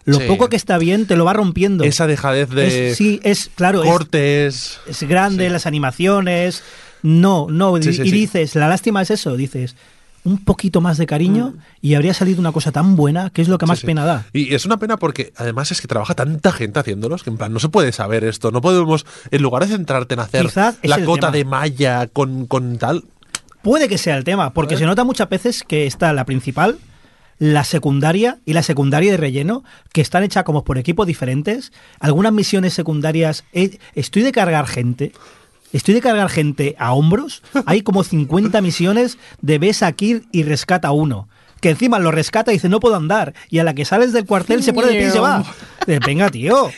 Lo 0.04 0.18
Sí. 0.20 0.24
poco 0.28 0.48
que 0.48 0.56
está 0.56 0.78
bien 0.78 1.06
te 1.06 1.16
lo 1.16 1.24
va 1.24 1.32
rompiendo. 1.32 1.82
Esa 1.84 2.06
dejadez 2.06 2.48
de 2.50 2.90
Es- 2.90 2.96
sí, 2.96 3.18
es 3.24 3.50
claro, 3.54 3.82
es, 3.82 3.90
cortes. 3.90 4.78
es 4.86 5.02
grande, 5.04 5.48
las 5.50 5.66
animaciones. 5.66 6.62
No, 7.02 7.46
no. 7.50 7.80
Sí, 7.82 7.90
y 8.04 8.10
dices, 8.10 8.54
la 8.54 8.68
lástima 8.68 9.02
es 9.02 9.10
eso, 9.10 9.36
dices, 9.36 9.74
un 10.26 10.38
poquito 10.44 10.80
más 10.80 10.98
de 10.98 11.06
cariño 11.06 11.54
y 11.80 11.94
habría 11.94 12.12
salido 12.12 12.40
una 12.40 12.50
cosa 12.52 12.72
tan 12.72 12.96
buena 12.96 13.30
que 13.30 13.40
es 13.42 13.48
lo 13.48 13.58
que 13.58 13.66
más 13.66 13.78
Mm. 13.78 13.80
Sí, 13.80 13.80
sí. 13.82 13.86
pena 13.86 14.04
da. 14.04 14.26
Y 14.32 14.54
es 14.54 14.66
una 14.66 14.76
pena 14.78 14.96
porque 14.96 15.32
además 15.36 15.70
es 15.72 15.80
que 15.80 15.86
trabaja 15.88 16.14
tanta 16.14 16.50
gente 16.52 16.78
haciéndolos 16.80 17.22
que 17.22 17.30
en 17.30 17.36
plan 17.36 17.52
no 17.52 17.60
se 17.60 17.68
puede 17.68 17.92
saber 17.92 18.24
esto. 18.24 18.50
No 18.50 18.60
podemos, 18.60 19.06
en 19.30 19.40
lugar 19.42 19.62
de 19.64 19.68
centrarte 19.68 20.14
en 20.14 20.20
hacer 20.20 20.42
Quizás 20.46 20.78
la 20.82 21.04
cota 21.04 21.28
tema. 21.28 21.30
de 21.30 21.44
malla 21.44 22.06
con, 22.08 22.46
con 22.46 22.76
tal. 22.78 23.04
Puede 23.62 23.88
que 23.88 23.98
sea 23.98 24.16
el 24.16 24.24
tema, 24.24 24.52
porque 24.52 24.76
se 24.76 24.84
nota 24.86 25.04
muchas 25.04 25.28
veces 25.28 25.62
que 25.62 25.86
está 25.86 26.12
la 26.12 26.24
principal, 26.24 26.78
la 27.38 27.64
secundaria 27.64 28.38
y 28.44 28.52
la 28.52 28.62
secundaria 28.62 29.10
de 29.10 29.16
relleno, 29.16 29.62
que 29.92 30.00
están 30.00 30.22
hechas 30.22 30.44
como 30.44 30.64
por 30.64 30.78
equipos 30.78 31.06
diferentes. 31.06 31.72
Algunas 32.00 32.32
misiones 32.32 32.74
secundarias, 32.74 33.44
eh, 33.52 33.78
estoy 33.94 34.22
de 34.22 34.32
cargar 34.32 34.66
gente. 34.66 35.12
Estoy 35.76 35.94
de 35.94 36.00
cargar 36.00 36.28
gente 36.28 36.74
a 36.78 36.92
hombros. 36.94 37.42
Hay 37.66 37.82
como 37.82 38.02
50 38.04 38.60
misiones 38.60 39.18
de 39.40 39.58
ves 39.58 39.82
a 39.82 39.92
Kid 39.92 40.22
y 40.32 40.42
rescata 40.42 40.88
a 40.88 40.92
uno. 40.92 41.28
Que 41.60 41.70
encima 41.70 41.98
lo 41.98 42.10
rescata 42.10 42.50
y 42.52 42.54
dice 42.56 42.68
no 42.68 42.80
puedo 42.80 42.96
andar. 42.96 43.34
Y 43.50 43.58
a 43.58 43.64
la 43.64 43.74
que 43.74 43.84
sales 43.84 44.12
del 44.12 44.26
cuartel 44.26 44.62
se 44.62 44.72
pone 44.72 44.88
de 44.88 44.94
pie 44.98 45.08
y 45.08 45.10
se 45.10 45.20
va. 45.20 45.44
Venga, 46.06 46.28
tío. 46.30 46.70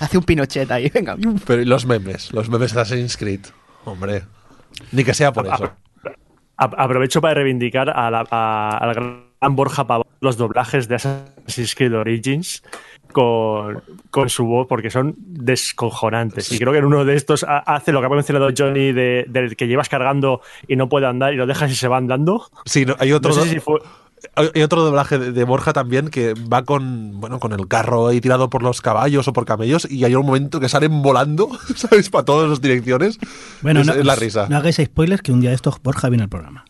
Hace 0.00 0.18
un 0.18 0.24
Pinochet 0.24 0.70
ahí, 0.70 0.90
venga. 0.92 1.16
Pero 1.46 1.62
y 1.62 1.64
los 1.64 1.86
memes, 1.86 2.32
los 2.32 2.48
memes 2.48 2.72
de 2.74 2.80
Assassin's 2.80 3.16
Creed. 3.16 3.40
Hombre, 3.84 4.22
ni 4.92 5.02
que 5.04 5.14
sea 5.14 5.32
por 5.32 5.46
eso. 5.46 5.70
A- 6.56 6.64
Aprovecho 6.64 7.20
para 7.20 7.34
reivindicar 7.34 7.88
a 7.90 8.10
la, 8.10 8.24
a- 8.30 8.78
al 8.78 8.94
gran 8.94 9.56
Borja 9.56 9.86
Pavón 9.86 10.06
los 10.20 10.36
doblajes 10.36 10.88
de 10.88 10.96
Assassin's 10.96 11.74
Creed 11.76 11.94
Origins 11.94 12.62
con, 13.12 13.82
con 14.10 14.28
su 14.28 14.44
voz, 14.44 14.66
porque 14.68 14.90
son 14.90 15.14
descojonantes. 15.18 16.52
Y 16.52 16.58
creo 16.58 16.72
que 16.72 16.78
en 16.78 16.84
uno 16.84 17.04
de 17.04 17.14
estos 17.14 17.44
ha- 17.44 17.58
hace 17.58 17.92
lo 17.92 18.00
que 18.00 18.06
ha 18.06 18.10
mencionado 18.10 18.48
Johnny, 18.56 18.92
de, 18.92 19.24
del 19.28 19.56
que 19.56 19.66
llevas 19.66 19.88
cargando 19.88 20.40
y 20.66 20.76
no 20.76 20.88
puede 20.88 21.06
andar 21.06 21.32
y 21.32 21.36
lo 21.36 21.46
dejas 21.46 21.70
y 21.70 21.74
se 21.74 21.88
va 21.88 21.96
andando. 21.96 22.46
Sí, 22.64 22.84
no, 22.86 22.94
hay 22.98 23.12
otro, 23.12 23.34
No 23.34 23.42
sé 23.42 23.48
si 23.50 23.60
fue. 23.60 23.80
hay 24.34 24.62
otro 24.62 24.82
doblaje 24.82 25.18
de, 25.18 25.44
Borja 25.44 25.72
también 25.72 26.08
que 26.08 26.34
va 26.34 26.64
con 26.64 27.20
bueno 27.20 27.38
con 27.38 27.52
el 27.52 27.68
carro 27.68 28.08
ahí 28.08 28.20
tirado 28.20 28.50
por 28.50 28.62
los 28.62 28.80
caballos 28.80 29.28
o 29.28 29.32
por 29.32 29.44
camellos 29.44 29.88
y 29.90 30.04
hay 30.04 30.14
un 30.14 30.26
momento 30.26 30.58
que 30.60 30.68
salen 30.68 31.02
volando, 31.02 31.48
¿sabes? 31.76 32.10
Para 32.10 32.24
todas 32.24 32.48
las 32.50 32.60
direcciones. 32.60 33.18
Bueno, 33.62 33.80
es, 33.80 33.86
no, 33.86 33.92
es 33.94 34.04
la 34.04 34.16
risa. 34.16 34.46
no 34.48 34.56
hagáis 34.56 34.76
spoilers 34.84 35.22
que 35.22 35.32
un 35.32 35.40
día 35.40 35.50
de 35.50 35.56
estos 35.56 35.80
Borja 35.82 36.08
viene 36.08 36.24
al 36.24 36.28
programa. 36.30 36.64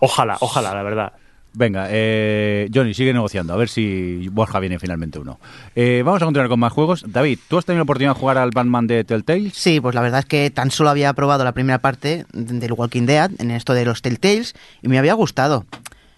Ojalá, 0.00 0.36
ojalá, 0.40 0.74
la 0.74 0.82
verdad. 0.82 1.12
Venga, 1.56 1.86
eh, 1.88 2.68
Johnny, 2.74 2.94
sigue 2.94 3.12
negociando, 3.12 3.52
a 3.52 3.56
ver 3.56 3.68
si 3.68 4.28
Borja 4.32 4.58
viene 4.58 4.80
finalmente 4.80 5.20
uno. 5.20 5.38
Eh, 5.76 6.02
vamos 6.04 6.20
a 6.20 6.24
continuar 6.24 6.48
con 6.48 6.58
más 6.58 6.72
juegos. 6.72 7.04
David, 7.06 7.38
¿tú 7.46 7.58
has 7.58 7.64
tenido 7.64 7.78
la 7.78 7.84
oportunidad 7.84 8.14
de 8.14 8.20
jugar 8.20 8.38
al 8.38 8.50
Batman 8.50 8.88
de 8.88 9.04
Telltale? 9.04 9.50
Sí, 9.54 9.80
pues 9.80 9.94
la 9.94 10.00
verdad 10.00 10.18
es 10.18 10.26
que 10.26 10.50
tan 10.50 10.72
solo 10.72 10.90
había 10.90 11.12
probado 11.12 11.44
la 11.44 11.52
primera 11.52 11.78
parte 11.78 12.26
del 12.32 12.72
Walking 12.72 13.06
Dead 13.06 13.30
en 13.38 13.52
esto 13.52 13.72
de 13.72 13.84
los 13.84 14.02
Telltales 14.02 14.56
y 14.82 14.88
me 14.88 14.98
había 14.98 15.14
gustado. 15.14 15.64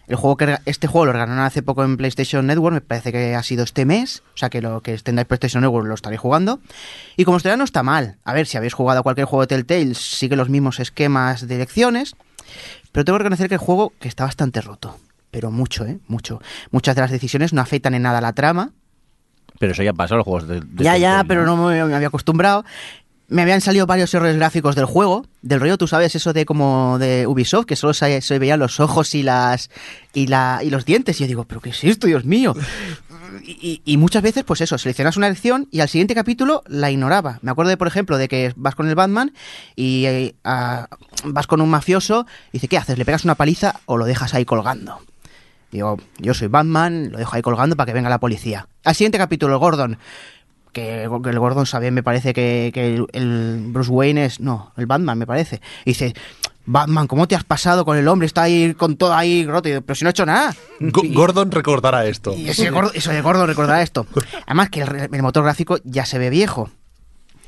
El 0.06 0.16
juego 0.16 0.38
que 0.38 0.56
este 0.64 0.86
juego 0.86 1.04
lo 1.04 1.12
regalaron 1.12 1.40
hace 1.40 1.62
poco 1.62 1.84
en 1.84 1.98
PlayStation 1.98 2.46
Network, 2.46 2.72
me 2.72 2.80
parece 2.80 3.12
que 3.12 3.34
ha 3.34 3.42
sido 3.42 3.64
este 3.64 3.84
mes, 3.84 4.22
o 4.34 4.38
sea 4.38 4.48
que 4.48 4.62
lo 4.62 4.80
que 4.80 4.92
en 4.92 5.24
PlayStation 5.26 5.60
Network 5.60 5.86
lo 5.86 5.94
estaréis 5.94 6.20
jugando. 6.20 6.60
Y 7.18 7.24
como 7.24 7.36
historia 7.36 7.58
no 7.58 7.64
está 7.64 7.82
mal. 7.82 8.16
A 8.24 8.32
ver, 8.32 8.46
si 8.46 8.56
habéis 8.56 8.72
jugado 8.72 9.00
a 9.00 9.02
cualquier 9.02 9.26
juego 9.26 9.42
de 9.42 9.48
Telltale, 9.48 9.94
sigue 9.94 10.36
los 10.36 10.48
mismos 10.48 10.80
esquemas 10.80 11.46
de 11.46 11.56
elecciones, 11.56 12.16
pero 12.92 13.04
tengo 13.04 13.18
que 13.18 13.24
reconocer 13.24 13.48
que 13.48 13.56
el 13.56 13.60
juego 13.60 13.92
que 13.98 14.08
está 14.08 14.24
bastante 14.24 14.62
roto. 14.62 14.96
Pero 15.36 15.50
mucho, 15.50 15.84
¿eh? 15.84 15.98
Mucho. 16.08 16.40
Muchas 16.70 16.94
de 16.94 17.02
las 17.02 17.10
decisiones 17.10 17.52
no 17.52 17.60
afectan 17.60 17.92
en 17.92 18.00
nada 18.00 18.16
a 18.18 18.20
la 18.22 18.32
trama, 18.32 18.70
Pero 19.58 19.72
eso 19.72 19.82
ya 19.82 19.92
pasa 19.92 20.14
en 20.14 20.18
los 20.20 20.24
juegos 20.24 20.48
de, 20.48 20.62
de 20.62 20.82
ya, 20.82 20.96
ya, 20.96 21.24
pero 21.28 21.44
no 21.44 21.58
me, 21.58 21.84
me 21.84 21.94
había 21.94 22.08
acostumbrado. 22.08 22.64
Me 23.28 23.42
habían 23.42 23.60
salido 23.60 23.86
varios 23.86 24.14
errores 24.14 24.36
gráficos 24.36 24.76
del 24.76 24.86
juego. 24.86 25.26
Del 25.42 25.60
rollo, 25.60 25.76
tú 25.76 25.86
sabes, 25.88 26.14
eso 26.14 26.32
de 26.32 26.46
como 26.46 26.96
de 26.98 27.26
Ubisoft, 27.26 27.66
que 27.66 27.76
solo 27.76 27.92
se, 27.92 28.22
se 28.22 28.38
veían 28.38 28.60
los 28.60 28.80
ojos 28.80 29.14
y 29.14 29.22
las 29.22 29.68
y, 30.14 30.28
la, 30.28 30.60
y 30.64 30.70
los 30.70 30.86
dientes. 30.86 31.20
Y 31.20 31.24
yo 31.24 31.28
digo, 31.28 31.44
¿pero 31.44 31.60
qué 31.60 31.68
es 31.68 31.84
esto, 31.84 32.06
Dios 32.06 32.24
mío? 32.24 32.54
Y, 33.44 33.50
y- 33.60 33.82
y 33.92 33.96
muchas 33.98 34.22
veces, 34.22 34.42
pues 34.44 34.60
eso, 34.62 34.78
seleccionas 34.78 35.16
una 35.18 35.26
elección 35.26 35.68
y 35.70 35.80
al 35.80 35.88
siguiente 35.90 36.14
capítulo 36.14 36.62
la 36.66 36.90
ignoraba. 36.90 37.38
Me 37.42 37.50
acuerdo, 37.50 37.68
de, 37.70 37.76
por 37.76 37.88
ejemplo, 37.88 38.16
de 38.16 38.28
que 38.28 38.54
vas 38.56 38.74
con 38.74 38.88
el 38.88 38.94
Batman 38.94 39.32
y 39.74 40.06
eh, 40.06 40.34
ah, 40.44 40.88
vas 41.24 41.46
con 41.46 41.60
un 41.60 41.68
mafioso 41.68 42.26
y 42.52 42.54
dice, 42.54 42.68
¿qué 42.68 42.78
haces? 42.78 42.96
¿Le 42.96 43.04
pegas 43.04 43.24
una 43.24 43.34
paliza 43.34 43.80
o 43.86 43.96
lo 43.98 44.06
dejas 44.06 44.32
ahí 44.34 44.44
colgando? 44.44 44.98
Digo, 45.76 45.98
yo 46.16 46.32
soy 46.32 46.48
Batman, 46.48 47.12
lo 47.12 47.18
dejo 47.18 47.36
ahí 47.36 47.42
colgando 47.42 47.76
para 47.76 47.84
que 47.84 47.92
venga 47.92 48.08
la 48.08 48.18
policía. 48.18 48.66
Al 48.82 48.94
siguiente 48.94 49.18
capítulo, 49.18 49.58
Gordon, 49.58 49.98
que, 50.72 51.02
el 51.02 51.38
Gordon 51.38 51.66
sabe, 51.66 51.90
me 51.90 52.02
parece 52.02 52.32
que, 52.32 52.70
que 52.72 52.94
el, 52.94 53.06
el 53.12 53.60
Bruce 53.66 53.90
Wayne 53.90 54.24
es. 54.24 54.40
No, 54.40 54.72
el 54.78 54.86
Batman, 54.86 55.18
me 55.18 55.26
parece. 55.26 55.60
Y 55.84 55.90
dice. 55.90 56.14
Batman, 56.64 57.06
¿cómo 57.06 57.28
te 57.28 57.36
has 57.36 57.44
pasado 57.44 57.84
con 57.84 57.98
el 57.98 58.08
hombre? 58.08 58.26
Está 58.26 58.44
ahí 58.44 58.72
con 58.72 58.96
todo 58.96 59.14
ahí 59.14 59.44
roto. 59.44 59.68
Pero 59.68 59.94
si 59.94 60.02
no 60.02 60.08
he 60.08 60.12
hecho 60.12 60.24
nada. 60.24 60.56
Gordon 60.80 61.50
recordará 61.52 62.06
esto. 62.06 62.34
y 62.34 62.48
ese 62.48 62.72
eso 62.94 63.10
de 63.12 63.20
gordo 63.20 63.46
recordará 63.46 63.82
esto. 63.82 64.06
Además 64.46 64.70
que 64.70 64.80
el, 64.80 65.10
el 65.12 65.22
motor 65.22 65.44
gráfico 65.44 65.78
ya 65.84 66.06
se 66.06 66.18
ve 66.18 66.30
viejo. 66.30 66.70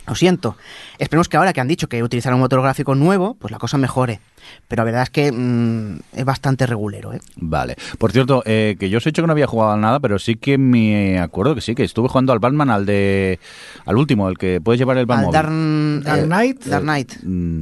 Lo 0.09 0.15
siento. 0.15 0.57
Esperemos 0.99 1.29
que 1.29 1.37
ahora 1.37 1.53
que 1.53 1.61
han 1.61 1.69
dicho 1.69 1.89
que 1.89 2.03
utilizarán 2.03 2.37
un 2.37 2.41
motor 2.41 2.63
gráfico 2.63 2.95
nuevo, 2.95 3.35
pues 3.35 3.51
la 3.51 3.59
cosa 3.59 3.77
mejore. 3.79 4.21
Pero 4.67 4.81
la 4.81 4.85
verdad 4.85 5.03
es 5.03 5.11
que 5.11 5.31
mm, 5.31 5.99
es 6.13 6.25
bastante 6.25 6.67
regulero, 6.67 7.13
¿eh? 7.13 7.21
Vale. 7.37 7.77
Por 7.99 8.13
cierto, 8.13 8.43
eh, 8.47 8.77
que 8.79 8.89
yo 8.89 8.99
os 8.99 9.07
he 9.07 9.11
dicho 9.11 9.23
que 9.23 9.27
no 9.27 9.33
había 9.33 9.47
jugado 9.47 9.73
a 9.73 9.77
nada, 9.77 10.01
pero 10.01 10.19
sí 10.19 10.37
que 10.37 10.57
me 10.57 11.19
acuerdo 11.19 11.55
que 11.55 11.61
sí, 11.61 11.75
que 11.75 11.85
estuve 11.85 12.09
jugando 12.09 12.33
al 12.33 12.39
Batman, 12.39 12.71
al 12.71 12.87
de. 12.87 13.39
al 13.85 13.97
último, 13.97 14.29
el 14.29 14.39
que 14.39 14.61
puedes 14.61 14.79
llevar 14.79 14.97
el 14.97 15.07
Batman. 15.07 15.31
Dark, 15.31 16.05
Dark 16.05 16.23
eh, 16.23 16.27
Knight. 16.27 16.65
Dark 16.65 16.83
Knight. 16.85 17.13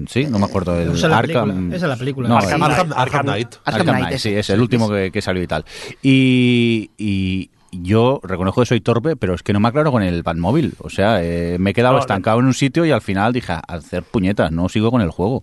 sí, 0.08 0.26
no 0.26 0.38
me 0.38 0.44
acuerdo. 0.44 0.78
El 0.78 0.90
Esa 0.90 1.06
es 1.06 1.10
la 1.10 1.18
Arkham. 1.18 1.48
película, 1.48 1.76
esa 1.76 1.86
es 1.86 1.90
la 1.90 1.96
película. 1.96 2.28
No, 2.28 2.36
Arkham 2.36 2.60
Knight. 2.60 2.72
Arkham, 2.72 2.92
Arkham 2.96 3.26
Knight. 3.26 3.54
Arkham 3.64 4.18
sí, 4.18 4.34
es 4.34 4.50
el 4.50 4.60
último 4.60 4.88
que, 4.88 5.10
que 5.10 5.22
salió 5.22 5.42
y 5.42 5.46
tal. 5.46 5.64
Y, 6.02 6.90
y 6.96 7.50
yo 7.82 8.20
reconozco 8.22 8.60
que 8.62 8.66
soy 8.66 8.80
torpe, 8.80 9.16
pero 9.16 9.34
es 9.34 9.42
que 9.42 9.52
no 9.52 9.60
me 9.60 9.68
aclaro 9.68 9.90
con 9.92 10.02
el 10.02 10.22
Batmóvil. 10.22 10.74
O 10.80 10.90
sea, 10.90 11.22
eh, 11.22 11.56
me 11.58 11.70
he 11.70 11.74
quedado 11.74 11.94
No, 11.94 12.00
estancado 12.00 12.38
en 12.40 12.46
un 12.46 12.54
sitio 12.54 12.84
y 12.84 12.90
al 12.90 13.00
final 13.02 13.32
dije, 13.32 13.52
a 13.52 13.58
hacer 13.66 14.02
puñetas, 14.02 14.52
no 14.52 14.68
sigo 14.68 14.90
con 14.90 15.00
el 15.02 15.10
juego. 15.10 15.42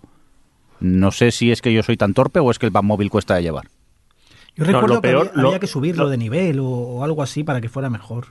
No 0.80 1.11
sé 1.11 1.31
si 1.31 1.51
es 1.51 1.61
que 1.61 1.73
yo 1.73 1.84
soy 1.84 1.97
tan 1.97 2.14
torpe 2.14 2.39
o 2.39 2.51
es 2.51 2.60
que 2.60 2.65
el 2.65 2.72
Batmóvil 2.72 3.10
cuesta 3.10 3.35
de 3.35 3.43
llevar. 3.43 3.68
Yo 4.55 4.65
No, 4.65 4.72
recuerdo 4.73 4.95
lo 4.95 5.01
peor- 5.01 5.23
que 5.23 5.30
había, 5.30 5.41
lo- 5.41 5.47
había 5.49 5.60
que 5.60 5.68
subirlo 5.68 6.03
lo- 6.05 6.10
de 6.10 6.18
nivel 6.18 6.60
o, 6.60 6.65
o 6.68 7.03
algo 7.03 7.23
así 7.23 7.43
para 7.43 7.61
que 7.61 7.69
fuera 7.69 7.89
mejor. 7.89 8.27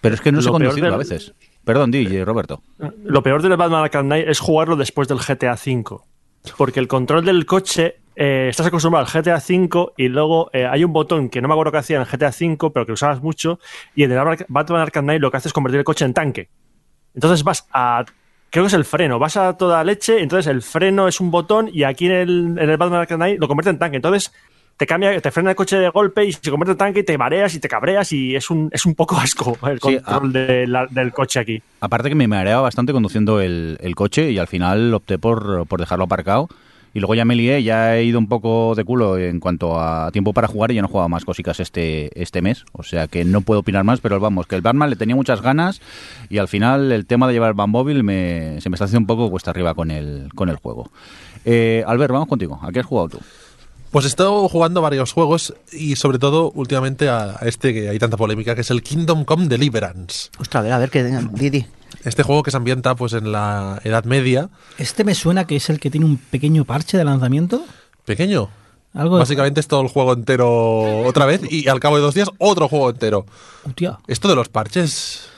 Pero 0.00 0.14
es 0.14 0.20
que 0.20 0.32
no 0.32 0.40
sé 0.40 0.48
conducirlo 0.50 0.86
del- 0.86 0.94
a 0.94 0.98
veces. 0.98 1.34
Perdón, 1.64 1.90
DJ, 1.90 2.24
Roberto. 2.24 2.62
Lo 3.04 3.22
peor 3.22 3.42
del 3.42 3.56
Batman 3.56 3.82
Arkham 3.84 4.06
Knight 4.06 4.26
es 4.28 4.40
jugarlo 4.40 4.76
después 4.76 5.08
del 5.08 5.18
GTA 5.18 5.52
V. 5.54 5.98
Porque 6.56 6.80
el 6.80 6.88
control 6.88 7.24
del 7.24 7.44
coche, 7.44 7.96
eh, 8.22 8.48
estás 8.50 8.66
acostumbrado 8.66 9.06
al 9.06 9.10
GTA 9.22 9.36
V 9.38 9.92
y 9.96 10.08
luego 10.08 10.50
eh, 10.52 10.66
hay 10.66 10.84
un 10.84 10.92
botón 10.92 11.30
que 11.30 11.40
no 11.40 11.48
me 11.48 11.54
acuerdo 11.54 11.72
que 11.72 11.78
hacía 11.78 11.96
en 11.96 12.02
el 12.02 12.08
GTA 12.08 12.28
V, 12.28 12.70
pero 12.70 12.84
que 12.84 12.92
usabas 12.92 13.22
mucho, 13.22 13.58
y 13.94 14.02
en 14.04 14.12
el 14.12 14.18
Batman 14.48 14.80
Arkham 14.82 15.04
Knight 15.04 15.22
lo 15.22 15.30
que 15.30 15.38
hace 15.38 15.48
es 15.48 15.54
convertir 15.54 15.78
el 15.78 15.84
coche 15.84 16.04
en 16.04 16.12
tanque. 16.12 16.48
Entonces 17.14 17.42
vas 17.42 17.66
a... 17.72 18.04
Creo 18.50 18.64
que 18.64 18.68
es 18.68 18.74
el 18.74 18.84
freno, 18.84 19.18
vas 19.18 19.36
a 19.36 19.56
toda 19.56 19.82
leche, 19.84 20.20
entonces 20.20 20.48
el 20.48 20.60
freno 20.60 21.08
es 21.08 21.20
un 21.20 21.30
botón 21.30 21.70
y 21.72 21.84
aquí 21.84 22.06
en 22.06 22.12
el, 22.12 22.30
en 22.58 22.68
el 22.70 22.76
Batman 22.76 23.00
Arkham 23.00 23.18
Knight 23.20 23.40
lo 23.40 23.46
convierte 23.48 23.70
en 23.70 23.78
tanque. 23.78 23.96
Entonces 23.96 24.32
te 24.76 24.86
cambia, 24.86 25.18
te 25.20 25.30
frena 25.30 25.50
el 25.50 25.56
coche 25.56 25.76
de 25.78 25.88
golpe 25.88 26.24
y 26.24 26.32
se 26.32 26.50
convierte 26.50 26.72
en 26.72 26.78
tanque 26.78 27.00
y 27.00 27.04
te 27.04 27.16
mareas 27.16 27.54
y 27.54 27.60
te 27.60 27.68
cabreas 27.68 28.10
y 28.12 28.34
es 28.36 28.50
un, 28.50 28.68
es 28.72 28.84
un 28.86 28.94
poco 28.96 29.16
asco 29.20 29.56
el 29.68 29.78
Sí, 29.80 29.96
ah. 29.98 30.02
control 30.04 30.32
de 30.32 30.66
la- 30.66 30.86
del 30.86 31.12
coche 31.12 31.38
aquí. 31.40 31.62
Aparte 31.80 32.08
que 32.08 32.14
me 32.16 32.26
mareaba 32.28 32.62
bastante 32.62 32.92
conduciendo 32.92 33.40
el, 33.40 33.78
el 33.80 33.94
coche 33.94 34.30
y 34.32 34.38
al 34.38 34.48
final 34.48 34.92
opté 34.94 35.16
por, 35.18 35.66
por 35.66 35.78
dejarlo 35.80 36.04
aparcado. 36.06 36.48
Y 36.92 37.00
luego 37.00 37.14
ya 37.14 37.24
me 37.24 37.36
lié, 37.36 37.62
ya 37.62 37.96
he 37.96 38.04
ido 38.04 38.18
un 38.18 38.26
poco 38.26 38.74
de 38.74 38.84
culo 38.84 39.16
en 39.16 39.38
cuanto 39.38 39.80
a 39.80 40.10
tiempo 40.10 40.32
para 40.32 40.48
jugar 40.48 40.72
y 40.72 40.74
ya 40.74 40.82
no 40.82 40.88
he 40.88 40.90
jugado 40.90 41.08
más 41.08 41.24
cositas 41.24 41.60
este, 41.60 42.10
este 42.20 42.42
mes. 42.42 42.64
O 42.72 42.82
sea 42.82 43.06
que 43.06 43.24
no 43.24 43.42
puedo 43.42 43.60
opinar 43.60 43.84
más, 43.84 44.00
pero 44.00 44.18
vamos, 44.18 44.46
que 44.46 44.56
el 44.56 44.62
Batman 44.62 44.90
le 44.90 44.96
tenía 44.96 45.14
muchas 45.14 45.40
ganas 45.40 45.80
y 46.28 46.38
al 46.38 46.48
final 46.48 46.90
el 46.90 47.06
tema 47.06 47.26
de 47.28 47.34
llevar 47.34 47.50
el 47.50 47.54
Batmóvil 47.54 48.02
me, 48.02 48.60
se 48.60 48.70
me 48.70 48.74
está 48.74 48.86
haciendo 48.86 49.00
un 49.00 49.06
poco 49.06 49.30
cuesta 49.30 49.50
arriba 49.50 49.74
con 49.74 49.90
el, 49.90 50.30
con 50.34 50.48
el 50.48 50.56
juego. 50.56 50.90
Eh, 51.44 51.84
Albert, 51.86 52.12
vamos 52.12 52.28
contigo. 52.28 52.58
¿A 52.62 52.72
qué 52.72 52.80
has 52.80 52.86
jugado 52.86 53.08
tú? 53.10 53.18
Pues 53.90 54.04
he 54.04 54.08
estado 54.08 54.48
jugando 54.48 54.82
varios 54.82 55.12
juegos 55.12 55.54
y 55.72 55.96
sobre 55.96 56.20
todo 56.20 56.52
últimamente 56.54 57.08
a 57.08 57.36
a 57.40 57.46
este 57.46 57.74
que 57.74 57.88
hay 57.88 57.98
tanta 57.98 58.16
polémica, 58.16 58.54
que 58.54 58.60
es 58.60 58.70
el 58.70 58.82
Kingdom 58.82 59.24
Come 59.24 59.48
Deliverance. 59.48 60.30
Ostras, 60.38 60.60
a 60.60 60.64
ver, 60.64 60.72
a 60.72 60.78
ver, 60.78 60.90
que 60.90 61.02
Didi. 61.32 61.66
Este 62.04 62.22
juego 62.22 62.42
que 62.42 62.50
se 62.50 62.56
ambienta 62.56 62.94
pues 62.94 63.12
en 63.12 63.32
la 63.32 63.80
Edad 63.84 64.04
Media, 64.04 64.48
Este 64.78 65.04
me 65.04 65.14
suena 65.14 65.46
que 65.46 65.56
es 65.56 65.68
el 65.70 65.80
que 65.80 65.90
tiene 65.90 66.06
un 66.06 66.16
pequeño 66.16 66.64
parche 66.64 66.96
de 66.98 67.04
lanzamiento. 67.04 67.64
pequeño. 68.04 68.48
Algo 68.92 69.16
de- 69.16 69.20
Básicamente 69.20 69.60
es 69.60 69.68
todo 69.68 69.82
el 69.82 69.88
juego 69.88 70.12
entero 70.14 71.02
otra 71.06 71.24
vez 71.26 71.40
y 71.48 71.68
al 71.68 71.78
cabo 71.78 71.96
de 71.96 72.02
dos 72.02 72.14
días 72.14 72.28
otro 72.38 72.68
juego 72.68 72.90
entero. 72.90 73.24
Hostia. 73.64 73.98
Esto 74.08 74.26
de 74.28 74.34
los 74.34 74.48
parches 74.48 75.28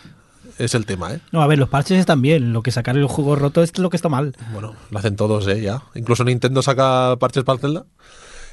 es 0.59 0.75
el 0.75 0.87
tema, 0.87 1.13
¿eh? 1.13 1.21
No, 1.33 1.43
a 1.43 1.47
ver, 1.47 1.59
los 1.59 1.69
parches 1.69 1.99
están 1.99 2.23
bien. 2.23 2.53
Lo 2.55 2.63
que 2.63 2.71
sacar 2.71 2.97
el 2.97 3.07
juego 3.07 3.37
roto 3.37 3.63
es 3.63 3.77
lo 3.79 3.91
que 3.91 3.97
está 3.97 4.09
mal. 4.09 4.35
Bueno, 4.53 4.75
lo 4.91 4.99
hacen 4.99 5.17
todos, 5.17 5.47
¿eh? 5.49 5.61
Ya. 5.61 5.83
Incluso 5.95 6.25
Nintendo 6.25 6.63
saca 6.63 7.17
parches 7.19 7.45
para 7.45 7.57
el 7.57 7.61
Zelda. 7.61 7.85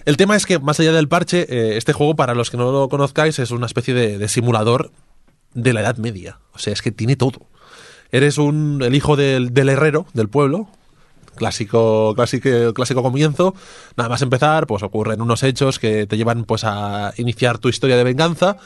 El 0.05 0.17
tema 0.17 0.35
es 0.35 0.45
que, 0.45 0.59
más 0.59 0.79
allá 0.79 0.91
del 0.91 1.07
parche, 1.07 1.45
eh, 1.49 1.77
este 1.77 1.93
juego, 1.93 2.15
para 2.15 2.33
los 2.33 2.49
que 2.49 2.57
no 2.57 2.71
lo 2.71 2.89
conozcáis, 2.89 3.37
es 3.39 3.51
una 3.51 3.67
especie 3.67 3.93
de, 3.93 4.17
de 4.17 4.27
simulador 4.27 4.91
de 5.53 5.71
la 5.73 5.81
Edad 5.81 5.97
Media. 5.97 6.39
O 6.53 6.59
sea, 6.59 6.73
es 6.73 6.81
que 6.81 6.91
tiene 6.91 7.15
todo. 7.15 7.39
Eres 8.11 8.37
un, 8.37 8.81
el 8.83 8.95
hijo 8.95 9.15
del, 9.15 9.53
del 9.53 9.69
herrero 9.69 10.05
del 10.13 10.29
pueblo. 10.29 10.67
Clásico, 11.35 12.13
clásico, 12.15 12.73
clásico 12.73 13.01
comienzo. 13.01 13.55
Nada 13.95 14.09
más 14.09 14.21
empezar, 14.21 14.67
pues 14.67 14.83
ocurren 14.83 15.21
unos 15.21 15.43
hechos 15.43 15.79
que 15.79 16.05
te 16.05 16.17
llevan 16.17 16.43
pues 16.43 16.63
a 16.65 17.13
iniciar 17.17 17.59
tu 17.59 17.69
historia 17.69 17.95
de 17.95 18.03
venganza. 18.03 18.57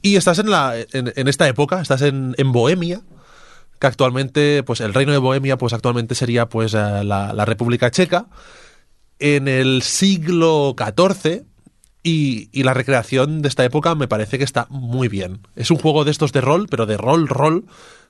Y 0.00 0.16
estás 0.16 0.38
en, 0.38 0.50
la, 0.50 0.74
en, 0.92 1.28
esta 1.28 1.48
época, 1.48 1.80
estás 1.80 2.02
en, 2.02 2.34
en 2.38 2.52
Bohemia, 2.52 3.00
que 3.80 3.86
actualmente, 3.86 4.62
pues 4.62 4.80
el 4.80 4.94
reino 4.94 5.10
de 5.10 5.18
Bohemia, 5.18 5.58
pues 5.58 5.72
actualmente 5.72 6.14
sería 6.14 6.48
pues 6.48 6.72
eh, 6.74 7.02
la, 7.02 7.32
la 7.32 7.44
República 7.44 7.90
Checa, 7.90 8.26
en 9.18 9.48
el 9.48 9.82
siglo 9.82 10.76
XIV, 10.78 11.42
y, 12.04 12.48
y 12.52 12.62
la 12.62 12.74
recreación 12.74 13.42
de 13.42 13.48
esta 13.48 13.64
época 13.64 13.94
me 13.96 14.06
parece 14.08 14.38
que 14.38 14.44
está 14.44 14.66
muy 14.70 15.08
bien. 15.08 15.40
Es 15.56 15.70
un 15.70 15.78
juego 15.78 16.04
de 16.04 16.12
estos 16.12 16.32
de 16.32 16.40
rol, 16.40 16.68
pero 16.70 16.86
de 16.86 16.96
rol, 16.96 17.28
rol, 17.28 17.64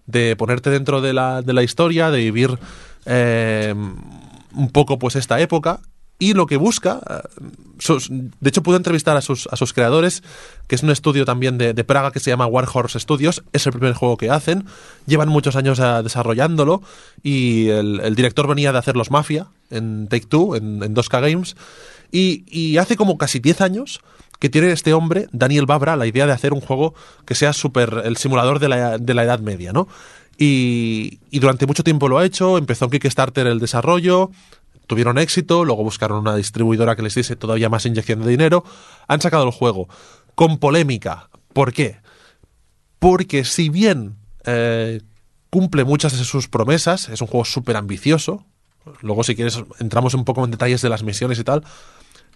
de 0.09 0.35
ponerte 0.35 0.71
dentro 0.71 1.01
de 1.01 1.13
la, 1.13 1.43
de 1.43 1.53
la 1.53 1.63
historia, 1.63 2.11
de 2.11 2.19
vivir 2.19 2.59
eh, 3.07 3.73
un 4.55 4.71
poco 4.71 4.99
pues 4.99 5.15
esta 5.15 5.39
época. 5.41 5.81
Y 6.19 6.35
lo 6.35 6.47
que 6.47 6.57
busca, 6.57 7.01
eh, 7.09 7.99
de 8.41 8.49
hecho 8.49 8.65
pude 8.65 8.77
entrevistar 8.77 9.17
a 9.17 9.21
sus, 9.21 9.47
a 9.53 9.57
sus 9.57 9.73
creadores, 9.73 10.25
que 10.67 10.75
es 10.75 10.83
un 10.83 10.91
estudio 10.91 11.25
también 11.25 11.59
de, 11.59 11.75
de 11.75 11.85
Praga 11.85 12.11
que 12.11 12.19
se 12.19 12.31
llama 12.31 12.47
Warhorse 12.47 12.99
Studios, 12.99 13.45
es 13.53 13.67
el 13.67 13.73
primer 13.73 13.93
juego 13.93 14.17
que 14.17 14.29
hacen, 14.29 14.65
llevan 15.07 15.29
muchos 15.29 15.55
años 15.55 15.79
eh, 15.79 16.01
desarrollándolo. 16.03 16.83
Y 17.23 17.69
el, 17.69 18.01
el 18.01 18.17
director 18.17 18.49
venía 18.49 18.73
de 18.73 18.79
hacer 18.79 18.97
los 18.97 19.13
Mafia 19.13 19.47
en 19.71 20.09
Take 20.09 20.27
Two, 20.27 20.57
en, 20.57 20.83
en 20.83 20.97
2K 20.97 21.31
Games, 21.31 21.55
y, 22.11 22.45
y 22.49 22.79
hace 22.79 22.97
como 22.97 23.17
casi 23.19 23.39
10 23.39 23.61
años 23.61 24.01
que 24.39 24.49
tiene 24.49 24.71
este 24.71 24.95
hombre, 24.95 25.27
Daniel 25.33 25.67
Babra, 25.67 25.97
la 25.97 26.07
idea 26.07 26.27
de 26.27 26.33
hacer 26.33 26.53
un 26.53 26.61
juego 26.61 26.95
que 27.25 27.35
sea 27.35 27.53
súper 27.53 28.03
el 28.05 28.17
simulador 28.17 28.59
de 28.59 28.69
la, 28.69 28.99
de 28.99 29.15
la 29.15 29.25
Edad 29.25 29.41
Media, 29.41 29.73
¿no? 29.73 29.89
Y, 30.37 31.19
y 31.31 31.41
durante 31.41 31.67
mucho 31.67 31.83
tiempo 31.83 32.09
lo 32.09 32.19
ha 32.19 32.25
hecho, 32.25 32.59
empezó 32.59 32.85
en 32.85 32.93
Kickstarter 32.93 33.47
el 33.49 33.59
desarrollo, 33.59 34.31
tuvieron 34.87 35.19
éxito, 35.19 35.65
luego 35.65 35.83
buscaron 35.83 36.19
una 36.19 36.37
distribuidora 36.37 36.97
que 36.97 37.03
les 37.03 37.15
diese 37.15 37.37
todavía 37.37 37.69
más 37.69 37.87
inyección 37.87 38.23
de 38.23 38.31
dinero, 38.31 38.65
han 39.09 39.21
sacado 39.21 39.45
el 39.45 39.51
juego 39.51 39.89
con 40.35 40.59
polémica. 40.59 41.29
¿Por 41.53 41.73
qué? 41.73 41.99
Porque 42.99 43.45
si 43.45 43.69
bien 43.69 44.17
eh, 44.45 45.03
cumple 45.51 45.85
muchas 45.85 46.17
de 46.17 46.25
sus 46.25 46.49
promesas, 46.49 47.09
es 47.09 47.21
un 47.21 47.27
juego 47.27 47.45
súper 47.45 47.77
ambicioso, 47.77 48.47
luego 49.03 49.25
si 49.25 49.37
quieres 49.37 49.63
entramos 49.79 50.15
un 50.15 50.25
poco 50.25 50.45
en 50.45 50.51
detalles 50.51 50.83
de 50.83 50.89
las 50.89 51.03
misiones 51.03 51.39
y 51.39 51.45
tal, 51.45 51.65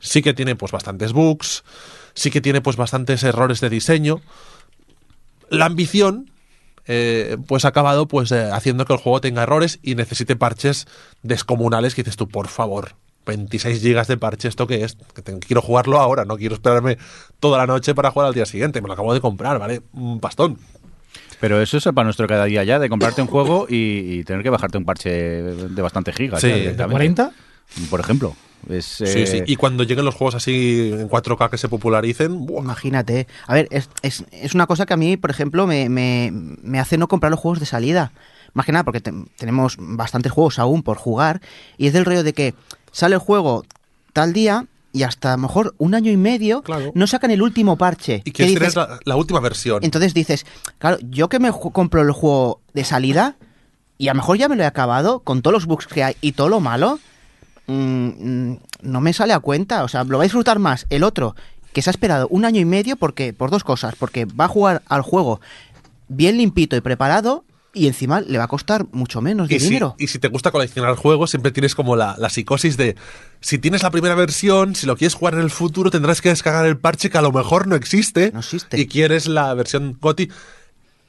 sí 0.03 0.21
que 0.21 0.35
tiene 0.35 0.55
pues 0.57 0.71
bastantes 0.73 1.15
bugs, 1.15 1.65
sí 2.13 2.31
que 2.31 2.43
tiene 2.43 2.61
pues 2.61 2.77
bastantes 2.77 3.23
errores 3.23 3.61
de 3.63 3.71
diseño. 3.71 4.21
La 5.49 5.67
ambición 5.67 6.31
eh, 6.87 7.37
pues 7.47 7.65
ha 7.65 7.69
acabado 7.69 8.07
pues 8.09 8.33
eh, 8.33 8.51
haciendo 8.53 8.85
que 8.85 8.93
el 8.93 8.99
juego 8.99 9.21
tenga 9.21 9.43
errores 9.45 9.79
y 9.83 9.95
necesite 9.95 10.37
parches 10.37 10.87
descomunales 11.23 11.95
que 11.95 12.03
dices 12.03 12.17
tú, 12.17 12.29
por 12.29 12.49
favor, 12.49 12.97
26 13.27 13.81
gigas 13.81 14.09
de 14.09 14.17
parche, 14.17 14.49
¿esto 14.49 14.67
qué 14.67 14.83
es? 14.85 14.97
Que 15.15 15.23
tengo- 15.23 15.41
quiero 15.41 15.63
jugarlo 15.63 16.01
ahora, 16.01 16.25
no 16.25 16.37
quiero 16.37 16.55
esperarme 16.57 16.99
toda 17.39 17.59
la 17.59 17.67
noche 17.67 17.95
para 17.95 18.11
jugar 18.11 18.29
al 18.29 18.35
día 18.35 18.47
siguiente, 18.47 18.81
me 18.81 18.89
lo 18.89 18.95
acabo 18.95 19.15
de 19.15 19.21
comprar, 19.21 19.59
¿vale? 19.59 19.83
Un 19.93 20.19
pastón. 20.21 20.59
Pero 21.39 21.61
eso 21.61 21.77
es 21.77 21.85
para 21.85 22.05
nuestro 22.05 22.27
cada 22.27 22.45
día 22.47 22.65
ya, 22.65 22.79
de 22.79 22.89
comprarte 22.89 23.21
un 23.21 23.27
juego 23.29 23.67
y, 23.69 23.75
y 24.19 24.25
tener 24.25 24.43
que 24.43 24.51
bajarte 24.51 24.79
un 24.79 24.85
parche 24.85 25.11
de 25.11 25.83
bastante 25.83 26.13
gigas. 26.13 26.41
Sí. 26.41 26.49
ya 26.49 26.53
¿De 26.55 26.59
¿De 26.59 26.63
directamente. 26.63 26.93
40? 26.93 27.33
Por 27.91 28.01
ejemplo. 28.01 28.37
Es, 28.69 29.01
eh, 29.01 29.27
sí. 29.27 29.43
Y 29.47 29.57
cuando 29.57 29.83
lleguen 29.85 30.05
los 30.05 30.15
juegos 30.15 30.35
así 30.35 30.91
en 30.93 31.09
4K 31.09 31.51
que 31.51 31.59
se 31.59 31.69
popularicen, 31.69 32.47
¡buah! 32.47 32.63
Imagínate. 32.63 33.27
A 33.47 33.55
ver, 33.55 33.69
es, 33.71 33.89
es, 34.03 34.25
es 34.31 34.55
una 34.55 34.67
cosa 34.67 34.87
que 34.87 34.95
a 34.95 34.97
mí, 34.97 35.17
por 35.17 35.31
ejemplo, 35.31 35.67
me, 35.67 35.89
me, 35.89 36.31
me 36.33 36.79
hace 36.79 36.97
no 36.99 37.09
comprar 37.09 37.31
los 37.31 37.41
juegos 37.41 37.61
de 37.61 37.67
salida. 37.67 38.13
Más 38.55 38.67
que 38.67 38.73
nada 38.73 38.85
porque 38.85 39.01
te- 39.01 39.13
tenemos 39.37 39.77
bastantes 39.79 40.31
juegos 40.31 40.59
aún 40.59 40.83
por 40.83 40.97
jugar 40.99 41.41
y 41.79 41.87
es 41.87 41.93
del 41.93 42.05
rollo 42.05 42.23
de 42.23 42.33
que 42.35 42.55
sale 42.93 43.15
el 43.15 43.21
juego 43.21 43.65
tal 44.13 44.33
día 44.33 44.67
y 44.93 45.05
hasta 45.05 45.33
a 45.33 45.37
lo 45.37 45.43
mejor 45.43 45.75
un 45.79 45.95
año 45.95 46.11
y 46.13 46.19
medio 46.19 46.61
Claro. 46.63 46.93
no 46.95 47.07
sacan 47.07 47.31
el 47.31 47.41
último 47.41 47.77
parche. 47.79 48.17
y 48.27 48.31
¿Qué 48.31 48.45
quieres 48.45 48.55
dices? 48.59 48.77
la, 48.77 49.01
la 49.05 49.17
última 49.17 49.41
versión. 49.41 49.83
Entonces 49.83 50.13
dices, 50.13 50.45
claro, 50.79 50.99
yo 51.01 51.31
que 51.31 51.39
me 51.39 51.51
compro 51.51 52.03
el 52.03 52.13
juego 52.13 52.61
de 52.75 52.85
salida 52.85 53.37
y 53.97 54.09
a 54.09 54.13
lo 54.13 54.19
mejor 54.19 54.37
ya 54.37 54.49
me 54.51 54.57
lo 54.57 54.65
he 54.65 54.67
acabado 54.67 55.21
con 55.21 55.41
todos 55.41 55.55
los 55.55 55.65
bugs 55.67 55.87
que 55.87 56.05
hay 56.05 56.17
y 56.21 56.33
todo 56.33 56.51
lo 56.51 56.61
malo, 56.61 56.99
mm, 57.73 58.51
mm, 58.51 58.59
no 58.83 59.01
me 59.01 59.13
sale 59.13 59.33
a 59.33 59.41
cuenta. 59.41 59.85
O 59.85 59.89
sea, 59.89 60.05
lo 60.05 60.19
va 60.19 60.25
a 60.25 60.27
disfrutar 60.27 60.59
más 60.59 60.87
el 60.91 61.05
otro 61.05 61.35
que 61.73 61.83
se 61.83 61.91
ha 61.91 61.93
esperado 61.93 62.29
un 62.29 62.45
año 62.45 62.61
y 62.61 62.65
medio 62.65 62.97
porque 62.97 63.33
por 63.33 63.51
dos 63.51 63.65
cosas, 63.65 63.95
porque 63.97 64.25
va 64.27 64.45
a 64.45 64.49
jugar 64.49 64.83
al 64.89 65.03
juego 65.03 65.41
bien 66.09 66.37
limpito 66.37 66.77
y 66.77 66.81
preparado 66.83 67.45
y 67.75 67.87
encima 67.87 68.21
le 68.21 68.37
va 68.37 68.45
a 68.45 68.49
costar 68.49 68.85
mucho 68.93 69.23
menos 69.23 69.49
de 69.49 69.57
Y 69.57 69.59
si, 69.61 69.67
dinero. 69.69 69.95
y 69.99 70.09
si 70.09 70.19
te 70.19 70.29
gusta 70.29 70.51
coleccionar 70.51 70.95
juegos, 70.97 71.31
siempre 71.31 71.53
tienes 71.53 71.75
como 71.75 71.97
la, 71.97 72.15
la 72.19 72.29
psicosis 72.29 72.77
de 72.77 72.97
si 73.41 73.57
tienes 73.59 73.83
la 73.83 73.91
primera 73.91 74.15
versión, 74.15 74.75
si 74.75 74.87
lo 74.87 74.95
quieres 74.97 75.15
jugar 75.15 75.35
en 75.35 75.41
el 75.41 75.51
futuro, 75.51 75.91
tendrás 75.91 76.21
que 76.21 76.29
descargar 76.29 76.67
el 76.67 76.77
parche 76.77 77.09
que 77.09 77.17
a 77.17 77.23
lo 77.23 77.33
mejor 77.33 77.67
no 77.67 77.75
existe. 77.75 78.31
No 78.33 78.41
existe. 78.41 78.79
Y 78.79 78.87
quieres 78.87 79.27
la 79.27 79.55
versión 79.55 79.97
GOTI. 79.99 80.29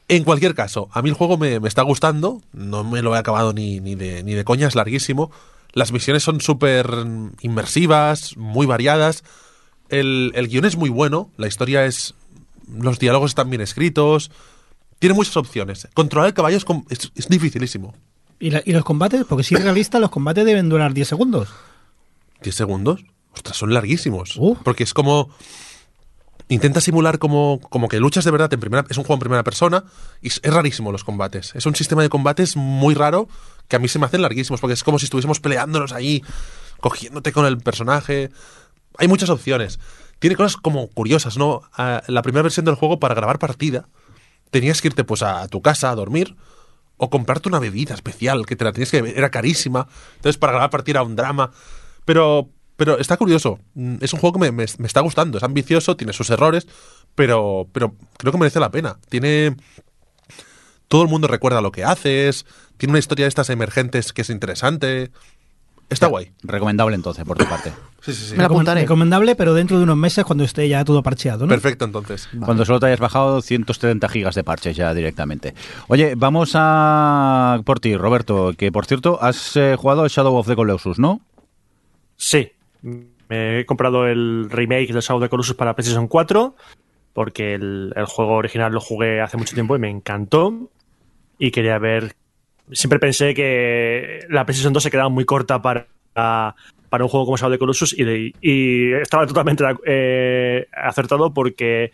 En 0.07 0.23
cualquier 0.23 0.55
caso, 0.55 0.89
a 0.93 1.01
mí 1.01 1.09
el 1.09 1.15
juego 1.15 1.37
me, 1.37 1.59
me 1.59 1.67
está 1.67 1.81
gustando. 1.81 2.41
No 2.53 2.85
me 2.85 3.01
lo 3.01 3.13
he 3.15 3.17
acabado 3.17 3.51
ni, 3.51 3.81
ni, 3.81 3.95
de, 3.95 4.23
ni 4.23 4.33
de 4.33 4.43
coña, 4.45 4.67
es 4.67 4.75
larguísimo. 4.75 5.31
Las 5.73 5.91
misiones 5.91 6.23
son 6.23 6.39
súper 6.41 6.87
inmersivas, 7.41 8.37
muy 8.37 8.65
variadas. 8.65 9.23
El, 9.89 10.31
el 10.35 10.47
guion 10.47 10.65
es 10.65 10.75
muy 10.77 10.89
bueno, 10.89 11.29
la 11.37 11.47
historia 11.47 11.85
es. 11.85 12.13
Los 12.71 12.99
diálogos 12.99 13.31
están 13.31 13.49
bien 13.49 13.61
escritos. 13.61 14.31
Tiene 14.99 15.15
muchas 15.15 15.35
opciones. 15.35 15.87
Controlar 15.93 16.27
el 16.29 16.33
caballo 16.33 16.57
es, 16.57 16.65
es- 16.89 17.11
es 17.15 17.27
dificilísimo. 17.27 17.93
¿Y, 18.39 18.51
la- 18.51 18.61
y 18.65 18.71
los 18.71 18.83
combates? 18.85 19.25
Porque 19.25 19.43
si 19.43 19.55
es 19.55 19.63
realista, 19.63 19.99
los 19.99 20.09
combates 20.11 20.45
deben 20.45 20.69
durar 20.69 20.93
10 20.93 21.07
segundos. 21.07 21.49
¿10 22.41 22.51
segundos? 22.51 23.03
Ostras, 23.33 23.57
son 23.57 23.73
larguísimos. 23.73 24.35
Uh. 24.37 24.55
Porque 24.63 24.83
es 24.83 24.93
como. 24.93 25.29
Intenta 26.49 26.81
simular 26.81 27.19
como, 27.19 27.59
como 27.69 27.87
que 27.87 27.99
luchas 27.99 28.25
de 28.25 28.31
verdad 28.31 28.53
en 28.53 28.59
primera. 28.59 28.85
Es 28.89 28.97
un 28.97 29.03
juego 29.03 29.15
en 29.15 29.19
primera 29.21 29.43
persona. 29.43 29.85
Y 30.21 30.27
es 30.27 30.41
rarísimo 30.43 30.91
los 30.91 31.03
combates. 31.03 31.55
Es 31.55 31.65
un 31.65 31.75
sistema 31.75 32.01
de 32.01 32.09
combates 32.09 32.55
muy 32.57 32.93
raro 32.93 33.27
que 33.67 33.75
a 33.75 33.79
mí 33.79 33.87
se 33.87 33.99
me 33.99 34.05
hacen 34.05 34.21
larguísimos. 34.21 34.59
Porque 34.61 34.73
es 34.73 34.83
como 34.83 34.99
si 34.99 35.05
estuviésemos 35.05 35.39
peleándonos 35.39 35.91
ahí, 35.93 36.23
cogiéndote 36.79 37.31
con 37.31 37.45
el 37.45 37.57
personaje. 37.57 38.29
Hay 38.97 39.07
muchas 39.07 39.29
opciones. 39.29 39.79
Tiene 40.19 40.35
cosas 40.35 40.57
como 40.57 40.87
curiosas, 40.89 41.37
¿no? 41.37 41.61
Ah, 41.73 42.01
la 42.07 42.21
primera 42.21 42.43
versión 42.43 42.65
del 42.65 42.75
juego 42.75 42.99
para 42.99 43.15
grabar 43.15 43.39
partida 43.39 43.87
tenías 44.51 44.81
que 44.81 44.87
irte 44.89 45.03
pues 45.03 45.23
a 45.23 45.47
tu 45.47 45.61
casa 45.61 45.89
a 45.89 45.95
dormir 45.95 46.35
o 46.97 47.09
comprarte 47.09 47.49
una 47.49 47.57
bebida 47.59 47.95
especial 47.95 48.45
que 48.45 48.55
te 48.55 48.63
la 48.63 48.71
tenías 48.71 48.91
que 48.91 48.99
era 49.17 49.31
carísima. 49.31 49.87
Entonces 50.17 50.37
para 50.37 50.53
grabar 50.53 50.69
partida 50.69 50.99
era 50.99 51.03
un 51.03 51.15
drama. 51.15 51.51
Pero 52.05 52.49
pero 52.75 52.97
está 52.97 53.17
curioso. 53.17 53.59
Mm, 53.75 53.97
Es 54.01 54.13
un 54.13 54.19
juego 54.19 54.33
que 54.33 54.39
me, 54.39 54.51
me- 54.51 54.65
me 54.77 54.87
está 54.87 55.01
gustando. 55.01 55.37
Es 55.37 55.43
ambicioso, 55.43 55.95
tiene 55.97 56.13
sus 56.13 56.29
errores, 56.29 56.67
pero 57.15 57.67
pero 57.73 57.95
creo 58.17 58.31
que 58.31 58.37
merece 58.37 58.59
la 58.59 58.71
pena. 58.71 58.97
Tiene 59.09 59.55
todo 60.93 61.01
el 61.01 61.09
mundo 61.09 61.27
recuerda 61.27 61.59
lo 61.59 61.71
que 61.71 61.83
haces, 61.83 62.45
tiene 62.77 62.91
una 62.91 62.99
historia 62.99 63.25
de 63.25 63.29
estas 63.29 63.49
emergentes 63.49 64.13
que 64.13 64.21
es 64.21 64.29
interesante. 64.29 65.09
Está 65.89 66.05
guay. 66.05 66.33
Recomendable 66.43 66.95
entonces, 66.95 67.25
por 67.25 67.35
tu 67.35 67.45
parte. 67.45 67.73
Sí, 68.01 68.13
sí, 68.13 68.25
sí. 68.25 68.31
Me 68.33 68.43
la 68.43 68.45
apuntaré. 68.45 68.81
Recomendable, 68.81 69.35
pero 69.35 69.55
dentro 69.55 69.79
de 69.79 69.85
unos 69.85 69.97
meses 69.97 70.23
cuando 70.23 70.43
esté 70.43 70.69
ya 70.69 70.85
todo 70.85 71.01
parcheado, 71.01 71.47
¿no? 71.47 71.49
Perfecto, 71.49 71.85
entonces. 71.85 72.29
Cuando 72.45 72.63
solo 72.63 72.79
te 72.79 72.85
hayas 72.85 72.99
bajado 72.99 73.41
170 73.41 74.07
gigas 74.07 74.35
de 74.35 74.43
parches 74.43 74.75
ya 74.75 74.93
directamente. 74.93 75.55
Oye, 75.87 76.13
vamos 76.15 76.51
a 76.53 77.59
por 77.65 77.79
ti, 77.79 77.97
Roberto, 77.97 78.53
que 78.55 78.71
por 78.71 78.85
cierto, 78.85 79.17
has 79.19 79.55
eh, 79.55 79.75
jugado 79.75 80.07
Shadow 80.07 80.35
of 80.35 80.45
the 80.45 80.55
Colossus, 80.55 80.99
¿no? 80.99 81.21
Sí, 82.17 82.51
me 82.83 83.61
he 83.61 83.65
comprado 83.65 84.05
el 84.05 84.47
remake 84.51 84.93
del 84.93 85.01
Shadow 85.01 85.17
of 85.17 85.23
the 85.23 85.29
Colossus 85.29 85.55
para 85.55 85.73
PlayStation 85.73 86.07
4 86.07 86.55
porque 87.13 87.53
el, 87.53 87.93
el 87.95 88.05
juego 88.05 88.33
original 88.33 88.73
lo 88.73 88.79
jugué 88.79 89.21
hace 89.21 89.37
mucho 89.37 89.53
tiempo 89.53 89.75
y 89.75 89.79
me 89.79 89.89
encantó 89.89 90.69
y 91.37 91.51
quería 91.51 91.77
ver... 91.79 92.15
Siempre 92.71 92.97
pensé 92.99 93.33
que 93.33 94.19
la 94.29 94.45
PlayStation 94.45 94.71
2 94.73 94.83
se 94.83 94.89
quedaba 94.91 95.09
muy 95.09 95.25
corta 95.25 95.61
para 95.61 95.87
para 96.13 97.03
un 97.05 97.09
juego 97.09 97.25
como 97.25 97.37
Shadow 97.37 97.51
the 97.53 97.57
Colossus 97.57 97.97
y, 97.97 98.03
de- 98.03 98.33
y 98.39 98.93
estaba 98.93 99.25
totalmente 99.25 99.63
eh, 99.85 100.67
acertado 100.71 101.33
porque 101.33 101.91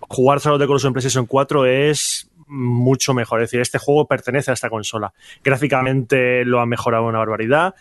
jugar 0.00 0.38
Shadow 0.40 0.58
the 0.58 0.66
Colossus 0.66 0.86
en 0.86 0.92
PlayStation 0.94 1.26
4 1.26 1.66
es 1.66 2.30
mucho 2.46 3.12
mejor. 3.12 3.42
Es 3.42 3.50
decir, 3.50 3.60
este 3.60 3.76
juego 3.78 4.06
pertenece 4.06 4.50
a 4.50 4.54
esta 4.54 4.70
consola. 4.70 5.12
Gráficamente 5.44 6.46
lo 6.46 6.60
ha 6.60 6.66
mejorado 6.66 7.04
una 7.06 7.18
barbaridad. 7.18 7.74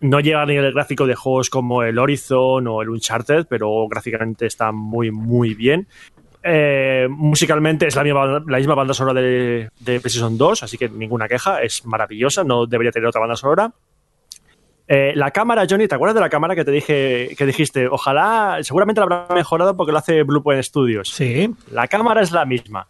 No 0.00 0.20
llega 0.20 0.42
a 0.42 0.46
nivel 0.46 0.72
gráfico 0.74 1.06
de 1.06 1.14
juegos 1.14 1.48
como 1.48 1.82
el 1.82 1.98
Horizon 1.98 2.66
o 2.66 2.82
el 2.82 2.90
Uncharted, 2.90 3.46
pero 3.48 3.88
gráficamente 3.88 4.44
está 4.46 4.72
muy, 4.72 5.10
muy 5.10 5.54
bien. 5.54 5.88
Eh, 6.42 7.06
musicalmente 7.10 7.86
es 7.86 7.94
la 7.96 8.02
misma, 8.02 8.42
la 8.46 8.58
misma 8.58 8.74
banda 8.74 8.94
sonora 8.94 9.20
de, 9.20 9.68
de 9.78 10.00
PlayStation 10.00 10.38
2, 10.38 10.62
así 10.62 10.78
que 10.78 10.88
ninguna 10.88 11.28
queja, 11.28 11.62
es 11.62 11.84
maravillosa, 11.84 12.44
no 12.44 12.66
debería 12.66 12.92
tener 12.92 13.08
otra 13.08 13.20
banda 13.20 13.36
sonora. 13.36 13.72
Eh, 14.88 15.12
la 15.14 15.30
cámara, 15.30 15.66
Johnny, 15.68 15.86
¿te 15.86 15.94
acuerdas 15.94 16.14
de 16.16 16.20
la 16.20 16.30
cámara 16.30 16.56
que 16.56 16.64
te 16.64 16.72
dije 16.72 17.34
que 17.38 17.46
dijiste? 17.46 17.86
Ojalá, 17.86 18.58
seguramente 18.62 19.00
la 19.00 19.04
habrá 19.04 19.26
mejorado 19.34 19.76
porque 19.76 19.92
lo 19.92 19.98
hace 19.98 20.22
Bluepoint 20.24 20.64
Studios. 20.64 21.10
Sí. 21.10 21.54
La 21.70 21.86
cámara 21.86 22.22
es 22.22 22.32
la 22.32 22.44
misma. 22.44 22.88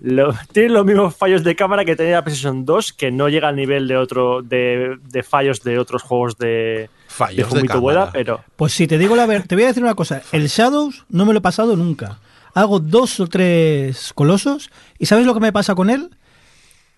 Lo- 0.00 0.32
tiene 0.52 0.70
los 0.70 0.86
mismos 0.86 1.14
fallos 1.14 1.44
de 1.44 1.54
cámara 1.54 1.84
que 1.84 1.96
tenía 1.96 2.14
la 2.14 2.24
PlayStation 2.24 2.64
2, 2.64 2.92
que 2.94 3.10
no 3.10 3.28
llega 3.28 3.48
al 3.48 3.56
nivel 3.56 3.86
de 3.88 3.96
otro 3.96 4.40
de, 4.40 4.96
de 5.02 5.22
fallos 5.22 5.62
de 5.62 5.78
otros 5.78 6.02
juegos 6.02 6.38
de, 6.38 6.88
Fallos 7.08 7.52
de 7.52 7.68
pero 8.12 8.40
Pues 8.56 8.72
si 8.72 8.86
te 8.86 8.98
digo 8.98 9.14
la 9.14 9.26
verdad, 9.26 9.46
te 9.46 9.54
voy 9.54 9.64
a 9.64 9.68
decir 9.68 9.82
una 9.84 9.94
cosa. 9.94 10.22
El 10.32 10.46
Shadows 10.48 11.04
no 11.10 11.26
me 11.26 11.32
lo 11.32 11.38
he 11.38 11.42
pasado 11.42 11.76
nunca. 11.76 12.18
Hago 12.54 12.78
dos 12.80 13.18
o 13.20 13.26
tres 13.26 14.12
colosos 14.14 14.70
y 14.98 15.06
¿sabes 15.06 15.26
lo 15.26 15.34
que 15.34 15.40
me 15.40 15.52
pasa 15.52 15.74
con 15.74 15.90
él? 15.90 16.10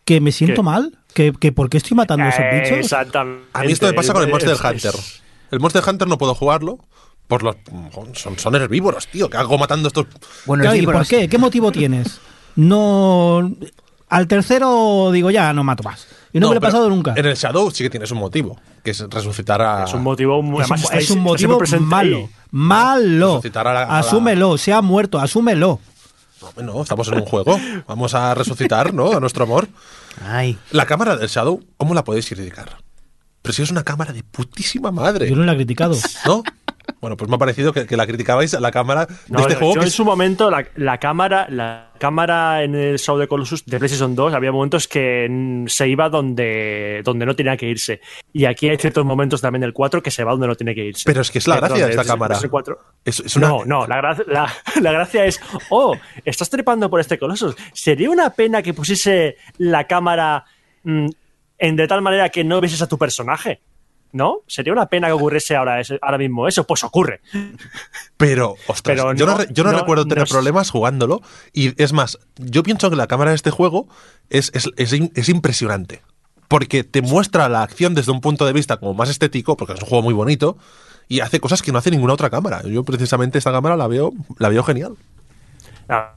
Que 0.04 0.20
me 0.20 0.30
siento 0.32 0.60
¿Qué? 0.62 0.64
mal. 0.64 0.98
Que, 1.14 1.32
que 1.32 1.50
¿Por 1.50 1.70
qué 1.70 1.78
estoy 1.78 1.96
matando 1.96 2.26
a 2.26 2.28
esos 2.28 2.40
Eh, 2.40 2.60
bichos? 2.62 2.78
Exactamente. 2.78 3.44
A 3.54 3.62
mí 3.62 3.72
esto 3.72 3.86
me 3.86 3.94
pasa 3.94 4.12
con 4.12 4.22
el 4.22 4.28
Monster 4.30 4.52
Es- 4.52 4.60
Hunter. 4.60 4.94
es- 4.94 5.22
El 5.50 5.60
Monster 5.60 5.82
Hunter 5.88 6.06
no 6.08 6.18
puedo 6.18 6.34
jugarlo 6.34 6.78
por 7.26 7.42
los 7.42 7.56
son, 8.14 8.38
son 8.38 8.54
herbívoros, 8.54 9.08
tío. 9.08 9.28
¿Qué 9.30 9.36
hago 9.36 9.56
matando 9.58 9.88
estos? 9.88 10.06
Bueno, 10.44 10.62
Claro, 10.62 10.76
¿y 10.76 10.84
por 10.84 11.06
qué? 11.06 11.28
¿Qué 11.28 11.38
motivo 11.38 11.72
tienes? 11.72 12.20
No. 12.54 13.50
Al 14.08 14.28
tercero 14.28 15.10
digo 15.12 15.30
ya, 15.30 15.52
no 15.52 15.64
mato 15.64 15.82
más. 15.82 16.06
Y 16.36 16.40
no, 16.40 16.48
me 16.48 16.54
lo 16.54 16.58
he 16.58 16.60
pero 16.60 16.72
pasado 16.72 16.88
nunca. 16.90 17.14
En 17.16 17.24
el 17.26 17.34
Shadow 17.34 17.70
sí 17.70 17.82
que 17.84 17.90
tienes 17.90 18.10
un 18.10 18.18
motivo, 18.18 18.58
que 18.84 18.90
es 18.90 19.00
resucitar 19.08 19.62
a. 19.62 19.84
Es 19.84 19.94
un 19.94 20.02
motivo 20.02 20.42
muy 20.42 20.62
Es 20.62 20.70
un, 20.70 20.76
es 20.98 21.10
un 21.10 21.20
motivo 21.20 21.58
malo. 21.80 22.16
ahí. 22.18 22.28
Malo. 22.50 23.28
Resucitar 23.36 23.66
a 23.66 23.72
la- 23.74 23.82
a 23.82 23.86
la- 23.86 23.98
Asúmelo, 24.00 24.58
se 24.58 24.72
ha 24.72 24.82
muerto, 24.82 25.18
asúmelo. 25.18 25.80
No, 26.56 26.62
no, 26.62 26.82
estamos 26.82 27.08
en 27.08 27.14
un 27.14 27.24
juego. 27.24 27.58
Vamos 27.88 28.14
a 28.14 28.34
resucitar, 28.34 28.92
¿no? 28.94 29.12
A 29.12 29.20
nuestro 29.20 29.44
amor. 29.44 29.66
Ay, 30.24 30.58
La 30.70 30.86
cámara 30.86 31.16
del 31.16 31.28
Shadow, 31.28 31.62
¿cómo 31.76 31.94
la 31.94 32.04
podéis 32.04 32.28
criticar? 32.28 32.76
Pero 33.42 33.52
si 33.52 33.62
es 33.62 33.70
una 33.70 33.82
cámara 33.84 34.12
de 34.12 34.22
putísima 34.22 34.90
madre, 34.90 35.28
Yo 35.28 35.36
no 35.36 35.44
lo 35.44 35.52
he 35.52 35.56
criticado. 35.56 35.96
¿no? 36.26 36.42
Bueno, 37.00 37.16
pues 37.16 37.28
me 37.28 37.36
ha 37.36 37.38
parecido 37.38 37.72
que, 37.72 37.86
que 37.86 37.96
la 37.96 38.06
criticabais 38.06 38.54
a 38.54 38.60
la 38.60 38.70
cámara 38.72 39.04
de 39.06 39.14
No, 39.28 39.40
este 39.40 39.52
yo- 39.52 39.58
juego. 39.58 39.74
yo 39.74 39.80
que 39.80 39.84
en 39.84 39.88
es- 39.88 39.94
su 39.94 40.04
momento, 40.04 40.50
la, 40.50 40.66
la 40.76 40.98
cámara, 40.98 41.46
la 41.50 41.92
cámara 41.98 42.62
en 42.62 42.74
el 42.74 42.94
of 42.94 43.20
the 43.20 43.28
Colossus 43.28 43.64
de 43.66 43.78
PlayStation 43.78 44.14
2 44.16 44.32
había 44.34 44.50
momentos 44.50 44.88
que 44.88 45.64
se 45.68 45.88
iba 45.88 46.08
donde, 46.08 47.02
donde 47.04 47.26
no 47.26 47.36
tenía 47.36 47.56
que 47.56 47.66
irse. 47.68 48.00
Y 48.32 48.46
aquí 48.46 48.68
hay 48.68 48.76
ciertos 48.78 49.04
momentos 49.04 49.40
también 49.40 49.60
del 49.60 49.72
4 49.74 50.02
que 50.02 50.10
se 50.10 50.24
va 50.24 50.32
donde 50.32 50.46
no 50.48 50.54
tiene 50.54 50.74
que 50.74 50.84
irse. 50.86 51.02
Pero 51.06 51.20
es 51.20 51.30
que 51.30 51.38
es 51.38 51.46
la 51.46 51.56
gracia 51.56 51.84
de 51.86 51.90
esta 51.92 52.04
cámara. 52.04 52.38
4. 52.50 52.78
Es, 53.04 53.20
es 53.20 53.36
una- 53.36 53.48
No, 53.48 53.64
no, 53.64 53.86
la, 53.86 54.00
gra- 54.00 54.24
la, 54.26 54.52
la 54.80 54.92
gracia 54.92 55.26
es, 55.26 55.38
oh, 55.70 55.94
estás 56.24 56.48
trepando 56.50 56.88
por 56.90 57.00
este 57.00 57.18
Colossus. 57.18 57.54
Sería 57.74 58.10
una 58.10 58.30
pena 58.30 58.62
que 58.62 58.72
pusiese 58.74 59.36
la 59.58 59.86
cámara 59.86 60.44
mm, 60.82 61.06
en 61.58 61.76
de 61.76 61.86
tal 61.88 62.00
manera 62.02 62.30
que 62.30 62.42
no 62.42 62.60
vieses 62.60 62.80
a 62.82 62.88
tu 62.88 62.96
personaje. 62.98 63.60
¿No? 64.12 64.38
Sería 64.46 64.72
una 64.72 64.86
pena 64.86 65.08
que 65.08 65.12
ocurriese 65.12 65.56
ahora, 65.56 65.82
ahora 66.00 66.16
mismo 66.18 66.48
eso. 66.48 66.64
Pues 66.64 66.82
ocurre. 66.84 67.20
Pero, 68.16 68.52
ostras, 68.66 68.96
Pero 68.96 69.12
yo, 69.14 69.26
no, 69.26 69.44
yo 69.44 69.64
no 69.64 69.72
no- 69.72 69.78
recuerdo 69.78 70.06
tener 70.06 70.26
problemas 70.26 70.70
jugándolo. 70.70 71.20
Y 71.52 71.80
es 71.82 71.92
más, 71.92 72.18
yo 72.36 72.62
pienso 72.62 72.88
que 72.88 72.96
la 72.96 73.06
cámara 73.08 73.30
de 73.32 73.36
este 73.36 73.50
juego 73.50 73.88
es, 74.30 74.50
es, 74.54 74.70
es 74.76 74.92
es 74.92 75.28
impresionante. 75.28 76.02
Porque 76.48 76.84
te 76.84 77.02
muestra 77.02 77.48
la 77.48 77.62
acción 77.62 77.94
desde 77.94 78.12
un 78.12 78.20
punto 78.20 78.46
de 78.46 78.52
vista 78.52 78.76
como 78.78 78.94
más 78.94 79.10
estético, 79.10 79.56
porque 79.56 79.74
es 79.74 79.82
un 79.82 79.88
juego 79.88 80.02
muy 80.02 80.14
bonito, 80.14 80.56
y 81.08 81.20
hace 81.20 81.40
cosas 81.40 81.60
que 81.60 81.72
no 81.72 81.78
hace 81.78 81.90
ninguna 81.90 82.14
otra 82.14 82.30
cámara. 82.30 82.62
Yo 82.62 82.84
precisamente 82.84 83.36
esta 83.38 83.52
cámara 83.52 83.76
la 83.76 83.88
veo, 83.88 84.12
la 84.38 84.48
veo 84.48 84.62
genial. 84.62 84.94
Ah, 85.88 86.14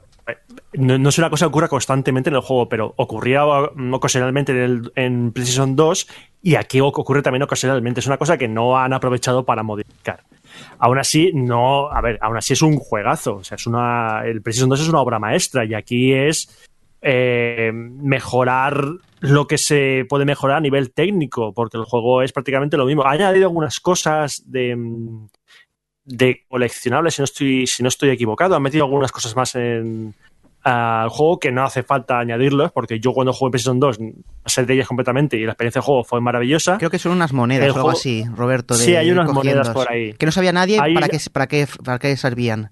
No, 0.74 1.08
es 1.08 1.18
una 1.18 1.30
cosa 1.30 1.44
que 1.46 1.48
ocurra 1.48 1.68
constantemente 1.68 2.30
en 2.30 2.36
el 2.36 2.42
juego, 2.42 2.68
pero 2.68 2.94
ocurría 2.96 3.42
mm, 3.74 3.94
ocasionalmente 3.94 4.52
en, 4.52 4.58
el- 4.58 4.92
en 4.94 5.32
PlayStation 5.32 5.74
2 5.74 6.06
y 6.42 6.54
aquí 6.54 6.78
oc- 6.78 6.98
ocurre 6.98 7.22
también 7.22 7.42
ocasionalmente. 7.42 8.00
Es 8.00 8.06
una 8.06 8.18
cosa 8.18 8.38
que 8.38 8.46
no 8.48 8.78
han 8.78 8.92
aprovechado 8.92 9.44
para 9.44 9.62
modificar. 9.62 10.22
Aún 10.78 10.98
así, 10.98 11.32
no, 11.34 11.90
a 11.90 12.00
ver, 12.00 12.18
aún 12.20 12.36
así 12.36 12.52
es 12.52 12.62
un 12.62 12.76
juegazo. 12.78 13.36
O 13.36 13.44
sea, 13.44 13.56
es 13.56 13.66
una, 13.66 14.22
el 14.24 14.42
PlayStation 14.42 14.68
2 14.70 14.80
es 14.80 14.88
una 14.88 15.00
obra 15.00 15.18
maestra 15.18 15.64
y 15.64 15.74
aquí 15.74 16.12
es 16.12 16.48
eh, 17.02 17.70
mejorar 17.72 18.84
lo 19.20 19.46
que 19.46 19.58
se 19.58 20.04
puede 20.08 20.24
mejorar 20.24 20.58
a 20.58 20.60
nivel 20.60 20.92
técnico, 20.92 21.52
porque 21.52 21.76
el 21.78 21.84
juego 21.84 22.22
es 22.22 22.32
prácticamente 22.32 22.76
lo 22.76 22.86
mismo. 22.86 23.04
Ha 23.04 23.10
añadido 23.12 23.46
algunas 23.48 23.80
cosas 23.80 24.42
de, 24.46 24.76
mm, 24.76 25.26
de 26.04 26.44
coleccionables, 26.48 27.14
si 27.14 27.20
no 27.22 27.24
estoy, 27.24 27.66
si 27.66 27.82
no 27.82 27.88
estoy 27.88 28.10
equivocado. 28.10 28.54
Han 28.56 28.62
metido 28.62 28.84
algunas 28.84 29.12
cosas 29.12 29.34
más 29.36 29.54
en 29.54 30.14
al 30.62 31.08
juego 31.08 31.38
que 31.38 31.50
no 31.50 31.64
hace 31.64 31.82
falta 31.82 32.18
añadirlos, 32.18 32.70
porque 32.72 33.00
yo 33.00 33.12
cuando 33.14 33.32
jugué 33.32 33.46
en 33.48 33.50
PlayStation 33.52 33.80
2 33.80 33.98
sé 34.44 34.66
de 34.66 34.74
ellas 34.74 34.86
completamente 34.86 35.38
y 35.38 35.44
la 35.46 35.52
experiencia 35.52 35.80
de 35.80 35.86
juego 35.86 36.04
fue 36.04 36.20
maravillosa. 36.20 36.76
creo 36.76 36.90
que 36.90 36.98
son 36.98 37.12
unas 37.12 37.32
monedas 37.32 37.62
o 37.62 37.66
algo 37.68 37.80
juego- 37.84 37.98
así, 37.98 38.24
Roberto. 38.34 38.76
De 38.76 38.84
Sí, 38.84 38.94
hay 38.94 39.10
unas 39.10 39.32
monedas 39.32 39.70
por 39.70 39.90
ahí. 39.90 40.12
Que 40.12 40.26
no 40.26 40.32
sabía 40.32 40.52
nadie 40.52 40.78
Hay- 40.78 40.92
para, 40.92 41.08
qué, 41.08 41.18
para, 41.32 41.46
qué, 41.46 41.66
para 41.82 41.98
qué 41.98 42.14
servían. 42.18 42.70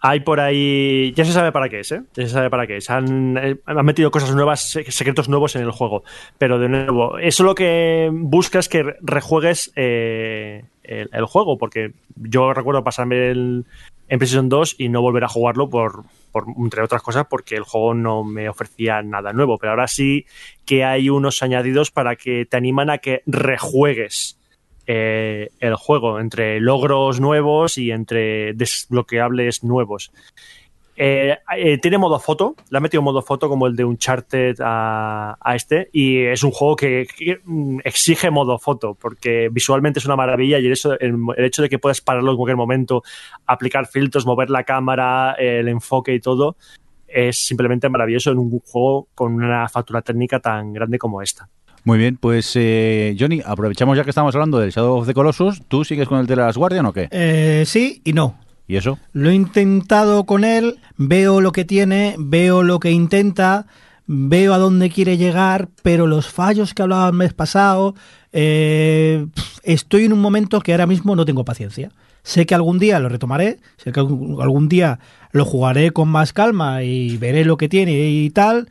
Hay 0.00 0.20
por 0.20 0.38
ahí. 0.38 1.12
Ya 1.16 1.24
se 1.24 1.32
sabe 1.32 1.50
para 1.50 1.68
qué 1.68 1.80
es, 1.80 1.90
¿eh? 1.92 2.02
Ya 2.14 2.22
se 2.24 2.28
sabe 2.32 2.50
para 2.50 2.66
qué 2.66 2.76
es. 2.76 2.88
Han, 2.88 3.36
eh, 3.36 3.56
metido 3.82 4.10
cosas 4.12 4.32
nuevas, 4.34 4.70
se- 4.70 4.90
secretos 4.92 5.28
nuevos 5.28 5.56
en 5.56 5.62
el 5.62 5.72
juego. 5.72 6.04
Pero 6.38 6.58
de 6.60 6.68
nuevo, 6.68 7.18
eso 7.18 7.42
lo 7.42 7.54
que 7.54 8.08
busca 8.12 8.60
es 8.60 8.68
que 8.68 8.84
re- 8.84 8.96
rejuegues 9.00 9.72
eh, 9.74 10.64
el, 10.84 11.10
el 11.12 11.24
juego. 11.24 11.58
Porque 11.58 11.92
yo 12.14 12.52
recuerdo 12.54 12.84
pasarme 12.84 13.30
el, 13.30 13.64
en 14.08 14.18
PlayStation 14.20 14.48
2 14.48 14.76
y 14.78 14.88
no 14.88 15.02
volver 15.02 15.24
a 15.24 15.28
jugarlo 15.28 15.68
por, 15.68 16.04
por, 16.30 16.44
entre 16.58 16.82
otras 16.82 17.02
cosas, 17.02 17.26
porque 17.28 17.56
el 17.56 17.64
juego 17.64 17.92
no 17.94 18.22
me 18.22 18.48
ofrecía 18.48 19.02
nada 19.02 19.32
nuevo. 19.32 19.58
Pero 19.58 19.70
ahora 19.72 19.88
sí 19.88 20.26
que 20.64 20.84
hay 20.84 21.10
unos 21.10 21.42
añadidos 21.42 21.90
para 21.90 22.14
que 22.14 22.46
te 22.46 22.56
animan 22.56 22.88
a 22.90 22.98
que 22.98 23.22
rejuegues 23.26 24.37
eh, 24.90 25.50
el 25.60 25.74
juego, 25.74 26.18
entre 26.18 26.60
logros 26.60 27.20
nuevos 27.20 27.76
y 27.76 27.90
entre 27.90 28.54
desbloqueables 28.54 29.62
nuevos. 29.62 30.10
Eh, 30.96 31.36
eh, 31.58 31.76
tiene 31.76 31.98
modo 31.98 32.18
foto, 32.18 32.56
le 32.70 32.78
ha 32.78 32.80
metido 32.80 33.02
modo 33.02 33.20
foto 33.20 33.50
como 33.50 33.66
el 33.66 33.76
de 33.76 33.84
Uncharted 33.84 34.56
a, 34.64 35.36
a 35.38 35.54
este, 35.54 35.90
y 35.92 36.22
es 36.22 36.42
un 36.42 36.52
juego 36.52 36.74
que, 36.74 37.06
mm, 37.44 37.80
exige 37.84 38.30
modo 38.30 38.58
foto, 38.58 38.94
porque 38.94 39.50
visualmente 39.52 39.98
es 39.98 40.06
una 40.06 40.16
maravilla 40.16 40.58
y 40.58 40.66
el 40.66 40.78
el, 41.00 41.16
el 41.36 41.44
hecho 41.44 41.60
de 41.60 41.68
que 41.68 41.78
puedas 41.78 42.00
pararlo 42.00 42.30
en 42.30 42.38
cualquier 42.38 42.56
momento, 42.56 43.02
aplicar 43.44 43.86
filtros, 43.88 44.24
mover 44.24 44.48
la 44.48 44.64
cámara, 44.64 45.34
el 45.38 45.68
enfoque 45.68 46.14
y 46.14 46.20
todo, 46.20 46.56
es 47.06 47.44
simplemente 47.44 47.90
maravilloso 47.90 48.30
en 48.30 48.38
un 48.38 48.58
juego 48.60 49.08
con 49.14 49.34
una 49.34 49.68
factura 49.68 50.00
técnica 50.00 50.40
tan 50.40 50.72
grande 50.72 50.98
como 50.98 51.20
esta. 51.20 51.46
Muy 51.84 51.98
bien, 51.98 52.16
pues 52.16 52.52
eh, 52.54 53.16
Johnny, 53.18 53.40
aprovechamos 53.44 53.96
ya 53.96 54.04
que 54.04 54.10
estamos 54.10 54.34
hablando 54.34 54.58
del 54.58 54.70
Shadow 54.70 54.98
of 54.98 55.06
the 55.06 55.14
Colossus. 55.14 55.62
¿Tú 55.68 55.84
sigues 55.84 56.08
con 56.08 56.18
el 56.18 56.26
de 56.26 56.36
las 56.36 56.56
Guardian 56.56 56.86
o 56.86 56.92
qué? 56.92 57.08
Eh, 57.10 57.64
sí 57.66 58.02
y 58.04 58.12
no. 58.12 58.38
¿Y 58.66 58.76
eso? 58.76 58.98
Lo 59.12 59.30
he 59.30 59.34
intentado 59.34 60.24
con 60.24 60.44
él, 60.44 60.76
veo 60.96 61.40
lo 61.40 61.52
que 61.52 61.64
tiene, 61.64 62.14
veo 62.18 62.62
lo 62.62 62.80
que 62.80 62.90
intenta, 62.90 63.66
veo 64.06 64.52
a 64.52 64.58
dónde 64.58 64.90
quiere 64.90 65.16
llegar, 65.16 65.68
pero 65.82 66.06
los 66.06 66.28
fallos 66.28 66.74
que 66.74 66.82
hablaba 66.82 67.08
el 67.08 67.14
mes 67.14 67.32
pasado, 67.32 67.94
eh, 68.32 69.26
estoy 69.62 70.04
en 70.04 70.12
un 70.12 70.20
momento 70.20 70.60
que 70.60 70.72
ahora 70.72 70.86
mismo 70.86 71.16
no 71.16 71.24
tengo 71.24 71.46
paciencia. 71.46 71.90
Sé 72.22 72.44
que 72.44 72.54
algún 72.54 72.78
día 72.78 73.00
lo 73.00 73.08
retomaré, 73.08 73.58
sé 73.78 73.90
que 73.90 74.00
algún 74.00 74.68
día 74.68 74.98
lo 75.32 75.46
jugaré 75.46 75.92
con 75.92 76.08
más 76.08 76.34
calma 76.34 76.82
y 76.82 77.16
veré 77.16 77.46
lo 77.46 77.56
que 77.56 77.70
tiene 77.70 77.92
y 78.10 78.28
tal, 78.28 78.68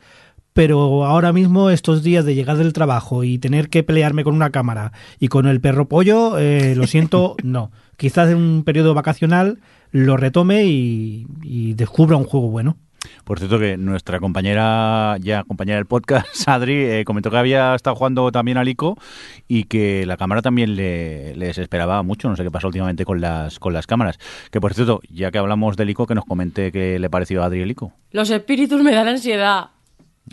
pero 0.58 1.04
ahora 1.04 1.32
mismo 1.32 1.70
estos 1.70 2.02
días 2.02 2.24
de 2.24 2.34
llegar 2.34 2.56
del 2.56 2.72
trabajo 2.72 3.22
y 3.22 3.38
tener 3.38 3.68
que 3.68 3.84
pelearme 3.84 4.24
con 4.24 4.34
una 4.34 4.50
cámara 4.50 4.90
y 5.20 5.28
con 5.28 5.46
el 5.46 5.60
perro 5.60 5.86
pollo, 5.86 6.36
eh, 6.36 6.74
lo 6.74 6.88
siento, 6.88 7.36
no. 7.44 7.70
Quizás 7.96 8.28
en 8.30 8.38
un 8.38 8.64
periodo 8.64 8.92
vacacional 8.92 9.60
lo 9.92 10.16
retome 10.16 10.64
y, 10.64 11.28
y 11.44 11.74
descubra 11.74 12.16
un 12.16 12.24
juego 12.24 12.48
bueno. 12.48 12.76
Por 13.22 13.38
cierto 13.38 13.60
que 13.60 13.76
nuestra 13.76 14.18
compañera, 14.18 15.16
ya 15.20 15.44
compañera 15.44 15.76
del 15.76 15.86
podcast, 15.86 16.26
Adri, 16.48 16.74
eh, 16.74 17.04
comentó 17.06 17.30
que 17.30 17.36
había 17.36 17.76
estado 17.76 17.94
jugando 17.94 18.32
también 18.32 18.58
al 18.58 18.66
ICO 18.66 18.98
y 19.46 19.62
que 19.62 20.06
la 20.06 20.16
cámara 20.16 20.42
también 20.42 20.74
le, 20.74 21.36
le 21.36 21.46
desesperaba 21.46 22.02
mucho. 22.02 22.28
No 22.28 22.34
sé 22.34 22.42
qué 22.42 22.50
pasó 22.50 22.66
últimamente 22.66 23.04
con 23.04 23.20
las, 23.20 23.60
con 23.60 23.72
las 23.72 23.86
cámaras. 23.86 24.18
Que 24.50 24.60
por 24.60 24.74
cierto, 24.74 25.02
ya 25.08 25.30
que 25.30 25.38
hablamos 25.38 25.76
del 25.76 25.90
ICO, 25.90 26.08
que 26.08 26.16
nos 26.16 26.24
comente 26.24 26.72
qué 26.72 26.98
le 26.98 27.08
pareció 27.08 27.44
a 27.44 27.46
Adri 27.46 27.60
el 27.60 27.70
ICO. 27.70 27.92
Los 28.10 28.30
espíritus 28.30 28.82
me 28.82 28.92
dan 28.92 29.06
ansiedad. 29.06 29.77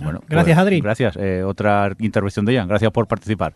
Bueno, 0.03 0.21
Gracias, 0.27 0.55
pues, 0.55 0.57
Adri. 0.57 0.81
Gracias. 0.81 1.15
Eh, 1.17 1.43
otra 1.43 1.91
intervención 1.99 2.45
de 2.45 2.53
Ian. 2.53 2.67
Gracias 2.67 2.91
por 2.91 3.07
participar. 3.07 3.53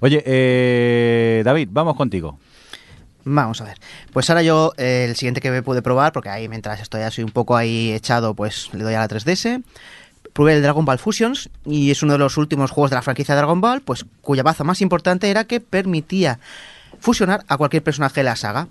Oye, 0.00 0.22
eh, 0.24 1.42
David, 1.44 1.68
vamos 1.70 1.96
contigo. 1.96 2.38
Vamos 3.24 3.60
a 3.60 3.64
ver. 3.64 3.78
Pues 4.12 4.28
ahora 4.30 4.42
yo, 4.42 4.72
eh, 4.76 5.06
el 5.08 5.16
siguiente 5.16 5.40
que 5.40 5.50
me 5.50 5.62
pude 5.62 5.82
probar, 5.82 6.12
porque 6.12 6.28
ahí 6.28 6.48
mientras 6.48 6.80
estoy 6.80 7.02
así 7.02 7.22
un 7.22 7.30
poco 7.30 7.56
ahí 7.56 7.92
echado, 7.92 8.34
pues 8.34 8.70
le 8.72 8.82
doy 8.82 8.94
a 8.94 9.00
la 9.00 9.08
3DS. 9.08 9.62
Probé 10.32 10.54
el 10.54 10.62
Dragon 10.62 10.84
Ball 10.84 10.98
Fusions 10.98 11.50
y 11.64 11.90
es 11.90 12.02
uno 12.02 12.14
de 12.14 12.18
los 12.18 12.36
últimos 12.36 12.70
juegos 12.70 12.90
de 12.90 12.96
la 12.96 13.02
franquicia 13.02 13.36
Dragon 13.36 13.60
Ball, 13.60 13.82
pues 13.82 14.06
cuya 14.22 14.42
baza 14.42 14.64
más 14.64 14.80
importante 14.80 15.30
era 15.30 15.44
que 15.44 15.60
permitía 15.60 16.38
fusionar 17.00 17.44
a 17.48 17.56
cualquier 17.56 17.82
personaje 17.82 18.20
de 18.20 18.24
la 18.24 18.36
saga. 18.36 18.68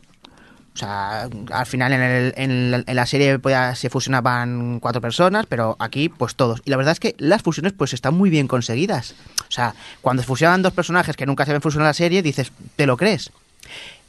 O 0.74 0.78
sea, 0.78 1.28
al 1.52 1.66
final 1.66 1.92
en, 1.92 2.02
el- 2.02 2.34
en 2.38 2.72
la, 2.72 2.84
en 2.88 2.96
la 2.96 3.06
serie 3.06 3.40
pues, 3.40 3.78
se 3.78 3.90
fusionaban 3.90 4.80
cuatro 4.80 5.02
personas, 5.02 5.46
pero 5.48 5.76
aquí 5.80 6.08
pues 6.10 6.36
todos. 6.36 6.62
Y 6.66 6.70
la 6.70 6.78
verdad 6.78 6.94
es 6.94 7.00
que 7.00 7.14
las 7.18 7.42
fusiones 7.42 7.74
pues 7.74 7.94
están 7.94 8.14
muy 8.14 8.30
bien 8.30 8.48
conseguidas. 8.48 9.16
O 9.42 9.52
sea, 9.52 9.76
cuando 10.02 10.22
se 10.24 10.28
fusionan 10.28 10.62
dos 10.62 10.72
personajes 10.74 11.16
que 11.18 11.26
nunca 11.26 11.46
se 11.46 11.52
ven 11.52 11.62
fusionar 11.62 11.86
en 11.88 11.90
la 11.90 11.94
serie, 11.94 12.22
dices, 12.22 12.52
¿te 12.78 12.86
lo 12.86 12.96
crees? 12.96 13.32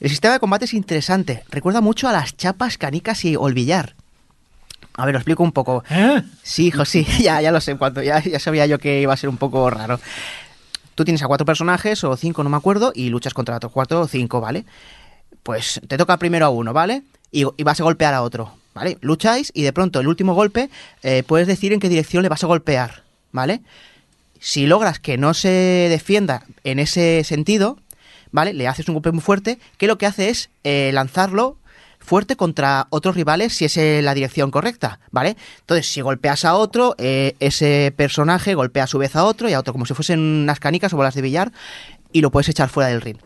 El 0.00 0.08
sistema 0.10 0.34
de 0.34 0.40
combate 0.40 0.64
es 0.66 0.74
interesante. 0.74 1.42
Recuerda 1.50 1.80
mucho 1.80 2.08
a 2.08 2.12
las 2.12 2.36
chapas, 2.36 2.78
canicas 2.78 3.24
y 3.24 3.34
el 3.34 3.54
billar. 3.54 3.94
A 4.94 5.04
ver, 5.06 5.14
lo 5.14 5.18
explico 5.18 5.42
un 5.42 5.52
poco. 5.52 5.82
¿Eh? 5.90 6.22
Sí, 6.42 6.66
hijo, 6.68 6.84
sí, 6.84 7.04
ya, 7.20 7.40
ya 7.40 7.50
lo 7.50 7.60
sé, 7.60 7.76
cuando, 7.76 8.02
ya, 8.02 8.20
ya 8.22 8.38
sabía 8.38 8.66
yo 8.66 8.78
que 8.78 9.00
iba 9.00 9.12
a 9.12 9.16
ser 9.16 9.28
un 9.30 9.36
poco 9.36 9.68
raro. 9.70 9.98
Tú 10.94 11.04
tienes 11.04 11.22
a 11.22 11.26
cuatro 11.26 11.46
personajes, 11.46 12.04
o 12.04 12.16
cinco, 12.16 12.44
no 12.44 12.50
me 12.50 12.56
acuerdo, 12.56 12.92
y 12.94 13.08
luchas 13.08 13.32
contra 13.34 13.56
otros 13.56 13.72
cuatro 13.72 14.02
o 14.02 14.06
cinco, 14.08 14.40
¿vale? 14.40 14.64
Pues 15.42 15.80
te 15.88 15.98
toca 15.98 16.16
primero 16.18 16.46
a 16.46 16.50
uno, 16.50 16.72
¿vale? 16.72 17.02
Y, 17.30 17.44
vas 17.44 17.80
a 17.80 17.84
golpear 17.84 18.14
a 18.14 18.22
otro, 18.22 18.54
¿vale? 18.74 18.98
Lucháis 19.00 19.50
y 19.54 19.62
de 19.62 19.72
pronto 19.72 20.00
el 20.00 20.08
último 20.08 20.34
golpe 20.34 20.70
eh, 21.02 21.22
puedes 21.26 21.46
decir 21.46 21.72
en 21.72 21.80
qué 21.80 21.88
dirección 21.88 22.22
le 22.22 22.28
vas 22.28 22.44
a 22.44 22.46
golpear, 22.46 23.02
¿vale? 23.32 23.62
Si 24.38 24.66
logras 24.66 24.98
que 24.98 25.16
no 25.18 25.34
se 25.34 25.48
defienda 25.88 26.44
en 26.64 26.78
ese 26.78 27.22
sentido, 27.24 27.78
¿vale? 28.30 28.52
Le 28.52 28.68
haces 28.68 28.88
un 28.88 28.94
golpe 28.94 29.12
muy 29.12 29.22
fuerte, 29.22 29.58
que 29.78 29.86
lo 29.86 29.98
que 29.98 30.06
hace 30.06 30.28
es 30.28 30.50
eh, 30.64 30.90
lanzarlo 30.92 31.56
fuerte 32.02 32.36
contra 32.36 32.86
otros 32.90 33.14
rivales 33.14 33.54
si 33.54 33.64
es 33.64 33.76
la 33.76 34.14
dirección 34.14 34.50
correcta, 34.50 34.98
¿vale? 35.10 35.36
Entonces, 35.60 35.90
si 35.90 36.00
golpeas 36.00 36.44
a 36.44 36.54
otro, 36.54 36.94
eh, 36.98 37.36
ese 37.40 37.92
personaje 37.96 38.54
golpea 38.54 38.84
a 38.84 38.88
su 38.88 38.98
vez 38.98 39.16
a 39.16 39.24
otro 39.24 39.48
y 39.48 39.52
a 39.52 39.60
otro, 39.60 39.72
como 39.72 39.86
si 39.86 39.94
fuesen 39.94 40.20
unas 40.20 40.60
canicas 40.60 40.92
o 40.92 40.96
bolas 40.96 41.14
de 41.14 41.22
billar, 41.22 41.52
y 42.12 42.20
lo 42.20 42.30
puedes 42.30 42.48
echar 42.48 42.68
fuera 42.68 42.90
del 42.90 43.00
ring. 43.00 43.18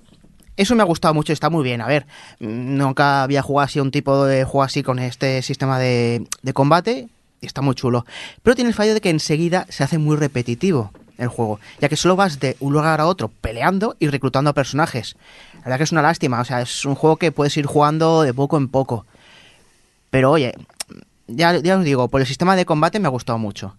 Eso 0.57 0.75
me 0.75 0.83
ha 0.83 0.87
gustado 0.87 1.15
mucho, 1.15 1.33
está 1.33 1.51
muy 1.51 1.65
bien. 1.65 1.81
A 1.81 1.87
ver, 1.87 2.07
nunca 2.41 3.23
había 3.23 3.43
jugado 3.43 3.67
así 3.67 3.81
un 3.81 3.91
tipo 3.91 4.25
de 4.25 4.45
juego 4.45 4.63
así 4.63 4.83
con 4.83 4.99
este 4.99 5.43
sistema 5.43 5.79
de, 5.79 6.27
de 6.43 6.53
combate 6.53 7.09
y 7.41 7.47
está 7.47 7.63
muy 7.63 7.75
chulo. 7.75 8.07
Pero 8.43 8.55
tiene 8.55 8.71
el 8.71 8.75
fallo 8.75 8.95
de 8.95 9.01
que 9.01 9.11
enseguida 9.11 9.67
se 9.69 9.85
hace 9.85 9.99
muy 9.99 10.17
repetitivo 10.17 10.93
el 11.19 11.29
juego, 11.29 11.61
ya 11.81 11.89
que 11.89 11.97
solo 11.97 12.17
vas 12.17 12.41
de 12.41 12.57
un 12.61 12.73
lugar 12.73 13.01
a 13.01 13.07
otro 13.07 13.29
peleando 13.29 13.97
y 13.99 14.09
reclutando 14.09 14.51
a 14.51 14.53
personajes. 14.53 15.17
La 15.55 15.63
verdad 15.65 15.79
que 15.79 15.85
es 15.85 15.93
una 15.93 16.03
lástima, 16.03 16.41
o 16.41 16.45
sea, 16.45 16.61
es 16.61 16.85
un 16.85 16.95
juego 16.95 17.17
que 17.17 17.33
puedes 17.33 17.57
ir 17.57 17.67
jugando 17.67 18.23
de 18.23 18.35
poco 18.35 18.57
en 18.57 18.69
poco. 18.69 19.07
Pero 20.11 20.31
oye, 20.31 20.55
ya, 21.27 21.57
ya 21.59 21.79
os 21.79 21.85
digo, 21.85 22.09
por 22.09 22.21
el 22.21 22.27
sistema 22.27 22.55
de 22.57 22.67
combate 22.67 23.01
me 23.01 23.07
ha 23.07 23.11
gustado 23.11 23.39
mucho. 23.39 23.75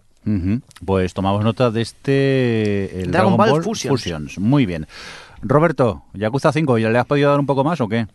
Pues 0.86 1.14
tomamos 1.14 1.41
nota 1.41 1.72
de 1.72 1.82
este 1.82 3.02
el 3.02 3.12
Dragon 3.12 3.38
Ball 3.38 3.64
Fusions. 3.64 4.38
Muy 4.40 4.66
bien. 4.66 4.86
Roberto, 5.41 6.03
Yakuza 6.14 6.51
5, 6.51 6.77
¿ya 6.77 6.89
le 6.89 6.99
has 6.99 7.05
podido 7.05 7.30
dar 7.30 7.39
un 7.39 7.45
poco 7.45 7.64
más 7.64 7.80
o 7.81 7.88
qué? 7.88 8.07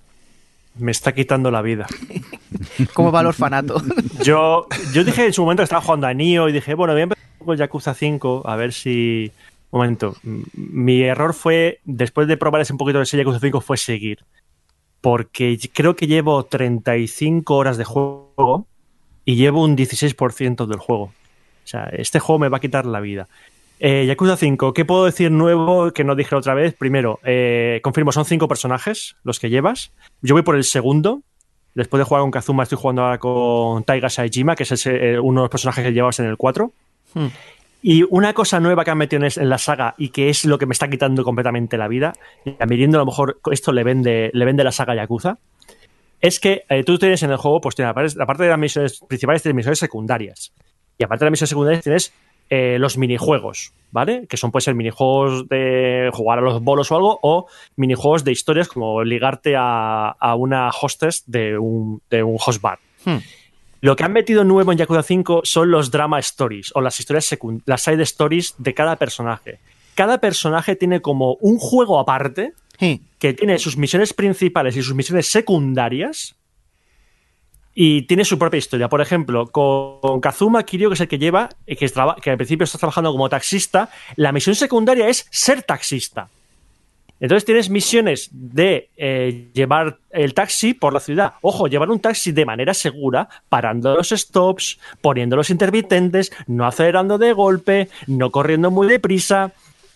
Me 0.76 0.90
está 0.90 1.12
quitando 1.12 1.50
la 1.50 1.62
vida. 1.62 1.86
¿Cómo 2.94 3.12
va 3.12 3.20
el 3.20 3.26
orfanato? 3.26 3.82
Yo, 4.22 4.66
yo 4.92 5.04
dije 5.04 5.26
en 5.26 5.32
su 5.32 5.42
momento 5.42 5.60
que 5.60 5.64
estaba 5.64 5.82
jugando 5.82 6.06
a 6.06 6.14
Nio 6.14 6.48
y 6.48 6.52
dije, 6.52 6.74
bueno, 6.74 6.92
voy 6.92 7.00
a 7.00 7.04
empezar 7.04 7.24
con 7.44 7.56
Yakuza 7.56 7.94
5 7.94 8.42
a 8.46 8.56
ver 8.56 8.72
si... 8.72 9.32
Un 9.70 9.78
momento. 9.78 10.16
Mi 10.22 11.02
error 11.02 11.32
fue, 11.32 11.80
después 11.84 12.28
de 12.28 12.36
probar 12.36 12.60
ese 12.60 12.74
un 12.74 12.78
poquito 12.78 12.98
de 12.98 13.04
ese 13.04 13.16
Yakuza 13.16 13.40
5, 13.40 13.60
fue 13.62 13.78
seguir. 13.78 14.18
Porque 15.00 15.58
creo 15.72 15.96
que 15.96 16.06
llevo 16.06 16.44
35 16.44 17.54
horas 17.54 17.78
de 17.78 17.84
juego 17.84 18.66
y 19.24 19.36
llevo 19.36 19.64
un 19.64 19.76
16% 19.76 20.66
del 20.66 20.78
juego. 20.78 21.04
O 21.04 21.66
sea, 21.66 21.84
este 21.92 22.20
juego 22.20 22.38
me 22.38 22.48
va 22.48 22.58
a 22.58 22.60
quitar 22.60 22.86
la 22.86 23.00
vida. 23.00 23.28
Eh, 23.84 24.06
Yakuza 24.06 24.36
5, 24.36 24.74
¿qué 24.74 24.84
puedo 24.84 25.06
decir 25.06 25.32
nuevo 25.32 25.90
que 25.90 26.04
no 26.04 26.14
dije 26.14 26.36
otra 26.36 26.54
vez? 26.54 26.72
Primero, 26.72 27.18
eh, 27.24 27.80
confirmo, 27.82 28.12
son 28.12 28.24
cinco 28.24 28.46
personajes 28.46 29.16
los 29.24 29.40
que 29.40 29.50
llevas. 29.50 29.90
Yo 30.20 30.36
voy 30.36 30.42
por 30.42 30.54
el 30.54 30.62
segundo. 30.62 31.22
Después 31.74 31.98
de 31.98 32.04
jugar 32.04 32.22
con 32.22 32.30
Kazuma, 32.30 32.62
estoy 32.62 32.78
jugando 32.78 33.02
ahora 33.02 33.18
con 33.18 33.82
Taiga 33.82 34.08
Saejima, 34.08 34.54
que 34.54 34.62
es 34.62 34.86
eh, 34.86 35.18
uno 35.18 35.40
de 35.40 35.44
los 35.46 35.50
personajes 35.50 35.84
que 35.84 35.92
llevas 35.92 36.20
en 36.20 36.26
el 36.26 36.36
4. 36.36 36.70
Hmm. 37.14 37.26
Y 37.82 38.04
una 38.08 38.32
cosa 38.34 38.60
nueva 38.60 38.84
que 38.84 38.92
han 38.92 38.98
metido 38.98 39.26
en, 39.26 39.48
la 39.48 39.58
saga 39.58 39.96
y 39.98 40.10
que 40.10 40.28
es 40.28 40.44
lo 40.44 40.58
que 40.58 40.66
me 40.66 40.74
está 40.74 40.88
quitando 40.88 41.24
completamente 41.24 41.76
la 41.76 41.88
vida, 41.88 42.12
y 42.44 42.54
a 42.60 42.66
Mirindo 42.66 42.98
a 42.98 43.00
lo 43.00 43.06
mejor 43.06 43.40
esto 43.50 43.72
le 43.72 43.82
vende, 43.82 44.30
le 44.32 44.44
vende 44.44 44.62
la 44.62 44.70
saga 44.70 44.94
Yakuza, 44.94 45.38
es 46.20 46.38
que 46.38 46.62
eh, 46.68 46.84
tú 46.84 46.98
tienes 46.98 47.24
en 47.24 47.32
el 47.32 47.36
juego, 47.36 47.60
pues 47.60 47.74
tienes, 47.74 48.16
aparte 48.16 48.44
de 48.44 48.48
las 48.48 48.58
misiones 48.60 49.00
principales, 49.00 49.42
tienes 49.42 49.56
misiones 49.56 49.80
secundarias. 49.80 50.52
Y 50.98 51.02
aparte 51.02 51.24
de 51.24 51.30
las 51.30 51.32
misiones 51.32 51.48
secundarias 51.48 51.82
tienes 51.82 52.12
eh, 52.50 52.78
los 52.78 52.98
minijuegos, 52.98 53.72
¿vale? 53.90 54.26
Que 54.28 54.36
son, 54.36 54.50
puede 54.50 54.64
ser 54.64 54.74
minijuegos 54.74 55.48
de 55.48 56.10
jugar 56.12 56.38
a 56.38 56.42
los 56.42 56.62
bolos 56.62 56.90
o 56.90 56.96
algo, 56.96 57.18
o 57.22 57.46
minijuegos 57.76 58.24
de 58.24 58.32
historias 58.32 58.68
como 58.68 59.02
ligarte 59.04 59.54
a, 59.56 60.08
a 60.10 60.34
una 60.34 60.68
hostess 60.70 61.24
de 61.26 61.58
un, 61.58 62.02
de 62.10 62.22
un 62.22 62.36
host 62.44 62.60
bar. 62.60 62.78
Hmm. 63.04 63.18
Lo 63.80 63.96
que 63.96 64.04
han 64.04 64.12
metido 64.12 64.44
nuevo 64.44 64.70
en 64.70 64.78
Yakuza 64.78 65.02
5 65.02 65.40
son 65.44 65.70
los 65.70 65.90
drama 65.90 66.20
stories 66.20 66.70
o 66.74 66.80
las 66.80 67.00
historias 67.00 67.36
las 67.66 67.82
side 67.82 68.02
stories 68.04 68.54
de 68.58 68.74
cada 68.74 68.94
personaje. 68.96 69.58
Cada 69.94 70.18
personaje 70.18 70.76
tiene 70.76 71.00
como 71.00 71.34
un 71.40 71.58
juego 71.58 71.98
aparte 71.98 72.52
Sí. 72.78 73.02
que 73.18 73.34
tiene 73.34 73.58
sus 73.58 73.76
misiones 73.76 74.12
principales 74.14 74.76
y 74.76 74.82
sus 74.82 74.94
misiones 74.94 75.28
secundarias 75.30 76.36
y 77.74 78.02
tiene 78.02 78.24
su 78.24 78.38
propia 78.38 78.58
historia. 78.58 78.88
Por 78.88 79.00
ejemplo, 79.00 79.46
con 79.46 80.20
Kazuma 80.20 80.62
Kiryu, 80.62 80.90
que 80.90 80.94
es 80.94 81.00
el 81.00 81.08
que 81.08 81.18
lleva, 81.18 81.48
eh, 81.66 81.76
que, 81.76 81.90
que 82.22 82.30
al 82.30 82.36
principio 82.36 82.64
está 82.64 82.78
trabajando 82.78 83.12
como 83.12 83.28
taxista, 83.28 83.88
la 84.16 84.32
misión 84.32 84.54
secundaria 84.54 85.08
es 85.08 85.26
ser 85.30 85.62
taxista. 85.62 86.28
Entonces 87.22 87.44
tienes 87.44 87.70
misiones 87.70 88.30
de 88.32 88.90
eh, 88.96 89.46
llevar 89.54 89.98
el 90.10 90.34
taxi 90.34 90.74
por 90.74 90.92
la 90.92 90.98
ciudad. 90.98 91.34
Ojo, 91.40 91.68
llevar 91.68 91.88
un 91.88 92.00
taxi 92.00 92.32
de 92.32 92.44
manera 92.44 92.74
segura, 92.74 93.28
parando 93.48 93.94
los 93.94 94.08
stops, 94.08 94.80
poniendo 95.00 95.36
los 95.36 95.48
intermitentes, 95.48 96.32
no 96.48 96.66
acelerando 96.66 97.18
de 97.18 97.32
golpe, 97.32 97.88
no 98.08 98.32
corriendo 98.32 98.72
muy 98.72 98.88
deprisa, 98.88 99.52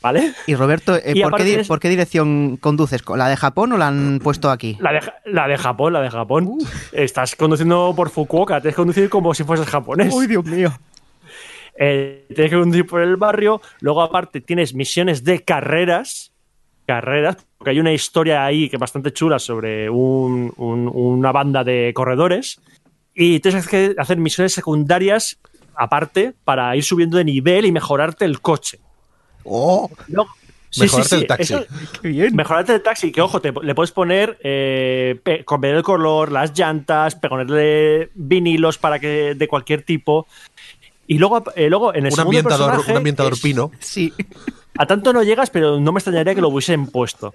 ¿vale? 0.07 0.33
Y 0.47 0.55
Roberto, 0.55 0.97
eh, 0.97 1.13
Y 1.15 1.23
¿por, 1.23 1.35
qué, 1.37 1.45
di- 1.45 1.51
tienes- 1.51 1.69
por 1.69 1.81
qué 1.81 1.89
dirección 1.89 2.57
conduces? 2.59 3.03
¿La 3.15 3.29
de 3.29 3.37
Japón 3.37 3.73
o 3.73 3.77
la 3.77 3.89
han 3.89 4.21
puesto 4.23 4.51
aquí? 4.51 4.77
La 4.81 4.93
de, 4.93 5.01
Ja- 5.01 5.15
la 5.25 5.49
de 5.49 5.57
Japón, 5.59 5.93
la 5.93 6.01
de 6.03 6.11
Japón. 6.11 6.59
Estás 6.93 7.35
conduciendo 7.37 7.93
por 7.97 8.11
Fukuoka, 8.11 8.61
tienes 8.61 8.75
que 8.75 8.81
conducir 8.81 9.09
como 9.09 9.35
si 9.35 9.45
fueses 9.45 9.67
japonés. 9.67 10.15
Dios 10.29 10.45
mío! 10.45 10.73
Eh, 11.79 12.25
tienes 12.35 12.51
que 12.51 12.59
conducir 12.59 12.87
por 12.87 13.03
el 13.03 13.17
barrio. 13.17 13.61
Luego, 13.81 14.03
aparte, 14.03 14.41
tienes 14.41 14.75
misiones 14.75 15.25
de 15.25 15.43
carreras. 15.43 16.33
Carreras, 16.87 17.37
porque 17.59 17.71
hay 17.71 17.81
una 17.81 17.93
historia 17.93 18.45
ahí 18.45 18.69
que 18.69 18.77
es 18.77 18.81
bastante 18.81 19.13
chula 19.13 19.39
sobre 19.41 19.91
un- 19.91 20.53
un- 20.57 20.89
una 20.89 21.33
banda 21.33 21.65
de 21.65 21.93
corredores. 21.95 22.61
Y 23.15 23.41
tienes 23.41 23.67
que 23.67 23.95
hacer 23.99 24.19
misiones 24.19 24.53
secundarias 24.53 25.39
aparte 25.75 26.33
para 26.45 26.75
ir 26.77 26.85
subiendo 26.85 27.19
de 27.19 27.25
nivel 27.25 27.67
y 27.67 27.73
mejorarte 27.73 28.25
el 28.25 28.41
coche. 28.41 28.79
¡Oh! 29.47 29.91
Sí, 30.69 30.83
Mejorarte 30.83 31.09
sí, 31.09 31.17
sí, 31.17 31.23
el 31.23 31.27
taxi. 31.27 31.55
eso- 31.55 31.65
¡Qué 32.03 32.09
bien! 32.09 32.37
Mejorarte 32.37 32.75
el 32.75 32.83
taxi, 32.83 33.11
que 33.13 33.23
ojo, 33.23 33.41
te- 33.41 33.53
le 33.63 33.75
puedes 33.75 33.93
poner, 33.93 34.37
eh, 34.43 35.19
pe- 35.23 35.45
cambiar 35.45 35.77
el 35.77 35.83
color, 35.83 36.31
las 36.33 36.59
llantas, 36.59 37.15
ponerle 37.15 38.11
vinilos 38.15 38.77
para 38.77 38.99
que 38.99 39.35
de 39.35 39.49
cualquier 39.49 39.83
tipo. 39.83 40.27
Y 41.07 41.19
luego, 41.19 41.45
eh, 41.55 41.71
luego 41.71 41.95
en 41.95 42.01
el 42.07 42.13
Un 42.13 42.17
segundo 42.17 42.39
ambientador, 42.39 42.67
personaje, 42.71 42.91
un 42.93 42.97
ambientador 42.99 43.33
es- 43.35 43.41
pino. 43.41 43.71
Sí. 43.79 44.13
A 44.79 44.85
tanto 44.87 45.13
no 45.15 45.23
llegas, 45.23 45.49
pero 45.49 45.81
no 45.81 45.93
me 45.93 45.99
extrañaría 45.99 46.35
que 46.35 46.41
lo 46.43 46.49
hubiesen 46.49 46.89
puesto. 46.89 47.35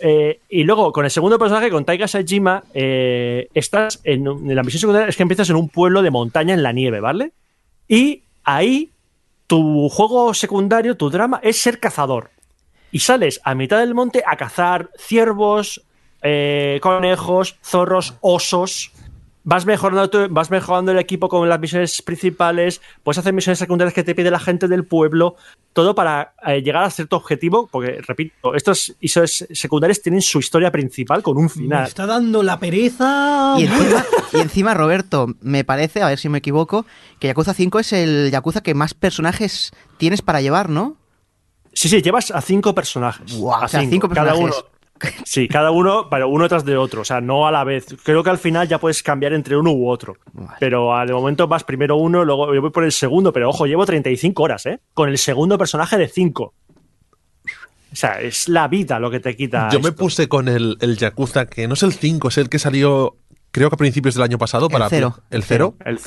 Eh, 0.00 0.40
y 0.48 0.64
luego, 0.64 0.90
con 0.92 1.04
el 1.04 1.10
segundo 1.12 1.38
personaje, 1.38 1.70
con 1.70 1.84
Taiga 1.84 2.08
Saejima, 2.08 2.64
eh, 2.74 3.48
estás 3.54 4.00
en 4.02 4.24
la 4.56 4.62
misión 4.64 4.80
secundaria, 4.80 5.08
es 5.08 5.16
que 5.16 5.22
empiezas 5.22 5.50
en 5.50 5.56
un 5.56 5.68
pueblo 5.68 6.02
de 6.02 6.10
montaña 6.10 6.54
en 6.54 6.62
la 6.64 6.72
nieve, 6.72 6.98
¿vale? 6.98 7.30
Y 7.86 8.22
ahí 8.42 8.90
tu 9.48 9.88
juego 9.88 10.34
secundario, 10.34 10.96
tu 10.96 11.10
drama, 11.10 11.40
es 11.42 11.60
ser 11.60 11.80
cazador. 11.80 12.30
Y 12.92 13.00
sales 13.00 13.40
a 13.42 13.54
mitad 13.54 13.80
del 13.80 13.94
monte 13.94 14.22
a 14.24 14.36
cazar 14.36 14.90
ciervos, 14.96 15.82
eh, 16.22 16.78
conejos, 16.82 17.56
zorros, 17.64 18.14
osos. 18.20 18.92
Vas 19.44 19.64
mejorando, 19.66 20.10
tu- 20.10 20.28
vas 20.28 20.50
mejorando 20.50 20.92
el 20.92 20.98
equipo 20.98 21.28
con 21.28 21.48
las 21.48 21.58
misiones 21.60 22.02
principales, 22.02 22.80
puedes 23.02 23.18
hacer 23.18 23.32
misiones 23.32 23.58
secundarias 23.58 23.94
que 23.94 24.04
te 24.04 24.14
pide 24.14 24.30
la 24.30 24.38
gente 24.40 24.68
del 24.68 24.84
pueblo, 24.84 25.36
todo 25.72 25.94
para 25.94 26.34
eh, 26.46 26.60
llegar 26.62 26.84
a 26.84 26.90
cierto 26.90 27.16
objetivo, 27.16 27.68
porque, 27.70 28.00
repito, 28.06 28.54
estos 28.54 28.94
misiones 29.00 29.46
secundarias 29.52 30.02
tienen 30.02 30.20
su 30.22 30.38
historia 30.38 30.70
principal 30.70 31.22
con 31.22 31.36
un 31.36 31.44
Me 31.44 31.48
final. 31.48 31.86
está 31.86 32.04
dando 32.06 32.42
la 32.42 32.58
pereza. 32.58 33.54
Y 33.58 33.64
encima, 33.64 34.04
y 34.32 34.36
encima, 34.40 34.74
Roberto, 34.74 35.28
me 35.40 35.64
parece, 35.64 36.02
a 36.02 36.08
ver 36.08 36.18
si 36.18 36.28
me 36.28 36.38
equivoco, 36.38 36.84
que 37.18 37.28
Yakuza 37.28 37.54
5 37.54 37.78
es 37.78 37.92
el 37.92 38.30
Yakuza 38.30 38.62
que 38.62 38.74
más 38.74 38.94
personajes 38.94 39.72
tienes 39.96 40.20
para 40.22 40.40
llevar, 40.40 40.68
¿no? 40.68 40.96
Sí, 41.72 41.88
sí, 41.88 42.02
llevas 42.02 42.30
a 42.32 42.40
cinco 42.40 42.74
personajes. 42.74 43.36
Guau, 43.36 43.62
a 43.62 43.66
o 43.66 43.68
sea, 43.68 43.80
cinco 43.88 44.08
cada 44.08 44.34
uno. 44.34 44.52
Sí, 45.24 45.46
cada 45.48 45.70
uno, 45.70 46.08
pero 46.10 46.28
uno 46.28 46.48
tras 46.48 46.64
de 46.64 46.76
otro, 46.76 47.02
o 47.02 47.04
sea, 47.04 47.20
no 47.20 47.46
a 47.46 47.52
la 47.52 47.64
vez. 47.64 47.86
Creo 48.02 48.22
que 48.24 48.30
al 48.30 48.38
final 48.38 48.66
ya 48.66 48.78
puedes 48.78 49.02
cambiar 49.02 49.32
entre 49.32 49.56
uno 49.56 49.70
u 49.72 49.88
otro. 49.88 50.16
Vale. 50.32 50.56
Pero 50.58 50.94
ah, 50.96 51.06
de 51.06 51.12
momento 51.12 51.46
vas 51.46 51.64
primero 51.64 51.96
uno, 51.96 52.24
luego 52.24 52.54
yo 52.54 52.60
voy 52.60 52.70
por 52.70 52.84
el 52.84 52.92
segundo, 52.92 53.32
pero 53.32 53.48
ojo, 53.50 53.66
llevo 53.66 53.86
35 53.86 54.42
horas, 54.42 54.66
¿eh? 54.66 54.80
Con 54.94 55.08
el 55.08 55.18
segundo 55.18 55.56
personaje 55.58 55.96
de 55.98 56.08
5. 56.08 56.54
O 57.90 57.96
sea, 57.96 58.20
es 58.20 58.48
la 58.48 58.68
vida 58.68 58.98
lo 58.98 59.10
que 59.10 59.20
te 59.20 59.36
quita. 59.36 59.68
Yo 59.70 59.80
me 59.80 59.92
puse 59.92 60.28
con 60.28 60.48
el, 60.48 60.76
el 60.80 60.96
Yakuza, 60.98 61.46
que 61.46 61.66
no 61.68 61.74
es 61.74 61.82
el 61.82 61.92
5, 61.92 62.28
es 62.28 62.38
el 62.38 62.48
que 62.48 62.58
salió, 62.58 63.16
creo 63.50 63.70
que 63.70 63.74
a 63.74 63.78
principios 63.78 64.14
del 64.14 64.24
año 64.24 64.38
pasado. 64.38 64.66
El 64.66 64.72
para 64.72 64.88
cero. 64.88 65.18
El 65.30 65.42
0 65.42 65.74
El- 65.84 65.98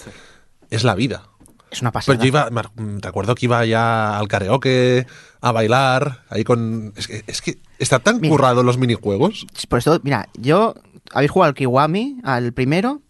es 0.69 0.83
la 0.83 0.95
vida. 0.95 1.23
Es 1.71 1.81
una 1.81 1.91
pasada. 1.91 2.17
Pero 2.17 2.23
yo 2.23 2.27
iba, 2.27 2.49
me 2.49 2.99
te 2.99 3.07
acuerdo 3.07 3.33
que 3.33 3.45
iba 3.45 3.65
ya 3.65 4.17
al 4.17 4.27
karaoke, 4.27 5.07
a 5.39 5.51
bailar, 5.51 6.23
ahí 6.29 6.43
con... 6.43 6.93
Es 6.97 7.07
que, 7.07 7.23
es 7.27 7.41
que 7.41 7.59
está 7.81 7.99
tan 7.99 8.19
Mira. 8.21 8.31
currado 8.31 8.63
los 8.63 8.77
minijuegos. 8.77 9.45
Por 9.69 9.79
esto, 9.79 9.99
mira, 10.03 10.27
yo... 10.37 10.75
¿Habéis 11.13 11.31
jugado 11.31 11.49
al 11.49 11.55
Kiwami, 11.55 12.19
al 12.23 12.53
primero? 12.53 13.01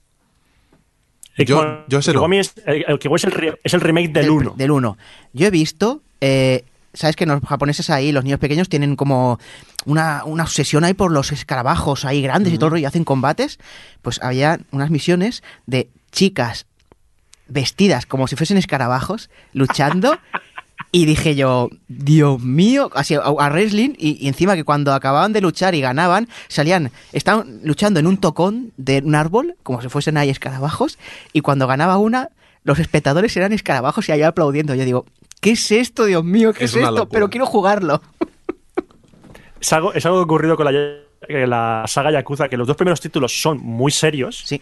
el 1.37 1.45
Yo- 1.45 1.61
Kiwami- 1.61 1.83
yo 1.87 1.99
ese 1.99 2.11
el 2.11 2.15
no. 2.15 2.19
Kiwami 2.21 2.37
es, 2.39 2.53
el, 2.65 2.85
el 2.87 2.99
Kiwami 2.99 3.15
es 3.17 3.23
el, 3.25 3.31
re- 3.31 3.59
es 3.63 3.73
el 3.73 3.81
remake 3.81 4.07
del 4.11 4.23
Del- 4.23 4.31
1. 4.31 4.53
Del 4.57 4.71
1. 4.71 4.97
Yo 5.33 5.47
he 5.47 5.51
visto... 5.51 6.01
eh, 6.21 6.65
¿Sabes 6.93 7.15
que 7.15 7.25
los 7.25 7.41
japoneses 7.41 7.89
ahí, 7.89 8.11
los 8.11 8.25
niños 8.25 8.39
pequeños, 8.39 8.67
tienen 8.67 8.97
como 8.97 9.39
una, 9.85 10.23
una 10.25 10.43
obsesión 10.43 10.83
ahí 10.83 10.93
por 10.93 11.09
los 11.09 11.31
escarabajos 11.31 12.03
ahí 12.03 12.21
grandes 12.21 12.51
y 12.51 12.57
todo 12.57 12.65
el 12.65 12.71
rollo, 12.71 12.81
y 12.81 12.85
hacen 12.85 13.05
combates? 13.05 13.59
Pues 14.01 14.21
había 14.21 14.59
unas 14.71 14.89
misiones 14.89 15.41
de 15.67 15.89
chicas 16.11 16.65
vestidas 17.47 18.05
como 18.05 18.27
si 18.27 18.35
fuesen 18.35 18.57
escarabajos, 18.57 19.29
luchando. 19.53 20.17
Y 20.93 21.05
dije 21.05 21.35
yo, 21.35 21.69
Dios 21.87 22.41
mío, 22.41 22.89
así 22.93 23.15
a, 23.15 23.19
a 23.19 23.49
wrestling, 23.49 23.93
y, 23.97 24.17
y 24.23 24.27
encima 24.27 24.55
que 24.55 24.65
cuando 24.65 24.93
acababan 24.93 25.31
de 25.31 25.39
luchar 25.39 25.73
y 25.73 25.79
ganaban, 25.81 26.27
salían, 26.49 26.91
estaban 27.13 27.61
luchando 27.63 27.99
en 28.01 28.07
un 28.07 28.17
tocón 28.17 28.73
de 28.75 29.01
un 29.05 29.15
árbol, 29.15 29.55
como 29.63 29.81
si 29.81 29.87
fuesen 29.87 30.17
ahí 30.17 30.29
escarabajos, 30.29 30.97
y 31.31 31.41
cuando 31.41 31.65
ganaba 31.65 31.97
una, 31.97 32.29
los 32.65 32.77
espectadores 32.79 33.35
eran 33.37 33.53
escarabajos 33.53 34.09
y 34.09 34.11
allá 34.11 34.27
aplaudiendo. 34.27 34.75
Yo 34.75 34.83
digo, 34.83 35.05
¿qué 35.39 35.51
es 35.51 35.71
esto, 35.71 36.03
Dios 36.05 36.25
mío? 36.25 36.51
¿Qué 36.53 36.65
Es 36.65 36.75
esto? 36.75 36.91
locura. 36.91 37.09
Pero 37.09 37.29
quiero 37.29 37.45
jugarlo. 37.45 38.01
Es 39.61 39.71
algo, 39.73 39.93
es 39.93 40.03
algo 40.07 40.19
ocurrido 40.21 40.57
con 40.57 40.65
la 41.29 41.83
saga 41.87 42.11
Yakuza, 42.11 42.49
que 42.49 42.57
los 42.57 42.67
dos 42.67 42.75
primeros 42.75 42.99
títulos 42.99 43.39
son 43.41 43.59
muy 43.59 43.91
serios. 43.91 44.41
Sí. 44.43 44.59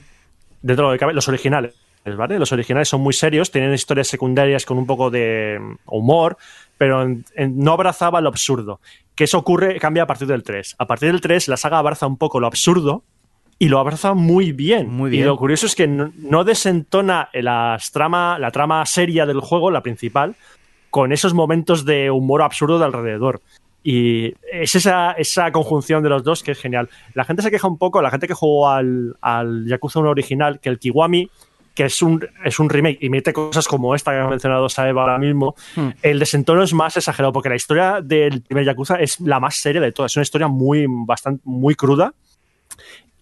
dentro 0.62 0.86
de 0.88 0.92
lo 0.92 0.96
que 0.96 1.00
cabe, 1.00 1.14
los 1.14 1.26
originales, 1.30 1.74
¿vale? 2.06 2.40
Los 2.40 2.52
originales 2.52 2.88
son 2.90 3.02
muy 3.02 3.14
serios, 3.14 3.52
tienen 3.52 3.74
historias 3.74 4.08
secundarias 4.08 4.66
con 4.66 4.78
un 4.78 4.86
poco 4.86 5.10
de 5.10 5.60
mm, 5.60 5.76
humor, 5.88 6.38
pero 6.78 7.02
en- 7.04 7.26
en- 7.36 7.58
no 7.60 7.74
abrazaba 7.74 8.22
lo 8.22 8.30
absurdo. 8.30 8.80
Que 9.16 9.26
eso 9.26 9.38
ocurre, 9.38 9.80
cambia 9.80 10.04
a 10.04 10.08
partir 10.08 10.28
del 10.28 10.44
3. 10.44 10.76
A 10.80 10.88
partir 10.88 11.12
del 11.12 11.22
3, 11.22 11.48
la 11.50 11.58
saga 11.58 11.78
abraza 11.80 12.08
un 12.08 12.18
poco 12.18 12.40
lo 12.40 12.48
absurdo 12.48 13.04
y 13.60 13.68
lo 13.68 13.80
abraza 13.80 14.14
muy 14.14 14.54
bien. 14.54 14.90
Muy 14.90 15.16
Y 15.16 15.22
lo 15.24 15.36
curioso 15.38 15.66
es 15.66 15.76
que 15.76 15.88
no, 15.88 16.12
no 16.18 16.44
desentona 16.46 17.30
las 17.34 17.92
trama, 17.92 18.40
la 18.40 18.52
trama 18.52 18.86
seria 18.86 19.26
del 19.26 19.42
juego, 19.42 19.70
la 19.72 19.84
principal, 19.84 20.36
con 20.90 21.12
esos 21.12 21.34
momentos 21.34 21.84
de 21.86 22.10
humor 22.10 22.42
absurdo 22.42 22.80
de 22.80 22.86
alrededor. 22.86 23.42
Y 23.84 24.34
es 24.52 24.76
esa, 24.76 25.12
esa 25.12 25.52
conjunción 25.52 26.02
de 26.04 26.10
los 26.10 26.24
dos 26.24 26.42
que 26.44 26.52
es 26.52 26.60
genial. 26.60 26.90
La 27.14 27.26
gente 27.26 27.42
se 27.42 27.52
queja 27.52 27.68
un 27.68 27.78
poco, 27.78 28.02
la 28.02 28.12
gente 28.12 28.28
que 28.28 28.34
jugó 28.34 28.70
al, 28.70 29.16
al 29.22 29.66
Yakuza 29.68 30.00
1 30.00 30.10
original, 30.10 30.60
que 30.60 30.70
el 30.70 30.80
Kiwami, 30.80 31.30
que 31.74 31.86
es 31.86 32.02
un, 32.02 32.28
es 32.44 32.60
un 32.60 32.70
remake 32.70 32.98
y 33.02 33.10
mete 33.10 33.34
cosas 33.34 33.68
como 33.68 33.96
esta 33.96 34.12
que 34.12 34.18
ha 34.18 34.28
mencionado 34.28 34.68
Saeva 34.70 35.02
ahora 35.02 35.18
mismo, 35.18 35.56
Hmm. 35.76 35.90
el 36.02 36.20
desentono 36.20 36.64
es 36.64 36.74
más 36.74 36.98
exagerado, 36.98 37.32
porque 37.34 37.50
la 37.50 37.56
historia 37.56 38.02
del 38.02 38.42
primer 38.42 38.66
Yakuza 38.66 38.96
es 38.96 39.20
la 39.22 39.40
más 39.40 39.56
seria 39.56 39.82
de 39.82 39.92
todas. 39.92 40.12
Es 40.12 40.18
una 40.18 40.24
historia 40.24 40.48
muy, 40.48 40.86
bastante, 40.88 41.42
muy 41.46 41.76
cruda. 41.76 42.14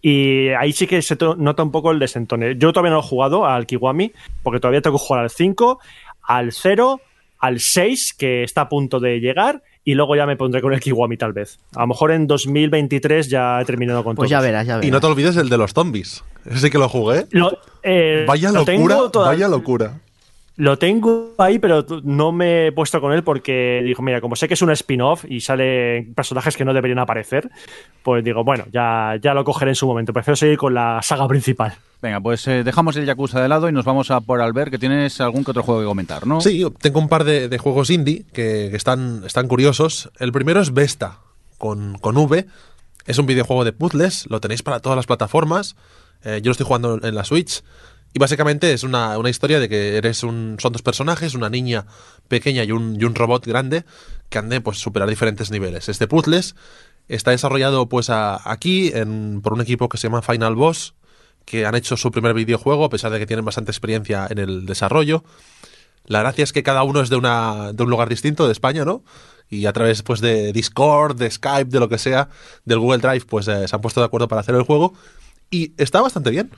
Y 0.02 0.50
ahí 0.50 0.72
sí 0.74 0.88
que 0.88 1.02
se 1.02 1.18
nota 1.38 1.64
un 1.64 1.72
poco 1.72 1.92
el 1.92 2.00
desentone. 2.00 2.56
Yo 2.58 2.72
todavía 2.72 2.92
no 2.92 3.00
he 3.00 3.04
jugado 3.04 3.46
al 3.46 3.66
Kiwami, 3.66 4.14
porque 4.44 4.60
todavía 4.60 4.82
tengo 4.82 4.98
que 4.98 5.04
jugar 5.04 5.24
al 5.24 5.30
5, 5.30 5.80
al 6.22 6.52
0, 6.52 7.02
al 7.40 7.60
6, 7.60 8.14
que 8.18 8.44
está 8.44 8.62
a 8.62 8.70
punto 8.70 9.00
de 9.00 9.20
llegar, 9.20 9.64
y 9.90 9.96
luego 9.96 10.18
ya 10.18 10.26
me 10.26 10.36
pondré 10.36 10.62
con 10.62 10.74
el 10.74 10.82
Kiwami 10.82 11.16
tal 11.16 11.32
vez. 11.32 11.60
A 11.74 11.80
lo 11.82 11.88
mejor 11.88 12.12
en 12.12 12.28
2023 12.28 13.30
ya 13.30 13.62
he 13.62 13.64
terminado 13.64 14.04
con 14.04 14.18
Pues 14.18 14.28
todo. 14.30 14.38
ya 14.38 14.42
verás, 14.46 14.68
ya 14.68 14.76
verás. 14.76 14.86
Y 14.86 14.92
no 14.92 15.00
te 15.00 15.08
olvides 15.08 15.38
el 15.38 15.48
de 15.48 15.58
los 15.58 15.72
zombies. 15.72 16.26
Ese 16.46 16.60
sí 16.60 16.70
que 16.70 16.78
lo 16.78 16.90
jugué. 16.90 17.26
Lo, 17.32 17.58
eh, 17.84 18.26
Vaya 18.28 18.52
lo 18.52 18.66
locura, 18.66 18.98
toda- 19.14 19.28
vaya 19.30 19.48
locura. 19.48 19.94
Lo 20.58 20.78
tengo 20.78 21.36
ahí, 21.38 21.58
pero 21.60 21.86
no 22.04 22.34
me 22.34 22.68
he 22.68 22.72
puesto 22.74 23.00
con 23.00 23.14
él 23.14 23.24
porque 23.24 23.82
digo, 23.86 24.02
mira, 24.04 24.20
como 24.20 24.36
sé 24.36 24.50
que 24.50 24.56
es 24.56 24.62
un 24.62 24.72
spin-off 24.72 25.24
y 25.30 25.40
salen 25.40 26.14
personajes 26.16 26.58
que 26.58 26.66
no 26.66 26.74
deberían 26.74 27.00
aparecer, 27.00 27.50
pues 28.04 28.24
digo, 28.26 28.44
bueno, 28.44 28.66
ya, 28.74 29.16
ya 29.22 29.34
lo 29.34 29.46
cogeré 29.46 29.72
en 29.72 29.76
su 29.76 29.88
momento. 29.88 30.12
Prefiero 30.12 30.36
seguir 30.36 30.58
con 30.58 30.74
la 30.74 31.00
saga 31.02 31.28
principal. 31.30 31.76
Venga, 32.02 32.22
pues 32.22 32.48
eh, 32.48 32.64
dejamos 32.64 32.96
el 32.96 33.06
Yakuza 33.06 33.42
de 33.42 33.48
lado 33.50 33.68
y 33.68 33.72
nos 33.72 33.84
vamos 33.86 34.12
a 34.12 34.22
por 34.22 34.40
Albert, 34.42 34.70
que 34.70 34.78
tienes 34.78 35.20
algún 35.20 35.44
que 35.44 35.52
otro 35.52 35.64
juego 35.64 35.82
que 35.82 35.88
comentar, 35.88 36.28
¿no? 36.28 36.42
Sí, 36.42 36.64
tengo 36.80 37.00
un 37.00 37.10
par 37.10 37.24
de, 37.24 37.58
juegos 37.58 37.90
indie 37.90 38.24
que, 38.34 38.68
están, 38.76 39.24
están 39.26 39.48
curiosos. 39.48 40.12
El 40.20 40.32
primero 40.32 40.62
es 40.62 40.74
Vesta, 40.74 41.20
con, 41.58 41.98
con 41.98 42.16
V. 42.18 42.46
Es 43.08 43.18
un 43.18 43.26
videojuego 43.26 43.64
de 43.64 43.72
puzzles, 43.74 44.26
lo 44.30 44.40
tenéis 44.40 44.62
para 44.62 44.80
todas 44.80 44.96
las 44.96 45.08
plataformas. 45.08 45.76
Eh, 46.24 46.40
yo 46.44 46.50
lo 46.50 46.52
estoy 46.52 46.68
jugando 46.68 47.00
en 47.02 47.16
la 47.16 47.24
Switch. 47.24 47.64
Y 48.14 48.20
básicamente 48.20 48.74
es 48.74 48.84
una, 48.84 49.18
una 49.18 49.30
historia 49.30 49.60
de 49.60 49.68
que 49.68 49.98
eres 49.98 50.24
un, 50.24 50.58
son 50.60 50.74
dos 50.74 50.82
personajes, 50.82 51.34
una 51.36 51.50
niña 51.50 51.86
pequeña 52.28 52.64
y 52.64 52.72
un, 52.72 52.96
y 53.00 53.04
un 53.06 53.16
robot 53.16 53.46
grande, 53.46 53.86
que 54.30 54.38
han 54.38 54.50
de 54.50 54.62
pues, 54.62 54.78
superar 54.78 55.10
diferentes 55.10 55.52
niveles. 55.52 55.90
Este 55.90 56.08
puzzles 56.08 56.56
está 57.08 57.32
desarrollado 57.32 57.88
pues 57.88 58.10
aquí 58.10 58.92
en- 58.94 59.42
por 59.42 59.54
un 59.54 59.62
equipo 59.62 59.90
que 59.90 59.98
se 59.98 60.08
llama 60.08 60.22
Final 60.22 60.56
Boss, 60.56 60.94
que 61.48 61.66
han 61.66 61.76
hecho 61.76 61.96
su 61.96 62.12
primer 62.12 62.34
videojuego, 62.34 62.84
a 62.84 62.90
pesar 62.90 63.10
de 63.10 63.20
que 63.20 63.26
tienen 63.26 63.46
bastante 63.46 63.72
experiencia 63.72 64.28
en 64.30 64.38
el 64.38 64.66
desarrollo. 64.66 65.24
La 66.06 66.20
gracia 66.20 66.44
es 66.44 66.52
que 66.52 66.62
cada 66.62 66.84
uno 66.84 67.00
es 67.00 67.10
de, 67.10 67.16
una, 67.16 67.72
de 67.72 67.84
un 67.84 67.90
lugar 67.90 68.10
distinto 68.10 68.46
de 68.48 68.52
España, 68.52 68.84
¿no? 68.84 69.02
Y 69.50 69.66
a 69.66 69.72
través 69.72 70.04
pues, 70.04 70.20
de 70.20 70.52
Discord, 70.52 71.16
de 71.16 71.32
Skype, 71.32 71.72
de 71.72 71.80
lo 71.80 71.88
que 71.88 71.98
sea, 71.98 72.28
del 72.66 72.80
Google 72.80 72.98
Drive, 72.98 73.26
pues 73.26 73.48
eh, 73.48 73.66
se 73.66 73.74
han 73.74 73.82
puesto 73.82 74.02
de 74.02 74.08
acuerdo 74.08 74.28
para 74.28 74.42
hacer 74.42 74.56
el 74.56 74.64
juego. 74.64 74.94
Y 75.50 75.72
está 75.78 76.02
bastante 76.02 76.32
bien. 76.32 76.52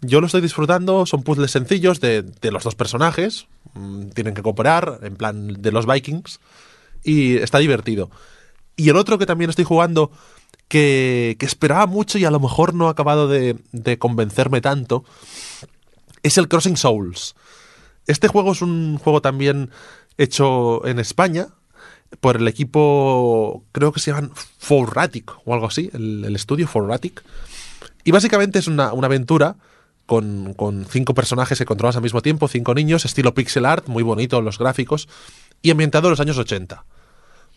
Yo 0.00 0.20
lo 0.20 0.26
estoy 0.26 0.40
disfrutando, 0.40 1.06
son 1.06 1.22
puzzles 1.22 1.52
sencillos 1.52 2.00
de, 2.00 2.22
de 2.22 2.50
los 2.50 2.64
dos 2.64 2.74
personajes. 2.74 3.46
mm, 3.74 4.08
tienen 4.08 4.34
que 4.34 4.42
cooperar, 4.42 4.98
en 5.02 5.14
plan 5.14 5.62
de 5.62 5.70
los 5.70 5.86
Vikings. 5.86 6.40
Y 7.04 7.36
está 7.36 7.58
divertido. 7.58 8.10
Y 8.74 8.88
el 8.88 8.96
otro 8.96 9.16
que 9.16 9.26
también 9.26 9.50
estoy 9.50 9.64
jugando, 9.64 10.10
que, 10.68 11.36
esperaba 11.40 11.86
mucho 11.86 12.18
y 12.18 12.24
a 12.24 12.30
lo 12.30 12.40
mejor 12.40 12.74
no 12.74 12.88
ha 12.88 12.90
acabado 12.90 13.28
de, 13.28 13.58
convencerme 13.98 14.60
tanto, 14.60 15.04
es 16.22 16.38
el 16.38 16.48
Crossing 16.48 16.76
Souls. 16.76 17.34
Este 18.06 18.28
juego 18.28 18.52
es 18.52 18.62
un 18.62 18.98
juego 18.98 19.22
también 19.22 19.70
hecho 20.18 20.86
en 20.86 20.98
España 20.98 21.48
por 22.20 22.36
el 22.36 22.46
equipo, 22.46 23.64
creo 23.72 23.92
que 23.92 24.00
se 24.00 24.12
llaman 24.12 24.30
Forratic 24.58 25.32
o 25.44 25.54
algo 25.54 25.66
así, 25.66 25.90
el, 25.92 26.34
estudio 26.36 26.68
Forratic. 26.68 27.24
Y 28.04 28.12
básicamente 28.12 28.58
es 28.58 28.68
una, 28.68 28.88
aventura 28.88 29.56
con, 30.06 30.54
con 30.54 30.84
cinco 30.84 31.14
personajes 31.14 31.58
que 31.58 31.64
controlas 31.64 31.96
al 31.96 32.02
mismo 32.02 32.20
tiempo, 32.20 32.46
cinco 32.46 32.74
niños, 32.74 33.04
estilo 33.04 33.34
pixel 33.34 33.64
art, 33.64 33.88
muy 33.88 34.02
bonito 34.02 34.40
los 34.42 34.58
gráficos, 34.58 35.08
y 35.62 35.70
ambientado 35.70 36.08
en 36.08 36.10
los 36.10 36.20
años 36.20 36.38
80. 36.38 36.84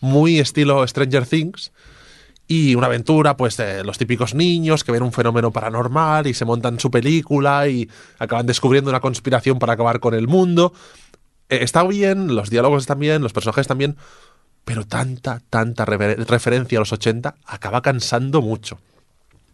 Muy 0.00 0.38
estilo 0.38 0.86
Stranger 0.86 1.26
Things. 1.26 1.72
Y 2.50 2.74
una 2.74 2.86
aventura, 2.86 3.36
pues, 3.36 3.58
de 3.58 3.84
los 3.84 3.98
típicos 3.98 4.34
niños 4.34 4.82
que 4.82 4.90
ven 4.90 5.02
un 5.02 5.12
fenómeno 5.12 5.50
paranormal 5.50 6.26
y 6.26 6.32
se 6.32 6.46
montan 6.46 6.80
su 6.80 6.90
película 6.90 7.68
y 7.68 7.88
acaban 8.18 8.46
descubriendo 8.46 8.90
una 8.90 9.00
conspiración 9.00 9.58
para 9.58 9.74
acabar 9.74 10.00
con 10.00 10.14
el 10.14 10.26
mundo. 10.28 10.72
Eh, 11.50 11.58
está 11.60 11.82
bien, 11.84 12.34
los 12.34 12.48
diálogos 12.48 12.84
están 12.84 12.98
bien, 12.98 13.22
los 13.22 13.34
personajes 13.34 13.66
también, 13.66 13.96
pero 14.64 14.86
tanta, 14.86 15.42
tanta 15.50 15.84
referencia 15.84 16.78
a 16.78 16.80
los 16.80 16.92
80 16.92 17.34
acaba 17.44 17.82
cansando 17.82 18.40
mucho. 18.40 18.78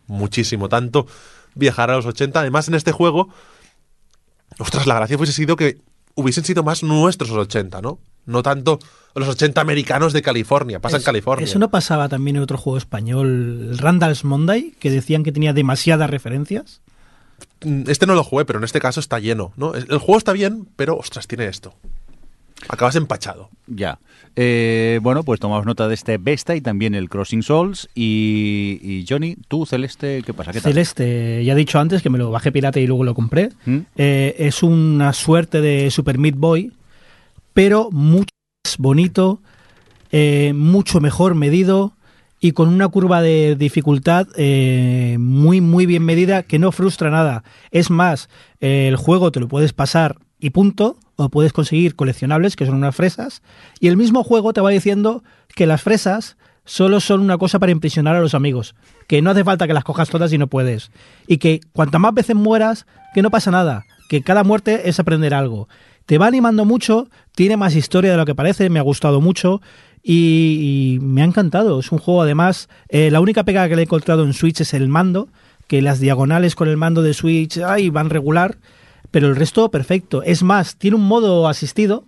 Muchísimo, 0.06 0.68
tanto 0.68 1.06
viajar 1.54 1.90
a 1.90 1.96
los 1.96 2.06
80. 2.06 2.38
Además, 2.38 2.68
en 2.68 2.74
este 2.74 2.92
juego, 2.92 3.28
ostras, 4.58 4.86
la 4.86 4.94
gracia 4.94 5.16
hubiese 5.16 5.32
sido 5.32 5.56
que 5.56 5.78
hubiesen 6.14 6.44
sido 6.44 6.62
más 6.62 6.82
nuestros 6.82 7.30
los 7.30 7.38
80, 7.38 7.80
¿no? 7.82 7.98
No 8.26 8.42
tanto 8.42 8.78
los 9.14 9.28
80 9.28 9.60
americanos 9.60 10.12
de 10.12 10.22
California, 10.22 10.80
pasa 10.80 10.96
en 10.96 11.02
California. 11.02 11.44
Eso 11.44 11.58
no 11.58 11.70
pasaba 11.70 12.08
también 12.08 12.36
en 12.36 12.42
otro 12.42 12.58
juego 12.58 12.78
español, 12.78 13.68
el 13.70 13.78
Randall's 13.78 14.24
Monday, 14.24 14.74
que 14.78 14.90
decían 14.90 15.22
que 15.22 15.32
tenía 15.32 15.52
demasiadas 15.52 16.10
referencias. 16.10 16.80
mm, 17.64 17.84
este 17.88 18.06
no 18.06 18.14
lo 18.14 18.24
jugué, 18.24 18.44
pero 18.44 18.58
en 18.58 18.64
este 18.64 18.80
caso 18.80 19.00
está 19.00 19.18
lleno, 19.18 19.52
¿no? 19.56 19.74
El 19.74 19.98
juego 19.98 20.18
está 20.18 20.32
bien, 20.32 20.66
pero 20.76 20.96
ostras, 20.96 21.26
tiene 21.26 21.46
esto. 21.46 21.74
Acabas 22.68 22.96
empachado. 22.96 23.50
Ya. 23.66 23.98
Eh, 24.36 24.98
bueno, 25.02 25.22
pues 25.22 25.38
tomamos 25.38 25.66
nota 25.66 25.86
de 25.86 25.94
este 25.94 26.18
Vesta 26.18 26.56
y 26.56 26.60
también 26.60 26.94
el 26.94 27.08
Crossing 27.08 27.42
Souls. 27.42 27.88
Y, 27.94 28.80
y 28.82 29.04
Johnny, 29.08 29.36
tú, 29.48 29.66
Celeste, 29.66 30.22
¿qué 30.24 30.32
pasa? 30.32 30.52
¿Qué 30.52 30.60
tal? 30.60 30.72
Celeste, 30.72 31.44
ya 31.44 31.52
he 31.52 31.56
dicho 31.56 31.78
antes 31.78 32.02
que 32.02 32.10
me 32.10 32.18
lo 32.18 32.30
bajé 32.30 32.52
pirata 32.52 32.80
y 32.80 32.86
luego 32.86 33.04
lo 33.04 33.14
compré. 33.14 33.50
¿Mm? 33.66 33.78
Eh, 33.96 34.34
es 34.38 34.62
una 34.62 35.12
suerte 35.12 35.60
de 35.60 35.90
Super 35.90 36.18
Meat 36.18 36.36
Boy, 36.36 36.72
pero 37.52 37.90
mucho 37.90 38.24
más 38.24 38.33
bonito, 38.78 39.40
eh, 40.10 40.52
mucho 40.54 41.00
mejor 41.00 41.34
medido 41.34 41.92
y 42.40 42.52
con 42.52 42.68
una 42.68 42.88
curva 42.88 43.22
de 43.22 43.56
dificultad 43.56 44.26
eh, 44.36 45.16
muy, 45.18 45.60
muy 45.60 45.86
bien 45.86 46.04
medida 46.04 46.42
que 46.42 46.58
no 46.58 46.72
frustra 46.72 47.10
nada. 47.10 47.44
Es 47.70 47.90
más, 47.90 48.28
eh, 48.60 48.86
el 48.88 48.96
juego 48.96 49.32
te 49.32 49.40
lo 49.40 49.48
puedes 49.48 49.72
pasar 49.72 50.16
y 50.38 50.50
punto, 50.50 50.98
o 51.16 51.28
puedes 51.28 51.52
conseguir 51.52 51.94
coleccionables, 51.94 52.56
que 52.56 52.66
son 52.66 52.74
unas 52.74 52.94
fresas, 52.94 53.42
y 53.80 53.88
el 53.88 53.96
mismo 53.96 54.24
juego 54.24 54.52
te 54.52 54.60
va 54.60 54.70
diciendo 54.70 55.22
que 55.54 55.66
las 55.66 55.80
fresas 55.80 56.36
solo 56.66 57.00
son 57.00 57.20
una 57.20 57.38
cosa 57.38 57.58
para 57.58 57.72
impresionar 57.72 58.16
a 58.16 58.20
los 58.20 58.34
amigos, 58.34 58.74
que 59.06 59.22
no 59.22 59.30
hace 59.30 59.44
falta 59.44 59.66
que 59.66 59.74
las 59.74 59.84
cojas 59.84 60.10
todas 60.10 60.32
y 60.32 60.38
no 60.38 60.48
puedes, 60.48 60.90
y 61.26 61.38
que 61.38 61.60
cuantas 61.72 62.00
más 62.00 62.12
veces 62.12 62.36
mueras, 62.36 62.86
que 63.14 63.22
no 63.22 63.30
pasa 63.30 63.50
nada, 63.50 63.86
que 64.08 64.22
cada 64.22 64.44
muerte 64.44 64.88
es 64.88 64.98
aprender 65.00 65.32
algo. 65.34 65.68
Te 66.06 66.18
va 66.18 66.26
animando 66.26 66.64
mucho, 66.64 67.08
tiene 67.34 67.56
más 67.56 67.74
historia 67.74 68.10
de 68.12 68.16
lo 68.16 68.26
que 68.26 68.34
parece, 68.34 68.68
me 68.70 68.78
ha 68.78 68.82
gustado 68.82 69.20
mucho 69.20 69.60
y, 70.02 70.96
y 70.96 71.00
me 71.00 71.22
ha 71.22 71.24
encantado. 71.24 71.80
Es 71.80 71.90
un 71.92 71.98
juego 71.98 72.22
además, 72.22 72.68
eh, 72.88 73.10
la 73.10 73.20
única 73.20 73.44
pega 73.44 73.68
que 73.68 73.76
le 73.76 73.82
he 73.82 73.84
encontrado 73.84 74.24
en 74.24 74.32
Switch 74.34 74.60
es 74.60 74.74
el 74.74 74.88
mando, 74.88 75.28
que 75.66 75.80
las 75.80 76.00
diagonales 76.00 76.54
con 76.54 76.68
el 76.68 76.76
mando 76.76 77.00
de 77.02 77.14
Switch 77.14 77.58
ay, 77.58 77.88
van 77.90 78.10
regular, 78.10 78.58
pero 79.10 79.28
el 79.28 79.36
resto 79.36 79.70
perfecto. 79.70 80.22
Es 80.22 80.42
más, 80.42 80.76
tiene 80.76 80.96
un 80.96 81.06
modo 81.06 81.48
asistido, 81.48 82.04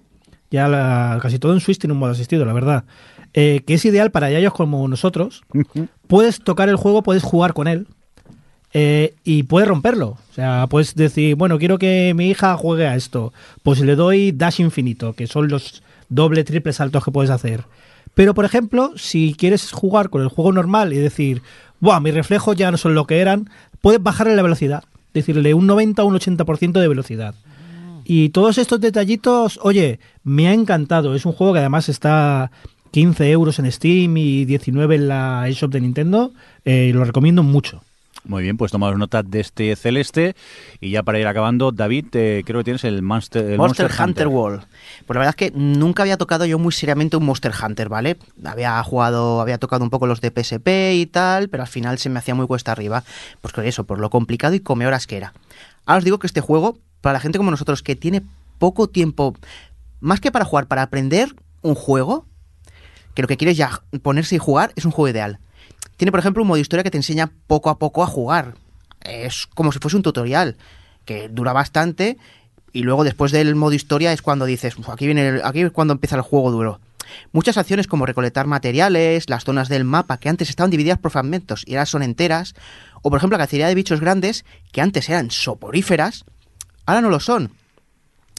ya 0.51 0.69
la- 0.69 1.19
casi 1.23 1.39
todo 1.39 1.55
en 1.55 1.61
Switch 1.61 1.79
tiene 1.79 1.95
un 1.95 1.99
modo 1.99 2.11
asistido, 2.13 2.45
la 2.45 2.53
verdad, 2.53 2.85
eh, 3.33 3.63
que 3.67 3.75
es 3.75 3.85
ideal 3.87 4.11
para 4.11 4.31
ellos 4.31 4.53
como 4.53 4.87
nosotros. 4.89 5.43
Puedes 6.07 6.41
tocar 6.41 6.69
el 6.69 6.77
juego, 6.77 7.03
puedes 7.03 7.23
jugar 7.23 7.55
con 7.55 7.67
él. 7.67 7.87
Eh, 8.79 9.15
y 9.25 9.45
puedes 9.45 9.71
romperlo. 9.71 10.19
O 10.31 10.35
sea, 10.35 10.67
puedes 10.67 10.95
decir, 10.95 11.35
bueno, 11.35 11.59
quiero 11.59 11.79
que 11.79 12.13
mi 12.15 12.29
hija 12.29 12.55
juegue 12.59 12.87
a 12.87 12.95
esto. 12.95 13.33
Pues 13.63 13.81
le 13.81 13.97
doy 13.97 14.33
dash 14.33 14.61
infinito, 14.61 15.15
que 15.15 15.27
son 15.27 15.49
los 15.49 15.83
doble, 16.11 16.45
triple 16.45 16.75
saltos 16.75 17.03
que 17.03 17.11
puedes 17.11 17.31
hacer. 17.31 17.65
Pero, 18.13 18.35
por 18.35 18.45
ejemplo, 18.45 18.93
si 18.97 19.35
quieres 19.35 19.73
jugar 19.73 20.11
con 20.11 20.21
el 20.21 20.29
juego 20.29 20.53
normal 20.53 20.93
y 20.93 20.99
decir, 20.99 21.41
Buah, 21.81 22.01
mis 22.01 22.13
reflejos 22.13 22.55
ya 22.55 22.71
no 22.71 22.77
son 22.77 22.95
lo 22.95 23.07
que 23.07 23.21
eran, 23.21 23.49
puedes 23.81 24.03
bajarle 24.03 24.37
la 24.37 24.43
velocidad. 24.43 24.85
Decirle 25.15 25.55
un 25.55 25.67
90 25.67 26.05
o 26.05 26.07
un 26.07 26.15
80% 26.15 26.79
de 26.79 26.89
velocidad. 26.89 27.35
Y 28.05 28.29
todos 28.29 28.59
estos 28.59 28.83
detallitos, 28.83 29.59
oye, 29.63 30.01
me 30.23 30.49
ha 30.49 30.53
encantado. 30.53 31.15
Es 31.15 31.25
un 31.25 31.33
juego 31.33 31.55
que 31.55 31.61
además 31.61 31.89
está 31.89 32.51
15 32.91 33.31
euros 33.31 33.59
en 33.59 33.73
Steam 33.73 34.19
y 34.19 34.45
19 34.45 34.97
en 34.97 35.09
la 35.09 35.49
eShop 35.49 35.73
de 35.73 35.81
Nintendo. 35.81 36.33
Eh, 36.67 36.91
lo 36.95 37.03
recomiendo 37.05 37.43
mucho. 37.43 37.81
Muy 38.27 38.43
bien, 38.43 38.57
pues 38.57 38.73
tomamos 38.73 38.99
nota 38.99 39.23
de 39.23 39.39
este 39.39 39.77
Celeste. 39.77 40.35
Y 40.81 40.91
ya 40.91 41.05
para 41.05 41.21
ir 41.21 41.29
acabando, 41.29 41.71
David, 41.71 42.07
eh, 42.15 42.43
creo 42.45 42.61
que 42.61 42.65
tienes 42.65 42.83
el 42.83 43.03
Monster, 43.03 43.45
el 43.53 43.59
Monster, 43.59 43.89
Hunter 44.01 44.27
World. 44.27 44.65
Pues 45.07 45.15
la 45.15 45.21
verdad 45.21 45.29
es 45.29 45.37
que 45.37 45.53
nunca 45.57 46.03
había 46.03 46.17
tocado 46.17 46.45
yo 46.45 46.59
muy 46.59 46.73
seriamente 46.73 47.17
un 47.17 47.25
Monster 47.25 47.53
Hunter, 47.53 47.89
¿vale? 47.89 48.17
Había 48.45 48.83
jugado, 48.83 49.41
había 49.41 49.59
tocado 49.59 49.85
un 49.85 49.91
poco 49.91 50.09
los 50.09 50.21
de 50.21 50.31
PSP 50.31 50.95
y 50.95 51.07
tal, 51.07 51.49
pero 51.49 51.63
al 51.63 51.69
final 51.69 51.99
se 51.99 52.09
me 52.09 52.19
hacía 52.19 52.35
muy 52.35 52.49
cuesta 52.49 52.73
arriba. 52.73 53.05
Pues 53.41 53.55
por 53.55 53.65
eso, 53.65 53.85
por 53.85 54.01
lo 54.01 54.11
complicado 54.11 54.55
y 54.55 54.61
come 54.61 54.89
horas 54.89 55.07
que 55.07 55.19
era. 55.19 55.33
Ahora 55.85 55.99
os 55.99 56.05
digo 56.05 56.19
que 56.19 56.27
este 56.27 56.41
juego, 56.41 56.79
para 57.01 57.15
la 57.15 57.21
gente 57.21 57.39
como 57.39 57.53
nosotros 57.53 57.85
que 57.85 57.95
tiene 57.95 58.23
poco 58.59 58.89
tiempo, 58.89 59.37
más 60.01 60.21
que 60.21 60.33
para 60.33 60.45
jugar, 60.45 60.67
para 60.67 60.83
aprender 60.83 61.37
un 61.63 61.77
juego, 61.77 62.27
que 63.15 63.23
lo 63.23 63.29
que 63.29 63.37
quieres 63.37 63.57
ya 63.57 63.83
ponerse 64.03 64.35
y 64.35 64.39
jugar, 64.39 64.73
es 64.75 64.85
un 64.85 64.91
juego 64.91 65.11
ideal. 65.11 65.39
Tiene, 65.97 66.11
por 66.11 66.21
ejemplo, 66.21 66.43
un 66.43 66.49
modo 66.49 66.59
historia 66.59 66.83
que 66.83 66.91
te 66.91 66.99
enseña 66.99 67.31
poco 67.47 67.71
a 67.71 67.79
poco 67.79 68.03
a 68.03 68.07
jugar. 68.07 68.55
Es 69.03 69.47
como 69.47 69.73
si 69.73 69.79
fuese 69.79 69.97
un 69.97 70.03
tutorial, 70.03 70.57
que 71.05 71.29
dura 71.29 71.53
bastante, 71.53 72.19
y 72.73 72.83
luego 72.83 73.05
después 73.05 73.33
del 73.33 73.55
modo 73.55 73.73
historia 73.73 74.13
es 74.13 74.21
cuando 74.21 74.45
dices, 74.45 74.77
"Uf, 74.77 74.91
aquí 74.91 75.07
viene 75.07 75.41
aquí 75.43 75.61
es 75.63 75.73
cuando 75.73 75.93
empieza 75.95 76.17
el 76.17 76.23
juego 76.23 76.51
duro. 76.51 76.81
Muchas 77.33 77.57
acciones 77.57 77.87
como 77.87 78.05
recolectar 78.05 78.47
materiales, 78.47 79.31
las 79.31 79.45
zonas 79.45 79.69
del 79.69 79.85
mapa 79.85 80.19
que 80.19 80.29
antes 80.29 80.51
estaban 80.51 80.71
divididas 80.71 80.99
por 80.99 81.13
fragmentos 81.13 81.63
y 81.67 81.75
ahora 81.75 81.87
son 81.87 82.03
enteras, 82.03 82.55
o 83.03 83.11
por 83.11 83.19
ejemplo 83.19 83.39
la 83.39 83.45
cacería 83.45 83.69
de 83.69 83.75
bichos 83.75 84.01
grandes 84.01 84.45
que 84.73 84.81
antes 84.81 85.09
eran 85.09 85.31
soporíferas, 85.31 86.25
ahora 86.85 87.01
no 87.01 87.09
lo 87.09 87.21
son. 87.21 87.53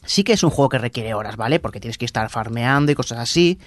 Sí 0.06 0.24
que 0.24 0.34
es 0.34 0.44
un 0.44 0.50
juego 0.50 0.70
que 0.70 0.78
requiere 0.78 1.14
horas, 1.14 1.38
¿vale? 1.38 1.60
Porque 1.60 1.80
tienes 1.80 1.98
que 1.98 2.06
estar 2.06 2.30
farmeando 2.30 2.92
y 2.92 2.96
cosas 2.96 3.20
así, 3.20 3.60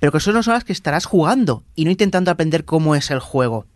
pero 0.00 0.10
que 0.10 0.18
son 0.20 0.34
las 0.34 0.48
horas 0.48 0.64
que 0.64 0.72
estarás 0.72 1.04
jugando 1.06 1.62
y 1.76 1.84
no 1.84 1.90
intentando 1.92 2.30
aprender 2.32 2.64
cómo 2.64 2.94
es 2.96 3.10
el 3.12 3.20
juego. 3.20 3.66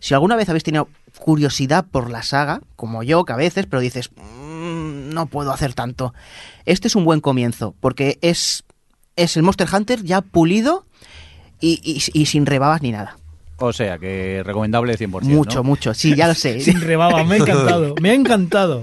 Si 0.00 0.14
alguna 0.14 0.36
vez 0.36 0.48
habéis 0.48 0.64
tenido 0.64 0.88
curiosidad 1.18 1.84
por 1.90 2.10
la 2.10 2.22
saga, 2.22 2.60
como 2.76 3.02
yo, 3.02 3.24
que 3.24 3.32
a 3.34 3.36
veces, 3.36 3.66
pero 3.66 3.80
dices, 3.80 4.10
"Mm, 4.16 5.10
no 5.12 5.26
puedo 5.26 5.52
hacer 5.52 5.74
tanto. 5.74 6.14
Este 6.64 6.88
es 6.88 6.96
un 6.96 7.04
buen 7.04 7.20
comienzo, 7.20 7.74
porque 7.80 8.18
es, 8.22 8.64
es 9.16 9.36
el 9.36 9.42
Monster 9.42 9.68
Hunter 9.72 10.02
ya 10.02 10.20
pulido 10.22 10.86
y, 11.60 11.80
y- 11.84 12.20
y 12.20 12.26
sin 12.26 12.46
rebabas 12.46 12.80
ni 12.82 12.92
nada. 12.92 13.18
O 13.58 13.72
sea, 13.72 13.98
que 13.98 14.42
recomendable 14.44 14.96
100%. 14.96 15.22
mucho, 15.36 15.58
¿no? 15.58 15.64
mucho. 15.64 15.94
Sí, 15.94 16.16
ya 16.16 16.26
lo 16.26 16.34
sé. 16.34 16.58
Sin 16.64 16.80
rebaba, 16.80 17.22
me 17.22 17.34
ha 17.34 17.38
encantado. 17.38 17.94
Me 18.00 18.10
ha 18.10 18.14
encantado. 18.14 18.82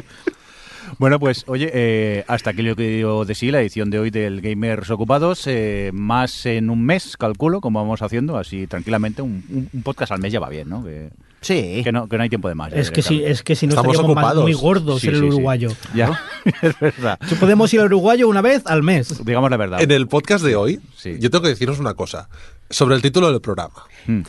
Bueno, 0.99 1.17
pues 1.17 1.45
oye, 1.47 1.71
eh, 1.73 2.25
hasta 2.27 2.49
aquí 2.49 2.61
lo 2.61 2.75
que 2.75 2.83
digo 2.83 3.23
de 3.25 3.33
sí, 3.33 3.51
la 3.51 3.61
edición 3.61 3.89
de 3.89 3.99
hoy 3.99 4.09
del 4.11 4.41
Gamers 4.41 4.89
Ocupados. 4.91 5.43
eh, 5.47 5.91
más 5.93 6.45
en 6.45 6.69
un 6.69 6.83
mes, 6.85 7.15
calculo, 7.15 7.61
como 7.61 7.79
vamos 7.79 8.01
haciendo, 8.01 8.37
así 8.37 8.67
tranquilamente. 8.67 9.21
Un, 9.21 9.43
un- 9.49 9.69
un 9.71 9.81
podcast 9.83 10.11
al 10.11 10.19
mes 10.19 10.33
ya 10.33 10.41
va 10.41 10.49
bien, 10.49 10.67
¿no? 10.69 10.83
Que, 10.83 11.09
Sí. 11.41 11.79
que 11.85 11.93
no, 11.93 12.09
que 12.09 12.17
no 12.17 12.23
hay 12.23 12.27
tiempo 12.29 12.49
de 12.49 12.55
más. 12.55 12.73
Es 12.73 12.91
que 12.91 13.01
si, 13.01 13.13
directamente. 13.13 13.31
es 13.31 13.43
que 13.43 13.55
si 13.55 13.65
no 13.65 13.69
Estamos 13.71 13.93
estaríamos 13.93 14.17
ocupados. 14.17 14.43
muy 14.43 14.51
gordos 14.53 14.99
Sí, 14.99 15.07
en 15.07 15.13
el 15.13 15.19
sí, 15.21 15.25
sí. 15.27 15.33
uruguayo. 15.33 15.69
Ya, 15.95 16.21
es 16.61 16.79
verdad. 16.81 17.17
Si 17.29 17.35
podemos 17.35 17.73
ir 17.73 17.79
al 17.79 17.85
uruguayo 17.85 18.27
una 18.27 18.41
vez 18.41 18.63
al 18.65 18.83
mes. 18.83 19.23
Digamos 19.23 19.49
la 19.49 19.55
verdad. 19.55 19.81
En 19.81 19.91
el 19.91 20.05
podcast 20.09 20.43
de 20.43 20.57
hoy, 20.57 20.81
Sí. 20.97 21.15
yo 21.17 21.29
tengo 21.29 21.43
que 21.43 21.49
deciros 21.49 21.79
una 21.79 21.93
cosa 21.93 22.27
sobre 22.69 22.95
el 22.95 23.01
título 23.01 23.31
del 23.31 23.39
programa. 23.39 23.85
Mm. 24.05 24.21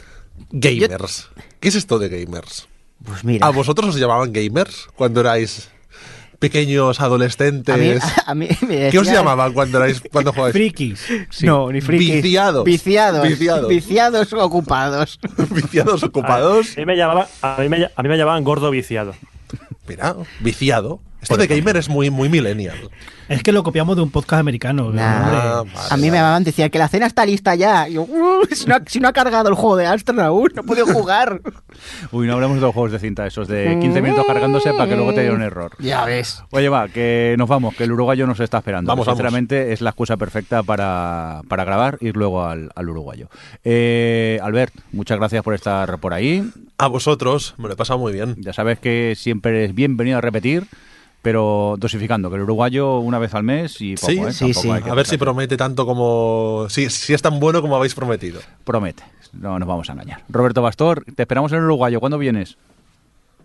Gamers. 0.53 1.31
¿Qué 1.59 1.69
es 1.69 1.75
esto 1.75 1.99
de 1.99 2.09
gamers? 2.09 2.69
Pues 3.05 3.25
mira. 3.25 3.45
¿A 3.45 3.51
vosotros 3.51 3.89
os 3.89 3.97
llamaban 4.01 4.33
gamers 4.33 4.87
cuando 4.95 5.21
erais 5.21 5.69
pequeños 6.41 7.01
adolescentes? 7.01 7.73
a 7.73 7.79
mí, 7.79 7.93
a 8.27 8.35
mí 8.35 8.67
me 8.67 8.91
¿Qué 8.91 8.99
os 8.99 9.07
llamaban 9.07 9.53
cuando 9.53 9.79
erais 9.79 10.03
cuando 10.13 10.33
jugabais? 10.33 10.55
Frikis. 10.55 11.07
No, 11.43 11.71
ni 11.71 11.81
frikis. 11.81 12.23
Viciados. 12.23 12.65
Viciados. 12.65 13.29
Viciados. 13.29 13.69
Viciados 13.69 14.33
ocupados. 14.33 15.21
Viciados 15.51 16.03
ocupados. 16.03 16.77
A 16.77 16.81
mí 16.81 16.87
me 16.87 16.97
llamaban, 16.97 17.27
a 17.43 17.57
mí 17.61 17.69
me, 17.69 17.85
a 17.95 18.03
mí 18.03 18.09
me 18.09 18.17
llamaban 18.17 18.43
gordo 18.43 18.71
viciado. 18.71 19.15
Mira, 19.87 20.17
viciado. 20.41 21.01
Esto 21.23 21.37
de 21.37 21.47
gamer 21.47 21.77
es 21.77 21.89
muy, 21.89 22.11
muy 22.11 22.29
millennial. 22.29 22.77
Es 23.29 23.43
que 23.43 23.53
lo 23.53 23.63
copiamos 23.63 23.95
de 23.95 24.03
un 24.03 24.11
podcast 24.11 24.41
americano. 24.41 24.91
Nah. 24.91 25.63
vale, 25.63 25.71
a 25.91 25.97
mí 25.97 26.03
me 26.05 26.11
vale. 26.11 26.19
llamaban, 26.19 26.45
decían 26.45 26.69
que 26.71 26.79
la 26.79 26.89
cena 26.89 27.07
está 27.07 27.25
lista 27.25 27.55
ya. 27.55 27.89
Y 27.89 27.93
yo, 27.95 28.03
"Uh, 28.03 28.45
si, 28.51 28.67
no 28.67 28.75
ha, 28.75 28.81
si 28.87 28.99
no 28.99 29.07
ha 29.09 29.13
cargado 29.13 29.49
el 29.49 29.55
juego 29.55 29.77
de 29.77 29.87
Astra 29.87 30.27
aún, 30.27 30.51
no 30.55 30.63
puedo 30.65 30.85
jugar. 30.87 31.41
Uy, 32.13 32.27
no 32.27 32.33
hablamos 32.35 32.57
de 32.57 32.63
los 32.63 32.73
juegos 32.75 32.93
de 32.93 32.99
cinta, 32.99 33.27
esos 33.27 33.47
de 33.47 33.79
15 33.81 34.03
minutos 34.03 34.27
cargándose 34.27 34.73
para 34.73 34.89
que 34.89 34.97
luego 34.97 35.15
te 35.15 35.23
dé 35.23 35.31
un 35.31 35.43
error. 35.43 35.73
Ya 35.79 36.05
ves. 36.05 36.43
Oye, 36.51 36.69
va, 36.69 36.89
que 36.89 37.37
nos 37.39 37.49
vamos, 37.49 37.77
que 37.77 37.85
el 37.85 37.93
uruguayo 37.93 38.27
nos 38.27 38.41
está 38.41 38.59
esperando. 38.59 38.89
Vamos, 38.89 39.07
vamos. 39.07 39.19
Sinceramente, 39.19 39.73
es 39.73 39.81
la 39.81 39.91
excusa 39.91 40.17
perfecta 40.17 40.63
para, 40.63 41.43
para 41.49 41.65
grabar, 41.65 41.99
ir 42.01 42.17
luego 42.17 42.45
al, 42.45 42.71
al 42.75 42.89
uruguayo. 42.89 43.29
Eh, 43.65 44.41
Albert, 44.43 44.75
muchas 44.93 45.19
gracias 45.19 45.43
por 45.45 45.55
estar 45.55 45.99
por 45.99 46.15
ahí. 46.15 46.51
A 46.79 46.89
vosotros, 46.89 47.55
me 47.59 47.69
lo 47.69 47.75
he 47.75 47.77
pasado 47.77 47.99
muy 47.99 48.13
bien. 48.13 48.37
Ya 48.39 48.53
sabes 48.53 48.79
que 48.79 49.15
siempre 49.17 49.67
es 49.67 49.75
bienvenido 49.75 50.19
a 50.19 50.21
repetir, 50.21 50.65
pero 51.23 51.77
dosificando, 51.79 52.31
que 52.31 52.37
el 52.37 52.43
uruguayo 52.43 52.99
una 52.99 53.19
vez 53.19 53.35
al 53.35 53.43
mes 53.43 53.81
y 53.81 53.95
poco, 53.95 54.07
Sí, 54.13 54.19
¿eh? 54.19 54.33
sí, 54.33 54.55
sí. 54.55 54.71
que 54.83 54.91
A 54.91 54.95
ver 54.95 55.07
si 55.07 55.19
promete 55.19 55.57
tanto 55.57 55.85
como. 55.87 56.67
Si, 56.69 56.89
si 56.91 57.13
es 57.13 57.23
tan 57.23 57.39
bueno 57.41 57.61
como 57.61 57.77
habéis 57.77 57.95
prometido. 57.95 58.41
Promete, 58.65 59.03
no 59.33 59.59
nos 59.59 59.69
vamos 59.69 59.89
a 59.91 59.93
engañar. 59.93 60.23
Roberto 60.29 60.63
Bastor, 60.63 61.05
te 61.15 61.23
esperamos 61.23 61.53
en 61.53 61.59
el 61.59 61.65
uruguayo. 61.65 62.01
¿Cuándo 62.01 62.19
vienes? 62.19 62.57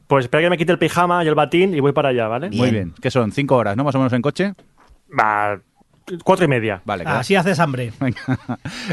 Pues 0.07 0.26
espera 0.26 0.43
que 0.43 0.49
me 0.52 0.57
quite 0.57 0.72
el 0.72 0.77
pijama 0.80 1.23
y 1.23 1.27
el 1.27 1.35
batín 1.35 1.73
y 1.73 1.80
voy 1.80 1.91
para 1.91 2.10
allá, 2.10 2.27
¿vale? 2.27 2.49
Muy 2.52 2.69
bien. 2.72 2.93
¿Qué 3.02 3.10
son? 3.10 3.31
¿Cinco 3.31 3.56
horas, 3.56 3.76
no? 3.76 3.84
Más 3.84 3.95
o 3.95 3.97
menos 3.97 4.14
en 4.14 4.22
coche. 4.22 4.53
Va, 5.19 5.60
cuatro 6.23 6.45
y 6.45 6.48
media. 6.48 6.82
Vale, 6.86 7.03
gracias. 7.03 7.22
Así 7.22 7.36
haces 7.36 7.60
hambre. 7.60 7.91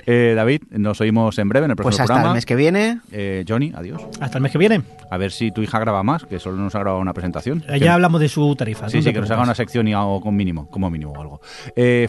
Eh, 0.06 0.32
David, 0.34 0.62
nos 0.70 1.01
oímos 1.01 1.39
en 1.39 1.48
breve 1.48 1.66
en 1.66 1.70
el 1.72 1.76
próximo 1.76 1.90
Pues 1.90 2.01
hasta 2.01 2.14
programa. 2.14 2.30
el 2.30 2.34
mes 2.36 2.47
que 2.47 2.56
viene. 2.56 3.01
Eh, 3.12 3.44
Johnny, 3.48 3.72
adiós. 3.74 4.02
Hasta 4.20 4.39
el 4.39 4.43
mes 4.43 4.52
que 4.52 4.59
viene. 4.59 4.82
A 5.10 5.16
ver 5.16 5.30
si 5.30 5.51
tu 5.52 5.62
hija 5.62 5.78
graba 5.78 6.02
más, 6.02 6.24
que 6.24 6.39
solo 6.39 6.56
nos 6.56 6.74
ha 6.74 6.80
grabado 6.80 7.01
una 7.01 7.12
presentación. 7.12 7.62
Eh, 7.68 7.74
Que- 7.74 7.80
Ya 7.80 7.94
hablamos 7.94 8.20
de 8.20 8.28
su 8.28 8.55
tarifa. 8.56 8.89
Sí, 8.89 8.97
no 8.98 9.02
sí, 9.02 9.12
que 9.12 9.20
nos 9.20 9.30
haga 9.30 9.43
una 9.43 9.55
sección 9.55 9.86
y 9.89 9.94
algo 9.94 10.20
con 10.20 10.34
mínimo, 10.34 10.68
como 10.70 10.90
mínimo 10.90 11.12
o 11.12 11.20
algo. 11.20 11.40
Eh, 11.76 12.09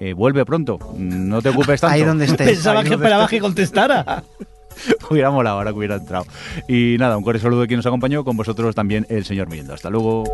eh, 0.00 0.12
vuelve 0.12 0.44
pronto. 0.44 0.78
No 0.96 1.42
te 1.42 1.48
ocupes 1.50 1.80
tanto. 1.80 1.94
Ahí 1.94 2.02
donde 2.02 2.24
estés. 2.26 2.46
Pensaba 2.48 2.80
Ahí 2.80 2.86
que 2.88 2.94
esperabas 2.94 3.28
que 3.28 3.40
contestara. 3.40 4.22
hubiera 5.10 5.30
molado 5.30 5.58
ahora 5.58 5.72
que 5.72 5.78
hubiera 5.78 5.96
entrado. 5.96 6.24
Y 6.68 6.96
nada, 6.98 7.16
un 7.18 7.24
cordial 7.24 7.42
saludo 7.42 7.62
de 7.62 7.66
quien 7.66 7.78
nos 7.78 7.86
acompañó, 7.86 8.24
con 8.24 8.36
vosotros 8.36 8.74
también 8.74 9.06
el 9.08 9.24
señor 9.24 9.48
Mirindo. 9.48 9.74
Hasta 9.74 9.90
luego. 9.90 10.24